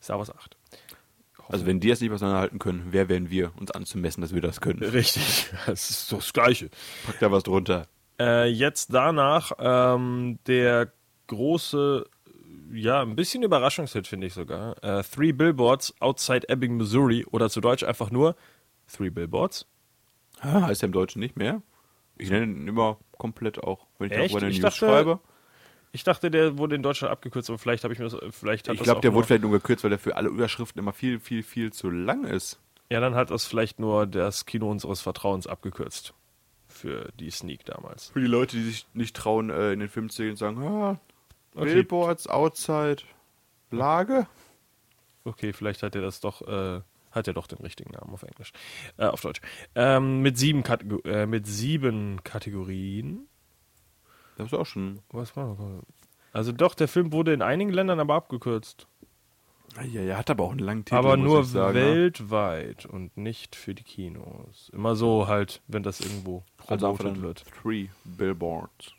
Star 0.00 0.18
Wars 0.18 0.30
8. 0.34 0.56
Also 1.48 1.66
wenn 1.66 1.80
die 1.80 1.90
es 1.90 2.00
nicht 2.00 2.10
auseinanderhalten 2.12 2.58
können, 2.58 2.86
wer 2.90 3.08
wären 3.10 3.28
wir, 3.28 3.52
uns 3.58 3.70
anzumessen, 3.70 4.22
dass 4.22 4.32
wir 4.32 4.40
das 4.40 4.60
können? 4.62 4.82
Richtig, 4.82 5.48
das 5.66 5.90
ist 5.90 6.06
so 6.06 6.16
das 6.16 6.32
Gleiche. 6.32 6.70
Pack 7.04 7.18
da 7.18 7.30
was 7.30 7.42
drunter. 7.42 7.86
Äh, 8.18 8.48
jetzt 8.48 8.94
danach 8.94 9.52
ähm, 9.58 10.38
der 10.46 10.92
große, 11.26 12.06
ja, 12.72 13.02
ein 13.02 13.16
bisschen 13.16 13.42
Überraschungshit, 13.42 14.06
finde 14.06 14.28
ich 14.28 14.32
sogar. 14.34 14.82
Äh, 14.82 15.02
Three 15.02 15.32
Billboards 15.32 15.94
Outside 16.00 16.48
Ebbing, 16.48 16.76
Missouri. 16.76 17.26
Oder 17.30 17.50
zu 17.50 17.60
Deutsch 17.60 17.82
einfach 17.82 18.10
nur 18.10 18.36
Three 18.90 19.10
Billboards. 19.10 19.66
Ah, 20.44 20.66
heißt 20.66 20.82
der 20.82 20.88
im 20.88 20.92
Deutschen 20.92 21.20
nicht 21.20 21.36
mehr? 21.36 21.62
Ich 22.16 22.30
nenne 22.30 22.44
ihn 22.46 22.68
immer 22.68 22.98
komplett 23.18 23.58
auch, 23.62 23.86
wenn 23.98 24.08
ich 24.10 24.12
Echt? 24.16 24.34
darüber 24.34 24.46
eine 24.46 24.50
Ich 24.54 24.60
News 24.60 24.74
dachte, 24.74 24.86
schreibe. 24.86 25.20
Ich 25.92 26.04
dachte, 26.04 26.30
der 26.30 26.58
wurde 26.58 26.74
in 26.74 26.82
Deutschland 26.82 27.12
abgekürzt, 27.12 27.48
aber 27.50 27.58
vielleicht 27.58 27.84
habe 27.84 27.94
ich 27.94 28.00
mir 28.00 28.08
das, 28.08 28.16
vielleicht 28.34 28.68
hat 28.68 28.74
Ich 28.74 28.82
glaube, 28.82 29.00
der 29.00 29.14
wurde 29.14 29.26
vielleicht 29.26 29.42
nur 29.42 29.52
gekürzt, 29.52 29.84
weil 29.84 29.90
der 29.90 29.98
für 29.98 30.16
alle 30.16 30.28
Überschriften 30.28 30.78
immer 30.78 30.92
viel, 30.92 31.20
viel, 31.20 31.42
viel 31.42 31.72
zu 31.72 31.88
lang 31.88 32.24
ist. 32.24 32.60
Ja, 32.90 33.00
dann 33.00 33.14
hat 33.14 33.30
das 33.30 33.46
vielleicht 33.46 33.78
nur 33.80 34.06
das 34.06 34.44
Kino 34.44 34.70
unseres 34.70 35.00
Vertrauens 35.00 35.46
abgekürzt. 35.46 36.14
Für 36.68 37.10
die 37.18 37.30
Sneak 37.30 37.64
damals. 37.64 38.08
Für 38.08 38.20
die 38.20 38.26
Leute, 38.26 38.56
die 38.56 38.64
sich 38.64 38.86
nicht 38.92 39.16
trauen, 39.16 39.50
äh, 39.50 39.72
in 39.72 39.80
den 39.80 39.88
Film 39.88 40.10
zu 40.10 40.22
gehen 40.22 40.32
und 40.32 40.36
sagen, 40.36 40.62
ah, 40.62 40.98
Okay. 41.54 41.74
Billboards, 41.74 42.26
Outside, 42.26 43.02
Lage. 43.70 44.26
Okay, 45.24 45.52
vielleicht 45.52 45.82
hat 45.82 45.94
er 45.94 46.02
das 46.02 46.20
doch, 46.20 46.42
äh, 46.42 46.80
hat 47.14 47.28
er 47.28 47.34
doch 47.34 47.46
den 47.46 47.58
richtigen 47.58 47.92
Namen 47.92 48.12
auf 48.12 48.22
Englisch. 48.22 48.52
Äh, 48.96 49.06
auf 49.06 49.20
Deutsch. 49.20 49.40
Ähm, 49.74 50.20
mit 50.22 50.38
sieben 50.38 50.64
äh, 51.04 51.26
mit 51.26 51.46
sieben 51.46 52.22
Kategorien. 52.24 53.26
Das 54.36 54.48
ist 54.48 54.54
auch 54.54 54.66
schon. 54.66 55.00
Was 55.10 55.36
war 55.36 55.56
Also 56.32 56.52
doch, 56.52 56.74
der 56.74 56.88
Film 56.88 57.12
wurde 57.12 57.32
in 57.32 57.42
einigen 57.42 57.70
Ländern 57.70 58.00
aber 58.00 58.14
abgekürzt. 58.14 58.86
Ja, 59.82 60.02
er 60.02 60.18
hat 60.18 60.30
aber 60.30 60.44
auch 60.44 60.50
einen 60.52 60.60
langen 60.60 60.84
Titel. 60.84 60.96
aber 60.96 61.16
nur 61.16 61.44
sagen, 61.44 61.78
ne? 61.78 61.84
weltweit 61.94 62.86
und 62.86 63.16
nicht 63.16 63.56
für 63.56 63.74
die 63.74 63.82
Kinos. 63.82 64.70
Immer 64.72 64.94
so 64.94 65.26
halt, 65.26 65.62
wenn 65.66 65.82
das 65.82 66.00
irgendwo 66.00 66.44
Also 66.66 66.86
promotet 66.86 67.06
dann 67.06 67.22
wird. 67.22 67.44
Three 67.60 67.88
Billboards. 68.04 68.92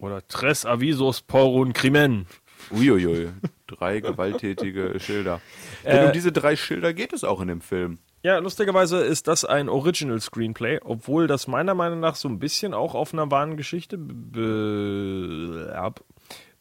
Oder 0.00 0.26
Tres 0.26 0.64
Avisos 0.64 1.22
por 1.22 1.52
un 1.52 1.72
Crimen. 1.72 2.26
Uiuiui. 2.70 3.28
Drei 3.66 4.00
gewalttätige 4.00 4.98
Schilder. 5.00 5.40
Denn 5.84 6.04
Äh, 6.04 6.06
um 6.06 6.12
diese 6.12 6.32
drei 6.32 6.56
Schilder 6.56 6.92
geht 6.94 7.12
es 7.12 7.24
auch 7.24 7.40
in 7.40 7.48
dem 7.48 7.60
Film. 7.60 7.98
Ja, 8.22 8.38
lustigerweise 8.38 8.98
ist 8.98 9.28
das 9.28 9.44
ein 9.44 9.68
Original 9.68 10.20
Screenplay, 10.20 10.80
obwohl 10.82 11.26
das 11.28 11.46
meiner 11.46 11.74
Meinung 11.74 12.00
nach 12.00 12.16
so 12.16 12.28
ein 12.28 12.38
bisschen 12.38 12.74
auch 12.74 12.94
auf 12.94 13.12
einer 13.12 13.30
wahren 13.30 13.56
Geschichte 13.56 13.96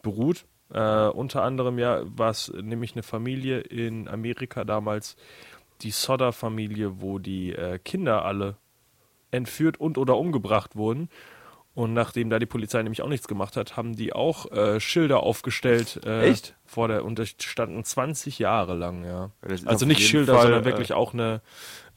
beruht. 0.02 0.46
Äh, 0.72 1.08
unter 1.08 1.44
anderem 1.44 1.80
ja, 1.80 2.02
was 2.04 2.52
nämlich 2.54 2.94
eine 2.94 3.04
Familie 3.04 3.60
in 3.62 4.08
Amerika 4.08 4.66
damals, 4.66 5.16
die 5.82 5.92
Sodder-Familie, 5.92 7.02
wo 7.02 7.20
die 7.20 7.54
äh, 7.54 7.80
Kinder 7.80 8.26
alle 8.26 8.58
entführt 9.32 9.80
und 9.80 9.98
oder 9.98 10.18
umgebracht 10.18 10.76
wurden. 10.76 11.10
Und 11.78 11.94
nachdem 11.94 12.32
da 12.32 12.40
die 12.40 12.48
Polizei 12.48 12.82
nämlich 12.82 13.04
auch 13.04 13.08
nichts 13.08 13.28
gemacht 13.28 13.56
hat, 13.56 13.78
haben 13.78 13.96
die 13.96 14.12
auch 14.12 14.52
äh, 14.52 14.80
Schilder 14.80 15.22
aufgestellt. 15.22 16.02
Äh, 16.08 16.28
Echt? 16.32 16.56
Vor 16.66 16.88
der, 16.88 17.06
und 17.06 17.20
das 17.20 17.36
standen 17.40 17.84
20 17.84 18.40
Jahre 18.40 18.74
lang, 18.74 19.06
ja. 19.06 19.30
Also 19.64 19.86
nicht 19.86 20.02
Schilder, 20.02 20.34
Fall, 20.34 20.42
sondern 20.42 20.64
äh, 20.64 20.66
wirklich 20.66 20.94
auch 20.94 21.14
eine, 21.14 21.40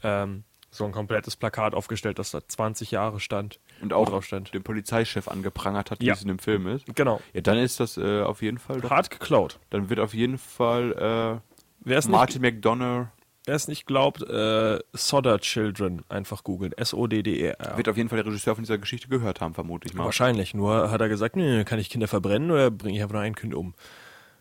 ähm, 0.03 0.43
so 0.69 0.85
ein 0.85 0.91
komplettes 0.91 1.35
Plakat 1.35 1.73
aufgestellt, 1.73 2.19
das 2.19 2.29
da 2.29 2.47
20 2.47 2.91
Jahre 2.91 3.19
stand. 3.19 3.59
Und 3.81 3.91
auch 3.91 4.07
drauf 4.07 4.23
stand. 4.23 4.53
den 4.53 4.61
Polizeichef 4.61 5.27
angeprangert 5.27 5.89
hat, 5.89 5.99
wie 5.99 6.05
Ja. 6.05 6.13
es 6.13 6.21
in 6.21 6.27
dem 6.27 6.37
Film 6.37 6.67
ist. 6.67 6.85
Genau. 6.93 7.19
Ja, 7.33 7.41
dann 7.41 7.57
ist 7.57 7.79
das 7.79 7.97
äh, 7.97 8.21
auf 8.21 8.43
jeden 8.43 8.59
Fall 8.59 8.81
doch. 8.81 8.91
Hart 8.91 9.09
geklaut. 9.09 9.57
Dann 9.71 9.89
wird 9.89 9.99
auf 9.99 10.13
jeden 10.13 10.37
Fall 10.37 11.41
Wer 11.79 11.97
äh, 11.97 12.07
Martin 12.07 12.43
McDonough 12.43 13.07
wer 13.45 13.55
es 13.55 13.67
nicht 13.67 13.85
glaubt, 13.85 14.21
äh, 14.21 14.79
Sodder 14.93 15.39
Children 15.39 16.03
einfach 16.09 16.43
googeln. 16.43 16.73
S-O-D-D-E-R. 16.73 17.77
wird 17.77 17.89
auf 17.89 17.97
jeden 17.97 18.09
Fall 18.09 18.17
der 18.17 18.27
Regisseur 18.27 18.55
von 18.55 18.63
dieser 18.63 18.77
Geschichte 18.77 19.07
gehört 19.07 19.41
haben, 19.41 19.53
vermute 19.53 19.87
ich 19.87 19.93
mal. 19.93 20.05
Wahrscheinlich. 20.05 20.53
Nur 20.53 20.91
hat 20.91 21.01
er 21.01 21.09
gesagt, 21.09 21.35
nee, 21.35 21.63
kann 21.63 21.79
ich 21.79 21.89
Kinder 21.89 22.07
verbrennen 22.07 22.51
oder 22.51 22.71
bringe 22.71 22.95
ich 22.95 23.01
einfach 23.01 23.13
nur 23.13 23.23
ein 23.23 23.35
Kind 23.35 23.53
um? 23.53 23.73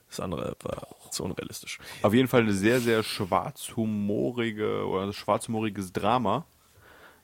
Das 0.09 0.21
andere 0.21 0.57
war 0.63 0.89
zu 1.11 1.25
unrealistisch. 1.25 1.79
Auf 2.03 2.15
jeden 2.15 2.29
Fall 2.29 2.43
eine 2.43 2.53
sehr, 2.53 2.81
sehr 2.81 3.03
schwarzhumorige 3.03 4.87
oder 4.87 5.13
schwarzhumoriges 5.13 5.93
Drama, 5.93 6.47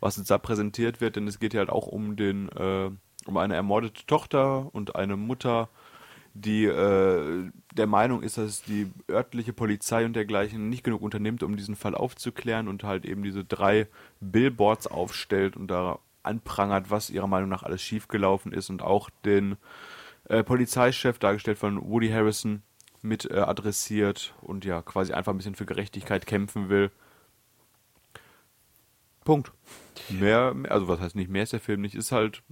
was 0.01 0.17
jetzt 0.17 0.31
da 0.31 0.39
präsentiert 0.39 1.01
wird, 1.01 1.17
denn 1.17 1.27
es 1.27 1.41
geht 1.41 1.53
ja 1.53 1.59
halt 1.59 1.71
auch 1.71 1.89
um 1.89 2.17
den, 2.17 2.49
äh, 2.51 2.91
um 3.27 3.37
eine 3.37 3.57
ermordete 3.57 4.07
Tochter 4.07 4.73
und 4.73 4.95
eine 4.95 5.17
Mutter, 5.17 5.69
die 6.40 6.64
äh, 6.64 7.51
der 7.75 7.87
Meinung 7.87 8.22
ist, 8.22 8.38
dass 8.38 8.62
die 8.62 8.90
örtliche 9.11 9.53
Polizei 9.53 10.05
und 10.05 10.14
dergleichen 10.14 10.68
nicht 10.68 10.85
genug 10.85 11.03
unternimmt, 11.03 11.42
um 11.42 11.57
diesen 11.57 11.77
Fall 11.77 11.94
aufzuklären 11.94 12.68
und 12.68 12.85
halt 12.85 13.05
eben 13.05 13.22
diese 13.22 13.44
drei 13.44 13.87
Billboards 14.20 14.87
aufstellt 14.87 15.57
und 15.57 15.68
da 15.68 15.99
anprangert, 16.22 16.90
was 16.90 17.11
ihrer 17.11 17.27
Meinung 17.27 17.49
nach 17.49 17.62
alles 17.62 17.83
schiefgelaufen 17.83 18.53
ist 18.53 18.70
und 18.70 18.83
auch 18.83 19.11
den 19.25 19.57
äh, 20.29 20.42
Polizeichef, 20.42 21.18
dargestellt 21.18 21.59
von 21.59 21.81
Woody 21.88 22.11
Harrison, 22.11 22.62
mit 23.03 23.31
äh, 23.31 23.38
adressiert 23.38 24.35
und 24.43 24.64
ja, 24.64 24.82
quasi 24.82 25.12
einfach 25.12 25.32
ein 25.32 25.37
bisschen 25.37 25.55
für 25.55 25.66
Gerechtigkeit 25.66 26.26
kämpfen 26.26 26.68
will. 26.68 26.91
Punkt. 29.24 29.53
Mehr, 30.09 30.55
also 30.68 30.89
was 30.89 31.01
heißt 31.01 31.14
nicht, 31.14 31.30
mehr 31.30 31.45
ist 31.45 31.53
der 31.53 31.61
Film 31.61 31.80
nicht, 31.80 31.95
ist 31.95 32.12
halt 32.12 32.43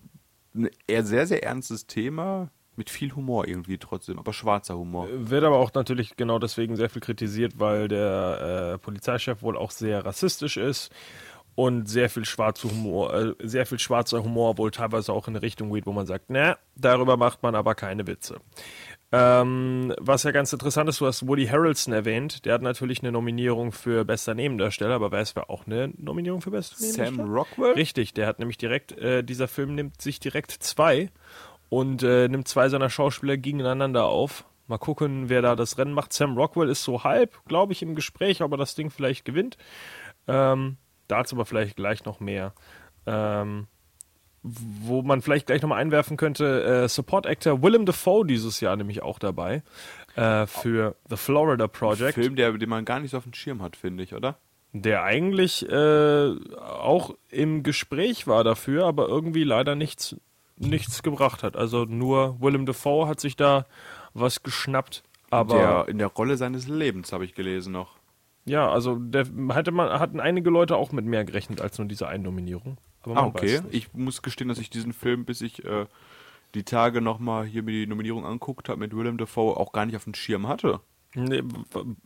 ein 0.55 0.70
sehr, 0.87 1.26
sehr 1.26 1.43
ernstes 1.43 1.87
Thema 1.87 2.51
mit 2.77 2.91
viel 2.91 3.14
Humor 3.14 3.47
irgendwie 3.47 3.79
trotzdem, 3.79 4.18
aber 4.18 4.33
schwarzer 4.33 4.77
Humor. 4.77 5.09
Wird 5.12 5.45
aber 5.45 5.59
auch 5.59 5.72
natürlich 5.75 6.16
genau 6.16 6.39
deswegen 6.39 6.77
sehr 6.77 6.91
viel 6.91 7.03
kritisiert, 7.03 7.59
weil 7.59 7.89
der 7.89 8.75
äh, 8.75 8.79
Polizeichef 8.79 9.43
wohl 9.43 9.57
auch 9.57 9.70
sehr 9.70 10.05
rassistisch 10.05 10.57
ist 10.57 10.91
und 11.55 11.89
sehr 11.89 12.11
viel 12.11 12.25
schwarzer 12.25 12.70
Humor, 12.70 13.14
äh, 13.14 13.35
sehr 13.43 13.66
viel 13.66 13.79
schwarzer 13.79 14.22
Humor 14.25 14.59
wohl 14.59 14.70
teilweise 14.70 15.12
auch 15.12 15.29
in 15.29 15.35
eine 15.35 15.43
Richtung 15.43 15.72
geht, 15.72 15.87
wo 15.87 15.93
man 15.93 16.07
sagt, 16.07 16.27
na, 16.29 16.59
darüber 16.75 17.16
macht 17.16 17.43
man 17.43 17.55
aber 17.55 17.75
keine 17.75 18.07
Witze. 18.07 18.41
Ähm, 19.12 19.95
was 20.01 20.25
ja 20.25 20.33
ganz 20.33 20.53
interessant 20.53 20.89
ist, 20.89 21.01
du 21.01 21.07
hast 21.07 21.29
Woody 21.29 21.47
Harrelson 21.47 21.95
erwähnt. 21.95 22.45
Der 22.45 22.55
hat 22.55 22.62
natürlich 22.62 23.01
eine 23.01 23.12
Nominierung 23.12 23.70
für 23.70 24.05
bester 24.05 24.35
Nebendarsteller, 24.35 24.95
aber 24.97 25.12
weiß 25.12 25.37
wer 25.37 25.51
auch 25.51 25.66
eine 25.66 25.93
Nominierung 25.97 26.41
für 26.41 26.51
bester 26.51 26.75
Nebendarsteller? 26.81 27.25
Sam 27.25 27.33
Rockwell? 27.33 27.72
Richtig, 27.75 28.14
der 28.14 28.27
hat 28.27 28.41
nämlich 28.41 28.59
direkt, 28.59 28.91
äh, 28.99 29.22
dieser 29.22 29.47
Film 29.47 29.77
nimmt 29.77 30.03
sich 30.03 30.18
direkt 30.18 30.51
zwei 30.51 31.11
und 31.69 32.03
äh, 32.03 32.29
nimmt 32.29 32.49
zwei 32.49 32.69
seiner 32.69 32.91
Schauspieler 32.91 33.37
gegeneinander 33.37 34.07
auf. 34.07 34.45
Mal 34.67 34.79
gucken, 34.79 35.29
wer 35.29 35.43
da 35.43 35.57
das 35.57 35.77
Rennen 35.77 35.93
macht. 35.93 36.12
Sam 36.12 36.37
Rockwell 36.37 36.71
ist 36.71 36.85
so 36.85 37.05
halb, 37.05 37.45
glaube 37.47 37.73
ich, 37.73 37.83
im 37.83 37.95
Gespräch, 37.95 38.43
ob 38.43 38.53
er 38.53 38.57
das 38.57 38.75
Ding 38.75 38.91
vielleicht 38.91 39.25
gewinnt. 39.25 39.59
Ähm, 40.27 40.79
dazu 41.07 41.37
aber 41.37 41.45
vielleicht 41.45 41.77
gleich 41.77 42.05
noch 42.05 42.21
mehr. 42.21 42.55
Ähm, 43.07 43.67
wo 44.43 45.03
man 45.03 45.23
vielleicht 45.23 45.47
gleich 45.47 45.62
nochmal 45.62 45.81
einwerfen 45.81 46.17
könnte, 46.17 46.65
äh, 46.65 46.89
Support 46.89 47.27
Actor 47.27 47.62
Willem 47.62 47.87
Dafoe 47.87 48.27
dieses 48.27 48.61
Jahr 48.61 48.77
nämlich 48.77 49.03
auch 49.03 49.19
dabei 49.19 49.62
äh, 50.17 50.47
für 50.47 50.97
The 51.09 51.17
Florida 51.17 51.67
Project, 51.67 52.15
Film, 52.15 52.37
der, 52.37 52.53
den 52.53 52.69
man 52.69 52.85
gar 52.85 53.01
nicht 53.01 53.12
so 53.12 53.19
auf 53.19 53.25
dem 53.25 53.33
Schirm 53.33 53.62
hat, 53.62 53.77
finde 53.77 54.03
ich, 54.03 54.15
oder? 54.15 54.39
der 54.75 55.05
eigentlich 55.05 55.67
äh, 55.69 56.35
auch 56.61 57.15
im 57.31 57.62
Gespräch 57.62 58.27
war 58.27 58.43
dafür, 58.43 58.87
aber 58.87 59.09
irgendwie 59.09 59.45
leider 59.45 59.77
nichts, 59.77 60.17
nichts 60.57 61.02
gebracht 61.02 61.42
hat. 61.42 61.57
Also 61.57 61.84
nur 61.84 62.40
Willem 62.40 62.66
Dafoe 62.66 63.09
hat 63.09 63.20
sich 63.20 63.36
da 63.36 63.66
was 64.12 64.42
geschnappt, 64.42 65.02
aber 65.30 65.57
der, 65.57 65.88
in 65.88 65.98
der 65.98 66.09
Rolle 66.09 66.36
seines 66.36 66.68
Lebens, 66.68 67.12
habe 67.12 67.24
ich 67.24 67.34
gelesen 67.34 67.72
noch. 67.72 67.96
ja, 68.44 68.68
also 68.70 68.96
der 68.96 69.26
hatte 69.48 69.72
man 69.72 69.98
hatten 69.98 70.20
einige 70.20 70.50
Leute 70.50 70.76
auch 70.76 70.92
mit 70.92 71.05
mehr 71.05 71.24
gerechnet 71.24 71.61
als 71.61 71.78
nur 71.78 71.88
diese 71.88 72.09
Einnominierung. 72.09 72.78
Aber 73.02 73.14
man 73.14 73.24
Ah, 73.24 73.26
okay. 73.26 73.61
Ich 73.70 73.92
muss 73.92 74.22
gestehen, 74.22 74.48
dass 74.48 74.59
ich 74.59 74.70
diesen 74.70 74.92
Film, 74.92 75.24
bis 75.24 75.40
ich 75.40 75.64
äh, 75.64 75.86
die 76.55 76.62
Tage 76.62 77.00
nochmal 77.00 77.44
hier 77.44 77.62
mir 77.62 77.72
die 77.72 77.86
Nominierung 77.86 78.24
anguckt 78.24 78.68
habe 78.68 78.78
mit 78.80 78.96
Willem 78.96 79.18
Dafoe, 79.18 79.57
auch 79.57 79.72
gar 79.72 79.86
nicht 79.86 79.96
auf 79.96 80.05
dem 80.05 80.14
Schirm 80.14 80.46
hatte. 80.46 80.80
Nee, 81.15 81.43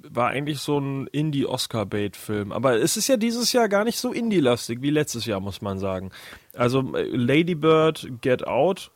war 0.03 0.29
eigentlich 0.29 0.59
so 0.61 0.79
ein 0.79 1.07
Indie-Oscar-Bait-Film. 1.09 2.53
Aber 2.53 2.77
es 2.79 2.97
ist 2.97 3.09
ja 3.09 3.17
dieses 3.17 3.53
Jahr 3.53 3.69
gar 3.69 3.85
nicht 3.85 3.99
so 3.99 4.13
Indie-lastig 4.13 4.83
wie 4.83 4.91
letztes 4.91 5.25
Jahr, 5.27 5.41
muss 5.41 5.63
man 5.63 5.79
sagen. 5.79 6.11
Also 6.55 6.95
äh, 6.95 7.05
Lady 7.05 7.55
Bird, 7.55 8.09
Get 8.21 8.47
Out, 8.47 8.91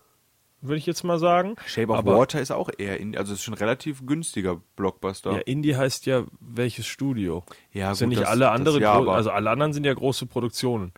würde 0.60 0.76
ich 0.76 0.86
jetzt 0.86 1.02
mal 1.02 1.18
sagen. 1.18 1.56
Shape 1.66 1.90
of 1.92 1.98
Aber- 1.98 2.16
Water 2.18 2.40
ist 2.40 2.50
auch 2.52 2.70
eher, 2.76 3.00
in, 3.00 3.16
also 3.16 3.32
es 3.32 3.38
ist 3.40 3.44
schon 3.44 3.54
ein 3.54 3.58
relativ 3.58 4.04
günstiger 4.06 4.60
Blockbuster. 4.76 5.32
Ja, 5.32 5.38
Indie 5.38 5.76
heißt 5.76 6.06
ja 6.06 6.24
welches 6.40 6.86
Studio. 6.86 7.42
Ja, 7.72 7.88
das 7.90 7.98
sind 7.98 8.10
gut, 8.10 8.18
nicht 8.18 8.22
das- 8.22 8.28
alle 8.30 8.44
das 8.46 8.54
andere, 8.54 8.80
ja, 8.80 8.98
also 9.02 9.30
alle 9.30 9.50
anderen 9.50 9.72
sind 9.72 9.84
ja 9.84 9.94
große 9.94 10.26
Produktionen. 10.26 10.92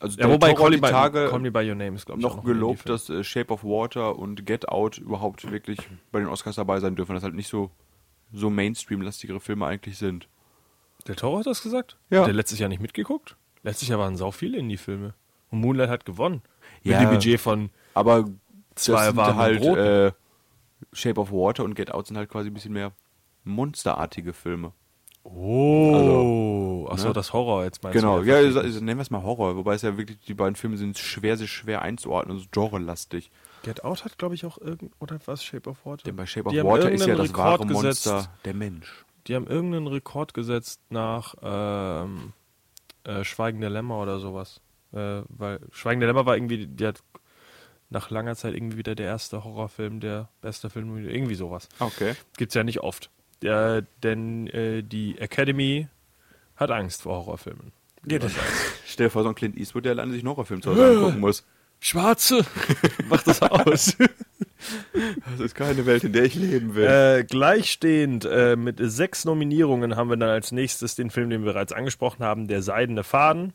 Also 0.00 0.18
Ja, 0.18 0.30
wobei 0.30 0.54
Call, 0.54 0.70
Me 0.70 0.76
die 0.76 0.80
Tage 0.82 1.28
Call 1.28 1.40
Me 1.40 1.50
by 1.50 1.58
Your 1.68 1.74
Name 1.74 1.94
ist, 1.96 2.06
glaube 2.06 2.20
ich, 2.20 2.26
noch 2.26 2.38
ein 2.38 2.44
gelobt, 2.44 2.88
dass 2.88 3.10
äh, 3.10 3.22
Shape 3.22 3.52
of 3.52 3.64
Water 3.64 4.18
und 4.18 4.46
Get 4.46 4.68
Out 4.68 4.96
überhaupt 4.96 5.50
wirklich 5.50 5.78
bei 6.10 6.20
den 6.20 6.28
Oscars 6.28 6.56
dabei 6.56 6.80
sein 6.80 6.94
dürfen, 6.96 7.14
dass 7.14 7.22
halt 7.22 7.34
nicht 7.34 7.48
so, 7.48 7.70
so 8.32 8.50
Mainstream-lastigere 8.50 9.40
Filme 9.40 9.66
eigentlich 9.66 9.98
sind. 9.98 10.28
Der 11.06 11.16
Toro 11.16 11.38
hat 11.38 11.46
das 11.46 11.62
gesagt? 11.62 11.96
Ja. 12.10 12.20
Hat 12.20 12.26
der 12.26 12.34
letztes 12.34 12.58
Jahr 12.58 12.68
nicht 12.68 12.82
mitgeguckt? 12.82 13.36
Letztes 13.62 13.88
Jahr 13.88 13.98
waren 13.98 14.16
sau 14.16 14.30
viele 14.30 14.58
Indie-Filme. 14.58 15.14
Und 15.50 15.60
Moonlight 15.60 15.88
hat 15.90 16.04
gewonnen. 16.04 16.42
Mit 16.82 16.92
Ja. 16.92 17.00
dem 17.00 17.10
Budget 17.10 17.40
von 17.40 17.70
Aber 17.94 18.28
Zwei 18.74 19.06
das 19.06 19.16
warme 19.16 19.36
halt 19.36 19.62
äh, 19.64 20.12
Shape 20.92 21.20
of 21.20 21.32
Water 21.32 21.64
und 21.64 21.74
Get 21.74 21.92
Out 21.92 22.06
sind 22.06 22.16
halt 22.16 22.30
quasi 22.30 22.48
ein 22.50 22.54
bisschen 22.54 22.72
mehr 22.72 22.92
monsterartige 23.44 24.32
Filme. 24.32 24.72
Oh, 25.24 26.86
achso, 26.90 27.08
ne? 27.08 27.12
das 27.14 27.32
Horror 27.32 27.64
jetzt 27.64 27.82
meinst 27.82 27.98
Genau, 27.98 28.20
du? 28.20 28.26
ja, 28.26 28.36
also, 28.36 28.60
also 28.60 28.78
nennen 28.82 28.98
wir 28.98 29.02
es 29.02 29.10
mal 29.10 29.22
Horror, 29.22 29.56
wobei 29.56 29.74
es 29.74 29.82
ja 29.82 29.96
wirklich, 29.98 30.18
die 30.20 30.34
beiden 30.34 30.54
Filme 30.56 30.76
sind 30.76 30.96
schwer, 30.98 31.36
sehr 31.36 31.46
schwer 31.46 31.82
einzuordnen, 31.82 32.36
also 32.36 32.48
genrelastig. 32.50 33.30
Get 33.62 33.84
Out 33.84 34.04
hat, 34.04 34.18
glaube 34.18 34.34
ich, 34.34 34.44
auch 34.44 34.58
irgend 34.58 34.92
oder 34.98 35.18
was 35.26 35.44
Shape 35.44 35.68
of 35.68 35.84
Water. 35.84 36.04
Denn 36.04 36.16
bei 36.16 36.26
Shape 36.26 36.46
of 36.46 36.52
Die 36.52 36.64
Water 36.64 36.90
ist 36.90 37.06
ja 37.06 37.14
das 37.14 37.34
wahre 37.34 37.60
Rekord 37.60 37.68
gesetzt. 37.68 38.06
Monster 38.06 38.32
der 38.44 38.54
Mensch. 38.54 39.04
Die 39.26 39.34
haben 39.34 39.46
irgendeinen 39.46 39.86
Rekord 39.86 40.34
gesetzt 40.34 40.80
nach 40.88 41.34
ähm, 41.42 42.32
äh, 43.04 43.22
Schweigen 43.24 43.60
der 43.60 43.70
Lämmer 43.70 44.00
oder 44.00 44.18
sowas. 44.18 44.60
Äh, 44.92 45.22
weil 45.28 45.60
Schweigen 45.72 46.00
der 46.00 46.08
Lämmer 46.08 46.26
war 46.26 46.36
irgendwie, 46.36 46.66
die 46.66 46.86
hat 46.86 47.02
nach 47.90 48.10
langer 48.10 48.36
Zeit 48.36 48.54
irgendwie 48.54 48.78
wieder 48.78 48.94
der 48.94 49.06
erste 49.06 49.44
Horrorfilm, 49.44 50.00
der 50.00 50.28
beste 50.40 50.70
Film, 50.70 50.96
irgendwie 51.06 51.34
sowas. 51.34 51.68
Okay. 51.78 52.14
Gibt's 52.36 52.54
ja 52.54 52.64
nicht 52.64 52.80
oft. 52.80 53.10
Ja, 53.42 53.80
denn 54.02 54.46
äh, 54.48 54.82
die 54.82 55.18
Academy 55.18 55.88
hat 56.56 56.70
Angst 56.70 57.02
vor 57.02 57.16
Horrorfilmen. 57.16 57.72
Stell 58.86 59.06
dir 59.06 59.10
vor, 59.10 59.22
so 59.22 59.28
ein 59.28 59.34
Clint 59.34 59.56
Eastwood, 59.56 59.84
der 59.84 59.92
alleine 59.92 60.12
sich 60.12 60.22
einen 60.22 60.30
Horrorfilm 60.30 60.62
zu 60.62 60.70
Hause 60.70 60.88
angucken 60.88 61.20
muss. 61.20 61.44
Schwarze! 61.80 62.44
Mach 63.08 63.22
das 63.22 63.42
aus. 63.42 63.96
Das 65.30 65.40
ist 65.40 65.54
keine 65.54 65.86
Welt, 65.86 66.04
in 66.04 66.12
der 66.12 66.24
ich 66.24 66.34
leben 66.34 66.74
will. 66.74 66.84
Äh, 66.84 67.24
gleichstehend 67.24 68.26
äh, 68.26 68.56
mit 68.56 68.78
sechs 68.78 69.24
Nominierungen 69.24 69.96
haben 69.96 70.10
wir 70.10 70.18
dann 70.18 70.28
als 70.28 70.52
nächstes 70.52 70.94
den 70.94 71.08
Film, 71.08 71.30
den 71.30 71.44
wir 71.44 71.54
bereits 71.54 71.72
angesprochen 71.72 72.22
haben, 72.22 72.46
Der 72.46 72.60
Seidene 72.60 73.02
Faden. 73.02 73.54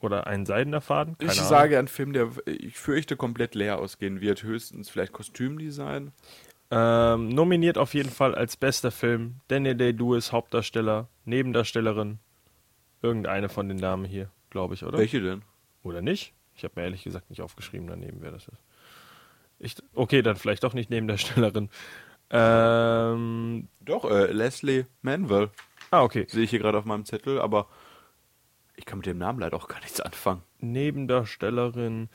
Oder 0.00 0.26
ein 0.26 0.44
Seidener 0.44 0.80
Faden? 0.80 1.16
Keine 1.18 1.32
ich 1.32 1.38
Ahnung. 1.38 1.48
sage 1.48 1.78
ein 1.78 1.86
Film, 1.88 2.12
der, 2.12 2.30
ich 2.46 2.76
fürchte, 2.76 3.16
komplett 3.16 3.54
leer 3.54 3.78
ausgehen 3.78 4.20
wird. 4.20 4.42
Höchstens 4.42 4.90
vielleicht 4.90 5.12
Kostümdesign. 5.12 6.12
Ähm, 6.70 7.28
nominiert 7.28 7.78
auf 7.78 7.94
jeden 7.94 8.10
Fall 8.10 8.34
als 8.34 8.56
bester 8.56 8.90
Film 8.90 9.36
Daniel 9.48 9.76
Day-Lewis, 9.76 10.32
Hauptdarsteller, 10.32 11.08
Nebendarstellerin. 11.24 12.18
Irgendeine 13.02 13.48
von 13.48 13.68
den 13.68 13.78
Damen 13.78 14.04
hier, 14.04 14.30
glaube 14.50 14.74
ich, 14.74 14.84
oder? 14.84 14.98
Welche 14.98 15.22
denn? 15.22 15.42
Oder 15.82 16.02
nicht? 16.02 16.34
Ich 16.54 16.64
habe 16.64 16.74
mir 16.76 16.84
ehrlich 16.84 17.04
gesagt 17.04 17.30
nicht 17.30 17.42
aufgeschrieben 17.42 17.86
daneben, 17.86 18.18
wer 18.20 18.30
das 18.30 18.48
ist. 18.48 18.62
Ich, 19.58 19.76
okay, 19.94 20.22
dann 20.22 20.36
vielleicht 20.36 20.64
doch 20.64 20.74
nicht 20.74 20.90
Nebendarstellerin. 20.90 21.70
Ähm, 22.30 23.68
Doch, 23.80 24.10
äh, 24.10 24.32
Leslie 24.32 24.86
Manville. 25.02 25.50
ah, 25.90 26.02
okay. 26.02 26.26
Sehe 26.28 26.42
ich 26.42 26.50
hier 26.50 26.58
gerade 26.58 26.78
auf 26.78 26.86
meinem 26.86 27.04
Zettel, 27.04 27.40
aber 27.40 27.68
ich 28.76 28.86
kann 28.86 28.98
mit 28.98 29.06
dem 29.06 29.18
Namen 29.18 29.38
leider 29.38 29.56
auch 29.56 29.68
gar 29.68 29.78
nichts 29.80 30.00
anfangen. 30.00 30.42
Nebendarstellerin. 30.58 32.08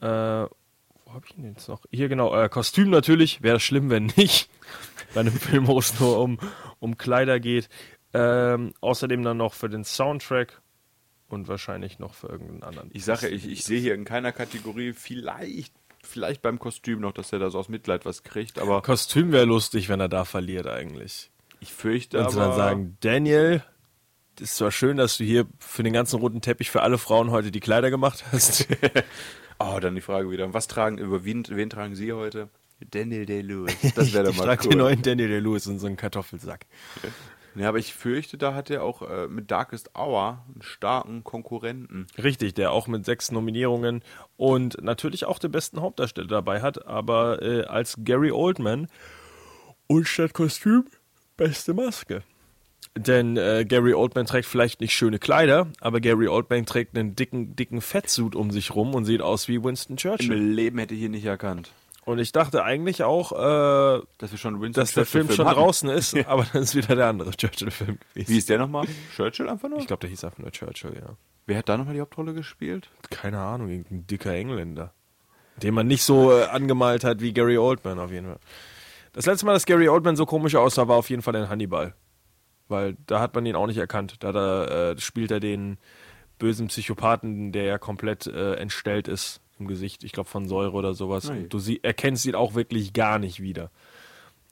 Äh, 0.00 0.06
wo 0.06 1.12
habe 1.12 1.26
ich 1.26 1.36
ihn 1.36 1.44
jetzt 1.44 1.68
noch? 1.68 1.82
Hier 1.90 2.08
genau, 2.08 2.34
äh, 2.34 2.48
Kostüm 2.48 2.90
natürlich. 2.90 3.42
Wäre 3.42 3.60
schlimm, 3.60 3.90
wenn 3.90 4.06
nicht. 4.16 4.50
Bei 5.14 5.20
einem 5.20 5.34
Film, 5.34 5.66
wo 5.66 5.78
es 5.78 5.98
nur 6.00 6.20
um, 6.20 6.38
um 6.78 6.96
Kleider 6.96 7.38
geht. 7.38 7.68
Ähm, 8.14 8.72
außerdem 8.80 9.22
dann 9.22 9.36
noch 9.36 9.52
für 9.52 9.68
den 9.68 9.84
Soundtrack 9.84 10.62
und 11.28 11.48
wahrscheinlich 11.48 11.98
noch 11.98 12.14
für 12.14 12.28
irgendeinen 12.28 12.62
anderen. 12.62 12.90
Ich 12.92 13.04
sage, 13.04 13.28
ich, 13.28 13.48
ich 13.48 13.64
sehe 13.64 13.80
hier 13.80 13.94
in 13.94 14.04
keiner 14.04 14.32
Kategorie 14.32 14.92
vielleicht, 14.92 15.72
vielleicht 16.02 16.42
beim 16.42 16.58
Kostüm 16.58 17.00
noch, 17.00 17.12
dass 17.12 17.32
er 17.32 17.38
da 17.38 17.50
so 17.50 17.58
aus 17.58 17.68
Mitleid 17.68 18.04
was 18.04 18.22
kriegt, 18.22 18.58
aber 18.58 18.82
Kostüm 18.82 19.32
wäre 19.32 19.44
lustig, 19.44 19.88
wenn 19.88 20.00
er 20.00 20.08
da 20.08 20.24
verliert 20.24 20.66
eigentlich. 20.66 21.30
ich 21.60 21.72
fürchte 21.72 22.18
Und 22.18 22.24
aber... 22.24 22.32
sie 22.32 22.38
dann 22.38 22.56
sagen, 22.56 22.96
Daniel, 23.00 23.62
ist 24.40 24.56
zwar 24.56 24.70
schön, 24.70 24.96
dass 24.96 25.16
du 25.16 25.24
hier 25.24 25.46
für 25.58 25.82
den 25.82 25.92
ganzen 25.92 26.20
roten 26.20 26.40
Teppich 26.40 26.70
für 26.70 26.82
alle 26.82 26.98
Frauen 26.98 27.30
heute 27.30 27.50
die 27.50 27.60
Kleider 27.60 27.90
gemacht 27.90 28.24
hast. 28.32 28.66
Oh, 29.58 29.78
dann 29.80 29.94
die 29.94 30.02
Frage 30.02 30.30
wieder, 30.30 30.52
was 30.52 30.68
tragen, 30.68 30.98
über 30.98 31.24
wen, 31.24 31.42
wen 31.48 31.70
tragen 31.70 31.94
Sie 31.94 32.12
heute? 32.12 32.50
Daniel 32.90 33.24
Day-Lewis. 33.24 33.74
Das 33.94 34.12
wäre 34.12 34.24
doch 34.24 34.32
ich 34.32 34.36
mal 34.36 34.44
trage 34.44 34.64
cool. 34.64 34.70
den 34.70 34.78
neuen 34.78 35.02
Daniel 35.02 35.28
Day-Lewis 35.28 35.66
in 35.66 35.78
so 35.78 35.86
einen 35.86 35.96
Kartoffelsack. 35.96 36.66
Ja, 37.56 37.70
aber 37.70 37.78
ich 37.78 37.94
fürchte, 37.94 38.36
da 38.36 38.54
hat 38.54 38.68
er 38.68 38.84
auch 38.84 39.02
äh, 39.02 39.28
mit 39.28 39.50
Darkest 39.50 39.90
Hour 39.96 40.44
einen 40.52 40.62
starken 40.62 41.24
Konkurrenten. 41.24 42.06
Richtig, 42.22 42.54
der 42.54 42.70
auch 42.70 42.86
mit 42.86 43.06
sechs 43.06 43.32
Nominierungen 43.32 44.02
und 44.36 44.82
natürlich 44.82 45.24
auch 45.24 45.38
den 45.38 45.52
besten 45.52 45.80
Hauptdarsteller 45.80 46.28
dabei 46.28 46.60
hat, 46.60 46.86
aber 46.86 47.40
äh, 47.42 47.64
als 47.64 47.96
Gary 48.04 48.30
Oldman 48.30 48.88
und 49.86 50.06
statt 50.06 50.34
Kostüm 50.34 50.84
beste 51.38 51.72
Maske. 51.72 52.22
Denn 52.94 53.36
äh, 53.36 53.64
Gary 53.66 53.94
Oldman 53.94 54.26
trägt 54.26 54.46
vielleicht 54.46 54.80
nicht 54.80 54.94
schöne 54.94 55.18
Kleider, 55.18 55.68
aber 55.80 56.00
Gary 56.00 56.28
Oldman 56.28 56.66
trägt 56.66 56.96
einen 56.96 57.14
dicken, 57.14 57.56
dicken 57.56 57.80
Fettsuit 57.80 58.34
um 58.34 58.50
sich 58.50 58.74
rum 58.74 58.94
und 58.94 59.04
sieht 59.04 59.20
aus 59.20 59.48
wie 59.48 59.62
Winston 59.62 59.96
Churchill. 59.96 60.32
Im 60.32 60.52
Leben 60.52 60.78
hätte 60.78 60.94
ich 60.94 61.02
ihn 61.02 61.10
nicht 61.10 61.26
erkannt. 61.26 61.72
Und 62.06 62.20
ich 62.20 62.30
dachte 62.30 62.62
eigentlich 62.62 63.02
auch, 63.02 63.32
äh, 63.32 64.00
Dass 64.18 64.30
wir 64.30 64.38
schon 64.38 64.60
Winston 64.60 64.80
dass 64.80 64.94
der 64.94 65.04
Film 65.04 65.26
Churchill 65.26 65.36
schon 65.36 65.46
hatten. 65.48 65.58
draußen 65.58 65.88
ist, 65.90 66.16
aber 66.26 66.46
dann 66.52 66.62
ist 66.62 66.76
wieder 66.76 66.94
der 66.94 67.08
andere 67.08 67.32
Churchill-Film 67.32 67.98
gewesen. 67.98 68.32
Wie 68.32 68.38
ist 68.38 68.48
der 68.48 68.58
nochmal? 68.58 68.86
Churchill 69.16 69.48
einfach 69.48 69.68
nur? 69.68 69.80
Ich 69.80 69.88
glaube, 69.88 70.02
der 70.02 70.10
hieß 70.10 70.22
einfach 70.22 70.38
nur 70.38 70.52
Churchill, 70.52 70.94
ja. 70.94 71.16
Wer 71.46 71.58
hat 71.58 71.68
da 71.68 71.76
nochmal 71.76 71.94
die 71.94 72.00
Hauptrolle 72.00 72.32
gespielt? 72.32 72.90
Keine 73.10 73.40
Ahnung, 73.40 73.70
irgendein 73.70 74.06
dicker 74.06 74.32
Engländer. 74.32 74.92
Den 75.56 75.74
man 75.74 75.88
nicht 75.88 76.04
so 76.04 76.30
äh, 76.30 76.44
angemalt 76.44 77.02
hat 77.02 77.20
wie 77.20 77.32
Gary 77.32 77.58
Oldman 77.58 77.98
auf 77.98 78.12
jeden 78.12 78.26
Fall. 78.28 78.40
Das 79.12 79.26
letzte 79.26 79.44
Mal, 79.44 79.54
dass 79.54 79.66
Gary 79.66 79.88
Oldman 79.88 80.14
so 80.14 80.26
komisch 80.26 80.54
aussah, 80.54 80.86
war 80.86 80.98
auf 80.98 81.10
jeden 81.10 81.22
Fall 81.22 81.34
in 81.34 81.48
Hannibal. 81.48 81.94
Weil 82.68 82.96
da 83.06 83.18
hat 83.18 83.34
man 83.34 83.46
ihn 83.46 83.56
auch 83.56 83.66
nicht 83.66 83.78
erkannt. 83.78 84.16
Da, 84.20 84.30
da 84.30 84.92
äh, 84.92 84.98
spielt 85.00 85.32
er 85.32 85.40
den 85.40 85.78
bösen 86.38 86.68
Psychopathen, 86.68 87.50
der 87.50 87.64
ja 87.64 87.78
komplett 87.78 88.28
äh, 88.28 88.54
entstellt 88.54 89.08
ist 89.08 89.40
im 89.58 89.66
Gesicht. 89.66 90.04
Ich 90.04 90.12
glaube 90.12 90.28
von 90.28 90.48
Säure 90.48 90.72
oder 90.72 90.94
sowas. 90.94 91.28
Ui. 91.30 91.36
Und 91.36 91.52
du 91.52 91.58
sie 91.58 91.82
erkennst 91.82 92.26
ihn 92.26 92.34
auch 92.34 92.54
wirklich 92.54 92.92
gar 92.92 93.18
nicht 93.18 93.40
wieder. 93.40 93.70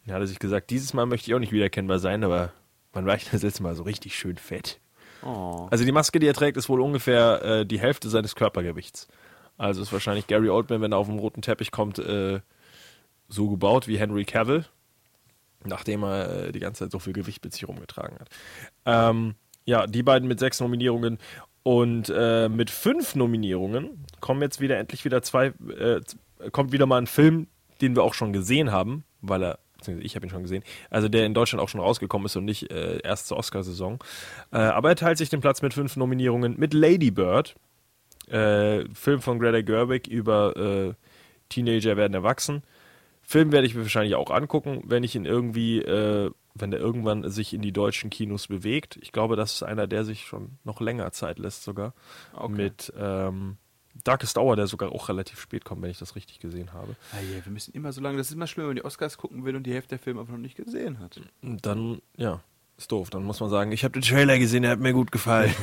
Da 0.07 0.15
hat 0.15 0.21
er 0.21 0.27
sich 0.27 0.39
gesagt, 0.39 0.71
dieses 0.71 0.95
Mal 0.95 1.07
möchte 1.07 1.31
ich 1.31 1.35
auch 1.35 1.41
nicht 1.41 1.53
wiedererkennbar 1.53 1.99
sein, 1.99 2.25
aber 2.25 2.53
man 2.93 3.07
war 3.07 3.17
das 3.33 3.43
letzte 3.43 3.63
Mal 3.63 3.75
so 3.75 3.83
richtig 3.83 4.17
schön 4.17 4.37
fett. 4.37 4.81
Oh. 5.23 5.69
Also 5.71 5.85
die 5.85 5.93
Maske, 5.93 6.19
die 6.19 6.27
er 6.27 6.35
trägt, 6.35 6.57
ist 6.57 6.69
wohl 6.69 6.81
ungefähr 6.81 7.43
äh, 7.43 7.67
die 7.67 7.81
Hälfte 7.81 8.09
seines 8.09 8.35
Körpergewichts. 8.35 9.09
Also 9.57 9.81
ist 9.81 9.93
wahrscheinlich 9.93 10.27
Gary 10.27 10.51
Oldman, 10.51 10.81
wenn 10.81 10.93
er 10.93 10.99
auf 10.99 11.07
dem 11.07 11.19
roten 11.19 11.41
Teppich 11.41 11.71
kommt, 11.71 11.99
äh, 11.99 12.41
so 13.29 13.49
gebaut 13.49 13.89
wie 13.89 13.99
Henry 13.99 14.25
Cavill. 14.25 14.67
nachdem 15.65 16.03
er 16.03 16.49
äh, 16.49 16.53
die 16.53 16.61
ganze 16.61 16.85
Zeit 16.85 16.93
so 16.93 16.99
viel 16.99 17.15
Gewicht 17.15 17.43
mit 17.43 17.55
sich 17.55 17.67
rumgetragen 17.67 18.19
hat. 18.19 18.29
Ähm, 18.85 19.35
ja, 19.65 19.87
die 19.87 20.03
beiden 20.03 20.29
mit 20.29 20.39
sechs 20.39 20.61
Nominierungen 20.61 21.19
und 21.63 22.13
äh, 22.15 22.51
mit 22.51 22.69
fünf 22.69 23.15
Nominierungen 23.15 24.05
kommen 24.25 24.41
jetzt 24.41 24.59
wieder 24.59 24.79
endlich 24.79 25.05
wieder 25.05 25.21
zwei, 25.21 25.53
äh, 25.79 26.01
kommt 26.51 26.73
wieder 26.73 26.87
mal 26.87 26.97
ein 26.97 27.07
Film, 27.07 27.47
den 27.83 27.95
wir 27.95 28.03
auch 28.03 28.15
schon 28.15 28.33
gesehen 28.33 28.73
haben, 28.73 29.05
weil 29.21 29.43
er, 29.43 29.59
beziehungsweise 29.77 30.07
ich 30.07 30.17
habe 30.17 30.25
ihn 30.25 30.31
schon 30.31 30.41
gesehen, 30.41 30.63
also 30.89 31.09
der 31.11 31.27
in 31.27 31.35
Deutschland 31.35 31.63
auch 31.63 31.69
schon 31.69 31.83
rausgekommen 31.83 32.25
ist 32.25 32.35
und 32.35 32.47
nicht 32.47 32.71
äh, 32.71 33.01
erst 33.05 33.27
zur 33.27 33.37
Oscarsaison. 33.37 33.99
Äh, 34.51 34.57
aber 34.57 34.89
er 34.89 34.97
teilt 34.97 35.19
sich 35.19 35.29
den 35.29 35.43
Platz 35.43 35.61
mit 35.61 35.75
fünf 35.75 35.97
Nominierungen 35.97 36.59
mit 36.59 36.73
Lady 36.73 37.11
Bird, 37.11 37.55
äh, 38.29 38.87
Film 38.95 39.21
von 39.21 39.39
Greta 39.39 39.61
Gerwig 39.61 40.07
über 40.07 40.57
äh, 40.57 40.95
Teenager 41.51 41.99
werden 41.99 42.15
erwachsen. 42.15 42.63
Film 43.21 43.53
werde 43.53 43.67
ich 43.67 43.75
mir 43.75 43.83
wahrscheinlich 43.83 44.15
auch 44.15 44.31
angucken, 44.31 44.85
wenn 44.87 45.05
ich 45.05 45.15
ihn 45.15 45.27
irgendwie, 45.27 45.81
äh, 45.81 46.31
wenn 46.55 46.71
der 46.71 46.81
irgendwann 46.81 47.29
sich 47.29 47.53
in 47.53 47.61
die 47.61 47.73
deutschen 47.73 48.09
Kinos 48.09 48.47
bewegt. 48.47 48.99
Ich 49.03 49.13
glaube, 49.13 49.37
das 49.37 49.53
ist 49.53 49.65
einer, 49.65 49.87
der 49.87 50.05
sich 50.05 50.25
schon 50.25 50.53
noch 50.65 50.81
länger 50.81 51.13
Zeit 51.13 51.39
lässt 51.39 51.63
sogar. 51.63 51.93
Okay. 52.33 52.53
Mit 52.55 52.91
ähm, 52.99 53.59
Darkest 54.03 54.37
Hour, 54.37 54.57
der 54.57 54.67
sogar 54.67 54.93
auch 54.93 55.09
relativ 55.09 55.41
spät 55.41 55.65
kommt, 55.65 55.83
wenn 55.83 55.91
ich 55.91 55.99
das 55.99 56.17
richtig 56.17 56.41
gesehen 56.41 56.73
habe. 56.73 56.97
Ah, 57.13 57.21
yeah, 57.23 57.45
wir 57.45 57.53
müssen 57.53 57.73
immer 57.75 57.93
so 57.93 58.01
lange, 58.01 58.19
das 58.19 58.29
ist 58.29 58.35
immer 58.35 58.47
schlimm, 58.47 58.65
wenn 58.65 58.71
man 58.71 58.77
die 58.77 58.85
Oscars 58.85 59.17
gucken 59.17 59.45
will 59.45 59.55
und 59.55 59.65
die 59.65 59.73
Hälfte 59.73 59.91
der 59.91 59.99
Filme 59.99 60.21
einfach 60.21 60.33
noch 60.33 60.41
nicht 60.41 60.57
gesehen 60.57 60.99
hat. 60.99 61.21
Dann, 61.43 62.01
ja, 62.17 62.43
ist 62.77 62.91
doof. 62.91 63.11
Dann 63.11 63.25
muss 63.25 63.41
man 63.41 63.51
sagen, 63.51 63.73
ich 63.73 63.85
habe 63.85 63.93
den 63.93 64.03
Trailer 64.03 64.39
gesehen, 64.39 64.63
der 64.63 64.73
hat 64.73 64.81
mir 64.81 64.93
gut 64.93 65.13
gefallen. 65.13 65.55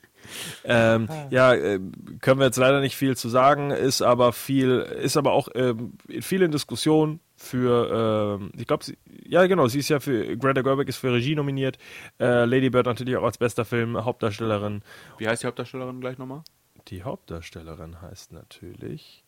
ähm, 0.64 1.08
ja, 1.30 1.54
äh, 1.54 1.80
können 2.20 2.40
wir 2.40 2.46
jetzt 2.46 2.56
leider 2.56 2.80
nicht 2.80 2.96
viel 2.96 3.16
zu 3.16 3.28
sagen, 3.28 3.70
ist 3.70 4.02
aber 4.02 4.32
viel, 4.32 4.78
ist 4.80 5.16
aber 5.16 5.32
auch 5.32 5.48
ähm, 5.54 5.92
viel 6.20 6.42
in 6.42 6.50
Diskussion 6.50 7.20
für, 7.36 8.38
ähm, 8.40 8.50
ich 8.56 8.66
glaube, 8.66 8.84
ja 9.26 9.46
genau, 9.46 9.68
sie 9.68 9.80
ist 9.80 9.88
ja 9.88 10.00
für, 10.00 10.36
Greta 10.36 10.62
Gerwig 10.62 10.88
ist 10.88 10.96
für 10.96 11.12
Regie 11.12 11.34
nominiert, 11.34 11.76
äh, 12.18 12.46
Lady 12.46 12.70
Bird 12.70 12.86
natürlich 12.86 13.16
auch 13.16 13.24
als 13.24 13.38
bester 13.38 13.64
Film, 13.64 14.02
Hauptdarstellerin. 14.04 14.82
Wie 15.18 15.28
heißt 15.28 15.42
die 15.42 15.46
Hauptdarstellerin 15.46 16.00
gleich 16.00 16.16
nochmal? 16.16 16.42
Die 16.88 17.02
Hauptdarstellerin 17.02 18.00
heißt 18.00 18.32
natürlich 18.32 19.24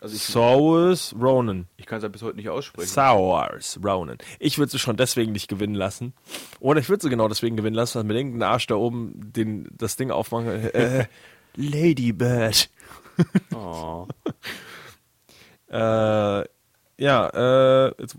Also 0.00 0.16
Saoirse 0.16 1.16
Ronan. 1.16 1.66
ich 1.76 1.86
kann 1.86 1.98
es 1.98 2.02
ja 2.02 2.08
bis 2.08 2.22
heute 2.22 2.36
nicht 2.36 2.48
aussprechen. 2.48 2.88
Saoirse 2.88 3.80
Ronan. 3.80 4.18
Ich 4.38 4.58
würde 4.58 4.70
sie 4.70 4.78
schon 4.78 4.96
deswegen 4.96 5.32
nicht 5.32 5.48
gewinnen 5.48 5.74
lassen. 5.74 6.12
Oder 6.60 6.80
ich 6.80 6.88
würde 6.88 7.02
sie 7.02 7.10
genau 7.10 7.28
deswegen 7.28 7.56
gewinnen 7.56 7.74
lassen, 7.76 7.98
weil 7.98 8.04
mit 8.04 8.16
irgendeinem 8.16 8.50
Arsch 8.50 8.66
da 8.66 8.76
oben 8.76 9.32
den, 9.32 9.68
das 9.76 9.96
Ding 9.96 10.10
aufmachen. 10.10 10.48
Äh, 10.48 11.06
Lady 11.56 12.12
Bird. 12.12 12.70
oh. 13.54 14.06
Äh, 15.68 16.44
ja, 16.98 17.28
äh, 17.88 17.94
jetzt, 17.98 18.18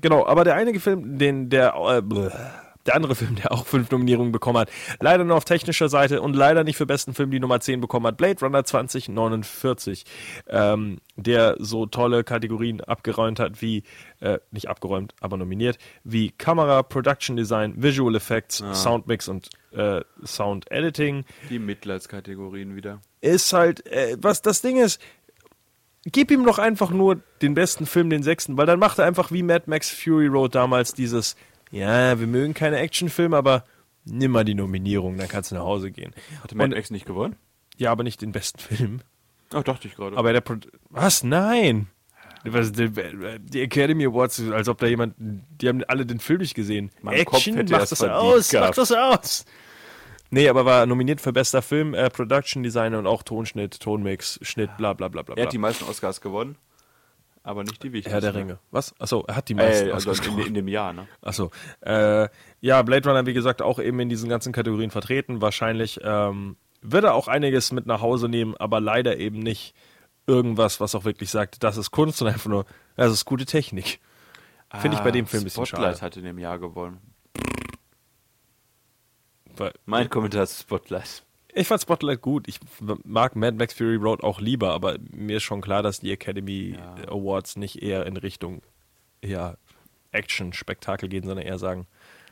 genau, 0.00 0.26
aber 0.26 0.44
der 0.44 0.54
einige 0.54 0.80
Film, 0.80 1.18
den 1.18 1.50
der 1.50 1.74
äh, 1.74 2.00
der 2.86 2.96
andere 2.96 3.14
Film, 3.14 3.36
der 3.36 3.52
auch 3.52 3.66
fünf 3.66 3.90
Nominierungen 3.90 4.32
bekommen 4.32 4.58
hat, 4.58 4.70
leider 5.00 5.24
nur 5.24 5.36
auf 5.36 5.44
technischer 5.44 5.88
Seite 5.88 6.20
und 6.20 6.34
leider 6.34 6.64
nicht 6.64 6.76
für 6.76 6.86
besten 6.86 7.14
Film 7.14 7.30
die 7.30 7.40
Nummer 7.40 7.60
10 7.60 7.80
bekommen 7.80 8.06
hat, 8.06 8.16
Blade 8.16 8.40
Runner 8.40 8.64
2049, 8.64 10.04
ähm, 10.48 10.98
der 11.16 11.56
so 11.58 11.86
tolle 11.86 12.24
Kategorien 12.24 12.80
abgeräumt 12.80 13.38
hat 13.38 13.62
wie, 13.62 13.84
äh, 14.20 14.38
nicht 14.50 14.68
abgeräumt, 14.68 15.14
aber 15.20 15.36
nominiert, 15.36 15.78
wie 16.04 16.30
Kamera, 16.30 16.82
Production 16.82 17.36
Design, 17.36 17.74
Visual 17.76 18.14
Effects, 18.14 18.62
Soundmix 18.72 19.28
und 19.28 19.50
äh, 19.72 20.02
Sound 20.24 20.70
Editing. 20.70 21.24
Die 21.50 21.58
Mitleidskategorien 21.58 22.76
wieder. 22.76 23.00
ist 23.20 23.52
halt, 23.52 23.86
äh, 23.86 24.16
was 24.20 24.42
das 24.42 24.62
Ding 24.62 24.76
ist, 24.76 25.00
gib 26.04 26.30
ihm 26.30 26.44
doch 26.44 26.58
einfach 26.58 26.90
nur 26.90 27.20
den 27.40 27.54
besten 27.54 27.86
Film, 27.86 28.10
den 28.10 28.22
sechsten, 28.22 28.56
weil 28.56 28.66
dann 28.66 28.78
macht 28.78 28.98
er 28.98 29.04
einfach 29.04 29.30
wie 29.30 29.42
Mad 29.42 29.64
Max 29.66 29.90
Fury 29.90 30.26
Road 30.26 30.54
damals 30.54 30.94
dieses, 30.94 31.36
ja, 31.72 32.20
wir 32.20 32.26
mögen 32.26 32.54
keine 32.54 32.78
Actionfilme, 32.78 33.36
aber 33.36 33.64
nimm 34.04 34.30
mal 34.30 34.44
die 34.44 34.54
Nominierung, 34.54 35.16
dann 35.16 35.28
kannst 35.28 35.50
du 35.50 35.56
nach 35.56 35.64
Hause 35.64 35.90
gehen. 35.90 36.14
Hatte 36.42 36.56
Mad 36.56 36.74
Max 36.74 36.90
nicht 36.90 37.06
gewonnen? 37.06 37.36
Ja, 37.76 37.90
aber 37.90 38.04
nicht 38.04 38.22
den 38.22 38.30
besten 38.32 38.60
Film. 38.60 39.00
Ach, 39.52 39.62
dachte 39.62 39.88
ich 39.88 39.96
gerade. 39.96 40.16
Aber 40.16 40.32
der, 40.32 40.40
Pro 40.40 40.56
was? 40.90 41.24
Nein! 41.24 41.88
Was, 42.44 42.72
die, 42.72 42.90
die 42.90 43.62
Academy 43.62 44.04
Awards, 44.04 44.40
als 44.50 44.68
ob 44.68 44.78
da 44.78 44.86
jemand, 44.86 45.14
die 45.18 45.68
haben 45.68 45.84
alle 45.84 46.04
den 46.04 46.18
Film 46.18 46.40
nicht 46.40 46.54
gesehen. 46.54 46.90
Mein 47.00 47.24
Kopf 47.24 47.46
Action, 47.46 47.66
mach 47.70 47.86
das 47.86 48.02
aus, 48.02 48.52
mach 48.52 48.70
das 48.70 48.92
aus! 48.92 49.44
Nee, 50.30 50.48
aber 50.48 50.64
war 50.64 50.86
nominiert 50.86 51.20
für 51.20 51.32
bester 51.32 51.60
Film, 51.60 51.94
äh, 51.94 52.08
Production 52.08 52.62
Designer 52.62 52.98
und 52.98 53.06
auch 53.06 53.22
Tonschnitt, 53.22 53.78
Tonmix, 53.80 54.40
Schnitt, 54.42 54.76
bla 54.78 54.94
bla 54.94 55.08
bla 55.08 55.22
bla. 55.22 55.36
er 55.36 55.44
hat 55.44 55.52
die 55.52 55.58
meisten 55.58 55.84
Oscars 55.84 56.20
gewonnen, 56.22 56.56
aber 57.42 57.62
nicht 57.64 57.82
die 57.82 57.92
wichtigsten. 57.92 58.12
Herr 58.12 58.20
der 58.20 58.34
Ringe. 58.34 58.58
Was? 58.70 58.94
Achso, 59.00 59.24
er 59.26 59.36
hat 59.36 59.48
die 59.48 59.54
meisten 59.54 59.88
Äh, 59.88 59.92
also 59.92 60.12
in, 60.12 60.38
in 60.38 60.54
dem 60.54 60.68
Jahr, 60.68 60.92
ne? 60.92 61.08
Achso. 61.20 61.50
Äh, 61.80 62.28
ja, 62.60 62.82
Blade 62.82 63.08
Runner, 63.08 63.26
wie 63.26 63.32
gesagt, 63.34 63.62
auch 63.62 63.78
eben 63.78 63.98
in 64.00 64.08
diesen 64.08 64.28
ganzen 64.28 64.52
Kategorien 64.52 64.90
vertreten. 64.90 65.40
Wahrscheinlich 65.40 66.00
ähm, 66.02 66.56
wird 66.82 67.04
er 67.04 67.14
auch 67.14 67.28
einiges 67.28 67.72
mit 67.72 67.86
nach 67.86 68.00
Hause 68.00 68.28
nehmen, 68.28 68.56
aber 68.56 68.80
leider 68.80 69.16
eben 69.16 69.38
nicht 69.40 69.74
irgendwas, 70.26 70.80
was 70.80 70.94
auch 70.94 71.04
wirklich 71.04 71.30
sagt, 71.30 71.62
das 71.64 71.76
ist 71.76 71.90
Kunst, 71.90 72.18
sondern 72.18 72.34
einfach 72.34 72.50
nur, 72.50 72.64
das 72.96 73.12
ist 73.12 73.24
gute 73.24 73.44
Technik. 73.44 74.00
Finde 74.78 74.96
ich 74.96 75.02
bei 75.02 75.10
dem 75.10 75.26
Film 75.26 75.42
ein 75.42 75.44
bisschen 75.44 75.66
Spotlight 75.66 75.96
schade. 75.96 76.00
hat 76.06 76.16
in 76.16 76.24
dem 76.24 76.38
Jahr 76.38 76.58
gewonnen. 76.58 76.98
Weil- 79.56 79.74
Mein 79.84 80.08
Kommentar 80.08 80.46
zu 80.46 80.60
Spotlight. 80.62 81.24
Ich 81.54 81.68
fand 81.68 81.82
Spotlight 81.82 82.22
gut. 82.22 82.48
Ich 82.48 82.58
mag 83.04 83.36
Mad 83.36 83.56
Max 83.58 83.74
Fury 83.74 83.96
Road 83.96 84.22
auch 84.22 84.40
lieber, 84.40 84.72
aber 84.72 84.96
mir 85.10 85.36
ist 85.36 85.42
schon 85.42 85.60
klar, 85.60 85.82
dass 85.82 86.00
die 86.00 86.10
Academy 86.10 86.78
Awards 87.08 87.56
nicht 87.56 87.82
eher 87.82 88.06
in 88.06 88.16
Richtung 88.16 88.62
ja, 89.22 89.56
Action, 90.12 90.52
Spektakel 90.52 91.08
gehen, 91.08 91.24
sondern 91.24 91.46
eher 91.46 91.58
sagen, 91.58 91.86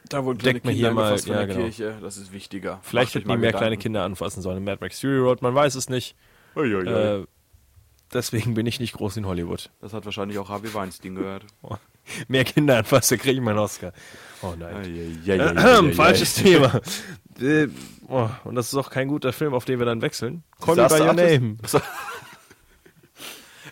Da 0.08 0.24
wurden 0.24 0.38
Deckt 0.38 0.64
mir 0.64 0.72
hier 0.72 0.90
mal- 0.92 1.18
ja, 1.18 1.44
genau. 1.44 1.60
Kirche, 1.60 1.98
das 2.00 2.16
ist 2.16 2.32
wichtiger. 2.32 2.80
vielleicht 2.82 3.14
hätten 3.14 3.28
die 3.28 3.36
mehr 3.36 3.50
kleine 3.50 3.64
Gedanken. 3.66 3.82
Kinder 3.82 4.04
anfassen 4.04 4.42
sollen. 4.42 4.64
Mad 4.64 4.78
Max 4.80 5.00
Fury 5.00 5.18
Road, 5.18 5.42
man 5.42 5.54
weiß 5.54 5.74
es 5.74 5.88
nicht. 5.90 6.16
Uiuiui. 6.56 6.88
Äh, 6.88 7.26
deswegen 8.12 8.54
bin 8.54 8.66
ich 8.66 8.80
nicht 8.80 8.94
groß 8.94 9.18
in 9.18 9.26
Hollywood. 9.26 9.70
das 9.80 9.92
hat 9.92 10.04
wahrscheinlich 10.06 10.38
auch 10.38 10.48
Harvey 10.48 10.72
Weinstein 10.72 11.14
gehört. 11.14 11.44
Mehr 12.28 12.44
Kinder 12.44 12.78
anfassen, 12.78 13.18
kriege 13.18 13.36
ich 13.36 13.40
meinen 13.40 13.58
Oscar. 13.58 13.92
Oh 14.42 14.54
nein. 14.58 15.92
Falsches 15.92 16.34
Thema. 16.34 16.80
Äh, 17.40 17.68
oh, 18.08 18.28
und 18.44 18.54
das 18.54 18.68
ist 18.68 18.74
auch 18.74 18.90
kein 18.90 19.08
guter 19.08 19.32
Film, 19.32 19.54
auf 19.54 19.64
den 19.64 19.78
wir 19.78 19.86
dann 19.86 20.02
wechseln. 20.02 20.42
Call 20.60 20.76
me 20.76 20.88
by 20.88 20.98
du 20.98 21.04
your 21.04 21.12
name. 21.14 21.56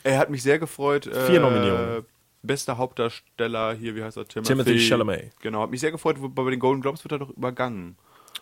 Er 0.05 0.19
hat 0.19 0.31
mich 0.31 0.43
sehr 0.43 0.59
gefreut. 0.59 1.07
Äh, 1.07 1.27
Vier 1.27 1.41
Nominierungen. 1.41 2.05
Bester 2.43 2.79
Hauptdarsteller 2.79 3.75
hier, 3.75 3.97
wie 3.97 4.03
heißt 4.05 4.17
er? 4.17 4.27
Timothy, 4.27 4.53
Timothy 4.53 4.79
Chalamet. 4.79 5.33
Genau, 5.41 5.63
hat 5.63 5.71
mich 5.71 5.81
sehr 5.81 5.91
gefreut. 5.91 6.17
wo- 6.21 6.29
Bei 6.29 6.49
den 6.51 6.61
Golden 6.61 6.81
Globes 6.83 7.03
wird 7.05 7.13
er 7.13 7.19
doch 7.19 7.31
übergangen, 7.31 7.97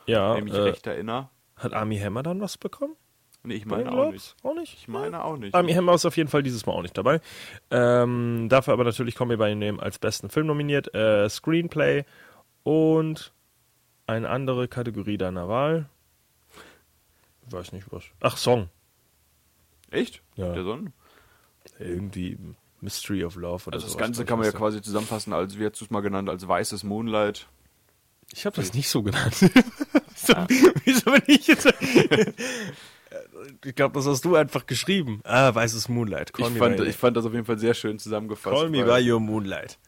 Ja, 0.06 0.32
wenn 0.34 0.46
ich 0.46 0.52
mich 0.52 0.60
äh, 0.60 0.64
recht 0.64 0.86
erinnere. 0.86 1.30
hat 1.56 1.72
Army 1.72 1.98
Hammer 1.98 2.22
dann 2.22 2.40
was 2.40 2.58
bekommen? 2.58 2.94
Nee, 3.42 3.54
ich 3.54 3.64
meine 3.66 3.90
auch 3.92 4.10
nicht. 4.12 4.34
Auch 4.42 4.54
nicht? 4.54 4.74
Ich 4.74 4.86
meine 4.88 5.24
auch 5.24 5.36
nicht. 5.38 5.54
Army 5.54 5.72
Hammer 5.72 5.94
ist 5.94 6.04
auf 6.04 6.16
jeden 6.16 6.28
Fall 6.28 6.42
dieses 6.42 6.66
Mal 6.66 6.72
auch 6.72 6.82
nicht 6.82 6.98
dabei. 6.98 7.20
Ähm, 7.70 8.48
dafür 8.50 8.74
aber 8.74 8.84
natürlich 8.84 9.14
kommen 9.14 9.30
wir 9.30 9.38
bei 9.38 9.50
ihm 9.50 9.80
als 9.80 9.98
besten 9.98 10.28
Film 10.28 10.46
nominiert. 10.48 10.92
Äh, 10.94 11.28
Screenplay 11.30 12.04
und 12.64 13.32
eine 14.06 14.28
andere 14.28 14.68
Kategorie 14.68 15.18
deiner 15.18 15.48
Wahl. 15.48 15.88
Ich 17.46 17.52
weiß 17.52 17.72
nicht 17.72 17.86
was. 17.90 18.04
Ach, 18.20 18.36
Song. 18.36 18.68
Echt? 19.90 20.22
Ja. 20.34 20.52
Der 20.52 20.64
Sonne? 20.64 20.92
Irgendwie 21.78 22.38
Mystery 22.80 23.24
of 23.24 23.36
Love 23.36 23.66
oder 23.66 23.76
Also 23.76 23.86
das 23.86 23.98
Ganze 23.98 24.24
kann 24.24 24.38
man 24.38 24.46
ja 24.46 24.52
quasi 24.52 24.82
zusammenfassen 24.82 25.32
als, 25.32 25.58
wie 25.58 25.64
hast 25.64 25.80
du 25.80 25.84
es 25.84 25.90
mal 25.90 26.00
genannt, 26.00 26.28
als 26.28 26.46
weißes 26.46 26.84
Moonlight. 26.84 27.46
Ich 28.32 28.44
habe 28.44 28.56
das 28.56 28.74
nicht 28.74 28.88
so 28.88 29.02
genannt. 29.02 29.34
wieso, 29.40 30.34
wieso 30.84 31.10
bin 31.12 31.22
ich 31.28 31.46
jetzt... 31.46 31.66
ich 33.64 33.74
glaube, 33.74 33.94
das 33.94 34.06
hast 34.06 34.24
du 34.24 34.34
einfach 34.34 34.66
geschrieben. 34.66 35.20
Ah, 35.24 35.54
weißes 35.54 35.88
Moonlight. 35.88 36.32
Call 36.32 36.50
Ich 36.50 36.58
fand, 36.58 36.80
ich 36.80 36.96
fand 36.96 37.16
das 37.16 37.24
auf 37.24 37.32
jeden 37.32 37.44
Fall 37.44 37.58
sehr 37.58 37.74
schön 37.74 37.98
zusammengefasst. 37.98 38.56
call 38.56 38.68
me 38.68 38.84
by 38.84 39.08
your 39.08 39.20
Moonlight. 39.20 39.78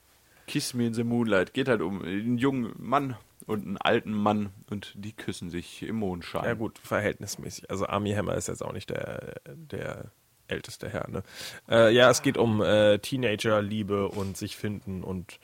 Kiss 0.47 0.73
Me 0.73 0.87
in 0.87 0.95
the 0.95 1.05
Moonlight 1.05 1.53
geht 1.53 1.69
halt 1.69 1.83
um 1.83 2.03
einen 2.03 2.39
jungen 2.39 2.73
Mann 2.79 3.17
und 3.49 3.67
einen 3.67 3.79
alten 3.79 4.13
Mann 4.13 4.51
und 4.71 4.93
die 4.95 5.13
küssen 5.13 5.51
sich 5.51 5.83
im 5.83 5.97
Mondschein. 5.97 6.45
Ja 6.45 6.55
gut, 6.55 6.79
verhältnismäßig. 6.79 7.71
Also 7.71 7.87
Army 7.87 8.13
Hammer 8.13 8.35
ist 8.35 8.49
jetzt 8.49 8.63
auch 8.63 8.73
nicht 8.73 8.91
der, 8.91 9.41
der 9.47 10.11
älteste 10.49 10.89
Herr. 10.89 11.09
Ne? 11.09 11.23
Äh, 11.69 11.93
ja, 11.95 12.11
es 12.11 12.23
geht 12.23 12.37
um 12.37 12.63
äh, 12.63 12.99
Teenager, 12.99 13.63
Liebe 13.63 14.09
und 14.09 14.37
sich 14.37 14.57
finden 14.57 15.03
und 15.03 15.41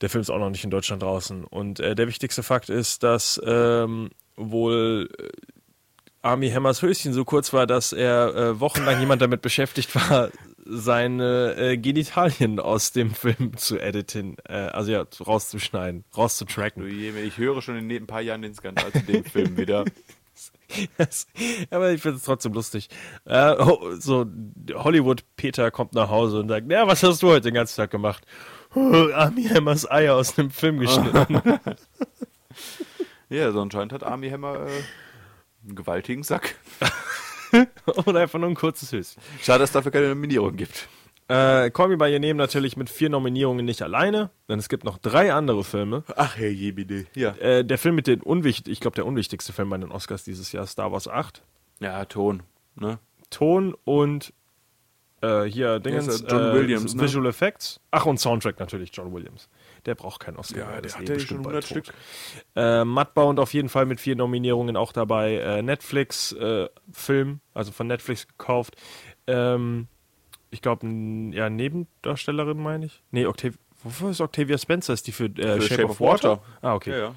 der 0.00 0.10
Film 0.10 0.22
ist 0.22 0.30
auch 0.30 0.38
noch 0.38 0.50
nicht 0.50 0.64
in 0.64 0.70
Deutschland 0.70 1.02
draußen. 1.02 1.44
Und 1.44 1.80
äh, 1.80 1.94
der 1.94 2.06
wichtigste 2.06 2.42
Fakt 2.42 2.68
ist, 2.68 3.02
dass 3.02 3.40
ähm, 3.44 4.10
wohl 4.36 5.08
äh, 5.18 5.28
Army 6.24 6.50
Hammers 6.50 6.80
Höschen 6.82 7.12
so 7.12 7.24
kurz 7.24 7.52
war, 7.52 7.66
dass 7.66 7.92
er 7.92 8.34
äh, 8.34 8.60
wochenlang 8.60 8.98
jemand 9.00 9.20
damit 9.22 9.42
beschäftigt 9.42 9.94
war, 9.94 10.30
seine 10.66 11.54
äh, 11.56 11.76
Genitalien 11.76 12.58
aus 12.58 12.92
dem 12.92 13.10
Film 13.14 13.56
zu 13.58 13.78
editen, 13.78 14.36
äh, 14.48 14.54
also 14.54 14.90
ja, 14.92 15.04
rauszuschneiden, 15.26 16.04
rauszutracken. 16.16 16.86
Ich 16.86 17.36
höre 17.36 17.60
schon 17.60 17.76
in 17.76 17.90
ein 17.90 18.06
paar 18.06 18.22
Jahren 18.22 18.40
den 18.42 18.54
Skandal 18.54 18.90
zu 18.92 19.00
dem 19.02 19.24
Film 19.24 19.56
wieder. 19.56 19.84
Das- 20.96 21.28
Aber 21.70 21.92
ich 21.92 22.00
finde 22.02 22.16
es 22.16 22.24
trotzdem 22.24 22.52
lustig. 22.54 22.88
Äh, 23.26 23.54
ho- 23.64 23.92
so, 23.96 24.26
Hollywood-Peter 24.72 25.70
kommt 25.70 25.92
nach 25.92 26.08
Hause 26.08 26.40
und 26.40 26.48
sagt, 26.48 26.68
ja, 26.72 26.88
was 26.88 27.02
hast 27.04 27.22
du 27.22 27.28
heute 27.28 27.42
den 27.42 27.54
ganzen 27.54 27.76
Tag 27.76 27.90
gemacht? 27.92 28.24
Oh, 28.74 28.80
Army 29.14 29.44
Hammers 29.44 29.88
Eier 29.88 30.16
aus 30.16 30.36
einem 30.38 30.50
Film 30.50 30.80
geschnitten. 30.80 31.42
Ja, 33.30 33.52
so 33.52 33.60
anscheinend 33.60 33.92
hat 33.92 34.02
Army 34.04 34.30
Hammer 34.30 34.66
äh, 34.66 34.70
einen 35.64 35.76
gewaltigen 35.76 36.22
Sack. 36.22 36.56
Oder 38.06 38.20
einfach 38.20 38.38
nur 38.38 38.48
ein 38.48 38.54
kurzes 38.54 38.92
Höschen. 38.92 39.22
Schade, 39.40 39.60
dass 39.60 39.70
es 39.70 39.74
dafür 39.74 39.92
keine 39.92 40.08
Nominierung 40.08 40.56
gibt. 40.56 40.88
Äh, 41.28 41.70
Call 41.70 41.88
Me 41.88 41.96
By 41.96 42.12
Your 42.12 42.18
Name 42.18 42.34
natürlich 42.34 42.76
mit 42.76 42.90
vier 42.90 43.08
Nominierungen 43.08 43.64
nicht 43.64 43.80
alleine, 43.80 44.30
denn 44.48 44.58
es 44.58 44.68
gibt 44.68 44.84
noch 44.84 44.98
drei 44.98 45.32
andere 45.32 45.64
Filme. 45.64 46.04
Ach, 46.16 46.36
Herr 46.36 46.50
Jebide. 46.50 47.06
Ja. 47.14 47.30
Äh, 47.36 47.64
der 47.64 47.78
Film 47.78 47.94
mit 47.94 48.06
den 48.06 48.20
unwichtig, 48.20 48.72
ich 48.72 48.80
glaube 48.80 48.96
der 48.96 49.06
unwichtigste 49.06 49.52
Film 49.52 49.70
bei 49.70 49.78
den 49.78 49.90
Oscars 49.90 50.24
dieses 50.24 50.52
Jahr, 50.52 50.66
Star 50.66 50.92
Wars 50.92 51.08
8. 51.08 51.42
Ja, 51.80 52.04
Ton. 52.04 52.42
Ne? 52.74 52.98
Ton 53.30 53.74
und 53.84 54.34
äh, 55.22 55.44
hier 55.44 55.80
Dingens, 55.80 56.20
er? 56.20 56.28
John 56.28 56.42
äh, 56.42 56.54
Williams, 56.54 56.94
ne? 56.94 57.02
Visual 57.02 57.26
Effects. 57.26 57.80
Ach 57.90 58.04
und 58.04 58.20
Soundtrack 58.20 58.60
natürlich 58.60 58.90
John 58.92 59.14
Williams. 59.14 59.48
Der 59.86 59.94
braucht 59.94 60.20
keinen 60.20 60.36
Oscar. 60.36 60.58
Ja, 60.58 60.80
der 60.80 60.92
hat 60.92 61.00
ja 61.00 61.06
schon 61.06 61.14
bestimmt 61.14 61.46
100 61.46 61.52
bald 61.52 61.68
tot. 61.68 61.84
Stück. 61.84 61.94
Äh, 62.56 62.84
Mudbound 62.84 63.38
auf 63.38 63.52
jeden 63.52 63.68
Fall 63.68 63.86
mit 63.86 64.00
vier 64.00 64.16
Nominierungen 64.16 64.76
auch 64.76 64.92
dabei. 64.92 65.36
Äh, 65.36 65.62
Netflix 65.62 66.32
äh, 66.32 66.68
Film, 66.92 67.40
also 67.52 67.72
von 67.72 67.86
Netflix 67.86 68.26
gekauft. 68.26 68.76
Ähm, 69.26 69.88
ich 70.50 70.62
glaube, 70.62 70.86
ja, 71.32 71.50
Nebendarstellerin 71.50 72.62
meine 72.62 72.86
ich. 72.86 73.02
Nee, 73.10 73.26
Octavia, 73.26 73.58
wofür 73.82 74.10
ist 74.10 74.20
Octavia 74.20 74.56
Spencer? 74.56 74.92
Ist 74.92 75.06
die 75.06 75.12
für, 75.12 75.26
äh, 75.26 75.60
Für 75.60 75.62
Shape, 75.62 75.86
of 75.86 76.00
Water? 76.00 76.42
Ah, 76.62 76.74
okay. 76.74 76.90
Ja, 76.90 77.14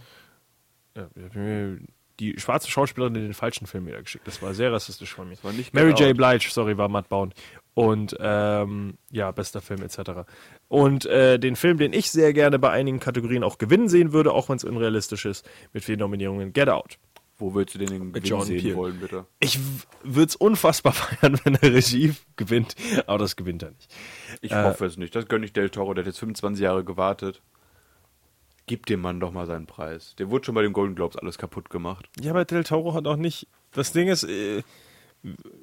ja. 0.96 1.08
Ja, 1.36 1.78
die 2.20 2.40
schwarze 2.40 2.70
Schauspielerin 2.70 3.16
in 3.16 3.22
den 3.22 3.34
falschen 3.34 3.68
Film 3.68 3.86
wieder 3.86 4.02
geschickt. 4.02 4.28
Das 4.28 4.42
war 4.42 4.54
sehr 4.54 4.72
rassistisch 4.72 5.14
von 5.14 5.30
mir. 5.30 5.38
Mary 5.72 5.92
J. 5.92 6.10
Out. 6.10 6.18
Blige, 6.18 6.50
sorry, 6.50 6.78
war 6.78 6.90
Mudbound. 6.90 7.34
Und 7.78 8.18
ähm, 8.20 8.98
ja, 9.12 9.30
bester 9.30 9.62
Film 9.62 9.84
etc. 9.84 10.26
Und 10.68 11.06
äh, 11.06 11.38
den 11.38 11.56
Film, 11.56 11.78
den 11.78 11.94
ich 11.94 12.10
sehr 12.10 12.34
gerne 12.34 12.58
bei 12.58 12.72
einigen 12.72 13.00
Kategorien 13.00 13.44
auch 13.44 13.60
gewinnen 13.60 13.88
sehen 13.88 14.14
würde, 14.14 14.34
auch 14.34 14.50
wenn 14.50 14.56
es 14.56 14.64
unrealistisch 14.64 15.26
ist, 15.26 15.48
mit 15.74 15.84
vier 15.84 15.96
Nominierungen, 15.96 16.54
Get 16.54 16.70
Out. 16.70 16.98
Wo 17.38 17.54
würdest 17.54 17.76
du 17.76 17.86
den 17.86 17.94
in 17.94 18.14
Gewinn 18.14 18.24
Jordan 18.24 18.48
sehen 18.48 18.62
Peele. 18.64 18.76
wollen, 18.78 19.00
bitte? 19.00 19.28
Ich 19.40 19.60
würde 20.04 20.28
es 20.28 20.36
unfassbar 20.36 20.92
feiern, 20.94 21.40
wenn 21.44 21.54
er 21.54 21.72
Regie 21.72 22.16
gewinnt, 22.36 22.74
aber 23.06 23.20
das 23.20 23.36
gewinnt 23.36 23.62
er 23.62 23.70
nicht. 23.70 23.94
Ich 24.42 24.56
hoffe 24.56 24.88
es 24.88 24.98
nicht. 24.98 25.14
Das 25.14 25.28
gönne 25.28 25.46
ich 25.46 25.54
Del 25.54 25.70
Toro. 25.70 25.94
Der 25.94 26.02
hat 26.02 26.08
jetzt 26.08 26.18
25 26.18 26.64
Jahre 26.64 26.84
gewartet. 26.84 27.44
Gib 28.66 28.88
dem 28.88 29.02
Mann 29.02 29.20
doch 29.20 29.32
mal 29.32 29.46
seinen 29.46 29.68
Preis. 29.68 30.16
Der 30.18 30.32
wurde 30.32 30.46
schon 30.46 30.56
bei 30.56 30.64
den 30.64 30.74
Golden 30.74 30.96
Globes 30.96 31.16
alles 31.16 31.38
kaputt 31.38 31.70
gemacht. 31.70 32.10
Ja, 32.20 32.32
aber 32.32 32.44
Del 32.44 32.64
Toro 32.64 32.96
hat 32.96 33.06
auch 33.06 33.18
nicht. 33.18 33.48
Das 33.72 33.92
Ding 33.92 34.08
ist, 34.08 34.24
äh, 34.24 34.64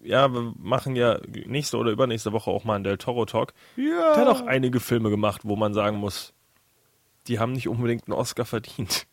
ja, 0.02 0.32
wir 0.32 0.52
machen 0.59 0.96
ja 0.96 1.18
nächste 1.46 1.76
oder 1.78 1.90
übernächste 1.90 2.32
Woche 2.32 2.50
auch 2.50 2.64
mal 2.64 2.74
einen 2.74 2.84
Del 2.84 2.98
Toro 2.98 3.24
Talk. 3.24 3.52
Ja. 3.76 4.14
Der 4.14 4.26
hat 4.26 4.28
auch 4.28 4.46
einige 4.46 4.80
Filme 4.80 5.11
gemacht, 5.11 5.42
wo 5.44 5.57
man 5.57 5.74
sagen 5.74 5.96
muss, 5.98 6.32
die 7.26 7.38
haben 7.38 7.52
nicht 7.52 7.68
unbedingt 7.68 8.07
einen 8.07 8.12
Oscar 8.18 8.44
verdient. 8.44 9.07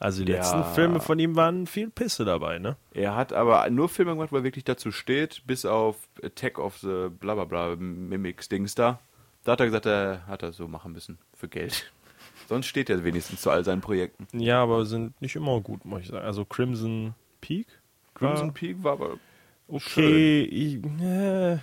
Also 0.00 0.24
die 0.24 0.30
Ja. 0.30 0.38
letzten 0.38 0.62
Filme 0.74 1.00
von 1.00 1.18
ihm 1.18 1.34
waren 1.34 1.66
viel 1.66 1.90
Pisse 1.90 2.24
dabei, 2.24 2.60
ne? 2.60 2.76
Er 2.94 3.16
hat 3.16 3.32
aber 3.32 3.68
nur 3.68 3.88
Filme 3.88 4.12
gemacht, 4.12 4.30
wo 4.30 4.36
er 4.36 4.44
wirklich 4.44 4.62
dazu 4.64 4.92
steht, 4.92 5.42
bis 5.46 5.64
auf 5.64 5.96
Attack 6.22 6.60
of 6.60 6.78
the 6.78 7.08
blablabla 7.10 7.74
Mimics 7.76 8.48
Dings 8.48 8.76
da. 8.76 9.00
Da 9.42 9.52
hat 9.52 9.60
er 9.60 9.66
gesagt, 9.66 9.86
er 9.86 10.24
hat 10.28 10.42
er 10.44 10.52
so 10.52 10.68
machen 10.68 10.92
müssen. 10.92 11.18
Für 11.34 11.48
Geld. 11.48 11.90
Sonst 12.48 12.66
steht 12.66 12.90
er 12.90 13.02
wenigstens 13.02 13.40
zu 13.42 13.50
all 13.50 13.64
seinen 13.64 13.80
Projekten. 13.80 14.26
Ja, 14.38 14.62
aber 14.62 14.86
sind 14.86 15.20
nicht 15.20 15.34
immer 15.34 15.60
gut, 15.60 15.84
muss 15.84 16.02
ich 16.02 16.08
sagen. 16.08 16.24
Also 16.24 16.44
Crimson 16.44 17.14
Peak? 17.40 17.66
Crimson 18.14 18.52
Peak 18.54 18.82
war 18.84 18.92
aber 18.92 19.16
okay. 19.68 20.42
Ich, 20.42 20.78
äh, 21.02 21.58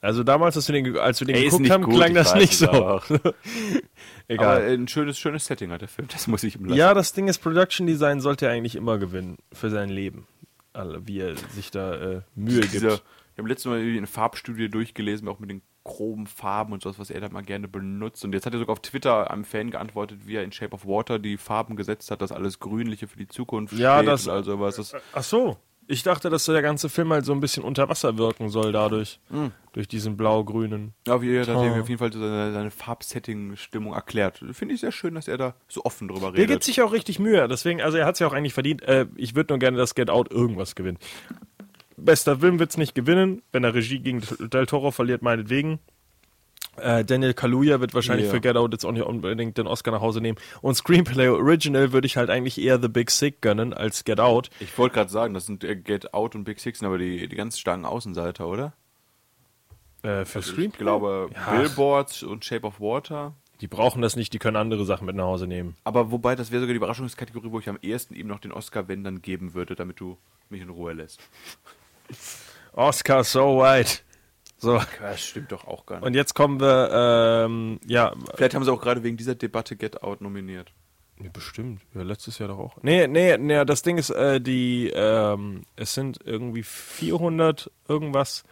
also 0.00 0.24
damals, 0.24 0.56
als 0.56 0.66
wir 0.68 0.82
den, 0.82 0.96
als 0.96 1.20
wir 1.20 1.26
den 1.26 1.36
ist 1.36 1.52
geguckt 1.52 1.70
haben, 1.70 1.84
gut, 1.84 1.94
klang 1.94 2.14
das 2.14 2.34
nicht 2.34 2.54
so. 2.54 2.70
aber. 2.70 3.02
Egal. 4.28 4.56
Aber 4.56 4.64
ein 4.66 4.88
schönes, 4.88 5.18
schönes 5.18 5.44
Setting 5.44 5.70
hat 5.70 5.82
der 5.82 5.88
Film. 5.88 6.08
Das 6.10 6.26
muss 6.26 6.42
ich 6.42 6.56
ihm 6.56 6.64
lassen. 6.64 6.78
Ja, 6.78 6.94
das 6.94 7.12
Ding 7.12 7.28
ist, 7.28 7.38
Production 7.38 7.86
Design 7.86 8.20
sollte 8.20 8.46
er 8.46 8.52
eigentlich 8.52 8.76
immer 8.76 8.96
gewinnen 8.98 9.36
für 9.52 9.68
sein 9.68 9.90
Leben. 9.90 10.26
Also, 10.72 11.06
wie 11.06 11.18
er 11.20 11.36
sich 11.36 11.70
da 11.70 11.94
äh, 11.94 12.20
Mühe 12.34 12.60
gibt. 12.60 12.82
Ich 12.84 13.38
habe 13.38 13.48
letztes 13.48 13.66
Mal 13.66 13.80
eine 13.80 14.06
Farbstudie 14.06 14.68
durchgelesen, 14.68 15.28
auch 15.28 15.38
mit 15.38 15.50
den 15.50 15.62
groben 15.84 16.26
Farben 16.26 16.72
und 16.72 16.82
sowas, 16.82 16.98
was 16.98 17.10
er 17.10 17.20
da 17.20 17.28
mal 17.28 17.42
gerne 17.42 17.68
benutzt. 17.68 18.24
Und 18.24 18.32
jetzt 18.32 18.46
hat 18.46 18.52
er 18.52 18.58
sogar 18.58 18.74
auf 18.74 18.80
Twitter 18.80 19.30
einem 19.30 19.44
Fan 19.44 19.70
geantwortet, 19.70 20.20
wie 20.26 20.36
er 20.36 20.44
in 20.44 20.52
Shape 20.52 20.72
of 20.72 20.86
Water 20.86 21.18
die 21.18 21.36
Farben 21.36 21.76
gesetzt 21.76 22.10
hat, 22.10 22.22
dass 22.22 22.32
alles 22.32 22.60
Grünliche 22.60 23.06
für 23.08 23.18
die 23.18 23.28
Zukunft 23.28 23.74
Ja, 23.74 23.96
steht 23.98 24.08
das- 24.08 24.26
und 24.26 24.32
all 24.32 24.44
sowas. 24.44 24.76
Das, 24.76 24.94
Ach 25.12 25.22
so. 25.22 25.56
Ich 25.90 26.04
dachte, 26.04 26.30
dass 26.30 26.44
der 26.44 26.62
ganze 26.62 26.88
Film 26.88 27.12
halt 27.12 27.24
so 27.24 27.32
ein 27.32 27.40
bisschen 27.40 27.64
unter 27.64 27.88
Wasser 27.88 28.16
wirken 28.16 28.48
soll 28.48 28.70
dadurch. 28.70 29.18
Hm. 29.30 29.50
Durch 29.72 29.88
diesen 29.88 30.16
blau-grünen. 30.16 30.94
ja, 31.06 31.20
wie 31.20 31.34
er, 31.34 31.44
da 31.44 31.56
Oh. 31.56 31.80
auf 31.80 31.88
jeden 31.88 31.98
Fall 31.98 32.12
seine, 32.12 32.52
seine 32.52 32.70
Farbsetting-Stimmung 32.70 33.92
erklärt. 33.92 34.44
Finde 34.52 34.74
ich 34.74 34.80
sehr 34.80 34.92
schön, 34.92 35.14
dass 35.16 35.26
er 35.26 35.36
da 35.36 35.54
so 35.68 35.82
offen 35.84 36.06
drüber 36.08 36.30
Der 36.32 36.34
redet. 36.42 36.48
gibt 36.48 36.64
sich 36.64 36.80
auch 36.82 36.92
richtig 36.92 37.18
Mühe. 37.18 37.48
Deswegen, 37.48 37.80
also 37.82 37.98
er 37.98 38.06
hat 38.06 38.14
es 38.14 38.18
ja 38.20 38.26
auch 38.28 38.32
eigentlich 38.32 38.54
verdient. 38.54 38.82
Äh, 38.82 39.06
ich 39.16 39.34
würde 39.34 39.52
nur 39.52 39.58
gerne, 39.58 39.76
dass 39.78 39.94
Get 39.96 40.10
Out 40.10 40.30
irgendwas 40.30 40.74
gewinnt. 40.76 40.98
Bester 41.96 42.38
Film 42.38 42.58
wird 42.58 42.70
es 42.70 42.76
nicht 42.76 42.94
gewinnen. 42.94 43.42
Wenn 43.52 43.64
er 43.64 43.74
Regie 43.74 43.98
gegen 43.98 44.22
Del 44.38 44.66
Toro 44.66 44.90
verliert, 44.92 45.22
meinetwegen. 45.22 45.80
Äh, 46.76 47.04
Daniel 47.04 47.34
Kaluuya 47.34 47.80
wird 47.80 47.94
wahrscheinlich 47.94 48.26
Ja. 48.26 48.32
für 48.32 48.40
Get 48.40 48.56
Out 48.56 48.72
jetzt 48.72 48.84
auch 48.86 48.92
nicht 48.92 49.02
unbedingt 49.04 49.58
den 49.58 49.66
Oscar 49.66 49.90
nach 49.90 50.00
Hause 50.00 50.20
nehmen. 50.20 50.38
Und 50.62 50.74
Screenplay 50.76 51.28
Original 51.28 51.92
würde 51.92 52.06
ich 52.06 52.16
halt 52.16 52.30
eigentlich 52.30 52.60
eher 52.60 52.80
The 52.80 52.88
Big 52.88 53.10
Sick 53.10 53.42
gönnen 53.42 53.74
als 53.74 54.04
Get 54.04 54.20
Out. 54.20 54.50
ich 54.60 54.76
wollte 54.78 54.94
gerade 54.94 55.10
sagen, 55.10 55.34
das 55.34 55.46
sind 55.46 55.60
Get 55.84 56.14
Out 56.14 56.34
und 56.34 56.44
Big 56.44 56.60
Six, 56.60 56.78
sind 56.78 56.86
aber 56.86 56.98
die, 56.98 57.28
die 57.28 57.36
ganz 57.36 57.58
starken 57.58 57.84
Außenseiter, 57.84 58.46
oder? 58.46 58.72
Äh, 60.02 60.24
für 60.24 60.38
Also 60.38 60.56
Ich 60.56 60.72
glaube, 60.72 61.28
Ja. 61.34 61.50
Billboards 61.56 62.22
und 62.22 62.44
Shape 62.44 62.66
of 62.66 62.80
Water. 62.80 63.34
Die 63.60 63.66
brauchen 63.66 64.00
das 64.00 64.16
nicht, 64.16 64.32
die 64.32 64.38
können 64.38 64.56
andere 64.56 64.86
Sachen 64.86 65.04
mit 65.06 65.16
nach 65.16 65.24
Hause 65.24 65.46
nehmen. 65.46 65.76
Aber 65.84 66.10
wobei, 66.10 66.34
das 66.34 66.50
wäre 66.50 66.62
sogar 66.62 66.72
die 66.72 66.78
Überraschungskategorie, 66.78 67.50
wo 67.50 67.58
ich 67.58 67.68
am 67.68 67.78
ehesten 67.82 68.14
ihm 68.14 68.26
noch 68.26 68.38
den 68.38 68.52
Oscar, 68.52 68.88
wenn, 68.88 69.04
dann 69.04 69.20
geben 69.20 69.52
würde, 69.52 69.74
damit 69.74 70.00
du 70.00 70.16
mich 70.48 70.62
in 70.62 70.70
Ruhe 70.70 70.94
lässt. 70.94 71.20
Oscar 72.72 73.22
so 73.24 73.58
white. 73.58 73.98
So. 74.60 74.80
Das 75.00 75.20
stimmt 75.20 75.52
doch 75.52 75.66
auch 75.66 75.86
gar 75.86 75.96
nicht. 75.96 76.06
Und 76.06 76.14
jetzt 76.14 76.34
kommen 76.34 76.60
wir, 76.60 76.90
ähm, 76.92 77.80
ja, 77.86 78.12
Vielleicht 78.34 78.54
haben 78.54 78.64
sie 78.64 78.72
auch 78.72 78.80
gerade 78.80 79.02
wegen 79.02 79.16
dieser 79.16 79.34
Debatte 79.34 79.76
Get 79.76 80.02
Out 80.02 80.20
nominiert. 80.20 80.72
Nee, 81.16 81.30
bestimmt. 81.32 81.82
Ja, 81.94 82.02
letztes 82.02 82.38
Jahr 82.38 82.48
doch 82.48 82.58
auch. 82.58 82.76
Nee, 82.82 83.06
nee, 83.06 83.36
nee, 83.36 83.64
das 83.64 83.82
Ding 83.82 83.98
ist, 83.98 84.10
äh, 84.10 84.40
die, 84.40 84.90
ähm, 84.94 85.64
es 85.76 85.94
sind 85.94 86.18
irgendwie 86.24 86.62
400 86.62 87.70
irgendwas 87.88 88.44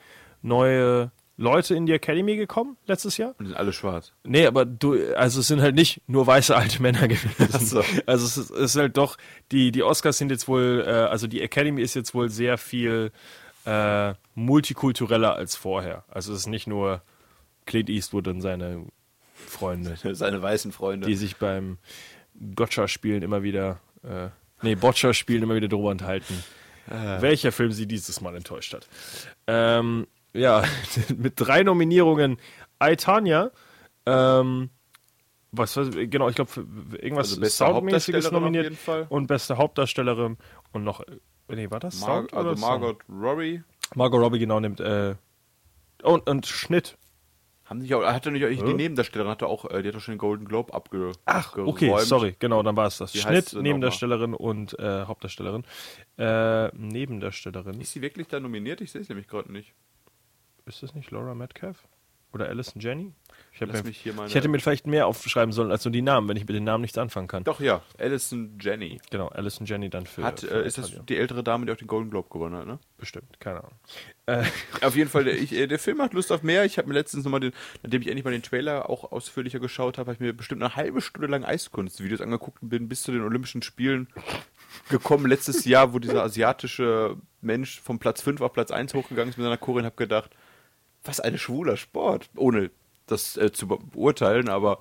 neue 0.42 1.10
Leute 1.38 1.74
in 1.74 1.86
die 1.86 1.92
Academy 1.92 2.36
gekommen 2.36 2.76
letztes 2.86 3.16
Jahr. 3.16 3.30
Und 3.38 3.44
die 3.44 3.46
sind 3.46 3.56
alle 3.56 3.72
schwarz. 3.72 4.12
Nee, 4.24 4.46
aber 4.46 4.64
du, 4.66 4.96
also 5.14 5.40
es 5.40 5.46
sind 5.46 5.62
halt 5.62 5.76
nicht 5.76 6.02
nur 6.08 6.26
weiße 6.26 6.54
alte 6.54 6.82
Männer 6.82 7.06
gewesen. 7.08 7.48
Ach 7.52 7.60
so. 7.60 7.82
Also 8.06 8.26
es 8.26 8.36
ist, 8.36 8.50
es 8.50 8.74
ist 8.74 8.76
halt 8.76 8.96
doch, 8.96 9.16
die, 9.52 9.70
die 9.70 9.82
Oscars 9.82 10.18
sind 10.18 10.30
jetzt 10.30 10.48
wohl, 10.48 10.84
äh, 10.86 10.90
also 10.90 11.26
die 11.26 11.40
Academy 11.40 11.80
ist 11.80 11.94
jetzt 11.94 12.12
wohl 12.12 12.28
sehr 12.28 12.58
viel 12.58 13.12
äh, 13.68 14.14
multikultureller 14.34 15.34
als 15.34 15.54
vorher. 15.56 16.04
Also 16.08 16.32
es 16.32 16.40
ist 16.40 16.46
nicht 16.46 16.66
nur 16.66 17.02
Clint 17.66 17.90
Eastwood 17.90 18.28
und 18.28 18.40
seine 18.40 18.86
Freunde 19.34 19.96
Seine 20.14 20.40
weißen 20.40 20.72
Freunde. 20.72 21.06
die 21.06 21.14
sich 21.14 21.36
beim 21.36 21.78
Gotcha-Spielen 22.54 23.22
immer 23.22 23.42
wieder, 23.42 23.80
äh, 24.02 24.28
nee, 24.62 24.74
Boccia-Spielen 24.74 25.42
immer 25.42 25.54
wieder 25.54 25.68
drüber 25.68 25.92
enthalten, 25.92 26.42
welcher 26.86 27.52
Film 27.52 27.72
sie 27.72 27.86
dieses 27.86 28.22
Mal 28.22 28.34
enttäuscht 28.34 28.72
hat. 28.72 28.88
Ähm, 29.46 30.06
ja, 30.32 30.64
mit 31.16 31.34
drei 31.36 31.62
Nominierungen 31.62 32.38
I, 32.82 32.96
Tanya, 32.96 33.50
ähm, 34.06 34.70
was, 35.52 35.74
genau, 35.74 36.28
ich 36.28 36.36
glaube, 36.36 36.50
irgendwas 37.00 37.38
Also 37.38 37.44
Soundmäßiges 37.44 38.30
nominiert 38.30 38.72
und 39.08 39.26
beste 39.26 39.58
Hauptdarstellerin 39.58 40.38
und 40.72 40.84
noch, 40.84 41.00
äh, 41.00 41.18
nee, 41.56 41.70
war 41.70 41.80
das 41.80 42.00
Mar 42.00 42.08
Sound 42.08 42.34
also 42.34 42.54
Song? 42.54 42.60
Margot 42.60 42.98
Robbie. 43.08 43.62
Margot 43.94 44.20
Robbie 44.20 44.38
genau 44.38 44.60
nimmt, 44.60 44.80
äh, 44.80 45.14
und, 46.02 46.28
und 46.28 46.46
Schnitt. 46.46 46.96
Haben 47.64 47.82
sich 47.82 47.94
auch, 47.94 48.02
hat 48.02 48.24
er 48.24 48.32
nicht 48.32 48.44
auch, 48.44 48.48
die? 48.48 48.74
Nebendarstellerin 48.74 49.30
hat 49.30 49.42
er 49.42 49.48
auch, 49.48 49.66
äh, 49.66 49.82
die 49.82 49.88
hat 49.88 49.94
doch 49.94 50.00
schon 50.00 50.14
den 50.14 50.18
Golden 50.18 50.46
Globe 50.46 50.72
abge 50.72 51.12
Ach, 51.26 51.54
okay, 51.56 51.92
sorry, 52.00 52.34
genau, 52.38 52.62
dann 52.62 52.76
war 52.76 52.86
es 52.86 52.96
das. 52.96 53.12
Heißt 53.12 53.50
Schnitt, 53.50 53.62
Nebendarstellerin 53.62 54.32
und 54.32 54.78
äh, 54.78 55.04
Hauptdarstellerin. 55.04 55.64
Äh, 56.16 56.68
Nebendarstellerin. 56.68 57.78
Ist 57.80 57.92
sie 57.92 58.00
wirklich 58.00 58.26
da 58.28 58.40
nominiert? 58.40 58.80
Ich 58.80 58.90
sehe 58.90 59.02
es 59.02 59.08
nämlich 59.10 59.28
gerade 59.28 59.52
nicht. 59.52 59.74
Ist 60.64 60.82
das 60.82 60.94
nicht 60.94 61.10
Laura 61.10 61.34
Metcalf? 61.34 61.86
Oder 62.32 62.48
Alison 62.48 62.80
Jenny? 62.80 63.12
Ich, 63.52 63.60
mir, 63.60 64.26
ich 64.26 64.34
hätte 64.34 64.48
mir 64.48 64.60
vielleicht 64.60 64.86
mehr 64.86 65.06
aufschreiben 65.06 65.52
sollen 65.52 65.72
als 65.72 65.84
nur 65.84 65.90
die 65.90 66.02
Namen, 66.02 66.28
wenn 66.28 66.36
ich 66.36 66.46
mit 66.46 66.54
den 66.54 66.64
Namen 66.64 66.82
nichts 66.82 66.96
anfangen 66.96 67.26
kann. 67.26 67.42
Doch, 67.44 67.58
ja. 67.58 67.82
Alison 67.98 68.56
Jenny. 68.60 69.00
Genau, 69.10 69.28
Alison 69.28 69.66
Jenny 69.66 69.90
dann 69.90 70.06
für. 70.06 70.22
Hat, 70.22 70.40
für 70.40 70.62
äh, 70.62 70.66
ist 70.66 70.78
das 70.78 70.92
die 71.08 71.16
ältere 71.16 71.42
Dame, 71.42 71.66
die 71.66 71.72
auch 71.72 71.76
den 71.76 71.88
Golden 71.88 72.10
Globe 72.10 72.28
gewonnen 72.30 72.56
hat, 72.56 72.66
ne? 72.66 72.78
Bestimmt, 72.98 73.40
keine 73.40 73.60
Ahnung. 73.60 73.74
Äh, 74.26 74.44
Auf 74.82 74.94
jeden 74.94 75.10
Fall, 75.10 75.24
der, 75.24 75.40
ich, 75.40 75.52
äh, 75.52 75.66
der 75.66 75.78
Film 75.78 75.96
macht 75.96 76.12
Lust 76.12 76.30
auf 76.30 76.42
mehr. 76.42 76.64
Ich 76.66 76.78
habe 76.78 76.86
mir 76.86 76.94
letztens 76.94 77.24
nochmal 77.24 77.40
den, 77.40 77.52
nachdem 77.82 78.02
ich 78.02 78.08
endlich 78.08 78.24
mal 78.24 78.30
den 78.30 78.42
Trailer 78.42 78.88
auch 78.88 79.10
ausführlicher 79.10 79.58
geschaut 79.58 79.98
habe, 79.98 80.08
habe 80.08 80.14
ich 80.14 80.20
mir 80.20 80.32
bestimmt 80.32 80.62
eine 80.62 80.76
halbe 80.76 81.00
Stunde 81.00 81.26
lang 81.26 81.44
Eiskunstvideos 81.44 82.20
angeguckt 82.20 82.62
und 82.62 82.68
bin 82.68 82.88
bis 82.88 83.02
zu 83.02 83.10
den 83.10 83.22
Olympischen 83.22 83.62
Spielen 83.62 84.08
gekommen 84.88 85.26
letztes 85.26 85.64
Jahr, 85.64 85.92
wo 85.92 85.98
dieser 85.98 86.22
asiatische 86.22 87.16
Mensch 87.40 87.80
vom 87.80 87.98
Platz 87.98 88.22
5 88.22 88.40
auf 88.40 88.52
Platz 88.52 88.70
1 88.70 88.94
hochgegangen 88.94 89.30
ist 89.30 89.38
mit 89.38 89.44
seiner 89.44 89.56
Chorin, 89.56 89.84
habe 89.84 89.96
gedacht, 89.96 90.30
was 91.04 91.20
ein 91.20 91.38
schwuler 91.38 91.76
Sport. 91.76 92.28
Ohne 92.36 92.70
das 93.06 93.36
äh, 93.36 93.50
zu 93.52 93.66
be- 93.68 93.78
beurteilen, 93.78 94.48
aber 94.48 94.80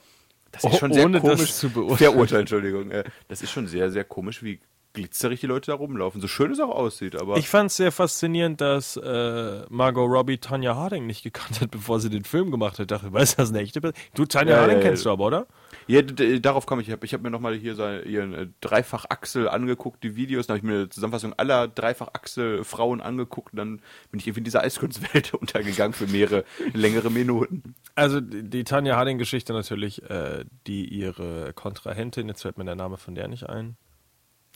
das 0.52 0.64
ist 0.64 0.74
Oh, 0.74 0.78
schon 0.78 0.94
sehr 0.94 1.06
ohne 1.06 1.20
das 1.22 1.38
komisch. 1.38 1.54
zu 1.54 1.70
beurteilen. 1.70 1.98
Verurteilen, 2.14 2.42
Entschuldigung. 2.42 2.92
Äh, 2.92 3.04
das 3.28 3.42
ist 3.42 3.52
schon 3.52 3.68
sehr, 3.68 3.92
sehr 3.92 4.04
komisch, 4.04 4.44
wie 4.44 4.60
glitzerig 4.94 5.40
die 5.42 5.46
Leute 5.48 5.70
da 5.72 5.76
rumlaufen. 5.76 6.20
So 6.22 6.28
schön 6.28 6.52
es 6.52 6.60
auch 6.60 6.70
aussieht, 6.72 7.16
aber 7.16 7.38
Ich 7.38 7.48
fand 7.50 7.70
es 7.70 7.78
sehr 7.78 7.92
faszinierend, 7.92 8.62
dass 8.62 8.98
äh, 8.98 9.62
Margot 9.70 10.10
Robbie 10.10 10.40
Tanja 10.40 10.76
Harding 10.76 11.06
nicht 11.06 11.22
gekannt 11.24 11.62
hat, 11.62 11.70
bevor 11.72 12.00
sie 12.00 12.10
den 12.10 12.24
Film 12.24 12.50
gemacht 12.50 12.74
hat. 12.74 12.80
Ich 12.82 12.88
dachte, 12.88 13.14
weißt 13.14 13.34
du, 13.34 13.38
das 13.38 13.50
ist 13.50 13.56
eine 13.56 13.64
echte 13.64 13.80
Person? 13.80 13.98
Du, 14.16 14.26
Tanja 14.26 14.56
Ja, 14.56 14.62
Harding 14.62 14.78
ja, 14.78 14.84
ja. 14.84 14.90
kennst 14.90 15.06
du 15.06 15.12
aber, 15.12 15.26
oder? 15.26 15.48
Ja, 15.88 16.02
darauf 16.02 16.66
komme 16.66 16.82
ich. 16.82 16.90
Ich 16.90 16.94
habe 16.94 17.08
hab 17.08 17.22
mir 17.22 17.30
nochmal 17.30 17.56
hier 17.56 17.76
seine, 17.76 18.02
ihren 18.02 18.54
Dreifachachsel 18.62 19.48
angeguckt, 19.48 20.04
die 20.04 20.16
Videos. 20.16 20.48
Dann 20.48 20.58
habe 20.58 20.66
ich 20.66 20.72
mir 20.72 20.80
eine 20.80 20.90
Zusammenfassung 20.90 21.34
aller 21.34 21.68
Dreifachachsel-Frauen 21.68 23.02
angeguckt 23.02 23.54
und 23.54 23.58
dann 23.58 23.82
bin 24.12 24.20
ich 24.20 24.28
irgendwie 24.28 24.42
in 24.42 24.44
dieser 24.46 24.62
Eiskunstwelt 24.62 25.34
untergegangen 25.34 25.94
für 25.94 26.08
mehrere 26.08 26.44
längere 26.74 27.10
Minuten. 27.10 27.76
Also 27.96 28.20
die, 28.20 28.44
die 28.44 28.64
Tanja 28.64 28.98
Harding-Geschichte 28.98 29.54
natürlich, 29.54 30.04
äh, 30.10 30.46
die 30.68 30.86
ihre 30.88 31.54
Kontrahentin, 31.54 32.28
jetzt 32.28 32.42
fällt 32.42 32.58
mir 32.58 32.66
der 32.66 32.76
Name 32.76 32.98
von 32.98 33.16
der 33.16 33.28
nicht 33.28 33.48
ein, 33.48 33.78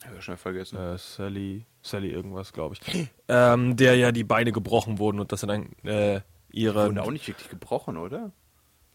Habe 0.04 0.16
ich 0.18 0.24
schnell 0.24 0.36
vergessen. 0.36 0.76
äh, 0.76 0.98
Sally, 0.98 1.66
Sally 1.80 2.10
irgendwas, 2.10 2.52
glaube 2.52 2.74
ich, 2.74 3.08
ähm, 3.28 3.76
der 3.76 3.96
ja 3.96 4.12
die 4.12 4.24
Beine 4.24 4.52
gebrochen 4.52 4.98
wurden 4.98 5.18
und 5.18 5.32
das 5.32 5.40
dann 5.40 5.72
äh, 5.84 6.20
ihre, 6.50 6.88
Und 6.88 6.98
auch 6.98 7.10
nicht 7.10 7.26
wirklich 7.26 7.48
gebrochen, 7.48 7.96
oder? 7.96 8.32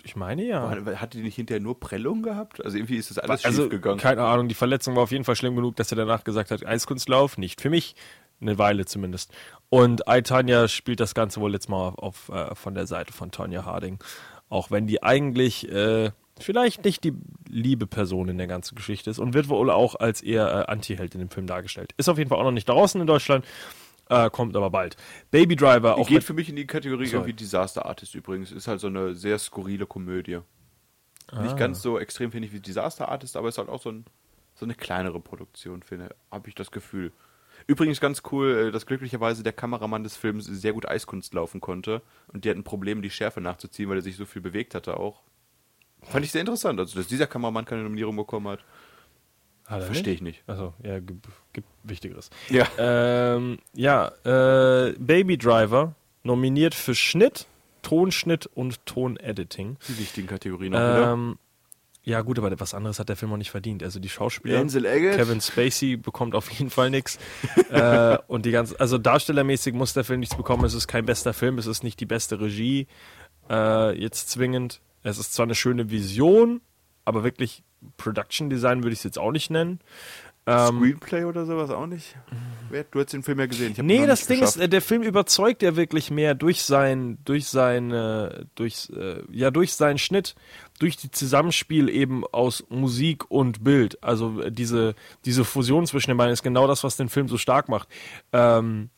Ich 0.03 0.15
meine 0.15 0.43
ja. 0.43 0.69
Hatte 0.95 1.17
die 1.17 1.23
nicht 1.23 1.35
hinterher 1.35 1.61
nur 1.61 1.79
Prellung 1.79 2.21
gehabt? 2.21 2.63
Also 2.63 2.77
irgendwie 2.77 2.97
ist 2.97 3.09
das 3.09 3.17
alles 3.19 3.45
also, 3.45 3.63
schief 3.63 3.71
gegangen. 3.71 3.99
keine 3.99 4.23
Ahnung, 4.23 4.47
die 4.47 4.55
Verletzung 4.55 4.95
war 4.95 5.03
auf 5.03 5.11
jeden 5.11 5.23
Fall 5.23 5.35
schlimm 5.35 5.55
genug, 5.55 5.75
dass 5.75 5.91
er 5.91 5.97
danach 5.97 6.23
gesagt 6.23 6.51
hat, 6.51 6.65
Eiskunstlauf, 6.65 7.37
nicht 7.37 7.61
für 7.61 7.69
mich. 7.69 7.95
Eine 8.39 8.59
Weile 8.59 8.85
zumindest. 8.85 9.33
Und 9.69 10.07
Aitanya 10.07 10.67
spielt 10.67 10.99
das 10.99 11.15
Ganze 11.15 11.41
wohl 11.41 11.53
jetzt 11.53 11.69
mal 11.69 11.89
auf, 11.97 12.29
äh, 12.29 12.53
von 12.53 12.75
der 12.75 12.85
Seite 12.85 13.11
von 13.11 13.31
Tanja 13.31 13.65
Harding. 13.65 13.97
Auch 14.47 14.69
wenn 14.69 14.85
die 14.85 15.01
eigentlich 15.01 15.67
äh, 15.71 16.11
vielleicht 16.39 16.85
nicht 16.85 17.03
die 17.03 17.13
liebe 17.49 17.87
Person 17.87 18.29
in 18.29 18.37
der 18.37 18.47
ganzen 18.47 18.75
Geschichte 18.75 19.09
ist 19.09 19.19
und 19.19 19.33
wird 19.33 19.49
wohl 19.49 19.71
auch 19.71 19.95
als 19.95 20.21
eher 20.21 20.47
äh, 20.47 20.71
Anti-Held 20.71 21.15
in 21.15 21.19
dem 21.19 21.29
Film 21.31 21.47
dargestellt. 21.47 21.93
Ist 21.97 22.09
auf 22.09 22.17
jeden 22.17 22.29
Fall 22.29 22.39
auch 22.39 22.43
noch 22.43 22.51
nicht 22.51 22.69
draußen 22.69 23.01
in 23.01 23.07
Deutschland, 23.07 23.45
äh, 24.09 24.29
kommt 24.29 24.55
aber 24.55 24.69
bald. 24.69 24.95
Baby 25.31 25.55
Driver, 25.55 25.95
Die 25.95 26.01
auch 26.01 26.07
geht 26.07 26.23
für 26.23 26.33
mich 26.33 26.49
in 26.49 26.55
die 26.55 26.67
Kategorie 26.67 27.05
Sorry. 27.05 27.17
irgendwie 27.17 27.33
Disaster 27.33 27.85
Artist 27.85 28.15
übrigens. 28.15 28.51
Ist 28.51 28.67
halt 28.67 28.79
so 28.79 28.87
eine 28.87 29.15
sehr 29.15 29.39
skurrile 29.39 29.85
Komödie. 29.85 30.39
Nicht 31.41 31.57
ganz 31.57 31.81
so 31.81 31.99
extrem, 31.99 32.31
finde 32.31 32.47
ich, 32.47 32.53
wie 32.53 32.61
Disaster 32.61 33.09
Artist, 33.09 33.35
aber 33.35 33.49
ist 33.49 33.57
halt 33.57 33.67
auch 33.67 33.81
so, 33.81 33.91
ein, 33.91 34.05
so 34.55 34.65
eine 34.65 34.75
kleinere 34.75 35.19
Produktion, 35.19 35.83
finde 35.83 36.15
habe 36.31 36.47
ich 36.47 36.55
das 36.55 36.71
Gefühl. 36.71 37.11
Übrigens 37.65 37.99
ganz 37.99 38.21
cool, 38.31 38.67
äh, 38.67 38.71
dass 38.71 38.85
glücklicherweise 38.85 39.43
der 39.43 39.51
Kameramann 39.51 40.03
des 40.03 40.15
Films 40.15 40.45
sehr 40.45 40.73
gut 40.73 40.87
Eiskunst 40.87 41.33
laufen 41.33 41.59
konnte 41.59 42.01
und 42.31 42.45
die 42.45 42.49
hatten 42.49 42.63
Probleme, 42.63 43.01
die 43.01 43.09
Schärfe 43.09 43.41
nachzuziehen, 43.41 43.89
weil 43.89 43.97
er 43.97 44.03
sich 44.03 44.15
so 44.15 44.25
viel 44.25 44.41
bewegt 44.41 44.73
hatte 44.73 44.97
auch. 44.97 45.23
Fand 46.03 46.23
ich 46.23 46.31
sehr 46.31 46.41
interessant, 46.41 46.79
also 46.79 46.97
dass 46.97 47.07
dieser 47.07 47.27
Kameramann 47.27 47.65
keine 47.65 47.83
Nominierung 47.83 48.15
bekommen 48.15 48.47
hat. 48.47 48.63
Er 49.69 49.81
Verstehe 49.81 50.13
ich 50.13 50.21
nicht. 50.21 50.43
Also, 50.47 50.73
ja, 50.83 50.99
gibt, 50.99 51.27
gibt 51.51 51.67
Wichtigeres. 51.83 52.29
Ja. 52.49 52.67
Ähm, 52.77 53.59
ja, 53.73 54.11
äh, 54.23 54.93
Baby 54.97 55.37
Driver 55.37 55.93
nominiert 56.23 56.73
für 56.73 56.95
Schnitt, 56.95 57.47
Tonschnitt 57.81 58.45
und 58.45 58.85
Tonediting. 58.85 59.77
Die 59.87 59.97
wichtigen 59.99 60.27
Kategorien 60.27 60.75
auch. 60.75 61.13
Ähm, 61.13 61.37
ja, 62.07 62.21
gut, 62.21 62.39
aber 62.39 62.57
was 62.57 62.73
anderes 62.73 62.99
hat 62.99 63.09
der 63.09 63.17
Film 63.17 63.33
auch 63.33 63.37
nicht 63.37 63.51
verdient. 63.51 63.83
Also 63.83 63.99
die 63.99 64.07
Schauspieler. 64.07 64.59
Kevin 65.17 65.41
Spacey 65.41 65.97
bekommt 65.97 66.35
auf 66.35 66.49
jeden 66.51 66.69
Fall 66.69 66.89
nichts. 66.89 67.19
äh, 67.69 68.17
und 68.27 68.45
die 68.45 68.51
ganze, 68.51 68.79
also 68.79 68.97
darstellermäßig 68.97 69.73
muss 69.73 69.91
der 69.91 70.05
Film 70.05 70.21
nichts 70.21 70.37
bekommen. 70.37 70.63
Es 70.63 70.73
ist 70.73 70.87
kein 70.87 71.05
bester 71.05 71.33
Film, 71.33 71.57
es 71.57 71.65
ist 71.65 71.83
nicht 71.83 71.99
die 71.99 72.05
beste 72.05 72.39
Regie. 72.39 72.87
Äh, 73.49 73.99
jetzt 73.99 74.29
zwingend. 74.29 74.79
Es 75.03 75.17
ist 75.17 75.33
zwar 75.33 75.45
eine 75.45 75.55
schöne 75.55 75.89
Vision, 75.89 76.61
aber 77.07 77.23
wirklich 77.23 77.63
Production 77.95 78.49
Design 78.49 78.83
würde 78.83 78.91
ich 78.93 78.99
es 78.99 79.03
jetzt 79.03 79.17
auch 79.17 79.31
nicht 79.31 79.49
nennen. 79.49 79.79
Ähm, 80.45 80.77
Screenplay 80.77 81.23
oder 81.23 81.45
sowas 81.45 81.69
auch 81.69 81.87
nicht? 81.87 82.15
Du 82.91 82.99
hast 82.99 83.13
den 83.13 83.23
Film 83.23 83.39
ja 83.39 83.45
gesehen. 83.45 83.75
Nee, 83.81 84.05
das 84.05 84.27
Ding 84.27 84.37
ist, 84.39 84.53
geschafft. 84.53 84.65
äh, 84.65 84.69
der 84.69 84.81
Film 84.81 85.03
überzeugt 85.03 85.61
ja 85.61 85.75
wirklich 85.75 86.11
mehr 86.11 86.35
durch 86.35 86.63
sein, 86.63 87.17
durch 87.23 87.47
sein, 87.47 87.89
durch, 88.55 88.89
äh, 88.95 89.23
ja, 89.31 89.51
durch 89.51 89.73
seinen 89.73 89.97
Schnitt, 89.97 90.35
durch 90.79 90.97
die 90.97 91.11
Zusammenspiel 91.11 91.89
eben 91.89 92.25
aus 92.25 92.65
Musik 92.69 93.29
und 93.29 93.63
Bild. 93.63 94.01
Also 94.03 94.41
äh, 94.41 94.51
diese, 94.51 94.95
diese 95.25 95.43
Fusion 95.45 95.85
zwischen 95.85 96.11
den 96.11 96.17
beiden 96.17 96.33
ist 96.33 96.43
genau 96.43 96.67
das, 96.67 96.83
was 96.83 96.97
den 96.97 97.09
Film 97.09 97.27
so 97.27 97.37
stark 97.37 97.69
macht. 97.69 97.89
Ähm, 98.33 98.89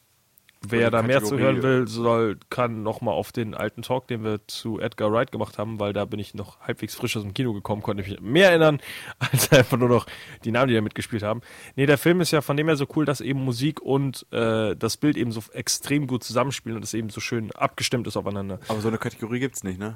wer 0.67 0.91
da 0.91 1.01
mehr 1.01 1.23
zu 1.23 1.37
hören 1.37 1.63
will, 1.63 1.87
soll, 1.87 2.37
kann 2.49 2.83
nochmal 2.83 3.13
auf 3.13 3.31
den 3.31 3.53
alten 3.53 3.81
Talk, 3.81 4.07
den 4.07 4.23
wir 4.23 4.45
zu 4.47 4.79
Edgar 4.79 5.11
Wright 5.11 5.31
gemacht 5.31 5.57
haben, 5.57 5.79
weil 5.79 5.93
da 5.93 6.05
bin 6.05 6.19
ich 6.19 6.33
noch 6.33 6.59
halbwegs 6.59 6.95
frisch 6.95 7.15
aus 7.15 7.23
dem 7.23 7.33
Kino 7.33 7.53
gekommen, 7.53 7.81
konnte 7.81 8.03
mich 8.03 8.19
mehr 8.19 8.49
erinnern, 8.49 8.79
als 9.19 9.51
einfach 9.51 9.77
nur 9.77 9.89
noch 9.89 10.05
die 10.43 10.51
Namen, 10.51 10.67
die 10.67 10.73
da 10.73 10.81
mitgespielt 10.81 11.23
haben. 11.23 11.41
Nee, 11.75 11.85
der 11.85 11.97
Film 11.97 12.21
ist 12.21 12.31
ja 12.31 12.41
von 12.41 12.57
dem 12.57 12.67
her 12.67 12.75
so 12.75 12.87
cool, 12.95 13.05
dass 13.05 13.21
eben 13.21 13.43
Musik 13.43 13.81
und 13.81 14.25
äh, 14.31 14.75
das 14.75 14.97
Bild 14.97 15.17
eben 15.17 15.31
so 15.31 15.41
extrem 15.53 16.07
gut 16.07 16.23
zusammenspielen 16.23 16.75
und 16.75 16.83
es 16.83 16.93
eben 16.93 17.09
so 17.09 17.21
schön 17.21 17.51
abgestimmt 17.53 18.07
ist 18.07 18.17
aufeinander. 18.17 18.59
Aber 18.67 18.81
so 18.81 18.87
eine 18.89 18.97
Kategorie 18.97 19.39
gibt's 19.39 19.63
nicht, 19.63 19.79
ne? 19.79 19.95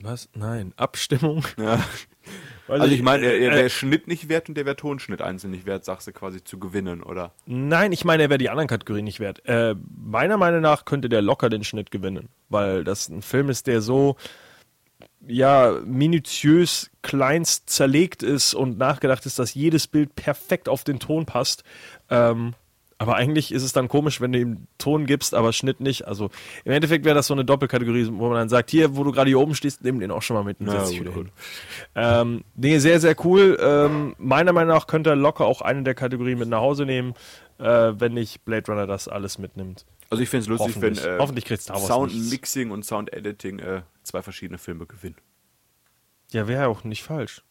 Was? 0.00 0.28
Nein, 0.34 0.72
Abstimmung. 0.76 1.44
Ja. 1.56 1.82
Weiß 2.68 2.82
Also 2.82 2.94
ich 2.94 3.02
meine, 3.02 3.26
er, 3.26 3.38
er 3.38 3.52
äh, 3.52 3.56
wäre 3.56 3.70
Schnitt 3.70 4.06
nicht 4.08 4.28
wert 4.28 4.48
und 4.48 4.54
der 4.54 4.66
wäre 4.66 4.76
Tonschnitt 4.76 5.22
einzeln 5.22 5.50
nicht 5.50 5.66
wert, 5.66 5.84
sagst 5.84 6.06
du 6.06 6.12
quasi 6.12 6.44
zu 6.44 6.58
gewinnen, 6.58 7.02
oder? 7.02 7.32
Nein, 7.46 7.92
ich 7.92 8.04
meine, 8.04 8.24
er 8.24 8.30
wäre 8.30 8.38
die 8.38 8.50
anderen 8.50 8.68
Kategorien 8.68 9.04
nicht 9.04 9.20
wert. 9.20 9.44
Äh, 9.46 9.74
meiner 10.04 10.36
Meinung 10.36 10.60
nach 10.60 10.84
könnte 10.84 11.08
der 11.08 11.22
locker 11.22 11.48
den 11.48 11.64
Schnitt 11.64 11.90
gewinnen, 11.90 12.28
weil 12.48 12.84
das 12.84 13.08
ein 13.08 13.22
Film 13.22 13.48
ist, 13.48 13.66
der 13.66 13.80
so 13.80 14.16
ja 15.26 15.80
minutiös 15.84 16.90
kleinst 17.02 17.70
zerlegt 17.70 18.22
ist 18.22 18.54
und 18.54 18.78
nachgedacht 18.78 19.26
ist, 19.26 19.38
dass 19.38 19.54
jedes 19.54 19.86
Bild 19.86 20.14
perfekt 20.14 20.68
auf 20.68 20.84
den 20.84 20.98
Ton 20.98 21.26
passt. 21.26 21.64
Ähm, 22.10 22.54
aber 22.98 23.14
eigentlich 23.14 23.52
ist 23.52 23.62
es 23.62 23.72
dann 23.72 23.86
komisch, 23.88 24.20
wenn 24.20 24.32
du 24.32 24.40
ihm 24.40 24.66
Ton 24.76 25.06
gibst, 25.06 25.32
aber 25.32 25.52
Schnitt 25.52 25.80
nicht. 25.80 26.06
Also 26.08 26.30
im 26.64 26.72
Endeffekt 26.72 27.04
wäre 27.04 27.14
das 27.14 27.28
so 27.28 27.34
eine 27.34 27.44
Doppelkategorie, 27.44 28.08
wo 28.10 28.28
man 28.28 28.34
dann 28.34 28.48
sagt, 28.48 28.70
hier, 28.70 28.96
wo 28.96 29.04
du 29.04 29.12
gerade 29.12 29.28
hier 29.28 29.38
oben 29.38 29.54
stehst, 29.54 29.84
nimm 29.84 30.00
den 30.00 30.10
auch 30.10 30.22
schon 30.22 30.34
mal 30.34 30.42
mit 30.42 30.60
und 30.60 30.66
Ja, 30.66 30.84
setz 30.84 30.98
gut, 30.98 31.14
gut. 31.14 31.26
Ähm, 31.94 32.42
nee, 32.56 32.78
sehr, 32.78 32.98
sehr 32.98 33.14
cool. 33.24 33.56
Ähm, 33.60 34.16
meiner 34.18 34.52
Meinung 34.52 34.74
nach 34.74 34.88
könnte 34.88 35.10
er 35.10 35.16
locker 35.16 35.46
auch 35.46 35.62
eine 35.62 35.84
der 35.84 35.94
Kategorien 35.94 36.40
mit 36.40 36.48
nach 36.48 36.60
Hause 36.60 36.86
nehmen, 36.86 37.14
äh, 37.58 37.64
wenn 37.64 38.14
nicht 38.14 38.44
Blade 38.44 38.66
Runner 38.66 38.88
das 38.88 39.06
alles 39.06 39.38
mitnimmt. 39.38 39.86
Also 40.10 40.22
ich 40.22 40.28
finde 40.28 40.42
es 40.42 40.48
lustig, 40.48 40.80
wenn 40.80 40.96
äh, 40.96 41.18
Hoffentlich 41.20 41.44
kriegt 41.44 41.62
Star 41.62 41.76
Wars 41.76 41.86
Sound 41.86 42.12
nichts. 42.12 42.30
Mixing 42.30 42.70
und 42.72 42.84
Sound 42.84 43.12
Editing 43.12 43.60
äh, 43.60 43.82
zwei 44.02 44.22
verschiedene 44.22 44.58
Filme 44.58 44.86
gewinnen. 44.86 45.16
Ja, 46.32 46.48
wäre 46.48 46.66
auch 46.66 46.82
nicht 46.82 47.04
falsch. 47.04 47.42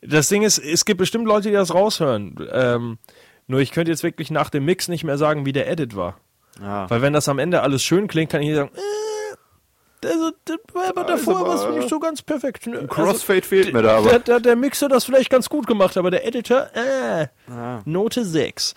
Das 0.00 0.28
Ding 0.28 0.42
ist, 0.42 0.58
es 0.58 0.84
gibt 0.84 0.98
bestimmt 0.98 1.26
Leute, 1.26 1.48
die 1.48 1.54
das 1.54 1.74
raushören. 1.74 2.34
Ähm, 2.50 2.98
nur 3.46 3.60
ich 3.60 3.72
könnte 3.72 3.90
jetzt 3.90 4.02
wirklich 4.02 4.30
nach 4.30 4.50
dem 4.50 4.64
Mix 4.64 4.88
nicht 4.88 5.04
mehr 5.04 5.18
sagen, 5.18 5.46
wie 5.46 5.52
der 5.52 5.68
Edit 5.68 5.96
war. 5.96 6.18
Ja. 6.60 6.88
Weil 6.90 7.02
wenn 7.02 7.12
das 7.12 7.28
am 7.28 7.38
Ende 7.38 7.62
alles 7.62 7.82
schön 7.82 8.08
klingt, 8.08 8.30
kann 8.30 8.40
ich 8.40 8.48
hier 8.48 8.56
sagen, 8.56 8.70
äh, 8.74 8.80
also, 10.04 10.30
das 10.44 10.58
war 10.72 10.88
aber 10.88 11.04
davor 11.04 11.46
war 11.46 11.54
es 11.70 11.76
nicht 11.76 11.88
so 11.88 11.98
ganz 11.98 12.22
perfekt. 12.22 12.66
Ne? 12.66 12.86
Crossfade 12.86 13.42
fehlt 13.42 13.72
mir 13.72 13.82
da 13.82 13.98
aber. 13.98 14.18
der, 14.18 14.40
der 14.40 14.56
Mixer 14.56 14.88
das 14.88 15.04
vielleicht 15.04 15.30
ganz 15.30 15.48
gut 15.48 15.66
gemacht, 15.66 15.96
aber 15.96 16.10
der 16.10 16.26
Editor, 16.26 16.68
äh, 16.74 17.26
Ah. 17.48 17.80
Note 17.84 18.24
6. 18.24 18.74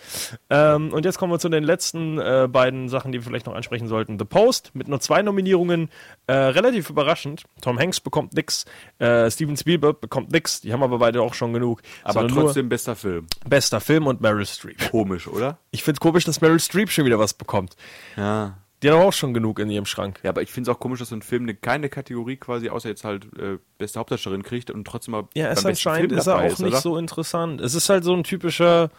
Ähm, 0.52 0.94
und 0.94 1.04
jetzt 1.06 1.18
kommen 1.18 1.34
wir 1.34 1.40
zu 1.40 1.50
den 1.50 1.64
letzten 1.64 2.20
äh, 2.20 2.48
beiden 2.52 2.88
Sachen, 2.88 3.12
die 3.12 3.18
wir 3.20 3.26
vielleicht 3.26 3.48
noch 3.48 3.56
ansprechen 3.56 3.88
sollten. 3.88 4.20
The 4.20 4.26
Post 4.26 4.72
mit 4.76 4.88
nur 4.88 5.00
zwei 5.00 5.22
Nominierungen, 5.24 5.90
äh, 6.28 6.34
relativ 6.34 6.90
überraschend. 6.90 7.44
Tom 7.62 7.80
Hanks 7.80 8.00
bekommt 8.00 8.34
nix, 8.34 8.66
äh, 9.00 9.30
Steven 9.32 9.58
Spielberg 9.58 10.02
bekommt 10.02 10.32
nix, 10.32 10.62
die 10.62 10.72
haben 10.72 10.84
aber 10.84 11.00
beide 11.00 11.22
auch 11.22 11.34
schon 11.34 11.52
genug. 11.54 11.82
Aber 12.04 12.28
trotzdem 12.28 12.70
bester 12.70 12.96
Film. 12.96 13.26
bester 13.48 13.82
Film 13.82 14.06
und 14.08 14.22
Meryl 14.22 14.46
Streep. 14.46 14.92
Komisch, 14.92 15.28
oder? 15.28 15.58
Ich 15.72 15.84
find's 15.84 16.00
komisch, 16.00 16.26
dass 16.26 16.42
Meryl 16.42 16.60
Streep 16.60 16.90
schon 16.92 17.06
wieder 17.06 17.18
was 17.20 17.34
bekommt. 17.34 17.76
Ja. 18.18 18.58
Die 18.82 18.90
hat 18.90 18.96
aber 18.96 19.06
auch 19.06 19.14
schon 19.14 19.34
genug 19.34 19.60
in 19.60 19.70
ihrem 19.70 19.86
Schrank. 19.86 20.20
Ja, 20.24 20.30
aber 20.30 20.42
ich 20.42 20.50
finde 20.52 20.72
es 20.72 20.76
auch 20.76 20.80
komisch, 20.80 21.00
dass 21.00 21.10
so 21.10 21.16
ein 21.16 21.22
Film 21.22 21.44
eine, 21.44 21.54
keine 21.56 21.90
Kategorie 21.90 22.38
quasi, 22.38 22.70
außer 22.70 22.88
jetzt 22.88 23.04
halt 23.04 23.26
äh, 23.38 23.58
beste 23.78 24.00
Hauptdarstellerin 24.00 24.44
kriegt 24.44 24.72
und 24.72 24.86
trotzdem 24.86 25.12
mal 25.14 25.28
Ja, 25.34 25.48
ist 25.48 25.56
besten 25.56 25.68
anscheinend 25.70 26.10
Film 26.12 26.20
ist 26.20 26.28
er 26.28 26.38
auch 26.38 26.44
nicht 26.44 26.62
oder? 26.62 26.78
so 26.82 26.98
interessant. 26.98 27.60
Es 27.60 27.76
ist 27.76 27.90
halt 27.90 28.04
so 28.06 28.14
ein 28.14 28.24
typischer, 28.24 28.90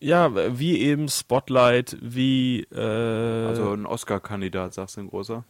ja, 0.00 0.58
wie 0.58 0.78
eben 0.80 1.08
Spotlight, 1.08 1.98
wie, 2.00 2.60
äh, 2.72 3.46
Also 3.46 3.72
ein 3.72 3.84
Oscar-Kandidat, 3.84 4.72
sagst 4.72 4.96
du, 4.96 5.00
ein 5.02 5.08
großer. 5.08 5.44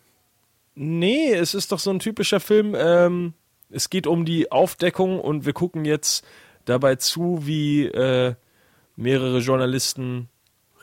nee, 0.75 1.33
es 1.33 1.55
ist 1.55 1.71
doch 1.73 1.79
so 1.79 1.91
ein 1.91 1.99
typischer 2.01 2.41
Film, 2.41 2.75
ähm, 2.77 3.35
es 3.71 3.91
geht 3.91 4.07
um 4.07 4.25
die 4.25 4.51
Aufdeckung 4.51 5.21
und 5.21 5.45
wir 5.47 5.53
gucken 5.53 5.85
jetzt 5.85 6.25
dabei 6.65 6.97
zu, 6.97 7.47
wie, 7.47 7.85
äh, 7.87 8.35
mehrere 8.97 9.39
Journalisten 9.39 10.29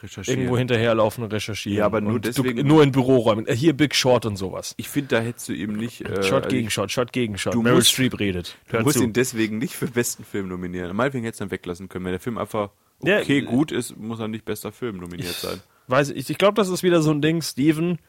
Recherchieren. 0.02 0.40
irgendwo 0.42 0.58
hinterherlaufen 0.58 1.24
und 1.24 1.34
recherchieren. 1.34 1.78
Ja, 1.80 1.86
aber 1.86 2.02
nur 2.02 2.14
und 2.16 2.26
deswegen- 2.26 2.58
Du, 2.58 2.64
nur 2.64 2.84
in 2.84 2.92
Büroräumen. 2.92 3.48
Äh, 3.48 3.56
Hier 3.56 3.74
Big 3.74 3.96
Short 3.96 4.26
und 4.26 4.36
sowas. 4.38 4.74
Ich 4.78 4.90
finde, 4.90 5.16
da 5.16 5.22
hättest 5.22 5.50
du 5.50 5.54
ihm 5.54 5.74
nicht. 5.78 6.02
Äh, 6.02 6.24
Shot 6.24 6.46
also 6.46 6.56
gegen 6.56 6.70
Shot, 6.70 6.92
Shot 6.92 7.12
gegen 7.14 7.38
Shot. 7.38 7.54
Du 7.54 7.62
Meryl 7.62 7.78
musst- 7.78 7.92
Streep 7.92 8.20
redet. 8.20 8.58
Du 8.70 8.80
musst 8.82 8.98
zu. 8.98 9.04
ihn 9.04 9.14
deswegen 9.14 9.58
nicht 9.58 9.74
für 9.76 9.88
besten 9.88 10.24
Film 10.24 10.48
nominieren. 10.50 10.96
Meinetwegen 10.96 11.26
hättest 11.26 11.42
du 11.42 11.46
ihn 11.46 11.52
weglassen 11.52 11.90
können, 11.90 12.06
wenn 12.06 12.12
der 12.12 12.20
Film 12.20 12.38
einfach 12.38 12.70
Ja, 13.04 13.20
okay 13.20 13.40
äh, 13.40 13.42
gut 13.42 13.72
ist, 13.72 13.98
muss 13.98 14.20
er 14.20 14.28
nicht 14.28 14.46
bester 14.46 14.72
Film 14.72 14.98
nominiert 14.98 15.34
sein. 15.36 15.62
Weiß 15.88 16.10
ich, 16.10 16.30
ich 16.30 16.38
glaube, 16.38 16.56
das 16.56 16.70
ist 16.70 16.84
wieder 16.84 17.02
so 17.02 17.12
ein 17.12 17.22
Ding, 17.22 17.42
Steven. 17.42 18.00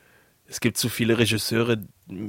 Es 0.48 0.60
gibt 0.60 0.76
zu 0.78 0.88
viele 0.88 1.18
Regisseure. 1.18 1.82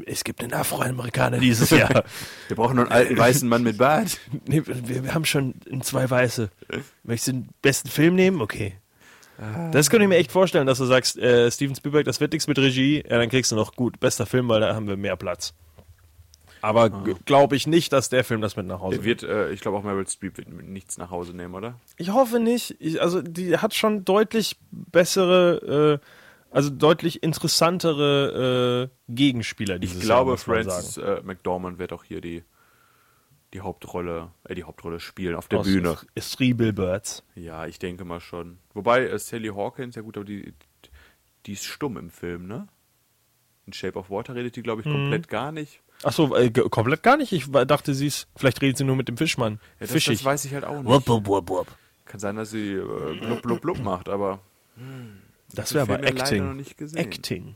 Es 0.08 0.24
gibt 0.24 0.42
einen 0.42 0.54
Afroamerikaner 0.54 1.38
dieses 1.38 1.70
Jahr. 1.70 2.04
Wir 2.48 2.56
brauchen 2.56 2.76
noch 2.78 2.84
einen 2.86 2.92
alten 2.92 3.16
weißen 3.18 3.48
Mann 3.48 3.62
mit 3.62 3.78
Bart. 3.78 4.20
nee, 4.48 4.64
wir, 4.66 5.04
wir 5.06 5.14
haben 5.14 5.24
schon 5.24 5.54
zwei 5.84 6.10
Weiße. 6.10 6.50
Möchtest 7.04 7.28
du 7.28 7.32
den 7.34 7.50
besten 7.62 7.90
Film 7.90 8.16
nehmen? 8.16 8.42
Okay. 8.42 8.74
Das 9.72 9.90
könnte 9.90 10.06
ich 10.06 10.10
mir 10.10 10.18
echt 10.18 10.32
vorstellen, 10.32 10.66
dass 10.66 10.80
du 10.80 10.86
sagst, 10.86 11.18
äh, 11.18 11.52
Steven 11.52 11.76
Spielberg, 11.76 12.06
das 12.06 12.20
wird 12.20 12.32
nichts 12.34 12.48
mit 12.48 12.58
Regie, 12.58 13.04
ja, 13.08 13.18
dann 13.18 13.30
kriegst 13.30 13.52
du 13.52 13.56
noch 13.56 13.74
gut, 13.76 14.00
bester 14.00 14.26
Film, 14.26 14.50
weil 14.50 14.62
da 14.62 14.74
haben 14.74 14.88
wir 14.88 14.98
mehr 14.98 15.16
Platz. 15.16 15.54
Aber 16.62 16.90
glaube 16.90 17.56
ich 17.56 17.68
nicht, 17.68 17.94
dass 17.94 18.10
der 18.10 18.24
Film 18.24 18.42
das 18.42 18.56
mit 18.56 18.66
nach 18.66 18.80
Hause 18.80 19.04
Wird, 19.04 19.24
äh, 19.24 19.52
ich 19.52 19.62
glaube 19.62 19.78
auch 19.78 19.84
Meryl 19.84 20.08
Streep 20.08 20.38
wird 20.38 20.50
nichts 20.50 20.98
nach 20.98 21.12
Hause 21.12 21.36
nehmen, 21.36 21.54
oder? 21.54 21.80
Ich 21.98 22.10
hoffe 22.10 22.40
nicht. 22.40 22.76
Ich, 22.80 23.02
also 23.02 23.22
die 23.22 23.58
hat 23.58 23.74
schon 23.74 24.06
deutlich 24.06 24.58
bessere, 24.72 26.00
äh, 26.02 26.08
also 26.50 26.70
deutlich 26.70 27.22
interessantere 27.24 28.90
äh, 28.90 29.14
Gegenspieler 29.14 29.80
dieses 29.80 29.98
Ich 29.98 30.04
glaube, 30.04 30.32
Jahr, 30.32 30.38
Frances 30.38 30.98
äh, 30.98 31.22
McDormand 31.24 31.80
wird 31.80 31.94
auch 31.94 32.04
hier 32.04 32.22
die, 32.22 32.44
die 33.54 33.62
Hauptrolle, 33.62 34.32
äh, 34.44 34.56
die 34.56 34.64
Hauptrolle 34.64 35.00
spielen 35.00 35.36
auf 35.36 35.48
der 35.48 35.60
Aus 35.60 35.66
Bühne. 35.66 35.98
Three 36.20 36.54
Billboards. 36.54 37.24
Ja, 37.36 37.66
ich 37.66 37.80
denke 37.80 38.04
mal 38.06 38.20
schon. 38.20 38.58
Wobei 38.74 39.08
äh, 39.08 39.18
Sally 39.20 39.50
Hawkins, 39.50 39.96
ja 39.96 40.02
gut, 40.02 40.18
aber 40.18 40.26
die, 40.26 40.54
die 41.46 41.54
ist 41.54 41.64
stumm 41.66 41.98
im 41.98 42.10
Film, 42.10 42.48
ne? 42.48 42.68
In 43.66 43.74
Shape 43.74 43.98
of 44.00 44.10
Water 44.10 44.36
redet 44.36 44.56
die, 44.56 44.62
glaube 44.64 44.82
ich, 44.82 44.88
Mhm. 44.88 44.94
komplett 44.94 45.28
gar 45.28 45.52
nicht. 45.52 45.82
Achso, 46.04 46.36
äh, 46.36 46.50
ge- 46.52 46.70
komplett 46.70 47.04
gar 47.04 47.18
nicht. 47.18 47.32
Ich 47.34 47.50
dachte, 47.52 47.94
sie 47.94 48.08
ist, 48.08 48.28
vielleicht 48.36 48.62
redet 48.62 48.78
sie 48.78 48.84
nur 48.84 48.96
mit 48.96 49.08
dem 49.08 49.18
Fischmann. 49.18 49.54
Ja, 49.54 49.60
das, 49.82 49.92
Fischig. 49.92 50.20
das 50.20 50.26
weiß 50.26 50.46
ich 50.46 50.54
halt 50.54 50.64
auch 50.64 50.76
nicht. 50.78 50.86
Wupp, 50.86 51.08
wupp, 51.08 51.28
wupp, 51.28 51.50
wupp. 51.50 51.68
Kann 52.06 52.20
sein, 52.20 52.36
dass 52.36 52.52
sie 52.52 52.74
äh, 52.74 53.18
blub, 53.20 53.42
blub, 53.42 53.62
blub 53.62 53.80
macht, 53.80 54.08
aber 54.08 54.40
Das 55.54 55.70
den 55.70 55.76
wäre 55.76 55.84
aber 55.84 56.04
Film 56.04 56.18
Acting. 56.18 56.48
noch 56.48 56.54
nicht 56.54 56.78
gesehen. 56.78 56.98
Acting. 57.00 57.56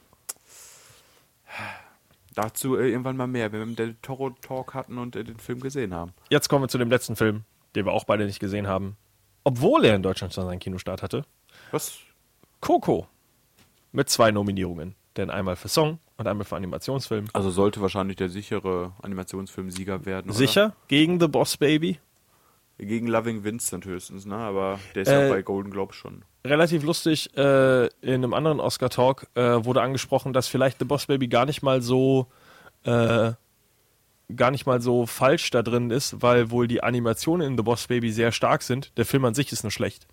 Dazu 2.34 2.76
äh, 2.78 2.90
irgendwann 2.90 3.18
mal 3.18 3.28
mehr, 3.28 3.52
wenn 3.52 3.70
wir 3.70 3.76
den 3.76 4.02
Toro 4.02 4.32
Talk 4.42 4.74
hatten 4.74 4.98
und 4.98 5.16
äh, 5.16 5.24
den 5.24 5.38
Film 5.38 5.60
gesehen 5.60 5.94
haben. 5.94 6.14
Jetzt 6.30 6.50
kommen 6.50 6.64
wir 6.64 6.70
zu 6.70 6.78
dem 6.78 6.90
letzten 6.90 7.16
Film, 7.16 7.44
den 7.76 7.86
wir 7.86 7.94
auch 7.94 8.04
beide 8.04 8.26
nicht 8.26 8.40
gesehen 8.40 8.68
haben. 8.68 8.98
Obwohl 9.44 9.86
er 9.86 9.96
in 9.96 10.04
Deutschland 10.04 10.34
schon 10.34 10.46
seinen 10.46 10.60
Kinostart 10.60 11.02
hatte. 11.02 11.26
Was? 11.72 11.98
Coco. 12.60 13.08
Mit 13.92 14.10
zwei 14.10 14.32
Nominierungen. 14.32 14.96
Denn 15.18 15.30
einmal 15.30 15.56
für 15.58 15.68
Song 15.68 16.00
und 16.18 16.28
einmal 16.28 16.46
für 16.46 16.56
Animationsfilm. 16.56 17.28
Also 17.34 17.50
sollte 17.50 17.82
wahrscheinlich 17.82 18.16
der 18.16 18.30
sichere 18.30 18.94
Animationsfilm-Sieger 19.02 20.06
werden. 20.06 20.30
Oder? 20.30 20.38
Sicher? 20.38 20.76
Gegen 20.88 21.20
The 21.20 21.28
Boss 21.28 21.58
Baby? 21.58 22.00
Gegen 22.78 23.07
Loving 23.07 23.43
Vincent 23.43 23.86
höchstens, 23.86 24.26
ne? 24.26 24.36
Aber 24.36 24.80
der 24.95 25.03
ist 25.03 25.07
Äh, 25.09 25.28
ja 25.28 25.34
bei 25.34 25.41
Golden 25.43 25.69
Globe 25.72 25.93
schon. 25.93 26.24
relativ 26.45 26.84
lustig, 26.84 27.36
äh, 27.38 27.86
in 28.01 28.15
einem 28.24 28.34
anderen 28.34 28.59
Oscar-Talk 28.59 29.28
äh, 29.36 29.41
wurde 29.63 29.82
angesprochen, 29.82 30.34
dass 30.34 30.47
vielleicht 30.47 30.80
The 30.80 30.86
Boss 30.86 31.05
Baby 31.05 31.28
gar 31.28 31.45
nicht 31.45 31.61
mal 31.61 31.82
so 31.84 32.28
äh, 32.84 33.34
gar 34.36 34.49
nicht 34.49 34.65
mal 34.65 34.82
so 34.82 35.05
falsch 35.05 35.49
da 35.51 35.61
drin 35.61 35.91
ist, 35.91 36.22
weil 36.22 36.49
wohl 36.51 36.67
die 36.67 36.82
Animationen 36.82 37.45
in 37.47 37.57
The 37.57 37.63
Boss 37.63 37.88
Baby 37.88 38.11
sehr 38.11 38.32
stark 38.32 38.63
sind. 38.63 38.97
Der 38.97 39.05
Film 39.05 39.26
an 39.26 39.34
sich 39.36 39.51
ist 39.51 39.63
nur 39.63 39.72
schlecht. 39.72 40.07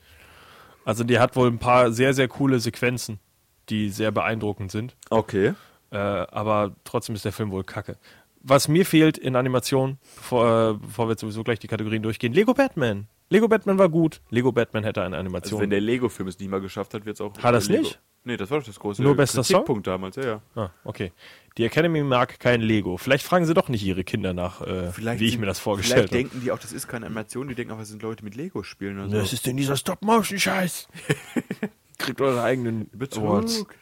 Also 0.85 1.05
der 1.05 1.21
hat 1.21 1.37
wohl 1.37 1.49
ein 1.49 1.59
paar 1.59 1.93
sehr, 1.93 2.13
sehr 2.15 2.29
coole 2.29 2.59
Sequenzen, 2.61 3.21
die 3.69 3.89
sehr 3.91 4.11
beeindruckend 4.11 4.73
sind. 4.73 4.97
Okay. 5.11 5.55
Äh, 5.91 5.97
aber 5.97 6.73
trotzdem 6.85 7.15
ist 7.15 7.25
der 7.25 7.33
Film 7.33 7.51
wohl 7.51 7.65
kacke. 7.65 7.97
Was 8.41 8.69
mir 8.69 8.87
fehlt 8.87 9.19
in 9.19 9.37
Animation, 9.37 9.99
bevor, 10.17 10.71
äh, 10.71 10.75
bevor 10.75 11.07
wir 11.07 11.11
jetzt 11.13 11.21
sowieso 11.21 11.43
gleich 11.43 11.59
die 11.59 11.67
Kategorien 11.67 12.03
durchgehen, 12.03 12.33
Lego 12.33 12.55
Batman. 12.55 13.09
Lego 13.31 13.49
Batman 13.49 13.79
war 13.79 13.89
gut. 13.89 14.23
Lego 14.31 14.53
Batman 14.53 14.85
hätte 14.85 15.03
eine 15.03 15.17
Animation. 15.19 15.55
Also 15.55 15.61
wenn 15.61 15.71
der 15.71 15.81
Lego-Film 15.81 16.29
es 16.29 16.39
nicht 16.39 16.49
mal 16.49 16.61
geschafft 16.61 16.95
hat, 16.95 17.05
wird 17.05 17.17
es 17.17 17.21
auch. 17.21 17.37
Hat 17.43 17.55
er's 17.55 17.69
Lego. 17.69 17.83
nicht? 17.83 18.01
Nee, 18.25 18.37
das 18.37 18.51
war 18.51 18.59
doch 18.59 18.67
das 18.67 18.79
große 18.79 19.03
Nur 19.03 19.17
bester 19.17 19.43
Song? 19.43 19.57
Kritikpunkt 19.57 19.87
damals, 19.87 20.17
ja, 20.17 20.25
ja. 20.25 20.43
Ah, 20.55 20.71
okay. 20.85 21.13
Die 21.57 21.65
Academy 21.65 22.03
mag 22.03 22.39
kein 22.39 22.61
Lego. 22.61 22.97
Vielleicht 22.97 23.25
fragen 23.25 23.47
sie 23.47 23.55
doch 23.55 23.69
nicht 23.69 23.83
ihre 23.85 24.05
Kinder 24.05 24.35
nach, 24.35 24.61
äh, 24.61 24.91
wie 25.19 25.27
ich 25.27 25.39
mir 25.39 25.47
das 25.47 25.59
vorgestellt 25.59 26.11
Vielleicht 26.11 26.13
habe. 26.13 26.23
denken 26.31 26.41
die 26.45 26.53
auch, 26.53 26.59
das 26.59 26.73
ist 26.73 26.89
keine 26.89 27.07
Animation, 27.07 27.49
die 27.49 27.55
denken 27.55 27.73
auch, 27.73 27.79
das 27.79 27.89
sind 27.89 28.03
Leute 28.03 28.25
mit 28.25 28.35
Lego 28.35 28.63
spielen 28.63 28.99
oder 28.99 29.09
so. 29.11 29.17
Was 29.19 29.33
ist 29.33 29.47
denn 29.47 29.57
dieser 29.57 29.77
Stop-Motion-Scheiß? 29.77 30.89
Kriegt 31.99 32.21
eure 32.21 32.43
eigenen 32.43 32.91
Awards. 32.95 33.59
Bezug. 33.59 33.75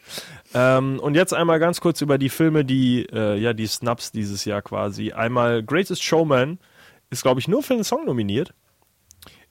Ähm, 0.55 0.99
und 1.01 1.15
jetzt 1.15 1.35
einmal 1.35 1.59
ganz 1.59 1.81
kurz 1.81 2.01
über 2.01 2.19
die 2.19 2.31
Filme, 2.31 2.65
die, 2.65 3.07
äh, 3.13 3.39
ja, 3.39 3.53
die 3.53 3.67
Snaps 3.67 4.11
dieses 4.11 4.45
Jahr 4.45 4.63
quasi. 4.63 5.13
Einmal 5.13 5.63
Greatest 5.63 6.03
Showman 6.03 6.59
ist, 7.11 7.23
glaube 7.23 7.41
ich, 7.41 7.49
nur 7.49 7.63
für 7.63 7.75
den 7.75 7.85
Song 7.85 8.05
nominiert. 8.07 8.55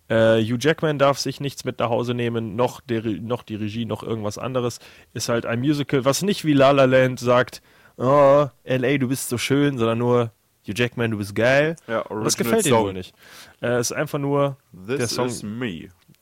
Äh, 0.08 0.44
Hugh 0.44 0.58
Jackman 0.60 1.00
darf 1.00 1.18
sich 1.18 1.40
nichts 1.40 1.64
mit 1.64 1.80
nach 1.80 1.90
Hause 1.90 2.14
nehmen, 2.14 2.56
noch, 2.56 2.82
der, 2.82 3.02
noch 3.04 3.44
die 3.44 3.56
Regie, 3.56 3.86
noch 3.86 4.04
irgendwas 4.04 4.38
anderes. 4.38 4.80
Ist 5.14 5.30
halt 5.30 5.46
ein 5.46 5.60
Musical, 5.60 6.06
was 6.06 6.22
nicht 6.22 6.46
wie 6.46 6.54
La 6.54 6.72
La 6.72 6.86
Land 6.86 7.20
sagt, 7.20 7.62
oh, 7.98 8.48
L.A., 8.64 8.98
du 8.98 9.08
bist 9.08 9.30
so 9.30 9.38
schön, 9.38 9.78
sondern 9.78 9.98
nur 9.98 10.32
Hugh 10.68 10.74
Jackman, 10.76 11.12
du 11.12 11.18
bist 11.18 11.34
geil. 11.34 11.76
Ja, 11.88 12.04
das 12.24 12.38
gefällt 12.38 12.66
ihm 12.66 12.72
Song. 12.72 12.86
wohl 12.86 12.94
nicht. 12.94 13.16
Äh, 13.62 13.80
ist 13.80 13.94
einfach 13.94 14.20
nur 14.20 14.58
This 14.74 14.98
der 14.98 15.08
Song, 15.08 15.60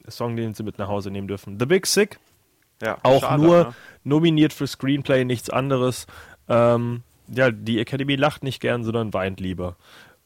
der 0.06 0.12
Song, 0.12 0.36
den 0.36 0.54
sie 0.54 0.64
mit 0.64 0.78
nach 0.78 0.88
Hause 0.88 1.12
nehmen 1.12 1.28
dürfen. 1.28 1.60
The 1.60 1.66
Big 1.66 1.86
Sick, 1.86 2.20
Ja, 2.84 2.98
auch 3.04 3.22
schade, 3.22 3.42
nur 3.42 3.58
ne? 3.58 3.76
nominiert 4.04 4.54
für 4.54 4.68
Screenplay, 4.68 5.24
nichts 5.26 5.50
anderes. 5.50 6.06
Ähm, 6.50 7.04
ja, 7.28 7.52
die 7.52 7.80
Academy 7.80 8.16
lacht 8.16 8.44
nicht 8.44 8.60
gern, 8.60 8.84
sondern 8.84 9.14
weint 9.14 9.40
lieber 9.40 9.78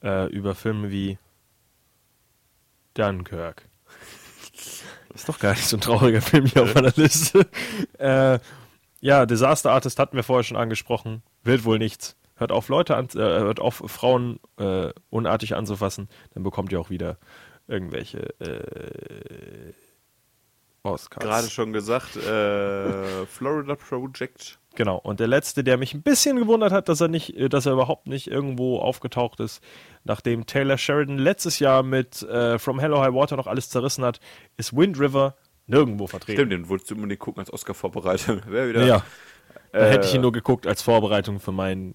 äh, 0.03 0.28
über 0.28 0.55
Filme 0.55 0.91
wie 0.91 1.18
Dunkirk. 2.95 3.68
Ist 5.14 5.30
doch 5.30 5.39
gar 5.39 5.51
nicht 5.51 5.68
so 5.68 5.78
ein 5.78 5.82
trauriger 5.82 6.22
Film 6.22 6.45
hier 6.45 6.64
auf 6.64 6.74
meiner 6.74 6.93
Liste. 6.95 7.47
Äh, 7.97 8.39
ja, 8.99 9.26
Disaster 9.26 9.72
Artist 9.72 9.99
hatten 9.99 10.16
wir 10.16 10.24
vorher 10.24 10.43
schon 10.43 10.58
angesprochen. 10.58 11.24
Wird 11.43 11.66
wohl 11.66 11.80
nichts. 11.80 12.16
Hört 12.36 12.51
auf, 12.51 12.70
Leute 12.70 12.95
an, 12.95 13.08
äh, 13.16 13.20
hört 13.20 13.60
auf, 13.60 13.84
Frauen 13.88 14.39
äh, 14.58 14.91
unartig 15.10 15.55
anzufassen, 15.55 16.08
dann 16.34 16.43
bekommt 16.43 16.72
ihr 16.72 16.80
auch 16.80 16.91
wieder 16.91 17.18
irgendwelche 17.68 18.39
äh, 18.39 19.74
Oscars. 20.84 21.23
Gerade 21.23 21.49
schon 21.49 21.73
gesagt, 21.73 22.15
äh, 22.15 23.25
Florida 23.25 23.75
Project. 23.75 24.59
Genau. 24.75 24.97
Und 24.97 25.19
der 25.19 25.28
letzte, 25.28 25.63
der 25.63 25.78
mich 25.78 25.93
ein 25.93 26.01
bisschen 26.03 26.38
gewundert 26.38 26.71
hat, 26.71 26.88
dass 26.88 27.01
er 27.01 27.07
nicht, 27.07 27.36
äh, 27.36 27.49
dass 27.49 27.65
er 27.65 27.73
überhaupt 27.73 28.07
nicht 28.07 28.28
irgendwo 28.28 28.80
aufgetaucht 28.80 29.39
ist, 29.39 29.61
nachdem 30.03 30.45
Taylor 30.45 30.78
Sheridan 30.78 31.17
letztes 31.17 31.59
Jahr 31.59 31.84
mit 31.84 32.21
äh, 32.23 32.59
From 32.59 32.80
Hello 32.80 33.01
High 33.01 33.13
Water 33.13 33.36
noch 33.38 33.47
alles 33.47 33.69
zerrissen 33.69 34.05
hat, 34.05 34.19
ist 34.55 34.75
Wind 34.75 34.99
River 34.99 35.36
nirgendwo 35.65 36.07
vertreten. 36.07 36.38
Stimmt, 36.39 36.51
den 36.53 36.69
wolltest 36.69 36.91
du 36.91 36.95
unbedingt 36.95 37.19
gucken 37.19 37.39
als 37.41 37.51
Oscar-Vorbereitung. 37.51 38.41
Wäre 38.47 38.69
wieder. 38.69 38.86
Ja. 38.86 39.03
Da 39.73 39.80
Äh, 39.80 39.89
hätte 39.91 40.07
ich 40.07 40.13
ihn 40.15 40.21
nur 40.21 40.32
geguckt 40.32 40.65
als 40.67 40.82
Vorbereitung 40.82 41.39
für 41.41 41.51
meinen 41.51 41.93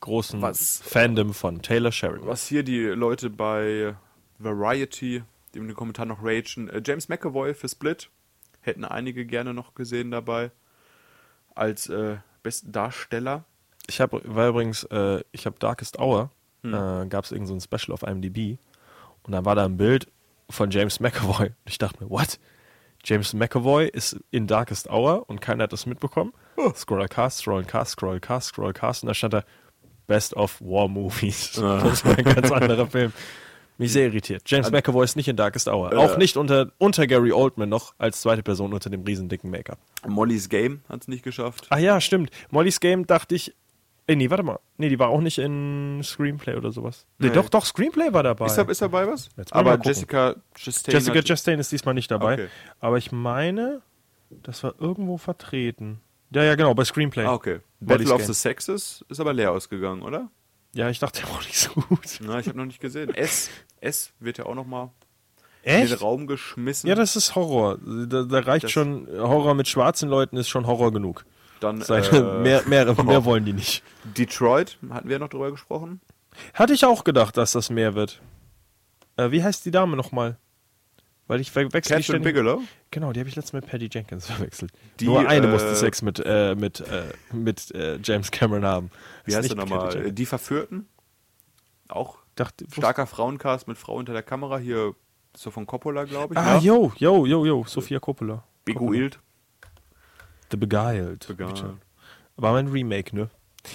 großen 0.00 0.42
Was- 0.42 0.82
Fandom 0.84 1.32
von 1.32 1.62
Taylor 1.62 1.90
Sheridan. 1.92 2.26
Was 2.26 2.46
hier 2.46 2.62
die 2.64 2.80
Leute 2.82 3.30
bei 3.30 3.94
Variety, 4.38 5.22
die 5.54 5.58
in 5.58 5.66
den 5.68 5.76
Kommentaren 5.76 6.08
noch 6.10 6.22
ragen, 6.22 6.68
äh, 6.68 6.82
James 6.84 7.08
McAvoy 7.08 7.54
für 7.54 7.68
Split, 7.68 8.10
hätten 8.66 8.84
einige 8.84 9.26
gerne 9.26 9.54
noch 9.54 9.74
gesehen 9.74 10.10
dabei. 10.10 10.50
Als 11.54 11.88
äh, 11.88 12.16
besten 12.42 12.72
Darsteller. 12.72 13.44
Ich 13.86 14.00
habe, 14.00 14.20
war 14.24 14.48
übrigens, 14.48 14.84
äh, 14.84 15.22
ich 15.32 15.46
habe 15.46 15.56
Darkest 15.58 15.98
Hour, 15.98 16.30
Hm. 16.62 16.72
äh, 16.74 17.06
gab 17.08 17.24
es 17.24 17.32
irgend 17.32 17.46
so 17.48 17.54
ein 17.54 17.60
Special 17.60 17.92
auf 17.92 18.02
IMDb 18.02 18.58
und 19.22 19.32
dann 19.32 19.44
war 19.44 19.54
da 19.54 19.64
ein 19.66 19.76
Bild 19.76 20.08
von 20.48 20.70
James 20.70 20.98
McAvoy. 20.98 21.48
Und 21.48 21.54
ich 21.66 21.76
dachte 21.78 22.02
mir, 22.02 22.08
what? 22.10 22.38
James 23.04 23.34
McAvoy 23.34 23.86
ist 23.86 24.18
in 24.30 24.46
Darkest 24.46 24.88
Hour 24.88 25.28
und 25.28 25.42
keiner 25.42 25.64
hat 25.64 25.72
das 25.74 25.84
mitbekommen. 25.84 26.32
Oh. 26.56 26.72
Scroll 26.74 27.06
Cast, 27.08 27.38
Scroll 27.40 27.64
Cast, 27.64 27.92
Scroll 27.92 28.18
Cast, 28.20 28.48
Scroll 28.48 28.72
Cast 28.72 29.02
und 29.02 29.08
da 29.08 29.14
stand 29.14 29.34
da 29.34 29.44
Best 30.06 30.34
of 30.34 30.58
War 30.62 30.88
Movies. 30.88 31.52
Das 31.60 32.04
war 32.04 32.16
ein 32.16 32.24
ganz 32.24 32.50
anderer 32.50 32.86
Film. 32.86 33.12
Mich 33.76 33.92
sehr 33.92 34.06
irritiert. 34.06 34.42
James 34.46 34.70
McAvoy 34.70 35.04
ist 35.04 35.16
nicht 35.16 35.26
in 35.28 35.36
Darkest 35.36 35.68
Hour. 35.68 35.92
Äh. 35.92 35.96
Auch 35.96 36.16
nicht 36.16 36.36
unter, 36.36 36.70
unter 36.78 37.06
Gary 37.06 37.32
Oldman 37.32 37.68
noch 37.68 37.94
als 37.98 38.20
zweite 38.20 38.42
Person 38.42 38.72
unter 38.72 38.88
dem 38.88 39.02
riesen 39.02 39.28
dicken 39.28 39.50
Make-up. 39.50 39.78
Molly's 40.06 40.48
Game 40.48 40.82
hat 40.88 41.02
es 41.02 41.08
nicht 41.08 41.24
geschafft. 41.24 41.66
Ach 41.70 41.78
ja, 41.78 42.00
stimmt. 42.00 42.30
Molly's 42.50 42.78
Game 42.80 43.06
dachte 43.06 43.34
ich. 43.34 43.54
Äh, 44.06 44.16
nee, 44.16 44.28
warte 44.30 44.42
mal. 44.44 44.60
Nee, 44.76 44.90
die 44.90 44.98
war 44.98 45.08
auch 45.08 45.20
nicht 45.20 45.38
in 45.38 46.00
Screenplay 46.04 46.54
oder 46.56 46.70
sowas. 46.72 47.06
Nee, 47.18 47.28
Nee. 47.28 47.34
doch, 47.34 47.48
doch, 47.48 47.64
Screenplay 47.64 48.12
war 48.12 48.22
dabei. 48.22 48.46
Ist, 48.46 48.56
da, 48.56 48.62
ist 48.62 48.82
dabei 48.82 49.08
was? 49.08 49.30
Aber. 49.50 49.78
Jessica 49.82 50.36
Chastain. 50.54 50.92
Jessica 50.94 51.22
Chastain 51.22 51.58
ist 51.58 51.72
diesmal 51.72 51.94
nicht 51.94 52.10
dabei. 52.10 52.34
Okay. 52.34 52.48
Aber 52.80 52.98
ich 52.98 53.10
meine, 53.12 53.80
das 54.42 54.62
war 54.62 54.74
irgendwo 54.78 55.16
vertreten. 55.16 56.00
Ja, 56.30 56.42
ja, 56.44 56.54
genau, 56.54 56.74
bei 56.74 56.84
Screenplay. 56.84 57.24
Ah, 57.24 57.32
okay. 57.32 57.60
Molly's 57.80 57.98
Battle 58.08 58.12
of 58.14 58.18
Game. 58.18 58.26
the 58.26 58.34
Sexes 58.34 59.04
ist 59.08 59.20
aber 59.20 59.32
leer 59.32 59.52
ausgegangen, 59.52 60.02
oder? 60.02 60.28
Ja, 60.74 60.88
ich 60.90 60.98
dachte, 60.98 61.20
der 61.22 61.30
war 61.30 61.38
nicht 61.38 61.56
so 61.58 61.70
gut. 61.72 62.18
Na, 62.20 62.38
ich 62.38 62.46
habe 62.48 62.58
noch 62.58 62.64
nicht 62.66 62.80
gesehen. 62.80 63.14
S. 63.14 63.48
S 63.80 64.12
wird 64.20 64.38
ja 64.38 64.46
auch 64.46 64.54
noch 64.54 64.66
mal 64.66 64.90
in 65.62 65.72
den 65.72 65.82
Echt? 65.84 66.00
Raum 66.02 66.26
geschmissen. 66.26 66.88
Ja, 66.88 66.94
das 66.94 67.16
ist 67.16 67.34
Horror. 67.36 67.78
Da, 68.06 68.24
da 68.24 68.38
reicht 68.40 68.64
Das- 68.64 68.72
schon, 68.72 69.08
Horror 69.16 69.54
mit 69.54 69.68
schwarzen 69.68 70.08
Leuten 70.08 70.36
ist 70.36 70.48
schon 70.48 70.66
Horror 70.66 70.92
genug. 70.92 71.24
Dann 71.60 71.80
Seine, 71.80 72.06
äh, 72.08 72.38
mehr, 72.42 72.62
mehr, 72.66 72.84
mehr 73.04 73.24
wollen 73.24 73.44
die 73.44 73.52
nicht. 73.52 73.82
Detroit, 74.04 74.76
hatten 74.90 75.08
wir 75.08 75.18
noch 75.18 75.28
drüber 75.28 75.50
gesprochen. 75.50 76.00
Hatte 76.52 76.72
ich 76.74 76.84
auch 76.84 77.04
gedacht, 77.04 77.36
dass 77.36 77.52
das 77.52 77.70
mehr 77.70 77.94
wird. 77.94 78.20
Äh, 79.16 79.30
wie 79.30 79.42
heißt 79.44 79.64
die 79.64 79.70
Dame 79.70 79.96
nochmal? 79.96 80.36
Weil 81.26 81.40
ich 81.40 81.50
verwechsel 81.50 81.80
Catherine 81.96 82.02
ständig- 82.02 82.34
Bigelow? 82.34 82.62
Genau, 82.90 83.12
die 83.12 83.20
habe 83.20 83.28
ich 83.28 83.36
letztens 83.36 83.54
mit 83.62 83.70
Patty 83.70 83.88
Jenkins 83.90 84.26
verwechselt. 84.30 84.72
Die, 85.00 85.06
Nur 85.06 85.26
eine 85.26 85.46
äh, 85.46 85.50
musste 85.50 85.74
Sex 85.74 86.02
mit, 86.02 86.20
äh, 86.24 86.54
mit, 86.54 86.80
äh, 86.80 87.12
mit 87.32 87.70
äh, 87.74 87.98
James 88.02 88.30
Cameron 88.30 88.64
haben. 88.64 88.90
Wie 89.24 89.30
Ist 89.32 89.38
heißt 89.38 89.48
der 89.50 89.56
nochmal? 89.56 90.12
Die 90.12 90.26
Verführten? 90.26 90.86
Auch 91.88 92.18
Dachte, 92.34 92.66
starker 92.72 93.06
Frauencast 93.06 93.68
mit 93.68 93.78
Frau 93.78 93.94
unter 93.94 94.12
der 94.12 94.22
Kamera. 94.22 94.58
Hier 94.58 94.94
so 95.36 95.50
von 95.50 95.66
Coppola, 95.66 96.04
glaube 96.04 96.34
ich. 96.34 96.38
Ah, 96.38 96.56
ne? 96.56 96.60
yo, 96.62 96.92
yo, 96.96 97.26
yo, 97.26 97.44
yo, 97.46 97.64
Sophia 97.66 98.00
Coppola. 98.00 98.44
Beguilt. 98.64 99.18
The 100.50 100.56
Beguiled. 100.56 101.26
Beguiled. 101.26 101.76
War 102.36 102.52
mein 102.52 102.68
Remake, 102.68 103.14
ne? 103.14 103.30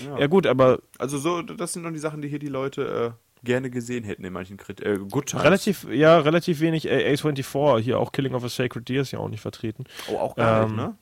Ja. 0.06 0.20
Ja 0.20 0.28
gut, 0.28 0.46
aber 0.46 0.80
Also 0.98 1.18
so, 1.18 1.42
das 1.42 1.74
sind 1.74 1.82
noch 1.84 1.92
die 1.92 2.00
Sachen, 2.00 2.22
die 2.22 2.28
hier 2.28 2.40
die 2.40 2.48
Leute 2.48 3.16
äh, 3.16 3.29
gerne 3.44 3.70
gesehen 3.70 4.04
hätten 4.04 4.24
in 4.26 4.34
manchen 4.34 4.58
Krit 4.58 4.82
äh, 4.82 4.98
Good 5.10 5.28
Times. 5.28 5.44
relativ, 5.44 5.88
ja, 5.90 6.20
relativ 6.20 6.60
wenig 6.60 6.88
äh, 6.88 7.14
A24, 7.14 7.80
hier 7.80 8.00
auch 8.00 8.12
Killing 8.12 8.34
of 8.34 8.44
a 8.44 8.50
Sacred 8.50 8.88
Deer 8.90 9.02
ist 9.02 9.12
ja 9.12 9.20
auch 9.20 9.30
nicht 9.30 9.42
vertreten. 9.42 9.86
Oh, 10.12 10.18
auch 10.18 10.36
gar 10.36 10.64
Ähm, 10.64 10.68
nicht, 10.70 10.78
ne? 10.78 10.98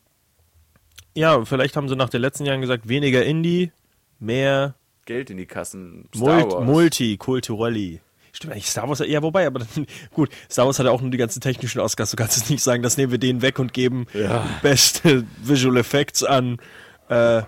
Ja, 1.15 1.43
vielleicht 1.45 1.75
haben 1.75 1.89
sie 1.89 1.95
nach 1.95 2.09
den 2.09 2.21
letzten 2.21 2.45
Jahren 2.45 2.61
gesagt, 2.61 2.88
weniger 2.88 3.25
Indie, 3.25 3.71
mehr 4.19 4.75
Geld 5.05 5.29
in 5.29 5.38
die 5.38 5.45
Kassen. 5.45 6.09
Star 6.15 6.35
Mult 6.41 6.51
Wars. 6.53 6.65
Multikulturelli. 6.65 8.01
Stimmt 8.33 8.53
eigentlich, 8.53 8.67
Star 8.67 8.88
Wars, 8.88 8.99
ja, 8.99 9.23
wobei, 9.23 9.47
aber 9.47 9.65
gut, 10.13 10.29
Star 10.51 10.67
Wars 10.67 10.77
hat 10.77 10.85
ja 10.85 10.91
auch 10.91 11.01
nur 11.01 11.09
die 11.09 11.17
ganzen 11.17 11.41
technischen 11.41 11.79
Oscars. 11.79 12.11
Du 12.11 12.17
kannst 12.17 12.38
jetzt 12.38 12.51
nicht 12.51 12.61
sagen, 12.61 12.83
das 12.83 12.97
nehmen 12.97 13.11
wir 13.11 13.17
denen 13.19 13.41
weg 13.41 13.57
und 13.57 13.73
geben 13.73 14.05
beste 14.61 15.25
Visual 15.41 15.77
Effects 15.77 16.23
an 16.23 16.59
äh, 17.09 17.41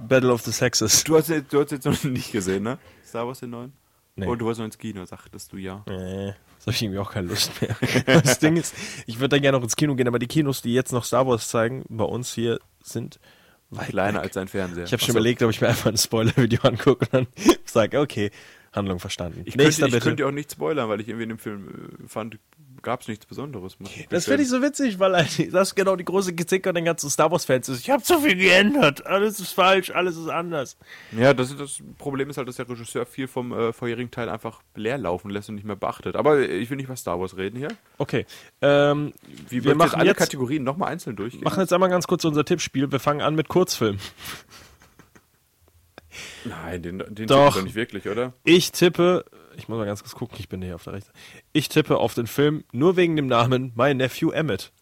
Battle 0.00 0.32
of 0.32 0.42
the 0.42 0.52
Sexes. 0.52 1.04
Du 1.04 1.16
hast, 1.16 1.30
du 1.30 1.60
hast 1.60 1.70
jetzt 1.70 1.86
noch 1.86 2.04
nicht 2.04 2.32
gesehen, 2.32 2.64
ne? 2.64 2.78
Star 3.06 3.26
Wars 3.26 3.40
den 3.40 3.50
neuen? 3.50 3.72
Nee. 4.16 4.26
Und 4.26 4.38
du 4.38 4.46
wolltest 4.46 4.60
noch 4.60 4.66
ins 4.66 4.78
Kino, 4.78 5.04
sagtest 5.04 5.52
du 5.52 5.58
ja. 5.58 5.84
Nee, 5.86 6.34
das 6.56 6.66
habe 6.66 6.72
ich 6.72 6.82
irgendwie 6.82 6.98
auch 6.98 7.12
keine 7.12 7.28
Lust 7.28 7.52
mehr. 7.60 7.76
das 8.22 8.38
Ding 8.38 8.56
ist, 8.56 8.74
ich 9.06 9.16
würde 9.20 9.28
da 9.28 9.38
gerne 9.38 9.58
noch 9.58 9.64
ins 9.64 9.76
Kino 9.76 9.94
gehen, 9.94 10.08
aber 10.08 10.18
die 10.18 10.26
Kinos, 10.26 10.62
die 10.62 10.72
jetzt 10.72 10.92
noch 10.92 11.04
Star 11.04 11.26
Wars 11.26 11.48
zeigen, 11.48 11.84
bei 11.90 12.04
uns 12.04 12.32
hier 12.32 12.58
sind 12.82 13.20
weit 13.68 13.88
Kleiner 13.88 14.18
weg. 14.18 14.24
als 14.24 14.34
dein 14.34 14.48
Fernseher. 14.48 14.84
Ich 14.84 14.92
habe 14.92 15.02
schon 15.02 15.12
so. 15.12 15.18
überlegt, 15.18 15.42
ob 15.42 15.50
ich 15.50 15.60
mir 15.60 15.68
einfach 15.68 15.90
ein 15.90 15.98
Spoiler-Video 15.98 16.60
angucke 16.62 17.04
und 17.04 17.14
dann 17.14 17.26
sage, 17.66 18.00
okay, 18.00 18.30
Handlung 18.72 19.00
verstanden. 19.00 19.42
Ich 19.44 19.56
Nächster 19.56 19.82
könnte, 19.82 19.96
ich 19.98 20.02
könnte 20.02 20.26
auch 20.26 20.30
nicht 20.30 20.52
spoilern, 20.52 20.88
weil 20.88 21.00
ich 21.00 21.08
irgendwie 21.08 21.24
in 21.24 21.28
dem 21.30 21.38
Film 21.38 21.68
äh, 22.04 22.08
fand, 22.08 22.38
gab 22.86 23.00
es 23.00 23.08
nichts 23.08 23.26
Besonderes. 23.26 23.76
ich 23.80 24.06
Das 24.10 24.26
finde 24.26 24.44
ich 24.44 24.48
so 24.48 24.62
witzig, 24.62 25.00
weil 25.00 25.12
eigentlich- 25.16 25.50
das 25.52 25.68
ist 25.70 25.74
genau 25.74 25.96
die 25.96 26.04
große 26.04 26.32
Kritik 26.36 26.68
an 26.68 26.76
den 26.76 26.84
ganzen 26.84 27.10
Star 27.10 27.32
Wars-Fans 27.32 27.68
ist. 27.68 27.80
Ich 27.80 27.90
habe 27.90 28.00
zu 28.00 28.20
viel 28.20 28.36
geändert. 28.36 29.04
Alles 29.04 29.40
ist 29.40 29.52
falsch, 29.52 29.90
alles 29.90 30.16
ist 30.16 30.28
anders. 30.28 30.76
Ja, 31.10 31.34
das, 31.34 31.50
ist- 31.50 31.58
das 31.58 31.78
Problem 31.98 32.30
ist 32.30 32.36
halt, 32.36 32.46
dass 32.46 32.54
der 32.56 32.68
Regisseur 32.68 33.04
viel 33.04 33.26
vom 33.26 33.52
äh, 33.52 33.72
vorherigen 33.72 34.12
Teil 34.12 34.28
einfach 34.28 34.62
leer 34.76 34.98
laufen 34.98 35.30
lässt 35.30 35.48
und 35.48 35.56
nicht 35.56 35.64
mehr 35.66 35.74
beachtet. 35.74 36.14
Aber 36.14 36.38
ich 36.38 36.70
will 36.70 36.76
nicht 36.76 36.86
über 36.86 36.94
Star 36.94 37.18
Wars 37.18 37.36
reden 37.36 37.58
hier. 37.58 37.68
Okay. 37.98 38.24
Ähm, 38.62 39.12
wir 39.48 39.64
wir 39.64 39.74
machen 39.74 39.98
alle 39.98 40.10
jetzt, 40.10 40.18
Kategorien 40.18 40.62
nochmal 40.62 40.92
einzeln 40.92 41.16
durchgehen? 41.16 41.42
machen 41.42 41.60
jetzt 41.60 41.72
einmal 41.72 41.90
ganz 41.90 42.06
kurz 42.06 42.24
unser 42.24 42.44
Tippspiel. 42.44 42.92
Wir 42.92 43.00
fangen 43.00 43.20
an 43.20 43.34
mit 43.34 43.48
Kurzfilm. 43.48 43.98
Nein, 46.44 46.82
den, 46.82 46.98
den 47.10 47.26
Doch. 47.26 47.46
doch. 47.48 47.56
doch 47.56 47.62
nicht 47.64 47.74
wirklich, 47.74 48.08
oder? 48.08 48.32
Ich 48.44 48.70
tippe, 48.72 49.24
ich 49.56 49.68
muss 49.68 49.78
mal 49.78 49.86
ganz 49.86 50.02
kurz 50.02 50.14
gucken, 50.14 50.36
ich 50.38 50.48
bin 50.48 50.62
hier 50.62 50.74
auf 50.74 50.84
der 50.84 50.92
rechten. 50.94 51.10
Ich 51.52 51.68
tippe 51.68 51.98
auf 51.98 52.14
den 52.14 52.26
Film 52.26 52.64
nur 52.72 52.96
wegen 52.96 53.16
dem 53.16 53.26
Namen 53.26 53.72
My 53.76 53.94
Nephew 53.94 54.30
Emmett. 54.30 54.72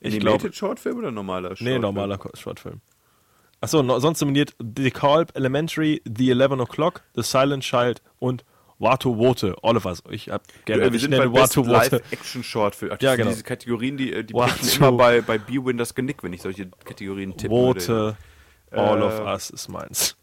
Ich 0.00 0.20
glaube, 0.20 0.52
Shortfilm 0.52 0.98
oder 0.98 1.10
normaler 1.10 1.48
Shortfilm? 1.50 1.70
nee, 1.72 1.78
normaler 1.78 2.18
Shortfilm. 2.34 2.80
Achso, 3.60 3.82
no, 3.82 3.98
sonst 3.98 4.20
nominiert 4.20 4.54
The 4.60 4.90
Calb, 4.92 5.36
Elementary, 5.36 6.00
The 6.04 6.30
11 6.30 6.52
O'Clock, 6.60 7.02
The 7.16 7.22
Silent 7.22 7.64
Child 7.64 8.00
und 8.20 8.44
Watu 8.78 9.16
Wote. 9.18 9.56
Oliver, 9.62 9.96
ich 10.10 10.28
hab 10.30 10.44
gerne, 10.64 10.84
Ja, 10.84 10.88
wir 10.92 10.94
ich 10.96 11.02
sind 11.02 11.10
bei 11.10 11.32
Watu 11.32 11.62
Wote. 11.66 11.72
Live-Action-Shortfilm. 11.96 12.92
Ach, 12.94 13.02
Ja, 13.02 13.10
ja, 13.10 13.16
genau. 13.16 13.30
Diese 13.30 13.42
Kategorien, 13.42 13.96
die, 13.96 14.12
äh, 14.12 14.22
die 14.22 14.32
to- 14.34 14.46
immer 14.76 14.92
bei, 14.92 15.20
bei 15.20 15.38
B-Win 15.38 15.76
das 15.78 15.96
Genick, 15.96 16.22
wenn 16.22 16.32
ich 16.32 16.42
solche 16.42 16.66
Kategorien 16.84 17.30
würde. 17.34 17.50
Wote, 17.50 18.16
All 18.70 19.00
Äh, 19.00 19.04
of 19.04 19.18
Us 19.26 19.50
ist 19.50 19.66
meins. 19.68 20.16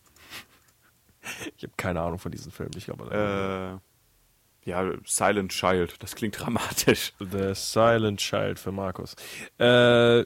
Ich 1.58 1.64
habe 1.64 1.74
keine 1.78 2.02
Ahnung 2.02 2.20
von 2.20 2.32
diesen 2.32 2.52
Filmen. 2.52 2.74
Ich 2.76 2.86
glaube, 2.86 3.80
Äh, 4.66 4.70
ja, 4.70 4.92
Silent 5.06 5.52
Child, 5.52 5.96
das 6.02 6.16
klingt 6.16 6.40
dramatisch. 6.40 7.14
The 7.20 7.54
Silent 7.54 8.20
Child 8.20 8.60
für 8.60 8.72
Markus. 8.72 9.16
Äh, 9.58 10.26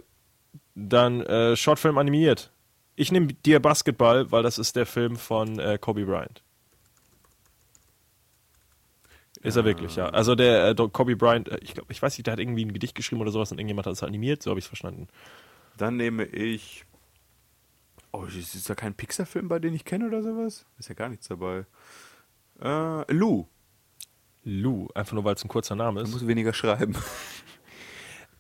dann 0.76 1.22
äh, 1.22 1.56
Shortfilm 1.56 1.98
animiert. 1.98 2.52
Ich 2.96 3.12
nehme 3.12 3.28
dir 3.28 3.60
Basketball, 3.60 4.32
weil 4.32 4.44
das 4.44 4.58
ist 4.58 4.76
der 4.76 4.86
Film 4.86 5.18
von 5.18 5.60
äh, 5.60 5.78
Kobe 5.80 6.06
Bryant. 6.06 6.42
Ist 9.42 9.56
er 9.56 9.64
wirklich, 9.64 9.96
ja. 9.96 10.08
Also 10.10 10.36
der 10.36 10.70
äh, 10.70 10.76
Kobe 10.92 11.16
Bryant, 11.16 11.48
äh, 11.48 11.60
ich 11.62 11.74
glaube, 11.74 11.92
ich 11.92 12.02
weiß 12.02 12.18
nicht, 12.18 12.28
der 12.28 12.34
hat 12.34 12.40
irgendwie 12.40 12.66
ein 12.66 12.74
Gedicht 12.74 12.96
geschrieben 12.96 13.22
oder 13.22 13.32
sowas 13.32 13.52
und 13.52 13.60
irgendjemand 13.60 13.88
hat 13.88 13.94
es 13.94 14.04
animiert, 14.04 14.44
so 14.44 14.50
habe 14.50 14.60
ich 14.60 14.66
es 14.66 14.68
verstanden. 14.70 15.08
Dann 15.78 15.96
nehme 15.96 16.26
ich. 16.26 16.84
Oh, 18.12 18.24
ist 18.26 18.56
ist 18.56 18.70
da 18.70 18.76
kein 18.76 18.94
Pixar-Film, 18.96 19.48
bei 19.48 19.60
dem 19.60 19.74
ich 19.76 19.86
kenne 19.86 20.08
oder 20.08 20.24
sowas? 20.24 20.66
Ist 20.80 20.90
ja 20.90 20.96
gar 20.96 21.10
nichts 21.10 21.28
dabei. 21.28 21.66
Äh, 22.62 23.12
Lou. 23.14 23.46
Lou, 24.44 24.88
einfach 24.96 25.14
nur 25.14 25.24
weil 25.26 25.36
es 25.36 25.44
ein 25.44 25.48
kurzer 25.50 25.76
Name 25.76 26.00
Du 26.00 26.06
ist. 26.08 26.12
musst 26.14 26.28
weniger 26.28 26.54
schreiben. 26.54 26.96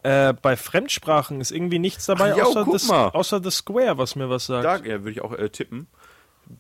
Äh, 0.01 0.33
bei 0.33 0.55
Fremdsprachen 0.55 1.41
ist 1.41 1.51
irgendwie 1.51 1.77
nichts 1.77 2.05
dabei, 2.05 2.31
Ach 2.33 2.37
ja, 2.37 2.43
außer, 2.45 2.87
mal. 2.87 3.09
außer 3.09 3.43
The 3.43 3.51
Square, 3.51 3.97
was 3.97 4.15
mir 4.15 4.29
was 4.29 4.45
sagt. 4.45 4.63
Da 4.63 4.77
ja, 4.77 4.99
würde 5.03 5.11
ich 5.11 5.21
auch 5.21 5.33
äh, 5.33 5.49
tippen. 5.49 5.87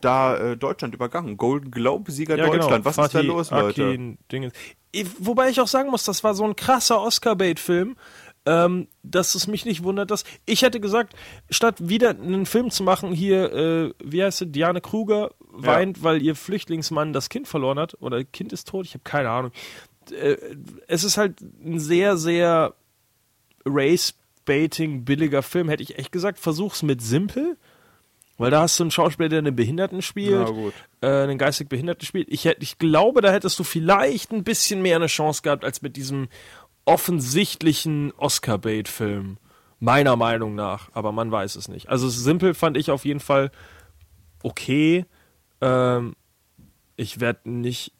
Da 0.01 0.35
äh, 0.37 0.57
Deutschland 0.57 0.93
übergangen. 0.93 1.37
Golden 1.37 1.71
Globe-Sieger 1.71 2.35
Ja, 2.37 2.45
Deutschland. 2.47 2.83
genau. 2.83 2.85
Was 2.85 2.97
ist 2.97 2.97
da 2.97 3.03
Fatih 3.19 3.27
los, 3.27 3.49
Leute? 3.51 3.87
Akin, 3.87 4.17
Wobei 5.19 5.49
ich 5.49 5.61
auch 5.61 5.67
sagen 5.67 5.89
muss, 5.89 6.03
das 6.03 6.23
war 6.23 6.33
so 6.35 6.43
ein 6.43 6.55
krasser 6.57 6.99
Oscar-Bait-Film, 7.01 7.95
ähm, 8.45 8.87
dass 9.03 9.35
es 9.35 9.47
mich 9.47 9.65
nicht 9.65 9.83
wundert, 9.83 10.11
dass 10.11 10.23
ich 10.45 10.61
hätte 10.61 10.79
gesagt, 10.79 11.13
statt 11.49 11.75
wieder 11.89 12.11
einen 12.11 12.45
Film 12.45 12.71
zu 12.71 12.83
machen, 12.83 13.11
hier, 13.11 13.53
äh, 13.53 13.93
wie 14.03 14.23
heißt 14.23 14.39
sie, 14.39 14.47
Diane 14.47 14.81
Kruger 14.81 15.31
weint, 15.51 16.03
weil 16.03 16.21
ihr 16.21 16.35
Flüchtlingsmann 16.35 17.13
das 17.13 17.29
Kind 17.29 17.47
verloren 17.47 17.79
hat 17.79 17.95
oder 18.01 18.23
Kind 18.23 18.53
ist 18.53 18.67
tot, 18.67 18.85
ich 18.85 18.93
habe 18.93 19.03
keine 19.03 19.29
Ahnung. 19.29 19.51
Äh, 20.11 20.37
es 20.87 21.03
ist 21.03 21.17
halt 21.17 21.41
ein 21.41 21.79
sehr, 21.79 22.17
sehr 22.17 22.73
Race-Baiting, 23.65 25.05
billiger 25.05 25.43
Film, 25.43 25.69
hätte 25.69 25.83
ich 25.83 25.97
echt 25.97 26.11
gesagt, 26.11 26.39
versuch's 26.39 26.83
mit 26.83 27.01
simpel. 27.01 27.57
Weil 28.39 28.51
da 28.51 28.61
hast 28.61 28.79
du 28.79 28.85
einen 28.85 28.91
Schauspieler, 28.91 29.27
der 29.27 29.39
einen 29.39 29.55
Behinderten 29.55 30.01
spielt, 30.01 30.47
gut. 30.47 30.73
äh, 31.01 31.07
einen 31.07 31.37
geistig 31.37 31.67
Behinderten 31.67 32.05
spielt. 32.05 32.29
Ich, 32.29 32.45
ich 32.45 32.77
glaube, 32.77 33.19
da 33.19 33.33
hättest 33.33 33.59
du 33.59 33.65
vielleicht 33.65 34.31
ein 34.31 34.45
bisschen 34.45 34.81
mehr 34.81 34.95
eine 34.95 35.07
Chance 35.07 35.41
gehabt, 35.41 35.65
als 35.65 35.81
mit 35.81 35.97
diesem 35.97 36.29
offensichtlichen 36.89 38.11
Oscar-Bait-Film. 38.17 39.37
Meiner 39.79 40.15
Meinung 40.15 40.55
nach. 40.55 40.89
Aber 40.93 41.11
man 41.11 41.31
weiß 41.31 41.55
es 41.55 41.67
nicht. 41.69 41.87
Also 41.89 42.09
simpel 42.09 42.53
fand 42.53 42.75
ich 42.77 42.91
auf 42.91 43.05
jeden 43.05 43.19
Fall 43.21 43.51
okay. 44.43 45.05
Ähm, 45.61 46.15
ich 46.97 47.19
werde 47.19 47.49
nicht 47.49 47.93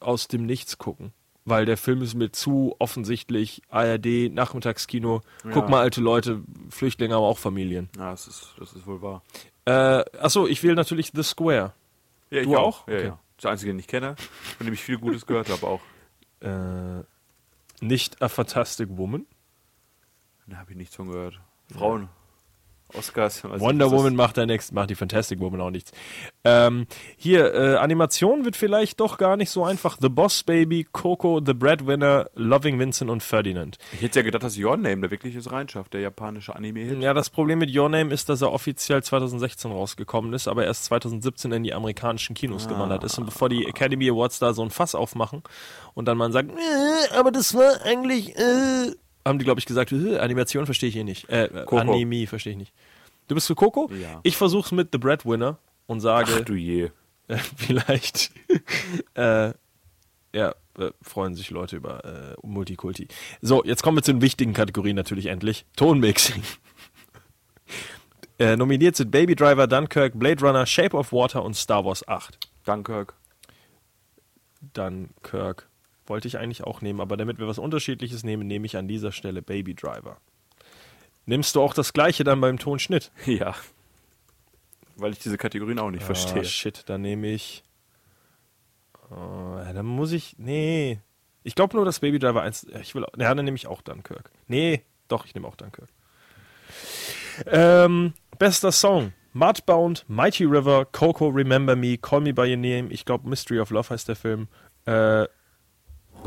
aus 0.00 0.26
dem 0.28 0.44
Nichts 0.46 0.78
gucken. 0.78 1.12
Weil 1.44 1.64
der 1.64 1.76
Film 1.76 2.02
ist 2.02 2.14
mir 2.14 2.30
zu 2.32 2.76
offensichtlich 2.78 3.62
ARD, 3.70 4.30
Nachmittagskino. 4.32 5.22
Guck 5.52 5.68
mal, 5.68 5.80
alte 5.80 6.00
Leute, 6.00 6.42
Flüchtlinge, 6.68 7.14
aber 7.14 7.26
auch 7.26 7.38
Familien. 7.38 7.88
Ja, 7.96 8.10
das 8.10 8.26
ist, 8.28 8.54
das 8.58 8.72
ist 8.74 8.86
wohl 8.86 9.00
wahr. 9.00 9.22
Äh, 9.64 10.04
achso, 10.20 10.46
ich 10.46 10.62
wähle 10.62 10.74
natürlich 10.74 11.12
The 11.14 11.22
Square. 11.22 11.72
Ja, 12.30 12.38
ich 12.40 12.46
Du 12.46 12.56
auch? 12.56 12.86
Ja, 12.88 12.94
Okay. 12.94 13.06
ja. 13.06 13.18
Das 13.36 13.50
einzige, 13.52 13.72
den 13.72 13.78
ich 13.78 13.86
kenne, 13.86 14.16
von 14.58 14.66
dem 14.66 14.74
ich 14.74 14.82
viel 14.82 14.98
Gutes 14.98 15.24
gehört 15.24 15.48
habe 15.48 15.66
auch. 15.66 15.80
Äh, 16.40 17.02
nicht 17.80 18.22
A 18.22 18.28
Fantastic 18.28 18.88
Woman. 18.96 19.26
Da 20.46 20.58
habe 20.58 20.72
ich 20.72 20.76
nichts 20.76 20.96
von 20.96 21.08
gehört. 21.08 21.40
Frauen. 21.72 22.08
Oscars. 22.94 23.42
Wonder 23.44 23.90
Woman 23.90 24.16
macht 24.16 24.36
da 24.36 24.46
nichts, 24.46 24.72
macht 24.72 24.90
die 24.90 24.94
Fantastic 24.94 25.40
Woman 25.40 25.60
auch 25.60 25.70
nichts. 25.70 25.92
Ähm, 26.44 26.86
hier, 27.16 27.54
äh, 27.54 27.76
Animation 27.76 28.44
wird 28.44 28.56
vielleicht 28.56 29.00
doch 29.00 29.18
gar 29.18 29.36
nicht 29.36 29.50
so 29.50 29.64
einfach. 29.64 29.98
The 30.00 30.08
Boss 30.08 30.42
Baby, 30.42 30.86
Coco, 30.90 31.40
The 31.44 31.54
Breadwinner, 31.54 32.30
Loving 32.34 32.78
Vincent 32.78 33.10
und 33.10 33.22
Ferdinand. 33.22 33.78
Ich 33.92 34.02
hätte 34.02 34.20
ja 34.20 34.24
gedacht, 34.24 34.42
dass 34.42 34.58
Your 34.58 34.76
Name 34.76 35.00
da 35.02 35.10
wirklich 35.10 35.34
es 35.34 35.50
reinschafft, 35.50 35.94
der 35.94 36.00
japanische 36.00 36.54
Anime-Hit. 36.54 37.00
Ja, 37.02 37.14
das 37.14 37.30
Problem 37.30 37.58
mit 37.58 37.74
Your 37.76 37.88
Name 37.88 38.12
ist, 38.12 38.28
dass 38.28 38.42
er 38.42 38.52
offiziell 38.52 39.02
2016 39.02 39.70
rausgekommen 39.70 40.32
ist, 40.32 40.48
aber 40.48 40.64
erst 40.64 40.84
2017 40.86 41.52
in 41.52 41.62
die 41.62 41.74
amerikanischen 41.74 42.34
Kinos 42.34 42.68
gewandert 42.68 43.04
ist. 43.04 43.18
Und 43.18 43.26
bevor 43.26 43.48
die 43.48 43.66
Academy 43.66 44.08
Awards 44.10 44.38
da 44.38 44.52
so 44.52 44.62
ein 44.62 44.70
Fass 44.70 44.94
aufmachen 44.94 45.42
und 45.94 46.06
dann 46.06 46.18
man 46.18 46.32
sagt, 46.32 46.50
äh, 46.50 47.14
aber 47.16 47.30
das 47.30 47.54
war 47.54 47.82
eigentlich, 47.84 48.36
äh, 48.36 48.92
haben 49.30 49.38
die, 49.38 49.44
glaube 49.44 49.60
ich, 49.60 49.66
gesagt, 49.66 49.92
Animation 49.92 50.66
verstehe 50.66 50.90
ich 50.90 50.96
eh 50.96 51.04
nicht. 51.04 51.28
Äh, 51.30 51.44
äh, 51.44 51.64
Coco. 51.64 51.78
Anime 51.78 52.26
verstehe 52.26 52.52
ich 52.52 52.58
nicht. 52.58 52.74
Du 53.28 53.34
bist 53.34 53.46
für 53.46 53.54
Coco? 53.54 53.90
Ja. 53.92 54.20
Ich 54.22 54.36
versuch's 54.36 54.72
mit 54.72 54.88
The 54.92 54.98
Breadwinner 54.98 55.58
und 55.86 56.00
sage, 56.00 56.32
Ach 56.40 56.44
du 56.44 56.54
je. 56.54 56.90
äh, 57.28 57.36
vielleicht, 57.56 58.32
äh, 59.14 59.52
ja, 60.34 60.54
äh, 60.78 60.90
freuen 61.00 61.34
sich 61.34 61.50
Leute 61.50 61.76
über 61.76 62.04
äh, 62.04 62.46
Multikulti. 62.46 63.08
So, 63.40 63.64
jetzt 63.64 63.82
kommen 63.82 63.96
wir 63.96 64.02
zu 64.02 64.12
den 64.12 64.22
wichtigen 64.22 64.52
Kategorien 64.52 64.96
natürlich 64.96 65.26
endlich. 65.26 65.64
Tonmixing. 65.76 66.42
äh, 68.38 68.56
nominiert 68.56 68.96
sind 68.96 69.10
Baby 69.10 69.36
Driver, 69.36 69.66
Dunkirk, 69.66 70.18
Blade 70.18 70.44
Runner, 70.44 70.66
Shape 70.66 70.96
of 70.96 71.12
Water 71.12 71.44
und 71.44 71.54
Star 71.54 71.84
Wars 71.84 72.06
8. 72.06 72.38
Dunkirk. 72.64 73.14
Dunkirk. 74.74 75.69
Wollte 76.10 76.28
ich 76.28 76.36
eigentlich 76.36 76.64
auch 76.64 76.82
nehmen, 76.82 77.00
aber 77.00 77.16
damit 77.16 77.38
wir 77.38 77.48
was 77.48 77.58
Unterschiedliches 77.58 78.24
nehmen, 78.24 78.46
nehme 78.46 78.66
ich 78.66 78.76
an 78.76 78.86
dieser 78.86 79.12
Stelle 79.12 79.40
Baby 79.40 79.74
Driver. 79.74 80.18
Nimmst 81.24 81.54
du 81.54 81.62
auch 81.62 81.72
das 81.72 81.94
gleiche 81.94 82.24
dann 82.24 82.40
beim 82.42 82.58
Tonschnitt? 82.58 83.10
Ja. 83.26 83.54
Weil 84.96 85.12
ich 85.12 85.20
diese 85.20 85.38
Kategorien 85.38 85.78
auch 85.78 85.90
nicht 85.90 86.02
verstehe. 86.02 86.42
Ah, 86.42 86.44
shit, 86.44 86.82
dann 86.86 87.00
nehme 87.00 87.28
ich. 87.28 87.62
Oh, 89.10 89.56
ja, 89.56 89.72
dann 89.72 89.86
muss 89.86 90.12
ich. 90.12 90.34
Nee. 90.36 91.00
Ich 91.42 91.54
glaube 91.54 91.74
nur, 91.74 91.86
dass 91.86 92.00
Baby 92.00 92.18
Driver 92.18 92.42
1. 92.42 92.66
Ich 92.82 92.94
will. 92.94 93.06
Ja, 93.16 93.34
dann 93.34 93.46
nehme 93.46 93.56
ich 93.56 93.66
auch 93.66 93.80
Dunkirk. 93.80 94.30
Nee, 94.46 94.82
doch, 95.08 95.24
ich 95.24 95.34
nehme 95.34 95.48
auch 95.48 95.56
Dunkirk. 95.56 95.88
Ähm, 97.46 98.12
bester 98.38 98.72
Song. 98.72 99.14
Mudbound, 99.32 100.04
Mighty 100.08 100.44
River, 100.44 100.84
Coco, 100.84 101.28
Remember 101.28 101.76
Me, 101.76 101.96
Call 101.96 102.20
Me 102.20 102.34
By 102.34 102.50
Your 102.50 102.56
Name. 102.58 102.88
Ich 102.90 103.06
glaube, 103.06 103.26
Mystery 103.26 103.60
of 103.60 103.70
Love 103.70 103.88
heißt 103.88 104.08
der 104.08 104.16
Film. 104.16 104.48
Äh, 104.84 105.26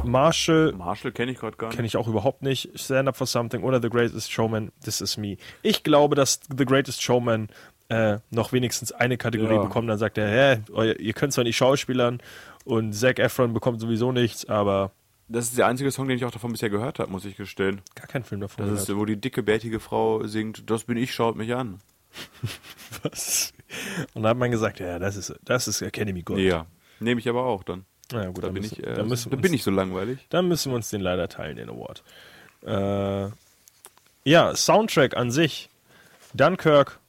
Marshall 0.03 0.73
Marshall 0.73 1.11
kenne 1.11 1.31
ich 1.31 1.39
gerade 1.39 1.55
gar 1.57 1.67
nicht. 1.67 1.75
kenne 1.75 1.85
ich 1.87 1.97
auch 1.97 2.07
überhaupt 2.07 2.41
nicht. 2.41 2.69
Stand 2.79 3.07
Up 3.07 3.15
for 3.15 3.27
Something 3.27 3.63
oder 3.63 3.81
The 3.81 3.89
Greatest 3.89 4.31
Showman, 4.31 4.71
This 4.83 5.01
Is 5.01 5.17
Me. 5.17 5.37
Ich 5.61 5.83
glaube, 5.83 6.15
dass 6.15 6.39
The 6.55 6.65
Greatest 6.65 7.01
Showman 7.01 7.47
äh, 7.89 8.17
noch 8.31 8.51
wenigstens 8.51 8.91
eine 8.91 9.17
Kategorie 9.17 9.55
Ja. 9.55 9.61
bekommt. 9.61 9.89
Dann 9.89 9.97
sagt 9.97 10.17
er, 10.17 10.27
hä, 10.27 10.93
ihr 10.99 11.13
könnt 11.13 11.33
zwar 11.33 11.43
nicht 11.43 11.57
schauspielern 11.57 12.21
und 12.65 12.93
Zac 12.93 13.19
Efron 13.19 13.53
bekommt 13.53 13.79
sowieso 13.79 14.11
nichts, 14.11 14.45
aber 14.49 14.91
Das 15.29 15.45
ist 15.45 15.57
der 15.57 15.67
einzige 15.67 15.91
Song, 15.91 16.07
den 16.07 16.17
ich 16.17 16.25
auch 16.25 16.31
davon 16.31 16.51
bisher 16.51 16.69
gehört 16.69 16.99
habe, 16.99 17.11
muss 17.11 17.25
ich 17.25 17.35
gestehen. 17.37 17.81
gar 17.95 18.07
kein 18.07 18.23
Film 18.23 18.41
davon. 18.41 18.67
Das 18.69 18.83
ist, 18.89 18.95
wo 18.95 19.05
die 19.05 19.17
dicke, 19.19 19.41
bärtige 19.43 19.79
Frau 19.79 20.25
singt, 20.25 20.69
das 20.69 20.83
bin 20.83 20.97
ich, 20.97 21.13
schaut 21.13 21.35
mich 21.35 21.53
an. 21.55 21.79
was. 23.03 23.53
Und 24.13 24.23
da 24.23 24.29
hat 24.29 24.37
man 24.37 24.51
gesagt, 24.51 24.79
ja, 24.79 24.99
das 24.99 25.15
ist, 25.15 25.33
das 25.43 25.67
ist 25.67 25.81
Academy 25.81 26.21
Gold. 26.23 26.39
Ja. 26.41 26.65
Nehme 26.99 27.19
ich 27.19 27.27
aber 27.29 27.45
auch 27.45 27.63
dann. 27.63 27.85
Na 28.11 28.23
ja, 28.23 28.27
gut, 28.27 28.37
Da 28.39 28.47
dann 28.47 28.53
bin 28.53 28.63
müssen, 28.63 28.79
ich, 28.81 28.87
äh, 28.87 28.93
da 28.95 29.03
uns, 29.03 29.27
bin 29.29 29.53
ich 29.53 29.63
so 29.63 29.71
langweilig. 29.71 30.19
Dann 30.29 30.47
müssen 30.47 30.71
wir 30.71 30.75
uns 30.75 30.89
den 30.89 31.01
leider 31.01 31.27
teilen, 31.29 31.55
den 31.55 31.69
Award. 31.69 32.03
Äh, 32.65 33.29
ja, 34.29 34.55
Soundtrack 34.55 35.15
an 35.17 35.31
sich. 35.31 35.69
Dunkirk, 36.33 36.99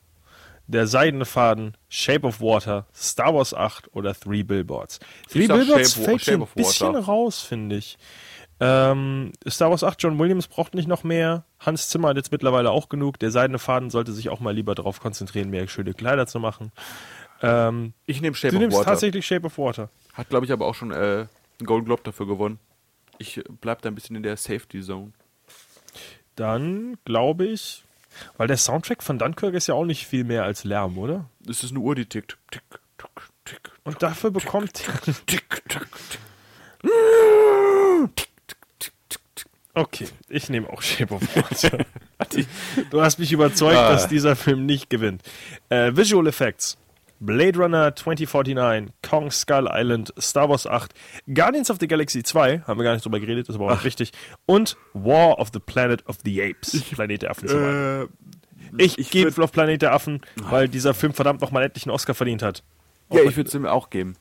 Der 0.66 0.86
Seidene 0.86 1.24
Faden, 1.26 1.76
Shape 1.88 2.26
of 2.26 2.40
Water, 2.40 2.86
Star 2.94 3.34
Wars 3.34 3.52
8 3.54 3.94
oder 3.94 4.14
Three 4.14 4.42
Billboards. 4.42 4.98
Three 5.30 5.46
Billboards 5.46 5.92
Shape- 5.94 6.04
fällt 6.04 6.22
Shape 6.22 6.42
ein 6.44 6.48
bisschen 6.54 6.94
Water. 6.94 7.04
raus, 7.06 7.40
finde 7.40 7.76
ich. 7.76 7.98
Ähm, 8.60 9.32
Star 9.48 9.70
Wars 9.70 9.82
8, 9.84 10.02
John 10.02 10.18
Williams 10.18 10.46
braucht 10.46 10.74
nicht 10.74 10.88
noch 10.88 11.02
mehr. 11.04 11.44
Hans 11.58 11.88
Zimmer 11.88 12.08
hat 12.08 12.16
jetzt 12.16 12.32
mittlerweile 12.32 12.70
auch 12.70 12.88
genug. 12.88 13.18
Der 13.18 13.30
Seidene 13.30 13.58
Faden 13.58 13.90
sollte 13.90 14.12
sich 14.12 14.28
auch 14.30 14.40
mal 14.40 14.54
lieber 14.54 14.74
darauf 14.74 15.00
konzentrieren, 15.00 15.50
mehr 15.50 15.66
schöne 15.68 15.92
Kleider 15.92 16.26
zu 16.26 16.38
machen. 16.40 16.72
Ähm, 17.42 17.92
Ich 18.06 18.20
nehme 18.20 18.34
Shape 18.36 18.52
du 18.52 18.56
of 18.56 18.60
nimmst 18.62 18.76
Water. 18.78 18.90
tatsächlich 18.90 19.26
Shape 19.26 19.46
of 19.46 19.58
Water. 19.58 19.90
Hat, 20.14 20.28
glaube 20.28 20.46
ich, 20.46 20.52
aber 20.52 20.66
auch 20.66 20.74
schon 20.74 20.90
äh, 20.92 20.94
einen 20.94 21.28
Golden 21.66 21.86
Globe 21.86 22.02
dafür 22.04 22.26
gewonnen. 22.26 22.58
Ich 23.18 23.38
äh, 23.38 23.44
bleib 23.60 23.82
da 23.82 23.88
ein 23.90 23.94
bisschen 23.94 24.16
in 24.16 24.22
der 24.22 24.36
Safety 24.36 24.80
Zone. 24.80 25.12
Dann 26.36 26.96
glaube 27.04 27.46
ich, 27.46 27.84
weil 28.36 28.46
der 28.48 28.56
Soundtrack 28.56 29.02
von 29.02 29.18
Dunkirk 29.18 29.54
ist 29.54 29.66
ja 29.68 29.74
auch 29.74 29.84
nicht 29.84 30.06
viel 30.06 30.24
mehr 30.24 30.44
als 30.44 30.64
Lärm, 30.64 30.98
oder? 30.98 31.28
Das 31.40 31.62
ist 31.64 31.70
eine 31.70 31.80
Uhr, 31.80 31.94
die 31.94 32.06
tickt. 32.06 32.38
Tick, 32.50 32.62
tick, 32.98 33.10
tick, 33.44 33.70
Und 33.84 34.02
dafür 34.02 34.30
bekommt. 34.30 34.74
tick, 34.74 35.26
tick, 35.26 35.68
tick. 35.68 35.86
Okay, 39.76 40.06
ich 40.28 40.48
nehme 40.50 40.68
auch 40.70 40.82
Shape 40.82 41.14
of 41.14 41.22
Water. 41.36 41.84
du 42.90 43.00
hast 43.02 43.18
mich 43.18 43.32
überzeugt, 43.32 43.76
Ah. 43.76 43.90
dass 43.90 44.06
dieser 44.08 44.36
Film 44.36 44.66
nicht 44.66 44.88
gewinnt. 44.88 45.22
Äh, 45.68 45.96
Visual 45.96 46.26
Effects. 46.28 46.76
Blade 47.24 47.58
Runner 47.58 47.94
2049, 47.94 48.92
Kong 49.02 49.30
Skull 49.30 49.68
Island, 49.70 50.12
Star 50.18 50.48
Wars 50.48 50.66
8, 50.66 50.92
Guardians 51.32 51.70
of 51.70 51.78
the 51.80 51.88
Galaxy 51.88 52.22
2, 52.22 52.60
haben 52.66 52.78
wir 52.78 52.84
gar 52.84 52.92
nicht 52.92 53.04
drüber 53.04 53.18
geredet, 53.18 53.48
ist 53.48 53.54
aber 53.54 53.66
auch 53.66 53.70
nicht 53.70 53.84
wichtig, 53.84 54.12
und 54.46 54.76
War 54.92 55.38
of 55.38 55.48
the 55.52 55.60
Planet 55.60 56.06
of 56.06 56.18
the 56.24 56.42
Apes, 56.42 56.82
Planet 56.90 57.22
der 57.22 57.30
Affen. 57.30 57.48
Äh, 57.48 58.04
ich 58.76 58.98
ich 58.98 59.10
gebe 59.10 59.42
auf 59.42 59.52
Planet 59.52 59.80
der 59.80 59.92
Affen, 59.92 60.20
weil 60.36 60.68
dieser 60.68 60.92
Film 60.92 61.14
verdammt 61.14 61.40
nochmal 61.40 61.64
endlich 61.64 61.86
einen 61.86 61.94
Oscar 61.94 62.14
verdient 62.14 62.42
hat. 62.42 62.62
ja, 63.10 63.22
ich 63.22 63.36
würde 63.36 63.48
es 63.48 63.54
ihm 63.54 63.66
auch 63.66 63.90
geben. 63.90 64.16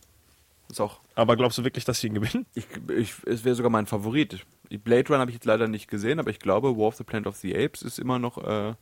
Ist 0.70 0.80
auch. 0.80 1.02
Aber 1.16 1.36
glaubst 1.36 1.58
du 1.58 1.64
wirklich, 1.64 1.86
dass 1.86 2.00
sie 2.00 2.08
ihn 2.08 2.14
gewinnen? 2.14 2.46
Ich, 2.56 2.66
ich, 2.96 3.14
es 3.26 3.44
wäre 3.44 3.56
sogar 3.56 3.70
mein 3.70 3.86
Favorit. 3.86 4.46
Blade 4.84 5.08
Runner 5.10 5.20
habe 5.20 5.32
ich 5.32 5.36
jetzt 5.36 5.46
leider 5.46 5.68
nicht 5.68 5.88
gesehen, 5.88 6.20
aber 6.20 6.30
ich 6.30 6.40
glaube, 6.40 6.78
War 6.78 6.88
of 6.88 6.96
the 6.96 7.04
Planet 7.04 7.28
of 7.28 7.36
the 7.38 7.56
Apes 7.56 7.82
ist 7.82 8.00
immer 8.00 8.18
noch 8.18 8.38
äh, 8.38 8.74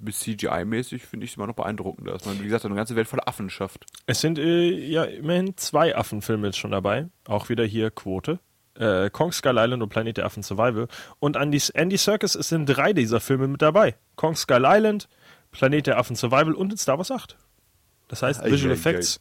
bis 0.00 0.20
CGI-mäßig 0.20 1.00
finde 1.00 1.24
ich 1.24 1.32
es 1.32 1.36
immer 1.36 1.46
noch 1.46 1.54
beeindruckender, 1.54 2.12
dass 2.12 2.24
man, 2.24 2.38
wie 2.40 2.44
gesagt, 2.44 2.64
eine 2.64 2.74
ganze 2.74 2.96
Welt 2.96 3.08
voller 3.08 3.26
Affen 3.26 3.50
schafft. 3.50 3.86
Es 4.06 4.20
sind 4.20 4.38
äh, 4.38 4.70
ja 4.70 5.04
immerhin 5.04 5.56
zwei 5.56 5.96
Affenfilme 5.96 6.48
jetzt 6.48 6.58
schon 6.58 6.70
dabei. 6.70 7.08
Auch 7.26 7.48
wieder 7.48 7.64
hier 7.64 7.90
Quote. 7.90 8.38
Äh, 8.74 9.10
Kong 9.10 9.32
Skull 9.32 9.56
Island 9.58 9.82
und 9.82 9.88
Planet 9.88 10.16
der 10.16 10.26
Affen 10.26 10.42
Survival. 10.42 10.88
Und 11.18 11.36
Andy, 11.36 11.60
Andy 11.74 11.96
Serkis 11.96 12.34
ist 12.34 12.52
in 12.52 12.66
drei 12.66 12.92
dieser 12.92 13.20
Filme 13.20 13.48
mit 13.48 13.62
dabei. 13.62 13.96
Kong 14.16 14.36
Skull 14.36 14.64
Island, 14.64 15.08
Planet 15.50 15.86
der 15.88 15.98
Affen 15.98 16.16
Survival 16.16 16.54
und 16.54 16.72
in 16.72 16.78
Star 16.78 16.98
Wars 16.98 17.10
8. 17.10 17.36
Das 18.08 18.22
heißt, 18.22 18.42
Ei, 18.42 18.50
Visual 18.50 18.72
ei, 18.72 18.74
Effects. 18.74 19.20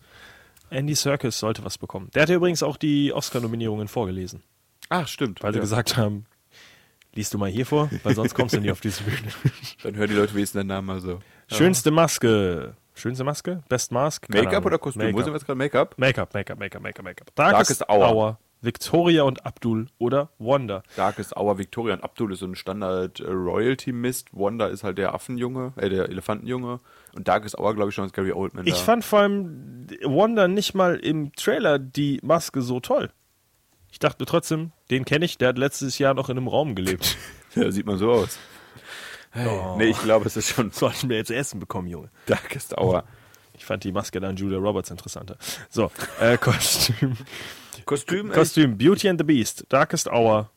Andy 0.70 0.96
Serkis 0.96 1.40
sollte 1.40 1.64
was 1.66 1.78
bekommen. 1.78 2.10
Der 2.14 2.24
hat 2.24 2.30
ja 2.30 2.36
übrigens 2.36 2.64
auch 2.64 2.78
die 2.78 3.12
Oscar-Nominierungen 3.14 3.88
vorgelesen, 3.88 4.44
Ach, 4.90 5.08
stimmt. 5.08 5.42
weil 5.42 5.52
sie 5.54 5.58
ja. 5.58 5.62
gesagt 5.62 5.98
haben, 5.98 6.26
liest 7.16 7.34
du 7.34 7.38
mal 7.38 7.50
hier 7.50 7.66
vor, 7.66 7.90
weil 8.04 8.16
sonst 8.16 8.34
kommst 8.34 8.56
du 8.56 8.60
nie 8.62 8.72
auf 8.72 8.82
diese 8.82 9.04
Bühne. 9.04 9.30
Dann 9.84 9.96
hören 9.96 10.10
die 10.10 10.16
Leute 10.16 10.34
wenigstens 10.34 10.60
den 10.62 10.68
Namen 10.68 10.88
mal 10.88 11.00
so. 11.00 11.20
Schönste 11.48 11.92
Maske. 11.92 12.76
Schönste 12.94 13.24
Maske? 13.24 13.64
Best 13.70 13.92
Mask? 13.92 14.28
Make-up 14.30 14.66
oder 14.66 14.78
Kostüm? 14.78 15.02
Wo 15.02 15.06
Make-up. 15.06 15.24
sind 15.24 15.34
wir 15.34 15.38
jetzt 15.38 15.46
gerade? 15.46 15.58
Make-up? 15.58 15.96
Make-up, 15.98 16.34
Make-up, 16.34 16.60
Make-up, 16.60 16.82
Make-up, 16.84 17.06
Make-up. 17.06 17.36
Darkest 17.36 17.82
Darkest 17.82 17.90
Hour. 17.90 18.10
Hour. 18.14 18.40
Victoria 18.62 19.24
und 19.24 19.46
Abdul 19.46 19.88
oder 20.00 20.32
Wanda. 20.38 20.84
Darkest 20.98 21.36
Hour 21.38 21.58
Victoria 21.58 21.94
und 21.94 22.04
Abdul 22.04 22.34
ist 22.34 22.40
so 22.40 22.46
ein 22.46 22.56
Standard 22.56 23.22
äh, 23.22 23.32
Royalty 23.32 23.94
Mist. 23.94 24.28
Wanda 24.34 24.68
ist 24.68 24.84
halt 24.84 24.98
der 24.98 25.14
Affenjunge, 25.14 25.72
äh, 25.78 25.88
der 25.90 26.10
Elefantenjunge. 26.10 26.82
Und 27.16 27.28
Darkest 27.30 27.58
Hour, 27.58 27.74
glaube 27.74 27.90
ich, 27.90 27.96
schon 27.96 28.04
als 28.04 28.12
Gary 28.14 28.34
Oldman 28.34 28.68
Ich 28.68 28.74
da. 28.74 28.80
fand 28.80 29.06
vor 29.06 29.20
allem 29.20 29.88
Wanda 30.04 30.50
nicht 30.50 30.74
mal 30.74 30.98
im 30.98 31.32
Trailer 31.34 31.80
die 31.80 32.20
Maske 32.22 32.62
so 32.62 32.82
toll. 32.82 33.12
Ich 33.92 34.00
dachte 34.00 34.22
mir 34.22 34.26
trotzdem, 34.28 34.72
den 34.92 35.06
kenne 35.06 35.26
ich, 35.26 35.38
der 35.38 35.50
hat 35.50 35.58
letztes 35.58 35.98
Jahr 36.00 36.14
noch 36.14 36.30
in 36.30 36.38
einem 36.38 36.48
Raum 36.48 36.76
gelebt. 36.76 37.18
Ja, 37.56 37.72
sieht 37.72 37.88
man 37.88 37.98
so 37.98 38.12
aus. 38.12 38.38
Hey, 39.32 39.48
Oh. 39.48 39.76
Nee, 39.76 39.86
ich 39.88 40.00
glaube, 40.04 40.28
es 40.28 40.38
ist 40.38 40.50
schon 40.50 40.70
So 40.72 40.88
hatten 40.88 41.10
wir 41.10 41.18
jetzt 41.18 41.32
Essen 41.32 41.60
bekommen, 41.60 41.88
Junge. 41.88 42.12
Darkest 42.28 42.78
Hour. 42.78 43.06
Ich 43.58 43.66
fand 43.66 43.84
die 43.84 43.92
Maske 43.92 44.20
dann 44.20 44.36
Julia 44.36 44.60
Roberts 44.60 44.92
interessanter. 44.92 45.36
So, 45.68 45.90
äh, 46.20 46.38
Kostüm. 46.42 47.18
Kostüm? 47.86 48.32
Kostüm, 48.32 48.78
Beauty 48.78 49.10
and 49.10 49.20
the 49.20 49.24
Beast, 49.24 49.66
Darkest 49.70 50.08
Hour, 50.12 50.52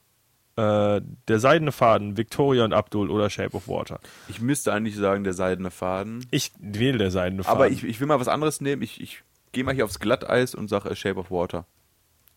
äh, 0.56 1.00
Der 1.28 1.38
Seidene 1.38 1.72
Faden, 1.72 2.18
Victoria 2.18 2.64
und 2.66 2.74
Abdul 2.74 3.10
oder 3.10 3.30
Shape 3.30 3.56
of 3.56 3.68
Water. 3.68 3.98
Ich 4.28 4.42
müsste 4.42 4.70
eigentlich 4.74 4.96
sagen, 4.96 5.24
der 5.24 5.32
seidene 5.32 5.70
Faden. 5.70 6.26
Ich 6.30 6.52
wähle 6.58 6.98
der 6.98 7.10
Seidene 7.10 7.42
Faden. 7.42 7.56
Aber 7.56 7.68
ich, 7.70 7.84
ich 7.84 7.98
will 8.00 8.06
mal 8.06 8.20
was 8.20 8.28
anderes 8.28 8.60
nehmen. 8.60 8.82
Ich, 8.82 9.00
ich 9.00 9.22
gehe 9.52 9.64
mal 9.64 9.74
hier 9.74 9.86
aufs 9.86 9.98
Glatteis 9.98 10.54
und 10.54 10.68
sage 10.68 10.90
äh, 10.90 10.94
Shape 10.94 11.18
of 11.18 11.30
Water. 11.30 11.64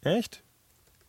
Echt? 0.02 0.44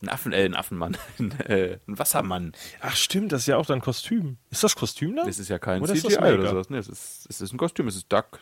Ein 0.06 0.12
Affen, 0.12 0.32
äh, 0.32 0.44
ein 0.44 0.54
Affenmann. 0.54 0.96
ein, 1.18 1.40
äh, 1.40 1.78
ein 1.86 1.98
Wassermann. 1.98 2.52
Ach 2.80 2.94
stimmt, 2.94 3.32
das 3.32 3.42
ist 3.42 3.46
ja 3.48 3.56
auch 3.56 3.66
dann 3.66 3.80
Kostüm. 3.80 4.38
Ist 4.50 4.62
das 4.62 4.76
Kostüm 4.76 5.16
da? 5.16 5.24
Das 5.24 5.38
ist 5.38 5.48
ja 5.48 5.58
kein 5.58 5.82
Oder 5.82 5.94
CGI 5.94 6.18
oder 6.18 6.48
sowas. 6.48 6.70
Nee, 6.70 6.78
es 6.78 6.88
ist, 6.88 7.26
es 7.28 7.40
ist 7.40 7.52
ein 7.52 7.58
Kostüm. 7.58 7.88
Es 7.88 7.96
ist 7.96 8.12
Duck. 8.12 8.40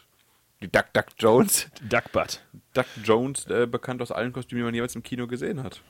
Die 0.61 0.71
Duck 0.71 0.93
Duck 0.93 1.07
Jones. 1.19 1.69
Duckbutt. 1.89 2.41
Duck 2.75 2.87
Jones, 3.03 3.47
äh, 3.47 3.67
bekannt 3.67 4.03
aus 4.03 4.13
allen 4.13 4.33
Kostümen, 4.33 4.61
die 4.61 4.65
man 4.65 4.75
jeweils 4.75 4.95
im 4.95 5.03
Kino 5.03 5.27
gesehen 5.27 5.63
hat. 5.63 5.83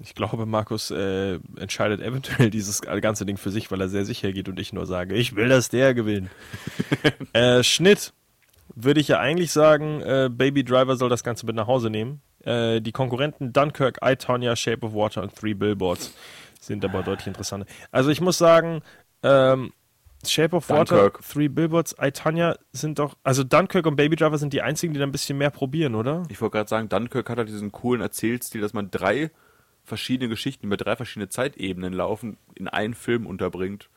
Ich 0.00 0.14
glaube, 0.14 0.46
Markus 0.46 0.90
äh, 0.90 1.38
entscheidet 1.56 2.00
eventuell 2.00 2.50
dieses 2.50 2.80
ganze 2.80 3.26
Ding 3.26 3.36
für 3.36 3.50
sich, 3.50 3.70
weil 3.70 3.80
er 3.80 3.88
sehr 3.88 4.04
sicher 4.04 4.32
geht 4.32 4.48
und 4.48 4.58
ich 4.58 4.72
nur 4.72 4.86
sage, 4.86 5.14
ich 5.14 5.36
will, 5.36 5.48
dass 5.48 5.68
der 5.68 5.94
gewinnt. 5.94 6.30
äh, 7.32 7.62
Schnitt 7.62 8.12
würde 8.74 9.00
ich 9.00 9.08
ja 9.08 9.18
eigentlich 9.18 9.52
sagen, 9.52 10.00
äh, 10.00 10.30
Baby 10.32 10.64
Driver 10.64 10.96
soll 10.96 11.08
das 11.08 11.24
Ganze 11.24 11.46
mit 11.46 11.56
nach 11.56 11.66
Hause 11.66 11.90
nehmen. 11.90 12.20
Äh, 12.44 12.80
die 12.80 12.92
Konkurrenten 12.92 13.52
Dunkirk, 13.52 13.98
I, 14.04 14.16
Tonya, 14.16 14.56
Shape 14.56 14.86
of 14.86 14.94
Water 14.94 15.22
und 15.22 15.34
Three 15.34 15.54
Billboards 15.54 16.14
sind 16.60 16.84
aber 16.84 17.02
deutlich 17.02 17.26
interessanter. 17.26 17.66
Also 17.90 18.10
ich 18.10 18.20
muss 18.20 18.38
sagen, 18.38 18.82
ähm, 19.22 19.72
Shape 20.26 20.56
of 20.56 20.68
Water, 20.68 20.96
Dunkirk. 20.96 21.22
Three 21.28 21.48
Billboards, 21.48 21.96
I, 22.00 22.12
Tonya 22.12 22.56
sind 22.72 22.98
doch, 22.98 23.16
also 23.24 23.42
Dunkirk 23.42 23.86
und 23.86 23.96
Baby 23.96 24.16
Driver 24.16 24.38
sind 24.38 24.52
die 24.52 24.62
einzigen, 24.62 24.94
die 24.94 25.00
da 25.00 25.06
ein 25.06 25.12
bisschen 25.12 25.38
mehr 25.38 25.50
probieren, 25.50 25.94
oder? 25.94 26.22
Ich 26.28 26.40
wollte 26.40 26.58
gerade 26.58 26.68
sagen, 26.68 26.88
Dunkirk 26.88 27.28
hat 27.28 27.38
halt 27.38 27.48
diesen 27.48 27.72
coolen 27.72 28.00
Erzählstil, 28.00 28.60
dass 28.60 28.72
man 28.72 28.90
drei 28.90 29.30
verschiedene 29.84 30.28
Geschichten, 30.28 30.66
über 30.66 30.76
drei 30.76 30.94
verschiedene 30.94 31.28
Zeitebenen 31.28 31.92
laufen, 31.92 32.38
in 32.54 32.68
einen 32.68 32.94
Film 32.94 33.26
unterbringt. 33.26 33.88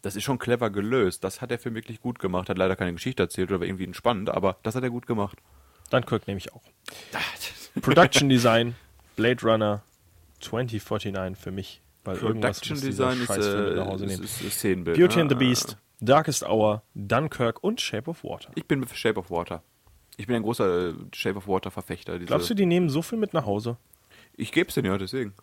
Das 0.00 0.16
ist 0.16 0.24
schon 0.24 0.38
clever 0.38 0.70
gelöst. 0.70 1.24
Das 1.24 1.40
hat 1.40 1.50
der 1.50 1.58
Film 1.58 1.74
wirklich 1.74 2.00
gut 2.00 2.18
gemacht. 2.18 2.48
Hat 2.48 2.58
leider 2.58 2.76
keine 2.76 2.92
Geschichte 2.92 3.24
erzählt 3.24 3.50
oder 3.50 3.66
irgendwie 3.66 3.84
entspannend, 3.84 4.30
aber 4.30 4.56
das 4.62 4.74
hat 4.74 4.82
er 4.82 4.90
gut 4.90 5.06
gemacht. 5.06 5.38
Dunkirk 5.90 6.26
nehme 6.26 6.38
ich 6.38 6.52
auch. 6.52 6.62
Production 7.82 8.28
Design, 8.28 8.74
Blade 9.16 9.42
Runner 9.42 9.82
2049 10.40 11.36
für 11.42 11.50
mich. 11.50 11.80
Weil 12.04 12.16
irgendwas 12.18 12.60
Production 12.60 12.80
Design 12.88 13.20
ist, 13.20 13.30
äh, 13.30 13.74
nach 13.74 13.86
Hause 13.86 14.04
ist, 14.06 14.20
ist, 14.20 14.40
ist 14.42 14.58
Szenenbild. 14.58 14.96
Beauty 14.96 15.16
ne? 15.16 15.22
and 15.22 15.30
the 15.30 15.36
Äh, 15.36 15.38
Beast, 15.38 15.76
Darkest 16.00 16.44
Hour, 16.44 16.82
Dunkirk 16.94 17.64
und 17.64 17.80
Shape 17.80 18.08
of 18.10 18.22
Water. 18.22 18.50
Ich 18.54 18.66
bin 18.66 18.86
für 18.86 18.96
Shape 18.96 19.18
of 19.18 19.30
Water. 19.30 19.62
Ich 20.16 20.26
bin 20.26 20.36
ein 20.36 20.42
großer 20.42 20.90
äh, 20.90 20.94
Shape 21.12 21.36
of 21.36 21.48
Water 21.48 21.70
Verfechter. 21.70 22.18
Glaubst 22.18 22.48
du, 22.48 22.54
die 22.54 22.66
nehmen 22.66 22.88
so 22.88 23.02
viel 23.02 23.18
mit 23.18 23.34
nach 23.34 23.44
Hause? 23.44 23.76
Ich 24.36 24.52
gebe 24.52 24.68
es 24.68 24.74
denen 24.74 24.86
ja, 24.86 24.98
deswegen. 24.98 25.34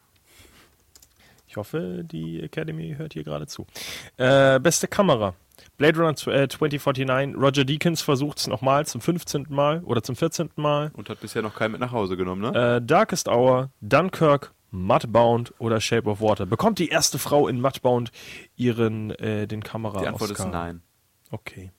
Ich 1.47 1.57
hoffe, 1.57 2.03
die 2.03 2.41
Academy 2.41 2.95
hört 2.97 3.13
hier 3.13 3.23
gerade 3.23 3.45
zu. 3.45 3.67
Äh, 4.17 4.59
beste 4.59 4.87
Kamera. 4.87 5.35
Blade 5.77 5.97
Runner 5.99 6.13
tw- 6.15 6.31
äh, 6.31 6.47
2049. 6.47 7.35
Roger 7.35 7.65
Deakins 7.65 8.01
versucht 8.01 8.39
es 8.39 8.47
nochmal 8.47 8.85
zum 8.85 9.01
15. 9.01 9.47
Mal 9.49 9.81
oder 9.83 10.03
zum 10.03 10.15
14. 10.15 10.49
Mal. 10.55 10.91
Und 10.95 11.09
hat 11.09 11.19
bisher 11.19 11.41
noch 11.41 11.55
keinen 11.55 11.71
mit 11.73 11.81
nach 11.81 11.91
Hause 11.91 12.17
genommen, 12.17 12.41
ne? 12.41 12.77
Äh, 12.77 12.81
Darkest 12.85 13.27
Hour, 13.27 13.69
Dunkirk, 13.81 14.53
Mudbound 14.71 15.53
oder 15.59 15.79
Shape 15.79 16.09
of 16.09 16.19
Water. 16.21 16.45
Bekommt 16.45 16.79
die 16.79 16.89
erste 16.89 17.19
Frau 17.19 17.47
in 17.47 17.61
Mudbound 17.61 18.11
ihren 18.55 19.11
äh, 19.11 19.47
den 19.47 19.61
Kamera 19.63 19.99
Die 20.01 20.07
Antwort 20.07 20.31
Oscar? 20.31 20.47
ist 20.47 20.51
nein. 20.53 20.81
Okay. 21.31 21.71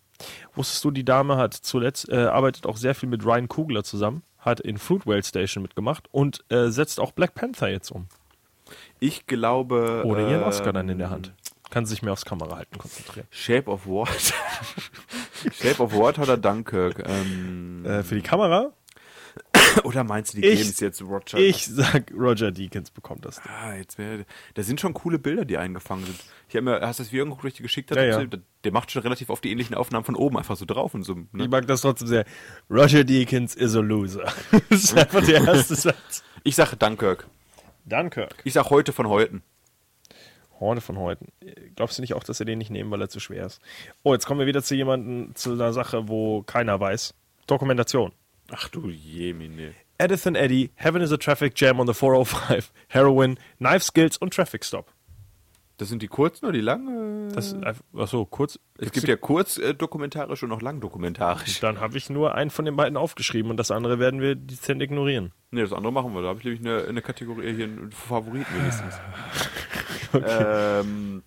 Wusstest 0.55 0.85
du, 0.85 0.91
die 0.93 1.05
Dame 1.05 1.37
hat 1.37 1.55
zuletzt 1.55 2.09
äh, 2.09 2.25
arbeitet 2.27 2.67
auch 2.67 2.77
sehr 2.77 2.95
viel 2.95 3.09
mit 3.09 3.25
Ryan 3.25 3.49
Coogler 3.49 3.83
zusammen, 3.83 4.23
hat 4.39 4.61
in 4.61 4.79
Fruitvale 4.79 5.23
Station 5.25 5.63
mitgemacht 5.63 6.07
und 6.13 6.45
äh, 6.51 6.69
setzt 6.69 7.01
auch 7.01 7.11
Black 7.13 7.35
Panther 7.35 7.69
jetzt 7.69 7.91
um. 7.91 8.07
Ich 9.01 9.27
glaube. 9.27 10.03
Oder 10.07 10.21
ihren 10.29 10.43
ähm, 10.43 10.47
Oscar 10.49 10.73
dann 10.73 10.89
in 10.89 10.99
der 10.99 11.11
Hand. 11.11 11.35
Kann 11.71 11.87
sich 11.87 12.03
mehr 12.03 12.13
aufs 12.13 12.25
Kamera 12.25 12.57
halten 12.57 12.79
konzentrieren. 12.79 13.27
Shape 13.31 13.71
of 13.71 13.87
Water. 13.87 14.13
Shape 15.53 15.83
of 15.83 15.93
Water 15.95 16.23
oder 16.23 16.37
Dunkirk? 16.37 17.03
Ähm, 17.07 17.85
Äh, 17.85 18.03
für 18.03 18.15
die 18.15 18.23
Kamera? 18.23 18.73
oder 19.83 20.05
meinst 20.05 20.33
du, 20.35 20.41
die 20.41 20.47
ich- 20.47 20.59
geben 20.59 20.71
es 20.71 20.79
jetzt 20.79 21.03
Roger? 21.03 21.39
Ich 21.39 21.67
sag, 21.67 22.13
Roger 22.17 22.53
Deakins 22.53 22.93
bekommt 22.93 23.25
das. 23.25 23.37
Ding. 23.43 23.51
Ah, 23.51 23.75
jetzt 23.75 23.99
wär, 23.99 24.25
da 24.55 24.63
sind 24.63 24.81
schon 24.81 24.95
coole 24.95 25.19
Bilder, 25.19 25.45
die 25.45 25.59
eingefangen 25.59 26.05
sind. 26.07 26.21
Ich 26.49 26.55
hab 26.55 26.63
mir, 26.63 26.81
hast 26.83 27.01
du 27.01 27.03
das 27.03 27.11
Video 27.13 27.25
angeguckt, 27.25 27.45
das 27.45 27.51
ich 27.53 27.57
dir 27.57 27.63
geschickt 27.65 27.91
habe? 27.91 28.07
Ja, 28.07 28.21
ja. 28.21 28.27
Der, 28.63 28.73
macht 28.73 28.93
schon 28.93 29.03
relativ 29.03 29.31
oft 29.31 29.43
die 29.43 29.51
ähnlichen 29.51 29.75
Aufnahmen 29.75 30.05
von 30.05 30.15
oben 30.15 30.39
einfach 30.39 30.57
so 30.57 30.65
drauf 30.67 30.95
und 30.95 31.03
so. 31.03 31.15
Ich 31.17 31.33
Ne? 31.33 31.49
mag 31.49 31.67
das 31.67 31.81
trotzdem 31.81 32.07
sehr. 32.07 32.25
Roger 32.71 33.03
Deakins 33.03 33.57
is 33.57 33.75
a 33.75 33.81
loser. 33.81 34.33
das 34.71 34.85
ist 34.85 34.97
einfach 34.97 35.25
der 35.25 35.43
erste 35.45 35.75
Satz. 35.75 36.23
Ich 36.45 36.55
sage 36.55 36.77
Dunkirk. 36.77 37.27
Dunkirk. 37.87 38.37
Ich 38.45 38.53
sag 38.53 38.71
heute 38.71 38.93
von 38.93 39.09
heute. 39.09 39.41
Horne 40.61 40.81
von 40.81 40.99
heute. 40.99 41.27
Glaubst 41.77 41.99
du 41.99 42.03
nicht 42.03 42.15
auch, 42.15 42.25
dass 42.25 42.39
sie 42.39 42.45
den 42.45 42.59
nicht 42.59 42.71
nehmen, 42.71 42.91
weil 42.91 43.01
er 43.01 43.09
zu 43.09 43.21
schwer 43.21 43.47
ist? 43.47 43.61
Oh, 44.03 44.13
jetzt 44.13 44.27
kommen 44.27 44.41
wir 44.41 44.47
wieder 44.47 44.63
zu 44.63 44.75
jemandem, 44.75 45.35
zu 45.35 45.53
einer 45.53 45.73
Sache, 45.73 46.09
wo 46.09 46.43
keiner 46.43 46.79
weiß. 46.79 47.15
Dokumentation. 47.47 48.13
Ach 48.51 48.69
du 48.69 48.89
Jemine. 48.89 49.75
Edith 49.99 50.27
and 50.27 50.37
Eddie, 50.37 50.71
Heaven 50.75 51.03
is 51.03 51.13
a 51.13 51.17
Traffic 51.17 51.55
Jam 51.57 51.79
on 51.79 51.87
the 51.87 51.95
405, 51.95 52.73
Heroin, 52.89 53.39
Knife 53.59 53.85
Skills 53.85 54.17
und 54.17 54.35
Traffic 54.35 54.65
Stop. 54.65 54.93
Das 55.77 55.89
sind 55.89 56.03
die 56.03 56.09
kurzen 56.09 56.47
oder 56.47 56.53
die 56.53 56.61
langen? 56.61 57.33
Das 57.33 57.57
achso, 57.97 58.25
kurz. 58.25 58.61
es 58.79 58.93
gibt 58.93 59.09
ja 59.09 59.17
kurz 59.17 59.59
äh, 59.59 59.75
dokumentarisch 59.75 60.43
und 60.45 60.49
noch 60.49 60.63
lang 60.63 60.81
dokumentarisch. 60.81 61.59
Dann 61.61 61.81
habe 61.81 61.99
ich 61.99 62.11
nur 62.11 62.35
einen 62.35 62.51
von 62.51 62.65
den 62.65 62.77
beiden 62.77 62.97
aufgeschrieben 62.97 63.51
und 63.51 63.57
das 63.57 63.73
andere 63.73 63.99
werden 63.99 64.21
wir 64.21 64.37
dezent 64.37 64.81
ignorieren. 64.83 65.33
Ne, 65.51 65.63
das 65.63 65.73
andere 65.73 65.93
machen 65.93 66.15
wir. 66.15 66.23
Da 66.23 66.29
habe 66.29 66.39
ich 66.39 66.45
nämlich 66.45 66.61
eine, 66.61 66.85
eine 66.89 67.03
Kategorie 67.03 67.55
hier, 67.55 67.65
einen 67.65 67.91
Favoriten 67.91 68.55
wenigstens. 68.57 68.95
ähm, 70.15 71.23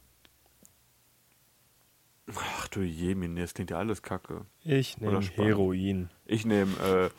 ach 2.35 2.67
du 2.69 2.81
Jemine, 2.81 3.41
das 3.41 3.53
klingt 3.53 3.71
ja 3.71 3.77
alles 3.77 4.01
kacke. 4.01 4.45
Ich 4.63 4.97
nehme. 4.99 5.21
Heroin. 5.21 6.09
Ich 6.25 6.45
nehme 6.45 7.11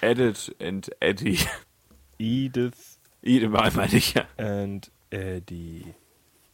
äh, 0.00 0.06
Edit 0.10 0.54
and 0.60 0.90
Eddie. 1.00 1.38
Edith 2.18 2.96
Edith 3.22 3.50
meine 3.50 3.94
ich 3.94 4.14
ja. 4.14 4.24
and 4.36 4.90
Eddie. 5.10 5.94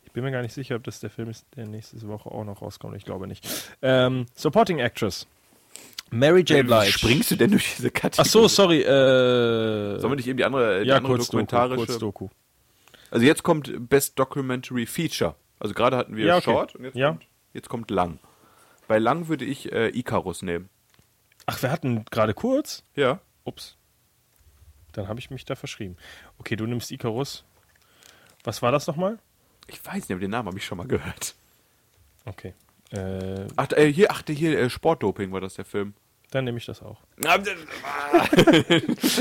Ich 0.05 0.13
bin 0.13 0.25
mir 0.25 0.31
gar 0.31 0.43
nicht 0.43 0.55
sicher, 0.55 0.77
ob 0.77 0.85
das 0.85 1.01
der 1.01 1.11
Film 1.11 1.31
ist, 1.31 1.47
der 1.57 1.67
nächste 1.67 2.07
Woche 2.07 2.31
auch 2.31 2.45
noch 2.45 2.61
rauskommt. 2.61 2.97
Ich 2.97 3.05
glaube 3.05 3.27
nicht. 3.27 3.47
Ähm, 3.81 4.27
Supporting 4.35 4.79
Actress. 4.79 5.27
Mary 6.11 6.41
J. 6.41 6.59
Wie 6.59 6.63
Blige. 6.65 6.93
springst 6.93 7.31
du 7.31 7.37
denn 7.37 7.51
durch 7.53 7.77
diese 7.77 7.91
Kategorie? 7.91 8.29
Ach 8.29 8.31
so, 8.31 8.49
sorry. 8.49 8.83
Äh, 8.83 9.99
Sollen 9.99 10.13
wir 10.13 10.17
nicht 10.17 10.29
eben 10.29 10.37
die 10.37 10.45
andere, 10.45 10.83
die 10.83 10.89
ja, 10.89 10.97
andere 10.97 11.15
kurz 11.15 11.27
Doku, 11.27 11.39
dokumentarische? 11.39 11.87
kurz 11.87 11.99
Doku. 11.99 12.29
Also 13.13 13.27
jetzt 13.27 13.43
kommt 13.43 13.89
Best 13.91 14.19
Documentary 14.19 14.87
Feature. 14.87 15.37
Also 15.61 15.75
gerade 15.75 15.97
hatten 15.99 16.17
wir 16.17 16.25
Ja, 16.25 16.37
okay. 16.37 16.45
Short 16.45 16.75
und 16.75 16.85
jetzt, 16.85 16.97
Ja. 16.97 17.11
kommt, 17.11 17.27
jetzt 17.53 17.69
kommt 17.69 17.91
Lang. 17.91 18.19
Bei 18.89 18.99
Lang 18.99 19.29
würde 19.29 19.45
ich 19.45 19.71
äh, 19.71 19.89
Icarus 19.91 20.43
nehmen. 20.43 20.71
Ach, 21.47 21.61
wir 21.63 21.71
hatten 21.71 22.05
gerade 22.07 22.33
kurz. 22.35 22.83
Ja. 22.97 23.21
Ups. 23.45 23.77
Dann 24.93 25.09
habe 25.09 25.21
ich 25.21 25.31
mich 25.31 25.45
da 25.45 25.55
verschrieben. 25.57 25.97
Okay, 26.39 26.57
du 26.57 26.67
nimmst 26.67 26.91
Icarus. 26.91 27.45
Was 28.45 28.63
war 28.63 28.73
das 28.73 28.87
nochmal? 28.87 29.19
Ich 29.69 29.85
weiß 29.85 29.95
nicht, 30.09 30.11
aber 30.13 30.21
den 30.21 30.31
Namen 30.31 30.49
habe 30.49 30.59
ich 30.59 30.65
schon 30.65 30.79
mal 30.79 30.87
gehört. 30.89 31.35
Okay. 32.25 32.55
Äh, 32.91 33.47
Ach, 33.57 33.71
äh, 33.73 33.93
hier, 33.93 34.11
ach, 34.11 34.23
hier, 34.27 34.59
äh, 34.59 34.71
Sportdoping 34.71 35.33
war 35.33 35.41
das 35.41 35.55
der 35.55 35.65
Film. 35.65 35.95
Dann 36.35 36.45
nehme 36.45 36.59
ich 36.59 36.67
das 36.67 36.83
auch. 36.83 36.99
Ah, 37.25 38.27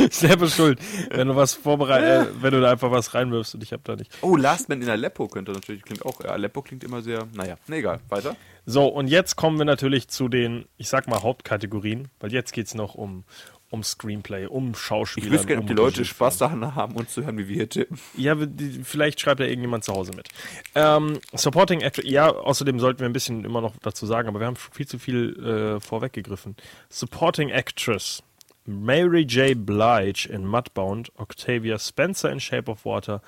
Selber 0.09 0.47
schuld, 0.47 0.79
wenn 1.11 1.27
du 1.27 1.35
was 1.35 1.53
vorbereitet, 1.53 2.29
äh, 2.29 2.41
wenn 2.41 2.51
du 2.51 2.61
da 2.61 2.71
einfach 2.71 2.91
was 2.91 3.13
reinwirfst 3.13 3.55
und 3.55 3.63
ich 3.63 3.73
habe 3.73 3.83
da 3.85 3.95
nicht. 3.95 4.11
Oh, 4.21 4.35
Last 4.35 4.69
Man 4.69 4.81
in 4.81 4.89
Aleppo 4.89 5.27
könnte 5.27 5.51
natürlich, 5.51 5.83
klingt 5.83 6.05
auch, 6.05 6.19
Aleppo 6.21 6.61
klingt 6.61 6.83
immer 6.83 7.01
sehr, 7.01 7.27
naja, 7.33 7.57
ne, 7.67 7.77
egal, 7.77 7.99
weiter. 8.09 8.35
So, 8.65 8.85
und 8.87 9.07
jetzt 9.07 9.35
kommen 9.35 9.57
wir 9.57 9.65
natürlich 9.65 10.07
zu 10.07 10.27
den, 10.29 10.65
ich 10.77 10.87
sag 10.87 11.07
mal, 11.07 11.21
Hauptkategorien, 11.23 12.09
weil 12.19 12.31
jetzt 12.31 12.53
geht's 12.53 12.75
noch 12.75 12.95
um, 12.95 13.23
um 13.71 13.83
Screenplay, 13.83 14.45
um 14.45 14.75
Schauspieler. 14.75 15.27
Ich 15.27 15.31
wüsste 15.31 15.47
gerne, 15.47 15.61
um 15.61 15.65
ob 15.65 15.69
die 15.69 15.73
Leute. 15.73 16.05
Spaß 16.05 16.37
daran 16.37 16.75
haben, 16.75 16.95
uns 16.95 17.13
zu 17.13 17.23
hören, 17.23 17.37
wie 17.37 17.47
wir 17.47 17.55
hier 17.55 17.69
tippen. 17.69 17.97
Ja, 18.15 18.35
vielleicht 18.83 19.21
schreibt 19.21 19.39
ja 19.39 19.45
irgendjemand 19.47 19.85
zu 19.85 19.93
Hause 19.93 20.11
mit. 20.13 20.27
Ähm, 20.75 21.19
Supporting 21.33 21.81
Actor, 21.81 22.03
ja, 22.05 22.29
außerdem 22.29 22.79
sollten 22.79 22.99
wir 22.99 23.05
ein 23.07 23.13
bisschen 23.13 23.45
immer 23.45 23.61
noch 23.61 23.73
dazu 23.81 24.05
sagen, 24.05 24.27
aber 24.27 24.41
wir 24.41 24.47
haben 24.47 24.57
viel 24.57 24.87
zu 24.87 24.99
viel 24.99 25.39
äh, 25.77 25.79
vorweggegriffen. 25.79 26.55
Supporting 26.89 27.49
Actress. 27.49 28.21
Mary 28.65 29.21
J. 29.21 29.55
Blige 29.65 30.29
in 30.29 30.45
Mudbound, 30.45 31.11
Octavia 31.17 31.79
Spencer 31.79 32.29
in 32.29 32.39
Shape 32.39 32.69
of 32.69 32.85
Water, 32.85 33.21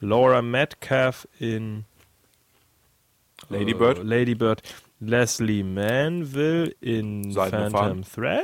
Laura 0.00 0.42
Metcalf 0.42 1.28
in 1.38 1.84
Lady 3.48 3.74
Bird? 3.74 3.98
äh, 3.98 4.02
Lady 4.02 4.34
Bird, 4.34 4.62
Leslie 5.00 5.62
Manville 5.62 6.74
in 6.80 7.30
Seidene 7.30 7.70
Phantom 7.70 8.02
Thread 8.02 8.42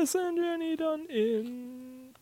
oder 0.00 0.24
Alison 0.24 0.36
Jenny 0.36 0.76
dann 0.76 1.06
in 1.06 2.14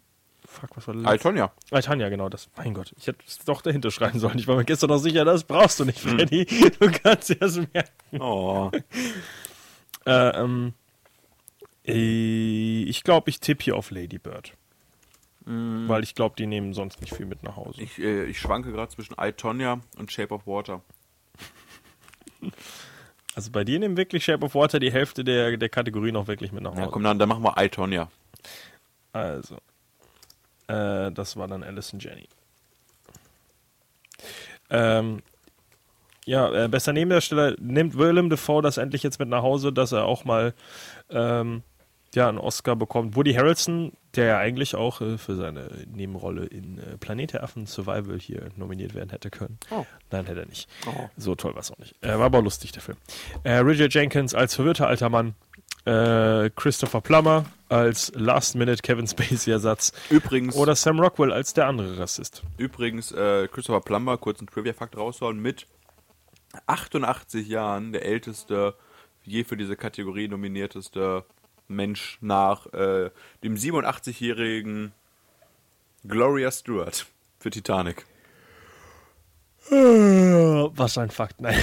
Fuck, 0.45 0.77
was 0.77 0.87
war 0.89 0.95
das? 0.95 1.05
Altonia. 1.05 1.53
Tanja, 1.71 2.09
genau, 2.09 2.31
das. 2.31 2.49
Mein 2.57 2.73
Gott, 2.73 2.95
ich 2.97 3.07
hätte 3.07 3.19
es 3.27 3.39
doch 3.41 3.61
dahinter 3.61 3.91
schreiben 3.91 4.19
sollen. 4.19 4.39
Ich 4.39 4.47
war 4.47 4.57
mir 4.57 4.65
gestern 4.65 4.89
noch 4.89 4.99
sicher, 4.99 5.27
das 5.27 5.45
brauchst 5.45 5.79
du 5.79 5.85
nicht, 5.85 6.03
Hm. 6.03 6.19
Freddy. 6.19 6.47
Du 6.81 6.91
kannst 6.91 7.31
es 7.31 7.57
merken. 7.57 8.21
Oh. 8.21 8.71
Äh, 10.07 10.41
ähm, 10.41 10.73
äh, 11.85 12.83
ich 12.85 13.05
glaube, 13.05 13.29
ich 13.29 13.41
tippe 13.41 13.63
hier 13.63 13.77
auf 13.77 13.91
Lady 13.91 14.17
Bird. 14.19 14.55
Weil 15.45 16.03
ich 16.03 16.15
glaube, 16.15 16.35
die 16.39 16.47
nehmen 16.47 16.73
sonst 16.73 17.03
nicht 17.03 17.15
viel 17.15 17.27
mit 17.27 17.43
nach 17.43 17.57
Hause. 17.57 17.83
Ich, 17.83 17.99
äh, 17.99 18.25
ich 18.25 18.39
schwanke 18.39 18.73
gerade 18.73 18.91
zwischen 18.91 19.19
Altonia 19.19 19.81
und 19.99 20.11
Shape 20.11 20.33
of 20.33 20.47
Water. 20.47 20.81
Also 23.39 23.52
bei 23.52 23.62
dir 23.62 23.78
nehmen 23.78 23.97
wirklich 23.97 24.24
Shape 24.24 24.44
of 24.44 24.56
Water 24.56 24.81
die 24.81 24.90
Hälfte 24.90 25.23
der, 25.23 25.56
der 25.56 25.69
Kategorie 25.69 26.10
noch 26.10 26.27
wirklich 26.27 26.51
mit 26.51 26.65
nach 26.65 26.73
Hause. 26.73 26.81
Ja, 26.81 26.86
komm, 26.89 27.05
dann, 27.05 27.20
dann 27.20 27.28
machen 27.28 27.44
wir 27.44 27.56
Altonia. 27.56 28.10
Also, 29.12 29.59
äh, 30.66 31.12
das 31.12 31.36
war 31.36 31.47
dann 31.47 31.62
Alison 31.62 32.01
Jenny. 32.01 32.28
Ähm, 34.70 35.23
ja, 36.27 36.65
äh, 36.65 36.66
bester 36.66 36.93
Nebendarsteller 36.93 37.55
nimmt 37.60 37.97
Willem 37.97 38.28
Dafoe 38.28 38.60
das 38.60 38.77
endlich 38.77 39.05
jetzt 39.05 39.20
mit 39.20 39.28
nach 39.28 39.43
Hause, 39.43 39.73
dass 39.73 39.93
er 39.93 40.05
auch 40.05 40.24
mal 40.24 40.52
ähm, 41.09 41.62
ja, 42.15 42.29
einen 42.29 42.39
Oscar 42.39 42.77
bekommt. 42.77 43.17
Woody 43.17 43.35
Harrelson, 43.35 43.93
der 44.17 44.25
ja 44.27 44.39
eigentlich 44.39 44.75
auch 44.75 45.01
äh, 45.01 45.19
für 45.19 45.37
seine 45.37 45.71
Nebenrolle 45.93 46.47
in 46.47 46.79
äh, 46.79 46.97
Planet 46.97 47.35
der 47.35 47.43
Affen 47.45 47.67
Survival 47.67 48.19
hier 48.19 48.49
nominiert 48.57 48.95
werden 48.95 49.11
hätte 49.11 49.31
können. 49.31 49.59
Oh. 49.71 49.85
Nein, 50.11 50.27
hätte 50.27 50.41
er 50.41 50.47
nicht. 50.47 50.69
Oh. 50.87 51.09
So 51.17 51.35
toll 51.35 51.55
war 51.55 51.61
es 51.61 51.71
auch 51.71 51.79
nicht. 51.79 51.95
Äh, 52.03 52.19
war 52.19 52.27
aber 52.27 52.43
lustig, 52.43 52.73
der 52.73 52.83
Film. 52.83 52.97
Äh, 53.45 53.59
Richard 53.59 53.93
Jenkins 53.93 54.35
als 54.35 54.55
verwirrter 54.55 54.87
alter 54.89 55.11
Mann. 55.11 55.35
Äh, 55.85 56.51
Christopher 56.57 57.01
Plummer 57.01 57.45
als 57.69 58.13
Last-Minute 58.15 58.83
Kevin 58.83 59.07
Spacey-Ersatz. 59.07 59.93
Übrigens, 60.11 60.57
Oder 60.57 60.75
Sam 60.75 60.99
Rockwell 61.01 61.33
als 61.33 61.55
der 61.55 61.67
andere 61.67 61.99
Rassist. 61.99 62.43
übrigens 62.57 63.13
äh, 63.13 63.49
Christopher 63.49 63.81
Plummer, 63.81 64.17
kurz 64.17 64.39
einen 64.41 64.49
Trivia-Fakt 64.49 64.97
raushauen, 64.97 65.39
mit 65.41 65.67
88 66.67 67.47
Jahren 67.49 67.93
der 67.93 68.05
älteste, 68.05 68.75
je 69.25 69.45
für 69.45 69.57
diese 69.57 69.77
Kategorie 69.77 70.29
nominierteste 70.29 71.25
Mensch 71.69 72.19
nach 72.20 72.66
äh, 72.73 73.11
dem 73.45 73.55
87-jährigen 73.57 74.93
Gloria 76.07 76.51
Stewart 76.51 77.07
für 77.39 77.51
Titanic. 77.51 78.05
Was 79.70 80.97
ein 80.97 81.11
Fakt, 81.11 81.40
nein. 81.43 81.59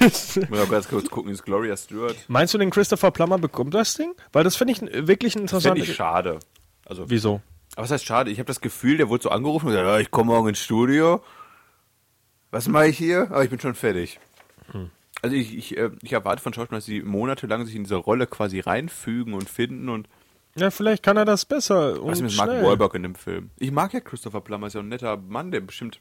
Ich 0.00 0.36
muss 0.36 0.48
mal 0.50 0.66
ganz 0.66 0.88
kurz 0.88 1.08
gucken, 1.08 1.30
ist 1.30 1.44
Gloria 1.44 1.76
Stewart. 1.76 2.16
Meinst 2.28 2.52
du, 2.54 2.58
den 2.58 2.70
Christopher 2.70 3.12
Plummer 3.12 3.38
bekommt 3.38 3.72
das 3.74 3.94
Ding? 3.94 4.14
Weil 4.32 4.42
das 4.42 4.56
finde 4.56 4.72
ich 4.72 4.80
wirklich 5.06 5.36
ein 5.36 5.46
Fände 5.46 5.56
interessanter. 5.68 5.82
ich 5.82 5.94
schade. 5.94 6.38
Also, 6.84 7.08
Wieso? 7.08 7.40
aber 7.74 7.84
was 7.84 7.90
heißt 7.90 8.04
schade? 8.04 8.30
Ich 8.30 8.38
habe 8.38 8.46
das 8.46 8.60
Gefühl, 8.60 8.96
der 8.96 9.08
wurde 9.08 9.24
so 9.24 9.30
angerufen 9.30 9.66
und 9.66 9.72
gesagt, 9.72 10.00
ich 10.00 10.10
komme 10.10 10.32
morgen 10.32 10.48
ins 10.48 10.58
Studio. 10.60 11.22
Was 12.50 12.66
mache 12.68 12.88
ich 12.88 12.98
hier? 12.98 13.22
Aber 13.30 13.44
ich 13.44 13.50
bin 13.50 13.60
schon 13.60 13.74
fertig. 13.74 14.18
Also 15.22 15.34
ich, 15.36 15.56
ich, 15.56 15.76
äh, 15.76 15.90
ich 16.02 16.12
erwarte 16.12 16.42
von 16.42 16.52
Schauspielern, 16.52 16.78
dass 16.78 16.84
sie 16.86 17.02
monatelang 17.02 17.64
sich 17.66 17.74
in 17.74 17.84
diese 17.84 17.96
Rolle 17.96 18.26
quasi 18.26 18.60
reinfügen 18.60 19.34
und 19.34 19.48
finden 19.48 19.88
und 19.88 20.08
Ja, 20.56 20.70
vielleicht 20.70 21.02
kann 21.02 21.16
er 21.16 21.24
das 21.24 21.44
besser. 21.44 21.92
was 21.94 21.98
und 22.00 22.12
ist 22.12 22.22
mit 22.22 22.36
Mark. 22.36 22.62
Wahlberg 22.62 22.94
in 22.94 23.02
dem 23.02 23.14
Film? 23.14 23.50
Ich 23.58 23.70
mag 23.72 23.92
ja 23.94 24.00
Christopher 24.00 24.40
Plummer, 24.40 24.66
ist 24.68 24.74
ja 24.74 24.80
ein 24.80 24.88
netter 24.88 25.16
Mann, 25.16 25.50
der 25.50 25.60
bestimmt 25.60 26.00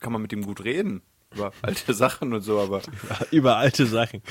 kann 0.00 0.12
man 0.12 0.22
mit 0.22 0.32
ihm 0.32 0.44
gut 0.44 0.62
reden. 0.64 1.02
Über 1.34 1.52
alte 1.62 1.92
Sachen 1.94 2.32
und 2.32 2.42
so, 2.42 2.60
aber 2.60 2.80
Über 3.32 3.56
alte 3.56 3.86
Sachen. 3.86 4.22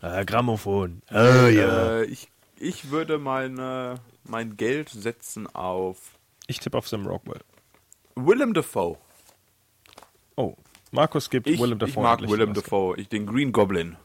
Äh, 0.00 0.24
Grammophon. 0.24 1.02
Oh 1.10 1.14
ja. 1.16 1.98
äh, 2.00 2.04
ich, 2.04 2.28
ich 2.56 2.90
würde 2.90 3.18
meine, 3.18 3.96
mein 4.24 4.56
Geld 4.56 4.88
setzen 4.88 5.46
auf 5.54 5.98
Ich 6.46 6.58
tippe 6.60 6.78
auf 6.78 6.88
Sam 6.88 7.06
Rockwell. 7.06 7.40
Willem 8.16 8.54
Dafoe. 8.54 8.96
Oh, 10.36 10.54
Markus 10.90 11.30
gibt 11.30 11.46
Ich, 11.46 11.60
Willem 11.60 11.74
ich 11.74 11.78
Dafoe. 11.78 12.02
mag 12.02 12.20
endlich 12.20 12.30
Willem. 12.30 12.54
Dafoe. 12.54 12.96
Ich, 12.98 13.08
den 13.08 13.26
Green 13.26 13.52
Goblin. 13.52 13.96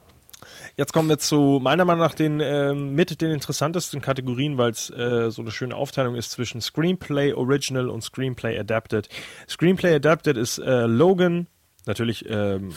Jetzt 0.76 0.92
kommen 0.92 1.08
wir 1.08 1.20
zu 1.20 1.60
meiner 1.62 1.86
Meinung 1.86 2.02
nach 2.02 2.16
den 2.16 2.40
ähm, 2.40 2.96
mit 2.96 3.22
den 3.22 3.32
interessantesten 3.32 4.02
Kategorien, 4.02 4.58
weil 4.58 4.72
es 4.72 4.90
äh, 4.90 5.30
so 5.30 5.42
eine 5.42 5.52
schöne 5.52 5.76
Aufteilung 5.76 6.16
ist 6.16 6.32
zwischen 6.32 6.62
Screenplay 6.62 7.34
Original 7.34 7.90
und 7.90 8.04
Screenplay 8.04 8.58
Adapted. 8.58 9.08
Screenplay 9.48 9.94
Adapted 9.96 10.36
ist 10.36 10.58
äh, 10.58 10.86
Logan, 10.86 11.48
natürlich 11.86 12.26
ähm, 12.28 12.74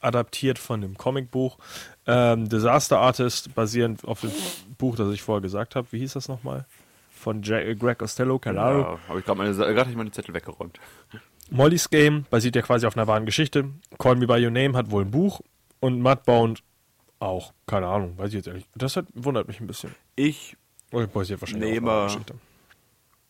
adaptiert 0.00 0.58
von 0.58 0.80
dem 0.82 0.96
Comicbuch. 0.98 1.58
Ähm, 2.06 2.48
Disaster 2.48 2.98
Artist, 2.98 3.54
basierend 3.54 4.04
auf 4.04 4.20
dem 4.20 4.30
Buch, 4.76 4.96
das 4.96 5.10
ich 5.12 5.22
vorher 5.22 5.42
gesagt 5.42 5.74
habe. 5.74 5.88
Wie 5.90 5.98
hieß 6.00 6.12
das 6.12 6.28
nochmal? 6.28 6.66
Von 7.10 7.42
Jack, 7.42 7.64
äh, 7.64 7.74
Greg 7.74 7.98
Costello, 7.98 8.38
keine 8.38 8.60
Ahnung. 8.60 8.82
Ja, 8.82 8.98
habe 9.08 9.18
ich 9.20 9.24
gerade 9.24 9.38
meine, 9.38 9.50
ich 9.90 9.96
meine 9.96 10.10
Zettel 10.12 10.34
weggeräumt. 10.34 10.78
Molly's 11.50 11.88
Game 11.90 12.24
basiert 12.30 12.56
ja 12.56 12.62
quasi 12.62 12.86
auf 12.86 12.96
einer 12.96 13.06
wahren 13.06 13.26
Geschichte. 13.26 13.70
Call 13.98 14.16
Me 14.16 14.26
By 14.26 14.44
Your 14.44 14.50
Name 14.50 14.76
hat 14.76 14.90
wohl 14.90 15.04
ein 15.04 15.10
Buch. 15.10 15.40
Und 15.80 16.00
Mudbound 16.00 16.62
auch. 17.20 17.52
Keine 17.66 17.86
Ahnung, 17.86 18.18
weiß 18.18 18.28
ich 18.28 18.34
jetzt 18.34 18.48
ehrlich. 18.48 18.66
Das 18.74 18.96
hat, 18.96 19.06
wundert 19.14 19.46
mich 19.48 19.60
ein 19.60 19.66
bisschen. 19.66 19.94
Ich 20.16 20.56
basiert 20.90 21.40
wahrscheinlich 21.40 21.70
Nehme- 21.74 21.90
auf 21.90 21.96
einer 21.98 22.06
Geschichte. 22.06 22.34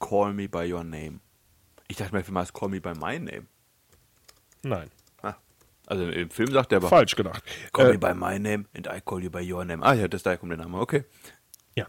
Call 0.00 0.32
Me 0.32 0.48
By 0.48 0.72
Your 0.72 0.84
Name. 0.84 1.20
Ich 1.88 1.96
dachte 1.96 2.14
mir 2.14 2.22
vielmals 2.24 2.52
Call 2.52 2.68
Me 2.70 2.80
By 2.80 2.90
My 2.94 3.18
Name. 3.18 3.46
Nein, 4.62 4.90
Ah. 5.22 5.34
Also 5.86 6.06
im 6.08 6.30
Film 6.30 6.52
sagt 6.52 6.72
er 6.72 6.76
aber 6.78 6.88
falsch 6.88 7.14
gedacht. 7.16 7.42
Call 7.72 7.88
Äh, 7.88 7.92
Me 7.92 7.98
By 7.98 8.14
My 8.14 8.38
Name 8.38 8.64
and 8.76 8.86
I 8.86 9.00
Call 9.04 9.22
You 9.22 9.30
By 9.30 9.50
Your 9.52 9.64
Name. 9.64 9.84
Ah 9.84 9.94
ja, 9.94 10.08
das 10.08 10.22
daher 10.22 10.38
kommt 10.38 10.50
der 10.50 10.58
Name. 10.58 10.78
Okay. 10.78 11.04
Ja. 11.78 11.86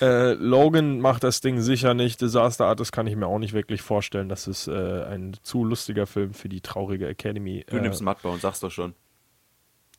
Äh, 0.00 0.34
Logan 0.34 1.00
macht 1.00 1.24
das 1.24 1.40
Ding 1.40 1.60
sicher 1.60 1.94
nicht. 1.94 2.20
Disaster 2.20 2.66
Artist 2.66 2.92
kann 2.92 3.06
ich 3.06 3.16
mir 3.16 3.26
auch 3.26 3.38
nicht 3.38 3.52
wirklich 3.52 3.82
vorstellen. 3.82 4.28
Das 4.28 4.46
ist 4.46 4.68
äh, 4.68 5.04
ein 5.04 5.36
zu 5.42 5.64
lustiger 5.64 6.06
Film 6.06 6.34
für 6.34 6.48
die 6.48 6.60
traurige 6.60 7.08
Academy. 7.08 7.64
Du 7.68 7.76
äh, 7.76 7.80
nimmst 7.80 8.02
Mudbound, 8.02 8.40
sagst 8.40 8.62
doch 8.62 8.70
schon. 8.70 8.94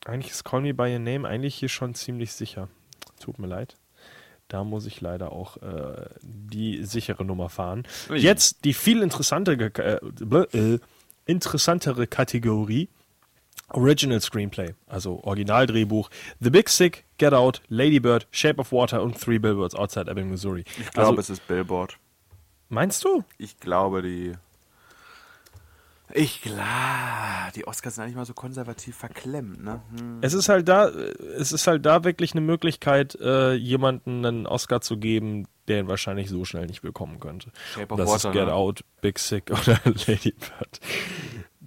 Eigentlich 0.04 0.32
ist 0.32 0.44
Call 0.44 0.60
Me 0.60 0.74
By 0.74 0.92
Your 0.92 0.98
Name 0.98 1.26
eigentlich 1.26 1.54
hier 1.54 1.68
schon 1.68 1.94
ziemlich 1.94 2.32
sicher. 2.32 2.68
Tut 3.20 3.38
mir 3.38 3.46
leid. 3.46 3.76
Da 4.48 4.62
muss 4.62 4.84
ich 4.86 5.00
leider 5.00 5.32
auch 5.32 5.56
äh, 5.58 6.06
die 6.22 6.84
sichere 6.84 7.24
Nummer 7.24 7.48
fahren. 7.48 7.84
Ui. 8.10 8.18
Jetzt 8.18 8.64
die 8.64 8.74
viel 8.74 9.02
interessantere, 9.02 9.72
äh, 9.78 10.56
äh, 10.56 10.78
interessantere 11.24 12.06
Kategorie. 12.06 12.90
Original 13.70 14.20
Screenplay, 14.20 14.74
also 14.86 15.20
Originaldrehbuch. 15.24 16.10
The 16.40 16.50
Big 16.50 16.68
Sick, 16.68 17.04
Get 17.18 17.32
Out, 17.32 17.62
Lady 17.68 17.98
Bird, 17.98 18.26
Shape 18.30 18.60
of 18.60 18.72
Water 18.72 19.02
und 19.02 19.20
Three 19.20 19.38
Billboards 19.38 19.74
Outside 19.74 20.10
Ebbing, 20.10 20.30
Missouri. 20.30 20.64
Ich 20.78 20.90
glaube, 20.90 21.08
also, 21.18 21.20
es 21.20 21.30
ist 21.30 21.46
Billboard. 21.48 21.98
meinst 22.68 23.04
du? 23.04 23.24
Ich 23.38 23.58
glaube, 23.58 24.02
die. 24.02 24.32
Ich 26.12 26.42
glaube, 26.42 26.60
die 27.56 27.66
Oscars 27.66 27.94
sind 27.96 28.04
eigentlich 28.04 28.16
mal 28.16 28.26
so 28.26 28.34
konservativ 28.34 28.94
verklemmt, 28.94 29.64
ne? 29.64 29.80
Hm. 29.98 30.18
Es 30.20 30.34
ist 30.34 30.48
halt 30.48 30.68
da, 30.68 30.88
es 30.88 31.50
ist 31.50 31.66
halt 31.66 31.84
da 31.86 32.04
wirklich 32.04 32.32
eine 32.32 32.42
Möglichkeit, 32.42 33.16
äh, 33.20 33.54
jemanden 33.54 34.24
einen 34.24 34.46
Oscar 34.46 34.80
zu 34.80 34.98
geben, 34.98 35.48
der 35.66 35.80
ihn 35.80 35.88
wahrscheinlich 35.88 36.28
so 36.28 36.44
schnell 36.44 36.66
nicht 36.66 36.82
bekommen 36.82 37.18
könnte. 37.18 37.50
Shape 37.72 37.92
of 37.94 37.98
das 37.98 38.08
Water, 38.08 38.28
ist 38.28 38.32
Get 38.34 38.46
ne? 38.46 38.54
Out, 38.54 38.84
Big 39.00 39.18
Sick 39.18 39.50
oder 39.50 39.80
Lady 40.06 40.32
Bird. 40.32 40.80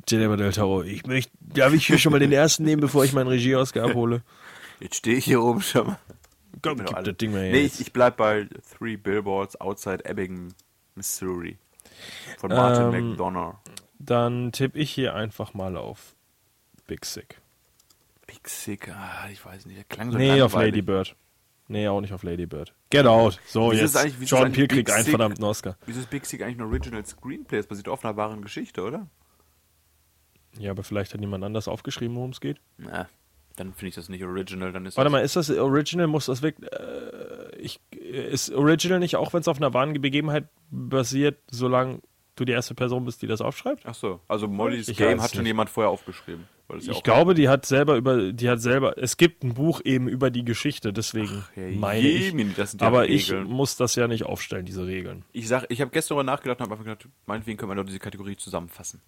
Jennifer 0.09 0.37
Del 0.37 0.53
Toro, 0.53 0.83
ich 0.83 1.05
möchte, 1.05 1.31
darf 1.41 1.73
ich 1.73 1.85
hier 1.85 1.97
schon 1.97 2.11
mal 2.11 2.19
den 2.19 2.31
ersten 2.31 2.63
nehmen, 2.63 2.81
bevor 2.81 3.03
ich 3.03 3.13
meinen 3.13 3.27
Regie-Oscar 3.27 3.85
abhole? 3.85 4.21
Jetzt 4.79 4.95
stehe 4.97 5.17
ich 5.17 5.25
hier 5.25 5.41
oben 5.41 5.61
schon 5.61 5.87
mal. 5.87 5.99
Komm, 6.61 6.77
doch 6.77 6.85
gib 6.85 6.95
alle. 6.95 7.05
das 7.11 7.17
Ding 7.17 7.31
mal 7.31 7.41
her. 7.43 7.51
Nee, 7.51 7.61
ich, 7.65 7.79
ich 7.81 7.91
bleib 7.93 8.17
bei 8.17 8.47
Three 8.77 8.95
Billboards 8.95 9.59
Outside 9.59 10.05
Ebbing, 10.05 10.53
Missouri. 10.95 11.57
Von 12.37 12.49
Martin 12.49 12.93
Ähm, 12.93 13.09
McDonough. 13.09 13.55
Dann 13.99 14.51
tippe 14.51 14.77
ich 14.77 14.91
hier 14.91 15.15
einfach 15.15 15.53
mal 15.53 15.75
auf 15.77 16.15
Big 16.85 17.05
Sick. 17.05 17.41
Big 18.27 18.47
Sick, 18.47 18.89
ah, 18.89 19.27
ich 19.31 19.43
weiß 19.43 19.65
nicht, 19.65 19.77
der 19.77 19.83
klang 19.85 20.11
so 20.11 20.17
Nee, 20.17 20.41
auf. 20.41 20.53
Lady 20.53 20.81
Bird. 20.81 21.15
Nee, 21.67 21.87
auch 21.87 21.99
nicht 22.01 22.13
auf 22.13 22.23
Lady 22.23 22.45
Bird. 22.45 22.73
Get 22.89 23.05
Out. 23.05 23.39
So, 23.45 23.71
Wieso 23.71 23.83
ist 23.85 23.95
jetzt. 23.95 24.29
Peele 24.29 24.49
Big 24.51 24.69
kriegt 24.69 24.91
einen 24.91 25.05
verdammten 25.05 25.43
Oscar. 25.43 25.77
Wieso 25.85 25.99
ist 25.99 26.09
Big 26.09 26.25
Sick 26.25 26.41
eigentlich 26.41 26.57
ein 26.59 26.61
Original 26.63 27.05
Screenplay? 27.05 27.57
Das 27.57 27.67
basiert 27.67 27.89
auf 27.89 28.05
einer 28.05 28.15
wahren 28.15 28.41
Geschichte, 28.41 28.83
oder? 28.83 29.07
Ja, 30.59 30.71
aber 30.71 30.83
vielleicht 30.83 31.13
hat 31.13 31.21
jemand 31.21 31.43
anders 31.43 31.67
aufgeschrieben, 31.67 32.15
worum 32.15 32.31
es 32.31 32.41
geht. 32.41 32.59
Na, 32.77 33.07
dann 33.55 33.73
finde 33.73 33.89
ich 33.89 33.95
das 33.95 34.09
nicht 34.09 34.23
original, 34.23 34.71
dann 34.71 34.85
ist 34.85 34.97
Warte 34.97 35.09
mal, 35.09 35.19
ist 35.19 35.35
das 35.35 35.49
Original? 35.49 36.07
Muss 36.07 36.27
das 36.27 36.41
wirklich. 36.41 36.71
Äh, 36.71 37.57
ich, 37.59 37.79
ist 37.91 38.51
Original 38.53 38.99
nicht 38.99 39.15
auch, 39.15 39.33
wenn 39.33 39.41
es 39.41 39.47
auf 39.47 39.57
einer 39.57 39.73
wahren 39.73 39.99
Begebenheit 39.99 40.47
basiert, 40.69 41.39
solange 41.49 42.01
du 42.35 42.45
die 42.45 42.51
erste 42.51 42.75
Person 42.75 43.05
bist, 43.05 43.21
die 43.21 43.27
das 43.27 43.41
aufschreibt? 43.41 43.83
Ach 43.85 43.95
so, 43.95 44.19
also 44.27 44.47
Molly's 44.47 44.87
Ich 44.87 44.97
Game 44.97 45.21
hat 45.21 45.31
schon 45.31 45.39
nicht. 45.39 45.49
jemand 45.49 45.69
vorher 45.69 45.89
aufgeschrieben. 45.89 46.47
Ja 46.69 46.91
Ich 46.91 47.01
glaube, 47.03 47.33
die 47.33 47.47
hat 47.47 47.65
selber 47.65 47.95
über, 47.95 48.33
die 48.33 48.49
hat 48.49 48.61
selber, 48.61 48.97
es 48.97 49.15
gibt 49.17 49.43
ein 49.43 49.53
Buch 49.53 49.81
eben 49.85 50.07
über 50.09 50.29
die 50.29 50.43
Geschichte, 50.43 50.91
deswegen 50.91 51.45
ja, 51.55 51.63
meine 51.77 52.05
ich. 52.05 52.35
Das 52.55 52.71
sind 52.71 52.81
ja 52.81 52.87
Aber 52.87 53.07
ich 53.07 53.31
Regeln. 53.31 53.47
muss 53.47 53.77
das 53.77 53.95
ja 53.95 54.07
nicht 54.07 54.25
aufstellen, 54.25 54.65
diese 54.65 54.85
Regeln. 54.85 55.23
Ich 55.31 55.47
sag, 55.47 55.65
ich 55.69 55.79
habe 55.79 55.91
gestern 55.91 56.17
darüber 56.17 56.31
nachgedacht 56.31 56.59
und 56.59 56.65
habe 56.65 56.73
einfach 56.73 56.85
gedacht, 56.85 57.07
meinetwegen 57.25 57.57
können 57.57 57.71
wir 57.71 57.75
doch 57.75 57.85
diese 57.85 57.99
Kategorie 57.99 58.35
zusammenfassen. 58.35 59.01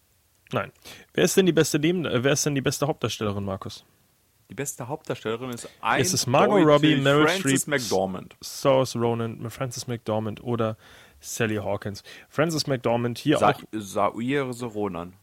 Nein. 0.51 0.71
Wer 1.13 1.23
ist 1.23 1.37
denn 1.37 1.45
die 1.45 1.51
beste 1.51 1.79
Neben, 1.79 2.05
äh, 2.05 2.23
wer 2.23 2.33
ist 2.33 2.45
denn 2.45 2.55
die 2.55 2.61
beste 2.61 2.87
Hauptdarstellerin, 2.87 3.45
Markus? 3.45 3.85
Die 4.49 4.55
beste 4.55 4.87
Hauptdarstellerin 4.87 5.51
ist 5.51 5.69
ein 5.79 6.01
Ist 6.01 6.13
es 6.13 6.25
Margot 6.25 6.65
Robbie, 6.65 6.95
Meryl 6.95 7.27
Streep? 7.29 7.67
McDormand. 7.67 8.35
Saoirse 8.41 8.97
Ronan, 8.97 9.47
Frances 9.51 9.85
McDormand 9.87 10.43
oder 10.43 10.75
Sally 11.19 11.57
Hawkins. 11.57 12.03
Frances 12.29 12.65
McDormand 12.65 13.19
hier 13.19 13.37
Sa 13.37 13.51
auch, 13.51 13.61
Saoirse 13.73 14.65
Ronan. 14.65 15.13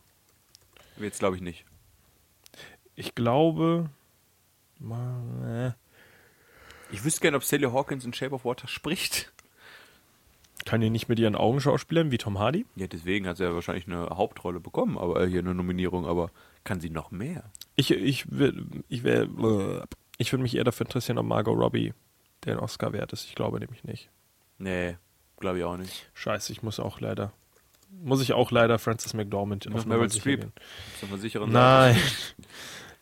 Jetzt 0.99 1.19
glaube 1.19 1.37
ich 1.37 1.43
nicht. 1.43 1.65
ich 2.95 3.15
glaube, 3.17 3.91
mal, 4.79 5.75
äh, 5.75 6.95
Ich 6.95 7.03
wüsste 7.05 7.21
gerne, 7.21 7.37
ob 7.37 7.43
Sally 7.45 7.65
Hawkins 7.65 8.05
in 8.05 8.13
Shape 8.13 8.33
of 8.35 8.45
Water 8.45 8.69
spricht. 8.69 9.33
Kann 10.67 10.83
die 10.83 10.91
nicht 10.91 11.09
mit 11.09 11.19
ihren 11.19 11.37
Augen 11.37 11.61
schauspielern 11.61 12.11
wie 12.11 12.19
Tom 12.19 12.39
Hardy? 12.39 12.67
Ja, 12.75 12.87
deswegen 12.87 13.27
hat 13.27 13.39
sie 13.39 13.45
ja 13.45 13.55
wahrscheinlich 13.55 13.87
eine 13.87 14.11
Hauptrolle 14.11 14.61
bekommen, 14.61 14.99
aber 14.99 15.27
hier 15.27 15.41
eine 15.41 15.55
Nominierung, 15.55 16.07
aber 16.07 16.31
kann 16.65 16.81
sie 16.81 16.91
noch 16.91 17.11
mehr? 17.11 17.45
Ich, 17.77 17.91
ich, 17.91 18.27
ich, 18.89 19.05
wär, 19.05 19.29
ich 20.19 20.33
würde 20.33 20.43
mich 20.43 20.55
eher 20.55 20.65
dafür 20.65 20.85
interessieren, 20.85 21.19
ob 21.19 21.27
Margot 21.27 21.57
Robbie 21.57 21.95
den 22.45 22.59
Oscar 22.59 22.93
wert 22.93 23.13
ist. 23.13 23.25
Ich 23.25 23.35
glaube 23.35 23.61
nämlich 23.61 23.85
nicht. 23.85 24.11
Nee, 24.59 24.97
glaube 25.39 25.59
ich 25.59 25.65
auch 25.65 25.77
nicht. 25.77 26.11
Scheiße, 26.15 26.53
ich 26.53 26.63
muss 26.63 26.81
auch 26.81 27.01
leider, 27.01 27.33
muss 27.91 28.21
ich 28.21 28.33
auch 28.33 28.51
leider 28.51 28.79
Frances 28.79 29.15
McDormand 29.15 29.67
Noch 29.67 29.77
auf 29.77 29.87
Meryl 29.87 30.11
Streep. 30.11 30.51
Nein. 31.47 31.97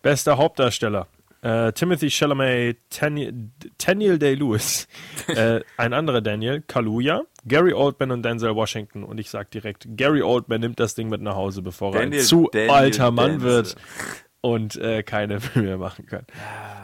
Bester 0.03 0.36
Hauptdarsteller. 0.36 1.09
Äh, 1.45 1.73
Timothy 1.75 2.09
Chalamet, 2.11 2.79
Daniel 2.99 4.19
Day-Lewis, 4.19 4.89
äh, 5.29 5.61
ein 5.77 5.93
anderer 5.93 6.23
Daniel, 6.23 6.62
Kaluuya, 6.62 7.23
Gary 7.47 7.75
Oldman 7.75 8.12
und 8.12 8.23
Denzel 8.23 8.55
Washington. 8.55 9.05
Und 9.05 9.19
ich 9.19 9.29
sag 9.29 9.51
direkt, 9.51 9.87
Gary 9.97 10.23
Oldman 10.23 10.62
nimmt 10.62 10.81
das 10.81 10.95
Ding 10.95 11.11
mit 11.11 11.21
nach 11.21 11.35
Hause, 11.37 11.61
bevor 11.61 11.95
er 11.95 12.01
Daniel- 12.01 12.21
ein 12.21 12.25
zu 12.27 12.49
Daniel 12.51 12.71
alter 12.71 13.11
Mann 13.11 13.33
Denzel. 13.33 13.47
wird 13.47 13.77
und 14.41 14.77
äh, 14.77 15.03
keine 15.03 15.41
Filme 15.41 15.69
mehr 15.69 15.79
machen 15.79 16.07
kann. 16.07 16.25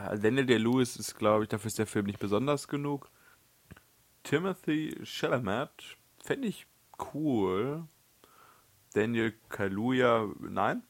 Ah, 0.07 0.15
Daniel 0.15 0.45
Day-Lewis 0.45 0.97
ist, 0.97 1.17
glaube 1.19 1.45
ich, 1.45 1.49
dafür 1.49 1.69
ist 1.69 1.79
der 1.79 1.87
Film 1.87 2.05
nicht 2.05 2.19
besonders 2.19 2.69
genug. 2.69 3.09
Timothy 4.25 4.95
Chalamet 5.05 5.71
fände 6.23 6.49
ich 6.49 6.67
cool. 7.15 7.85
Daniel 8.93 9.33
Kaluuya, 9.49 10.27
nein. 10.41 10.83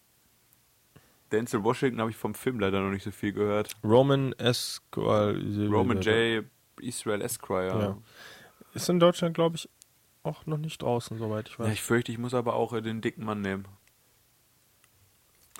Denzel 1.32 1.62
Washington 1.62 2.00
habe 2.00 2.10
ich 2.10 2.16
vom 2.16 2.34
Film 2.34 2.58
leider 2.60 2.80
noch 2.80 2.90
nicht 2.90 3.04
so 3.04 3.10
viel 3.10 3.32
gehört. 3.32 3.72
Roman 3.84 4.32
Esquire. 4.32 5.36
Roman 5.70 6.00
J. 6.00 6.44
Israel 6.80 7.22
Esquire. 7.22 7.68
Ja. 7.68 7.80
Ja. 7.80 7.98
Ist 8.74 8.88
in 8.88 9.00
Deutschland, 9.00 9.34
glaube 9.34 9.56
ich, 9.56 9.68
auch 10.22 10.46
noch 10.46 10.58
nicht 10.58 10.82
draußen, 10.82 11.18
soweit 11.18 11.48
ich 11.48 11.58
weiß. 11.58 11.72
ich 11.72 11.82
fürchte, 11.82 12.12
ich 12.12 12.18
muss 12.18 12.34
aber 12.34 12.54
auch 12.54 12.72
äh, 12.72 12.82
den 12.82 13.00
dicken 13.00 13.24
Mann 13.24 13.40
nehmen. 13.40 13.66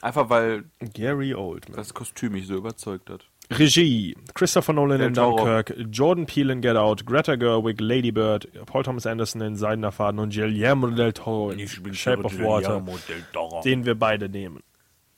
Einfach 0.02 0.30
weil 0.30 0.64
Gary 0.94 1.34
Oldman. 1.34 1.76
das 1.76 1.92
Kostüm 1.92 2.32
mich 2.32 2.46
so 2.46 2.54
überzeugt 2.54 3.10
hat. 3.10 3.28
Regie: 3.50 4.16
Christopher 4.34 4.72
Nolan 4.72 5.00
in. 5.00 5.14
Dunkirk, 5.14 5.74
Jordan 5.90 6.24
Peele 6.24 6.52
in 6.52 6.60
Get 6.62 6.76
Out, 6.76 7.04
Greta 7.04 7.36
Gerwig, 7.36 7.80
Lady 7.80 8.12
Bird, 8.12 8.48
Paul 8.66 8.82
Thomas 8.82 9.06
Anderson 9.06 9.42
in 9.42 9.56
Seidener 9.56 9.92
Faden 9.92 10.20
und 10.20 10.32
Guillermo 10.32 10.88
del 10.88 11.12
Toro 11.12 11.50
in 11.50 11.68
Shape 11.92 12.22
of 12.22 12.38
Water, 12.38 12.82
den 13.62 13.84
wir 13.84 13.94
beide 13.94 14.28
nehmen. 14.28 14.62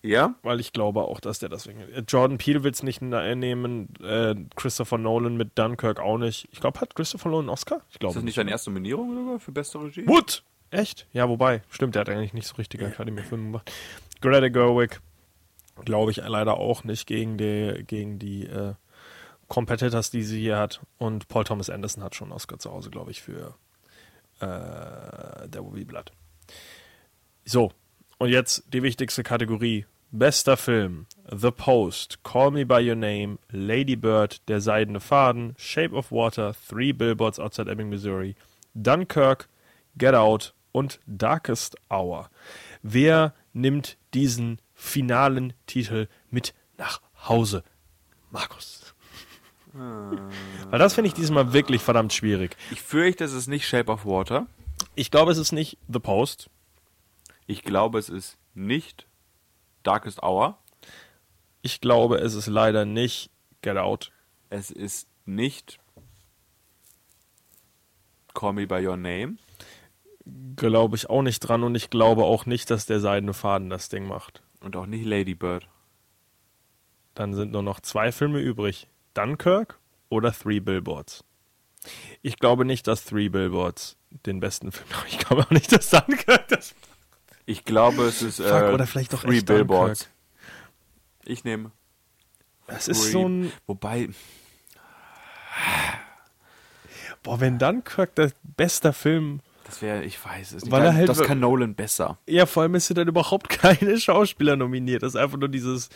Ja? 0.03 0.35
Weil 0.43 0.61
ich 0.61 0.73
glaube 0.73 1.03
auch, 1.03 1.21
dass 1.21 1.39
der 1.39 1.49
deswegen. 1.49 1.81
Äh, 1.81 2.03
Jordan 2.07 2.39
Peele 2.39 2.65
will 2.65 2.73
es 2.73 2.83
nicht 2.83 3.01
nehmen, 3.01 3.95
äh, 4.03 4.35
Christopher 4.57 4.99
Nolan 4.99 5.37
mit 5.37 5.57
Dunkirk 5.57 6.01
auch 6.01 6.19
nicht. 6.19 6.49
Ich 6.51 6.61
glaube, 6.61 6.81
hat 6.81 6.95
Christopher 6.95 7.29
Nolan 7.29 7.45
einen 7.45 7.51
Oscar? 7.51 7.83
Ich 7.89 7.95
Ist 7.95 8.01
glaube 8.01 8.15
das 8.17 8.25
nicht 8.25 8.35
seine 8.35 8.51
erste 8.51 8.71
Nominierung 8.71 9.15
sogar 9.15 9.39
für 9.39 9.53
beste 9.53 9.81
Regie? 9.81 10.07
What? 10.07 10.43
Echt? 10.71 11.07
Ja, 11.13 11.29
wobei. 11.29 11.63
Stimmt, 11.69 11.95
der 11.95 12.01
hat 12.01 12.09
eigentlich 12.09 12.33
nicht 12.33 12.47
so 12.47 12.57
richtige 12.57 12.87
Academy-Filme 12.87 13.45
gemacht. 13.45 13.73
Greta 14.21 14.49
Gerwig 14.49 15.01
glaube 15.85 16.11
ich 16.11 16.17
leider 16.17 16.57
auch 16.59 16.85
nicht 16.85 17.07
gegen 17.07 17.39
die, 17.39 17.85
gegen 17.87 18.19
die 18.19 18.47
äh, 18.47 18.75
Competitors, 19.49 20.11
die 20.11 20.23
sie 20.23 20.41
hier 20.41 20.59
hat. 20.59 20.81
Und 20.99 21.29
Paul 21.29 21.45
Thomas 21.45 21.71
Anderson 21.71 22.03
hat 22.03 22.15
schon 22.15 22.29
einen 22.29 22.33
Oscar 22.33 22.59
zu 22.59 22.73
Hause, 22.73 22.91
glaube 22.91 23.11
ich, 23.11 23.21
für 23.21 23.55
äh, 24.41 25.49
There 25.49 25.71
Will 25.71 25.85
Blood. 25.85 26.13
So, 27.45 27.73
und 28.19 28.29
jetzt 28.29 28.65
die 28.73 28.83
wichtigste 28.83 29.23
Kategorie. 29.23 29.85
Bester 30.15 30.59
Film: 30.59 31.07
The 31.31 31.51
Post, 31.51 32.23
Call 32.23 32.51
Me 32.51 32.67
By 32.67 32.87
Your 32.87 32.97
Name, 32.97 33.39
Lady 33.51 33.97
Bird, 33.97 34.47
Der 34.47 34.61
Seidene 34.61 35.01
Faden, 35.01 35.55
Shape 35.57 35.97
of 35.97 36.13
Water, 36.13 36.55
Three 36.69 36.93
Billboards 36.93 37.41
Outside 37.41 37.71
Ebbing, 37.71 37.89
Missouri, 37.89 38.37
Dunkirk, 38.75 39.49
Get 39.97 40.15
Out 40.15 40.53
und 40.71 41.01
Darkest 41.07 41.77
Hour. 41.91 42.29
Wer 42.83 43.33
nimmt 43.55 43.97
diesen 44.13 44.61
finalen 44.75 45.55
Titel 45.67 46.09
mit 46.31 46.53
nach 46.77 47.01
Hause? 47.27 47.65
Markus. 48.31 48.95
Weil 49.73 50.79
das 50.79 50.93
finde 50.93 51.09
ich 51.09 51.15
diesmal 51.15 51.55
wirklich 51.55 51.81
verdammt 51.81 52.13
schwierig. 52.13 52.59
Ich 52.71 52.83
fürchte, 52.83 53.25
es 53.25 53.33
ist 53.33 53.49
nicht 53.49 53.67
Shape 53.67 53.91
of 53.91 54.05
Water. 54.05 54.47
Ich 54.95 55.11
glaube, 55.11 55.33
es 55.33 55.39
ist 55.39 55.53
nicht 55.53 55.79
The 55.89 56.01
Post. 56.01 56.51
Ich 57.47 57.63
glaube, 57.63 57.99
es 57.99 58.11
ist 58.11 58.37
nicht 58.55 59.07
Darkest 59.83 60.23
Hour. 60.23 60.59
Ich 61.63 61.81
glaube, 61.81 62.19
es 62.19 62.35
ist 62.35 62.47
leider 62.47 62.85
nicht 62.85 63.31
Get 63.63 63.77
Out. 63.77 64.13
Es 64.51 64.71
ist 64.71 65.09
nicht 65.25 65.79
Call 68.35 68.53
Me 68.55 68.67
By 68.67 68.87
Your 68.87 68.97
Name. 68.97 69.37
Glaube 70.57 70.97
ich 70.97 71.11
auch 71.11 71.23
nicht 71.23 71.41
dran 71.41 71.63
und 71.63 71.75
ich 71.75 71.91
glaube 71.91 72.25
auch 72.25 72.47
nicht, 72.47 72.71
dass 72.71 72.87
der 72.87 73.01
Seidene 73.01 73.35
Faden 73.35 73.71
das 73.71 73.89
Ding 73.89 74.07
macht. 74.07 74.43
Und 74.61 74.77
auch 74.77 74.87
nicht 74.87 75.05
Lady 75.05 75.35
Bird. 75.35 75.69
Dann 77.15 77.35
sind 77.35 77.53
nur 77.53 77.63
noch 77.63 77.81
zwei 77.81 78.13
Filme 78.13 78.41
übrig. 78.41 78.89
Dunkirk 79.15 79.79
oder 80.09 80.33
Three 80.33 80.61
Billboards. 80.61 81.25
Ich 82.23 82.39
glaube 82.39 82.65
nicht, 82.65 82.87
dass 82.87 83.05
Three 83.05 83.29
Billboards 83.29 83.97
den 84.27 84.41
besten 84.41 84.73
Film. 84.73 84.89
Ich 85.09 85.19
glaube 85.19 85.43
auch 85.43 85.51
nicht, 85.51 85.73
dass 85.73 85.91
Dunkirk 85.91 86.49
das 86.49 86.75
Ich 87.47 87.65
glaube, 87.65 88.05
es 88.05 88.23
ist 88.23 88.37
Fuck, 88.41 88.47
äh, 88.47 88.73
oder 88.73 88.87
vielleicht 88.87 89.13
doch 89.13 89.23
Three 89.23 89.39
echt 89.39 89.47
Billboards. 89.47 90.09
Ich 91.25 91.45
nehme. 91.45 91.73
Das 92.67 92.89
ist 92.89 93.11
so 93.11 93.29
ein. 93.29 93.53
Wobei, 93.67 94.09
Boah, 97.23 97.41
wenn 97.41 97.59
Dunkirk 97.59 98.15
der 98.17 98.33
beste 98.43 98.93
Film. 98.93 99.41
das 99.65 99.81
wäre, 99.81 100.03
ich 100.05 100.23
weiß 100.23 100.53
es 100.53 100.65
nicht. 100.65 100.73
Weil 100.73 100.85
er 100.85 100.95
halt 100.95 101.09
das 101.09 101.23
kann 101.23 101.39
Nolan 101.41 101.75
besser. 101.75 102.19
Ja, 102.27 102.47
vor 102.47 102.65
allem 102.65 102.75
ist 102.75 102.89
hier 102.89 102.97
dann 102.97 103.09
überhaupt 103.09 103.49
keine 103.49 103.99
Schauspieler 103.99 104.57
nominiert. 104.57 105.03
Das 105.03 105.15
ist 105.15 105.21
einfach 105.21 105.39
nur 105.39 105.49
dieses. 105.49 105.89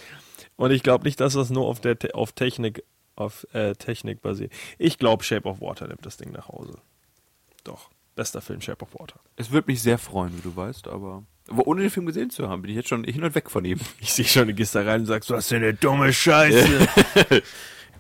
Und 0.56 0.70
ich 0.70 0.82
glaube 0.82 1.04
nicht, 1.04 1.20
dass 1.20 1.34
das 1.34 1.50
nur 1.50 1.66
auf 1.66 1.80
der 1.80 1.96
auf 2.12 2.32
Technik 2.32 2.84
auf 3.16 3.46
äh, 3.54 3.74
Technik 3.74 4.20
basiert. 4.20 4.52
Ich 4.78 4.98
glaube, 4.98 5.24
Shape 5.24 5.48
of 5.48 5.60
Water 5.60 5.88
nimmt 5.88 6.04
das 6.04 6.16
Ding 6.18 6.32
nach 6.32 6.48
Hause. 6.48 6.78
Doch. 7.64 7.90
Bester 8.14 8.40
Film, 8.40 8.60
Shape 8.60 8.84
of 8.84 8.94
Water. 8.98 9.20
Es 9.36 9.50
würde 9.50 9.70
mich 9.70 9.82
sehr 9.82 9.98
freuen, 9.98 10.36
wie 10.36 10.42
du 10.42 10.54
weißt, 10.54 10.86
aber, 10.88 11.24
aber 11.48 11.66
ohne 11.66 11.80
den 11.82 11.90
Film 11.90 12.06
gesehen 12.06 12.30
zu 12.30 12.48
haben, 12.48 12.62
bin 12.62 12.70
ich 12.70 12.76
jetzt 12.76 12.88
schon 12.88 13.04
hin 13.04 13.22
und 13.24 13.34
weg 13.34 13.50
von 13.50 13.64
ihm. 13.64 13.78
Ich 14.00 14.12
sehe 14.12 14.24
schon, 14.24 14.48
du 14.48 14.54
gehst 14.54 14.74
da 14.74 14.82
rein 14.82 15.00
und 15.00 15.06
sagst, 15.06 15.30
du 15.30 15.34
hast 15.34 15.50
ja 15.50 15.56
eine 15.58 15.74
dumme 15.74 16.12
Scheiße. 16.12 16.88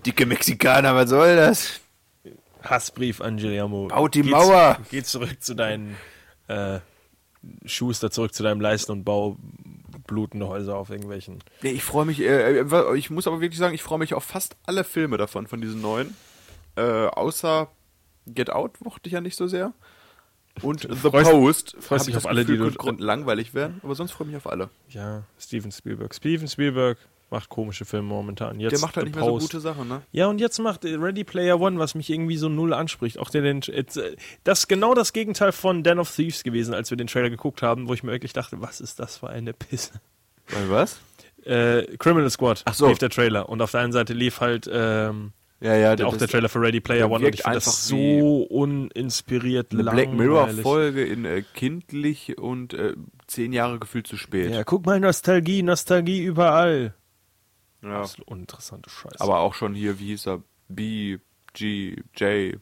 Dicke 0.06 0.26
Mexikaner, 0.26 0.94
was 0.94 1.10
soll 1.10 1.36
das? 1.36 1.80
Hassbrief 2.62 3.20
an 3.20 3.36
Guillermo. 3.36 3.88
Baut 3.88 4.14
die 4.14 4.22
Geh 4.22 4.30
Mauer. 4.30 4.76
zu- 4.82 4.90
Geh 4.90 5.02
zurück 5.02 5.36
zu 5.42 5.54
deinen 5.54 5.96
äh, 6.48 6.80
Schuster, 7.64 8.10
zurück 8.10 8.34
zu 8.34 8.42
deinem 8.42 8.60
Leisten 8.60 8.92
und 8.92 9.04
bau 9.04 9.36
blutende 10.06 10.48
Häuser 10.48 10.76
auf 10.76 10.90
irgendwelchen. 10.90 11.40
Nee, 11.62 11.70
ich 11.70 11.82
freue 11.84 12.04
mich, 12.06 12.20
äh, 12.20 12.58
äh, 12.60 12.96
ich 12.96 13.10
muss 13.10 13.26
aber 13.26 13.40
wirklich 13.40 13.58
sagen, 13.58 13.74
ich 13.74 13.82
freue 13.82 13.98
mich 13.98 14.14
auf 14.14 14.24
fast 14.24 14.56
alle 14.66 14.84
Filme 14.84 15.16
davon, 15.16 15.46
von 15.46 15.60
diesen 15.60 15.80
neuen. 15.80 16.16
Äh, 16.76 16.82
außer 17.06 17.68
Get 18.26 18.50
Out 18.50 18.80
mochte 18.84 19.08
ich 19.08 19.12
ja 19.12 19.20
nicht 19.20 19.36
so 19.36 19.46
sehr. 19.46 19.72
Und 20.62 20.82
The 20.82 20.88
freust- 21.10 21.30
Post. 21.30 21.76
freust 21.80 22.06
dich 22.06 22.12
ich 22.14 22.16
auf 22.16 22.26
alle, 22.26 22.44
die 22.44 22.52
Gefühl, 22.52 22.58
du- 22.58 22.64
könnte 22.64 22.78
grundlangweilig 22.78 23.54
werden, 23.54 23.80
aber 23.82 23.94
sonst 23.94 24.12
freue 24.12 24.28
ich 24.28 24.34
mich 24.34 24.36
auf 24.44 24.50
alle. 24.50 24.70
Ja, 24.88 25.22
Steven 25.38 25.70
Spielberg. 25.72 26.14
Steven 26.14 26.48
Spielberg 26.48 26.98
macht 27.30 27.48
komische 27.48 27.84
Filme 27.84 28.06
momentan. 28.08 28.60
Jetzt 28.60 28.70
Der 28.72 28.78
macht 28.80 28.96
halt 28.96 29.04
The 29.06 29.08
nicht 29.10 29.16
mehr 29.16 29.24
so 29.24 29.30
Post. 29.32 29.50
gute 29.50 29.60
Sachen, 29.60 29.88
ne? 29.88 30.02
Ja, 30.12 30.28
und 30.28 30.40
jetzt 30.40 30.58
macht 30.60 30.84
Ready 30.84 31.24
Player 31.24 31.60
One, 31.60 31.78
was 31.78 31.94
mich 31.96 32.08
irgendwie 32.08 32.36
so 32.36 32.48
null 32.48 32.72
anspricht. 32.72 33.18
Auch 33.18 33.30
der 33.30 33.42
den, 33.42 33.62
äh, 33.62 33.84
das 34.44 34.60
ist 34.60 34.68
genau 34.68 34.94
das 34.94 35.12
Gegenteil 35.12 35.50
von 35.52 35.82
Den 35.82 35.98
of 35.98 36.14
Thieves 36.14 36.44
gewesen, 36.44 36.72
als 36.72 36.90
wir 36.90 36.96
den 36.96 37.08
Trailer 37.08 37.30
geguckt 37.30 37.62
haben, 37.62 37.88
wo 37.88 37.94
ich 37.94 38.02
mir 38.04 38.12
wirklich 38.12 38.32
dachte, 38.32 38.60
was 38.62 38.80
ist 38.80 39.00
das 39.00 39.16
für 39.18 39.28
eine 39.28 39.52
Pisse? 39.52 40.00
Weil 40.50 40.70
was? 40.70 41.00
Äh, 41.44 41.96
Criminal 41.98 42.30
Squad 42.30 42.62
Ach 42.64 42.74
so. 42.74 42.88
lief 42.88 42.98
der 42.98 43.10
Trailer 43.10 43.48
und 43.48 43.60
auf 43.60 43.72
der 43.72 43.80
einen 43.80 43.92
Seite 43.92 44.14
lief 44.14 44.40
halt 44.40 44.68
ähm, 44.72 45.32
Ja, 45.60 45.74
ja, 45.74 46.06
auch 46.06 46.16
der 46.16 46.28
Trailer 46.28 46.50
für 46.50 46.60
Ready 46.60 46.80
Player 46.80 47.08
der 47.08 47.10
One 47.10 47.26
und 47.26 47.34
ich 47.34 47.42
finde 47.42 47.56
einfach 47.56 47.72
das 47.72 47.88
so 47.88 48.42
uninspiriert 48.42 49.72
Eine 49.72 49.84
Black 49.84 49.96
langweilig. 49.96 50.18
Mirror-Folge 50.18 51.04
in 51.04 51.24
äh, 51.24 51.42
kindlich 51.54 52.36
und 52.36 52.74
äh, 52.74 52.94
zehn 53.26 53.54
Jahre 53.54 53.78
gefühlt 53.78 54.06
zu 54.06 54.18
spät. 54.18 54.50
Ja, 54.50 54.64
guck 54.64 54.84
mal, 54.84 55.00
Nostalgie, 55.00 55.62
Nostalgie 55.62 56.22
überall. 56.22 56.94
Ja. 57.82 58.00
Absolut 58.00 58.28
uninteressante 58.28 58.90
Scheiße. 58.90 59.20
Aber 59.20 59.38
auch 59.40 59.54
schon 59.54 59.74
hier, 59.74 59.98
wie 59.98 60.08
hieß 60.08 60.26
er? 60.26 60.42
B, 60.68 61.18
G, 61.54 62.02
J. 62.16 62.60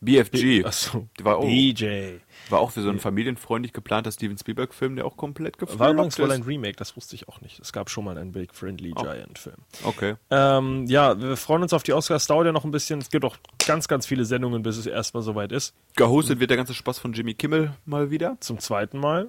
BFG. 0.00 0.64
Achso, 0.64 1.08
War 1.22 1.36
auch, 1.38 1.44
BJ. 1.44 2.14
war 2.48 2.60
auch 2.60 2.70
für 2.70 2.80
so 2.82 2.88
einen 2.88 2.98
familienfreundlich 3.00 3.72
geplanter 3.72 4.10
Steven 4.10 4.36
Spielberg-Film, 4.38 4.96
der 4.96 5.04
auch 5.04 5.16
komplett 5.16 5.58
gefloppt 5.58 5.78
War 5.78 5.90
übrigens 5.90 6.18
wohl 6.18 6.28
ist. 6.28 6.34
ein 6.34 6.42
Remake, 6.42 6.76
das 6.76 6.96
wusste 6.96 7.14
ich 7.16 7.28
auch 7.28 7.40
nicht. 7.42 7.60
Es 7.60 7.72
gab 7.72 7.90
schon 7.90 8.04
mal 8.04 8.16
einen 8.16 8.32
Big 8.32 8.54
Friendly 8.54 8.92
Oh. 8.96 9.02
Giant 9.02 9.38
Film. 9.38 9.56
Okay. 9.84 10.14
Ähm, 10.30 10.86
ja, 10.86 11.20
wir 11.20 11.36
freuen 11.36 11.62
uns 11.62 11.72
auf 11.74 11.82
die 11.82 11.92
Oscars. 11.92 12.26
Dauert 12.26 12.46
ja 12.46 12.52
noch 12.52 12.64
ein 12.64 12.70
bisschen. 12.70 12.98
Es 13.00 13.10
gibt 13.10 13.24
auch 13.24 13.36
ganz, 13.66 13.88
ganz 13.88 14.06
viele 14.06 14.24
Sendungen, 14.24 14.62
bis 14.62 14.78
es 14.78 14.86
erstmal 14.86 15.22
soweit 15.22 15.52
ist. 15.52 15.74
Gehostet 15.96 16.40
wird 16.40 16.50
der 16.50 16.56
ganze 16.56 16.72
Spaß 16.74 16.98
von 16.98 17.12
Jimmy 17.12 17.34
Kimmel 17.34 17.74
mal 17.84 18.10
wieder. 18.10 18.36
Zum 18.40 18.58
zweiten 18.58 18.98
Mal. 18.98 19.28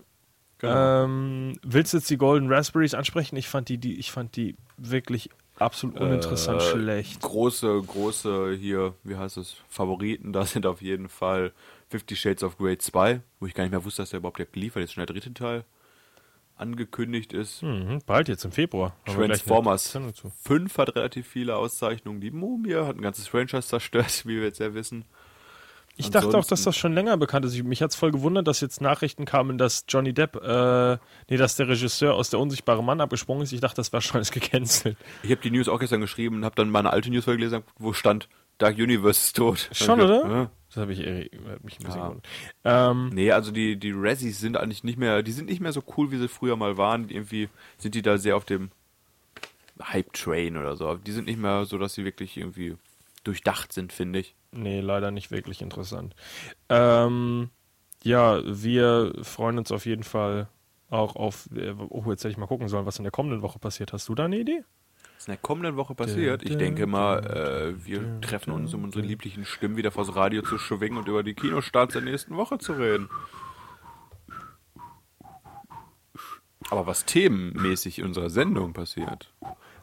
Genau. 0.59 1.03
Ähm, 1.05 1.59
willst 1.63 1.91
du 1.93 1.97
jetzt 1.97 2.09
die 2.09 2.17
Golden 2.17 2.47
Raspberries 2.53 2.93
ansprechen? 2.93 3.35
Ich 3.35 3.47
fand 3.47 3.67
die, 3.67 3.77
die, 3.79 3.95
ich 3.99 4.11
fand 4.11 4.35
die 4.35 4.55
wirklich 4.77 5.31
absolut 5.61 5.99
uninteressant 5.99 6.61
Äh, 6.61 6.71
schlecht. 6.71 7.21
Große, 7.21 7.81
große 7.85 8.53
hier, 8.53 8.95
wie 9.03 9.15
heißt 9.15 9.37
es, 9.37 9.55
Favoriten, 9.69 10.33
da 10.33 10.45
sind 10.45 10.65
auf 10.65 10.81
jeden 10.81 11.09
Fall 11.09 11.53
Fifty 11.89 12.15
Shades 12.15 12.43
of 12.43 12.57
Grey 12.57 12.77
2, 12.77 13.21
wo 13.39 13.45
ich 13.45 13.53
gar 13.53 13.63
nicht 13.63 13.71
mehr 13.71 13.83
wusste, 13.83 14.01
dass 14.01 14.09
der 14.11 14.19
überhaupt 14.19 14.39
jetzt 14.39 14.55
liefert, 14.55 14.81
jetzt 14.81 14.93
schon 14.93 15.05
der 15.05 15.13
dritte 15.13 15.33
Teil 15.33 15.65
angekündigt 16.55 17.33
ist. 17.33 17.63
Mhm, 17.63 17.99
bald 18.05 18.27
jetzt 18.27 18.45
im 18.45 18.51
Februar. 18.51 18.95
Transformers 19.05 19.91
Sendung 19.91 20.13
zu. 20.13 20.31
5 20.43 20.77
hat 20.77 20.95
relativ 20.95 21.27
viele 21.27 21.55
Auszeichnungen. 21.55 22.21
Die 22.21 22.31
Mumie 22.31 22.75
hat 22.75 22.95
ein 22.95 23.01
ganzes 23.01 23.27
Franchise 23.27 23.67
zerstört, 23.67 24.23
wie 24.25 24.37
wir 24.37 24.43
jetzt 24.43 24.59
ja 24.59 24.73
wissen. 24.73 25.05
Ich 25.97 26.09
dachte 26.09 26.37
auch, 26.37 26.45
dass 26.45 26.63
das 26.63 26.75
schon 26.77 26.93
länger 26.93 27.17
bekannt 27.17 27.45
ist. 27.45 27.53
Ich- 27.53 27.63
Mich 27.63 27.81
hat's 27.81 27.95
voll 27.95 28.11
gewundert, 28.11 28.47
dass 28.47 28.61
jetzt 28.61 28.81
Nachrichten 28.81 29.25
kamen, 29.25 29.57
dass 29.57 29.85
Johnny 29.87 30.13
Depp, 30.13 30.35
äh, 30.37 30.97
nee, 31.29 31.37
dass 31.37 31.55
der 31.57 31.67
Regisseur 31.67 32.15
aus 32.15 32.29
der 32.29 32.39
unsichtbare 32.39 32.83
Mann 32.83 33.01
abgesprungen 33.01 33.43
ist. 33.43 33.51
Ich 33.51 33.59
dachte, 33.61 33.75
das 33.75 33.91
war 33.93 34.01
schon 34.01 34.15
alles 34.15 34.31
gecancelt. 34.31 34.97
Ich 35.23 35.31
habe 35.31 35.41
die 35.41 35.51
News 35.51 35.67
auch 35.67 35.79
gestern 35.79 36.01
geschrieben 36.01 36.37
und 36.37 36.45
habe 36.45 36.55
dann 36.55 36.69
meine 36.69 36.91
alte 36.91 37.09
News 37.11 37.25
gelesen, 37.25 37.63
wo 37.77 37.93
stand, 37.93 38.29
Dark 38.57 38.77
Universe 38.77 39.19
ist 39.19 39.35
tot. 39.35 39.69
Schon, 39.73 39.99
oder? 40.01 40.27
Ja. 40.29 40.51
Das 40.69 40.77
habe 40.77 40.93
ich 40.93 40.99
irri- 41.01 41.29
hat 41.51 41.63
mich 41.63 41.79
ein 41.79 41.83
bisschen 41.85 41.99
Ja. 41.99 42.07
gewundert. 42.07 42.27
Ähm, 42.63 43.09
Nee, 43.13 43.31
also 43.31 43.51
die, 43.51 43.75
die 43.77 43.91
Razzies 43.93 44.39
sind 44.39 44.55
eigentlich 44.55 44.83
nicht 44.83 44.97
mehr, 44.97 45.21
die 45.23 45.31
sind 45.33 45.49
nicht 45.49 45.59
mehr 45.61 45.73
so 45.73 45.83
cool, 45.97 46.11
wie 46.11 46.17
sie 46.17 46.27
früher 46.29 46.55
mal 46.55 46.77
waren. 46.77 47.09
Irgendwie 47.09 47.49
sind 47.77 47.95
die 47.95 48.01
da 48.01 48.17
sehr 48.17 48.37
auf 48.37 48.45
dem 48.45 48.69
Hype-Train 49.81 50.57
oder 50.57 50.75
so. 50.75 50.95
Die 50.95 51.11
sind 51.11 51.25
nicht 51.25 51.39
mehr 51.39 51.65
so, 51.65 51.77
dass 51.77 51.93
sie 51.95 52.05
wirklich 52.05 52.37
irgendwie 52.37 52.75
durchdacht 53.23 53.71
sind, 53.73 53.93
finde 53.93 54.19
ich. 54.19 54.35
nee, 54.51 54.81
leider 54.81 55.11
nicht 55.11 55.31
wirklich 55.31 55.61
interessant. 55.61 56.15
Ähm, 56.69 57.49
ja, 58.03 58.41
wir 58.45 59.13
freuen 59.21 59.57
uns 59.57 59.71
auf 59.71 59.85
jeden 59.85 60.03
Fall 60.03 60.47
auch 60.89 61.15
auf. 61.15 61.47
äh, 61.55 61.73
Oh, 61.89 62.03
jetzt 62.09 62.23
hätte 62.23 62.31
ich 62.31 62.37
mal 62.37 62.47
gucken 62.47 62.67
sollen, 62.67 62.85
was 62.85 62.97
in 62.97 63.03
der 63.03 63.11
kommenden 63.11 63.41
Woche 63.41 63.59
passiert. 63.59 63.93
Hast 63.93 64.09
du 64.09 64.15
da 64.15 64.25
eine 64.25 64.37
Idee? 64.39 64.63
Was 65.15 65.27
in 65.27 65.33
der 65.33 65.37
kommenden 65.41 65.75
Woche 65.77 65.93
passiert? 65.95 66.41
Ich 66.43 66.57
denke 66.57 66.87
mal, 66.87 67.19
äh, 67.77 67.85
wir 67.85 68.19
treffen 68.21 68.51
uns, 68.51 68.73
um 68.73 68.83
unsere 68.83 69.05
lieblichen 69.05 69.45
Stimmen 69.45 69.77
wieder 69.77 69.91
vors 69.91 70.15
Radio 70.15 70.41
zu 70.41 70.57
schwingen 70.57 70.97
und 70.97 71.07
über 71.07 71.21
die 71.23 71.35
Kinostarts 71.35 71.93
der 71.93 72.01
nächsten 72.01 72.35
Woche 72.35 72.57
zu 72.57 72.73
reden. 72.73 73.07
Aber 76.69 76.87
was 76.87 77.05
themenmäßig 77.05 77.99
in 77.99 78.05
unserer 78.05 78.29
Sendung 78.29 78.73
passiert. 78.73 79.33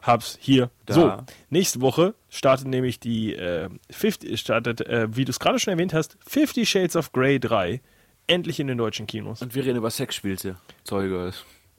Hab's 0.01 0.37
hier. 0.41 0.69
Da. 0.85 0.93
So, 0.93 1.17
nächste 1.49 1.81
Woche 1.81 2.15
startet 2.29 2.67
nämlich 2.67 2.99
die 2.99 3.35
äh, 3.35 3.69
50, 3.91 4.39
startet, 4.39 4.81
äh, 4.81 5.07
wie 5.15 5.25
du 5.25 5.31
es 5.31 5.39
gerade 5.39 5.59
schon 5.59 5.71
erwähnt 5.71 5.93
hast, 5.93 6.17
50 6.27 6.69
Shades 6.69 6.95
of 6.95 7.11
Grey 7.11 7.39
3 7.39 7.81
endlich 8.27 8.59
in 8.59 8.67
den 8.67 8.77
deutschen 8.77 9.07
Kinos. 9.07 9.41
Und 9.41 9.55
wir 9.55 9.65
reden 9.65 9.77
über 9.77 9.89
Sexspielte. 9.89 10.57
Zeuge. 10.83 11.33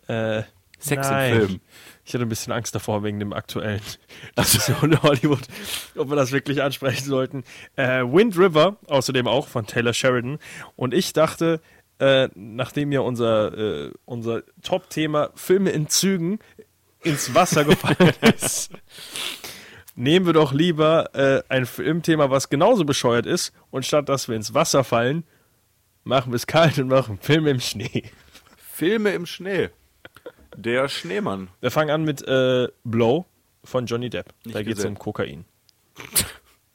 Äh, 0.09 0.43
Sex 0.81 1.09
im 1.09 1.13
nein. 1.13 1.35
Film. 1.35 1.61
Ich 2.05 2.15
hatte 2.15 2.25
ein 2.25 2.29
bisschen 2.29 2.53
Angst 2.53 2.75
davor 2.75 3.05
wegen 3.05 3.21
dem 3.21 3.33
aktuellen 3.33 3.83
Diskussion 4.39 4.93
in 4.93 5.03
Hollywood, 5.03 5.47
ob 5.97 6.09
wir 6.09 6.17
das 6.17 6.33
wirklich 6.33 6.63
ansprechen 6.63 7.05
sollten. 7.05 7.45
Äh, 7.77 8.03
Wind 8.03 8.37
River, 8.37 8.77
außerdem 8.89 9.29
auch 9.29 9.47
von 9.47 9.67
Taylor 9.67 9.93
Sheridan. 9.93 10.39
Und 10.77 10.95
ich 10.95 11.13
dachte, 11.13 11.61
äh, 11.99 12.29
nachdem 12.35 12.93
ja 12.93 13.01
unser, 13.01 13.57
äh, 13.57 13.91
unser 14.07 14.43
Top-Thema 14.63 15.31
Filme 15.35 15.71
in 15.71 15.89
Zügen 15.89 16.39
ins 17.03 17.35
Wasser 17.35 17.65
gefallen 17.65 18.13
ist, 18.21 18.71
nehmen 19.95 20.27
wir 20.27 20.33
doch 20.33 20.53
lieber 20.53 21.15
äh, 21.15 21.43
ein 21.49 21.67
Filmthema, 21.67 22.31
was 22.31 22.49
genauso 22.49 22.85
bescheuert 22.85 23.27
ist, 23.27 23.53
und 23.71 23.85
statt 23.87 24.09
dass 24.09 24.29
wir 24.29 24.37
ins 24.37 24.55
Wasser 24.55 24.85
fallen, 24.85 25.25
machen 26.05 26.33
wir 26.33 26.37
es 26.37 26.47
kalt 26.47 26.79
und 26.79 26.89
machen 26.89 27.19
Filme 27.21 27.51
im 27.51 27.61
Schnee. 27.61 28.05
Filme 28.73 29.11
im 29.13 29.27
Schnee. 29.27 29.71
Der 30.57 30.89
Schneemann. 30.89 31.49
Wir 31.61 31.71
fangen 31.71 31.91
an 31.91 32.05
mit 32.05 32.23
äh, 32.27 32.69
Blow 32.85 33.27
von 33.65 33.87
Johnny 33.87 34.11
Depp. 34.11 34.33
Nicht 34.45 34.57
da 34.57 34.63
geht 34.63 34.79
es 34.79 34.85
um 34.85 34.99
Kokain. 34.99 35.45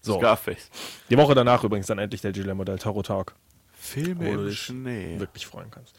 So. 0.01 0.17
Scarface. 0.19 0.69
Die 1.09 1.17
Woche 1.17 1.35
danach 1.35 1.63
übrigens 1.63 1.87
dann 1.87 1.99
endlich 1.99 2.21
der 2.21 2.31
Guillermo 2.31 2.63
del 2.63 2.79
Toro 2.79 3.01
Tag. 3.01 3.35
Filme 3.73 4.25
Wo 4.25 4.33
du 4.33 4.39
im 4.41 4.45
dich 4.47 4.59
Schnee. 4.61 5.19
wirklich 5.19 5.45
freuen 5.45 5.69
kannst. 5.71 5.95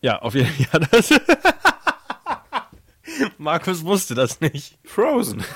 Ja, 0.00 0.20
auf 0.22 0.34
jeden 0.34 0.48
Fall. 0.48 0.80
Ja, 0.82 0.88
das 0.90 1.10
Markus 3.38 3.84
wusste 3.84 4.14
das 4.14 4.40
nicht. 4.40 4.78
Frozen. 4.84 5.44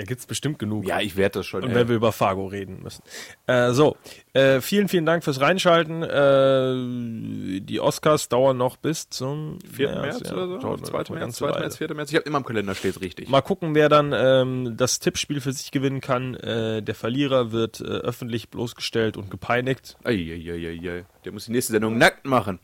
Ja, 0.00 0.06
gibt's 0.06 0.24
bestimmt 0.24 0.58
genug. 0.58 0.86
Ja, 0.86 1.00
ich 1.00 1.16
werde 1.16 1.40
das 1.40 1.46
schon. 1.46 1.62
Und 1.62 1.74
wenn 1.74 1.88
wir 1.88 1.96
über 1.96 2.10
Fargo 2.10 2.46
reden 2.46 2.82
müssen. 2.82 3.02
Äh, 3.46 3.72
so, 3.72 3.98
äh, 4.32 4.62
vielen, 4.62 4.88
vielen 4.88 5.04
Dank 5.04 5.24
fürs 5.24 5.42
Reinschalten. 5.42 6.02
Äh, 6.02 7.60
die 7.60 7.80
Oscars 7.80 8.30
dauern 8.30 8.56
noch 8.56 8.78
bis 8.78 9.10
zum 9.10 9.58
4. 9.70 9.90
März, 10.00 10.22
ja. 10.24 10.32
oder 10.32 10.46
so? 10.46 10.58
Dauert 10.58 10.80
noch 10.80 10.88
2. 10.88 10.96
eine 10.96 11.08
März, 11.10 11.20
ganze 11.20 11.38
2. 11.38 11.46
Weile. 11.48 11.60
März, 11.60 11.76
4. 11.76 11.94
März. 11.94 12.10
Ich 12.10 12.16
habe 12.16 12.24
immer 12.24 12.38
im 12.38 12.44
Kalender 12.44 12.74
steht 12.74 13.00
richtig. 13.02 13.28
Mal 13.28 13.42
gucken, 13.42 13.74
wer 13.74 13.90
dann 13.90 14.14
ähm, 14.16 14.74
das 14.78 15.00
Tippspiel 15.00 15.42
für 15.42 15.52
sich 15.52 15.70
gewinnen 15.70 16.00
kann. 16.00 16.34
Äh, 16.34 16.82
der 16.82 16.94
Verlierer 16.94 17.52
wird 17.52 17.82
äh, 17.82 17.84
öffentlich 17.84 18.48
bloßgestellt 18.48 19.18
und 19.18 19.30
gepeinigt. 19.30 19.98
Eieieiei. 20.04 21.04
Der 21.26 21.32
muss 21.32 21.44
die 21.44 21.52
nächste 21.52 21.72
Sendung 21.72 21.98
nackt 21.98 22.24
machen. 22.24 22.58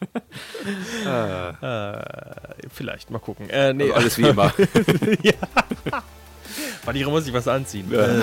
Vielleicht, 2.72 3.10
mal 3.10 3.18
gucken. 3.18 3.50
Äh, 3.50 3.72
nee, 3.72 3.84
Also 3.84 3.94
alles 3.94 4.18
wie 4.18 4.22
immer. 4.22 4.52
Verlierer 6.82 7.10
muss 7.10 7.26
ich 7.26 7.32
was 7.32 7.48
anziehen. 7.48 7.90
Ja. 7.90 8.06
Äh, 8.06 8.22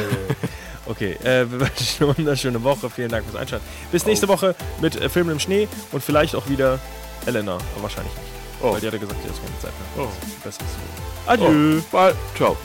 okay, 0.86 1.14
äh, 1.24 1.50
wir 1.50 1.52
wünschen 1.62 2.04
eine 2.06 2.18
wunderschöne 2.18 2.64
Woche. 2.64 2.90
Vielen 2.90 3.10
Dank 3.10 3.26
fürs 3.26 3.36
Einschalten. 3.36 3.66
Bis 3.92 4.06
nächste 4.06 4.28
Woche 4.28 4.56
mit 4.82 4.96
äh, 5.00 5.10
Filmen 5.10 5.32
im 5.32 5.40
Schnee 5.40 5.68
und 5.92 6.04
vielleicht 6.04 6.36
auch 6.36 6.48
wieder 6.50 6.80
Elena. 7.26 7.54
Aber 7.54 7.84
wahrscheinlich 7.84 8.14
nicht. 8.14 8.28
Oh. 8.62 8.74
Weil 8.74 8.82
die 8.82 8.88
hat 8.88 8.94
ja 8.94 9.00
gesagt, 9.00 9.20
die 9.24 9.30
hat 9.30 9.36
keine 9.36 9.60
Zeit 9.60 9.72
mehr. 9.96 10.06
Oh. 10.06 10.10
Besseres 10.44 10.68
zu 10.68 10.76
tun. 10.76 10.84
Adieu. 11.28 11.80
Oh. 11.80 11.84
Bye. 11.92 12.16
Ciao. 12.36 12.58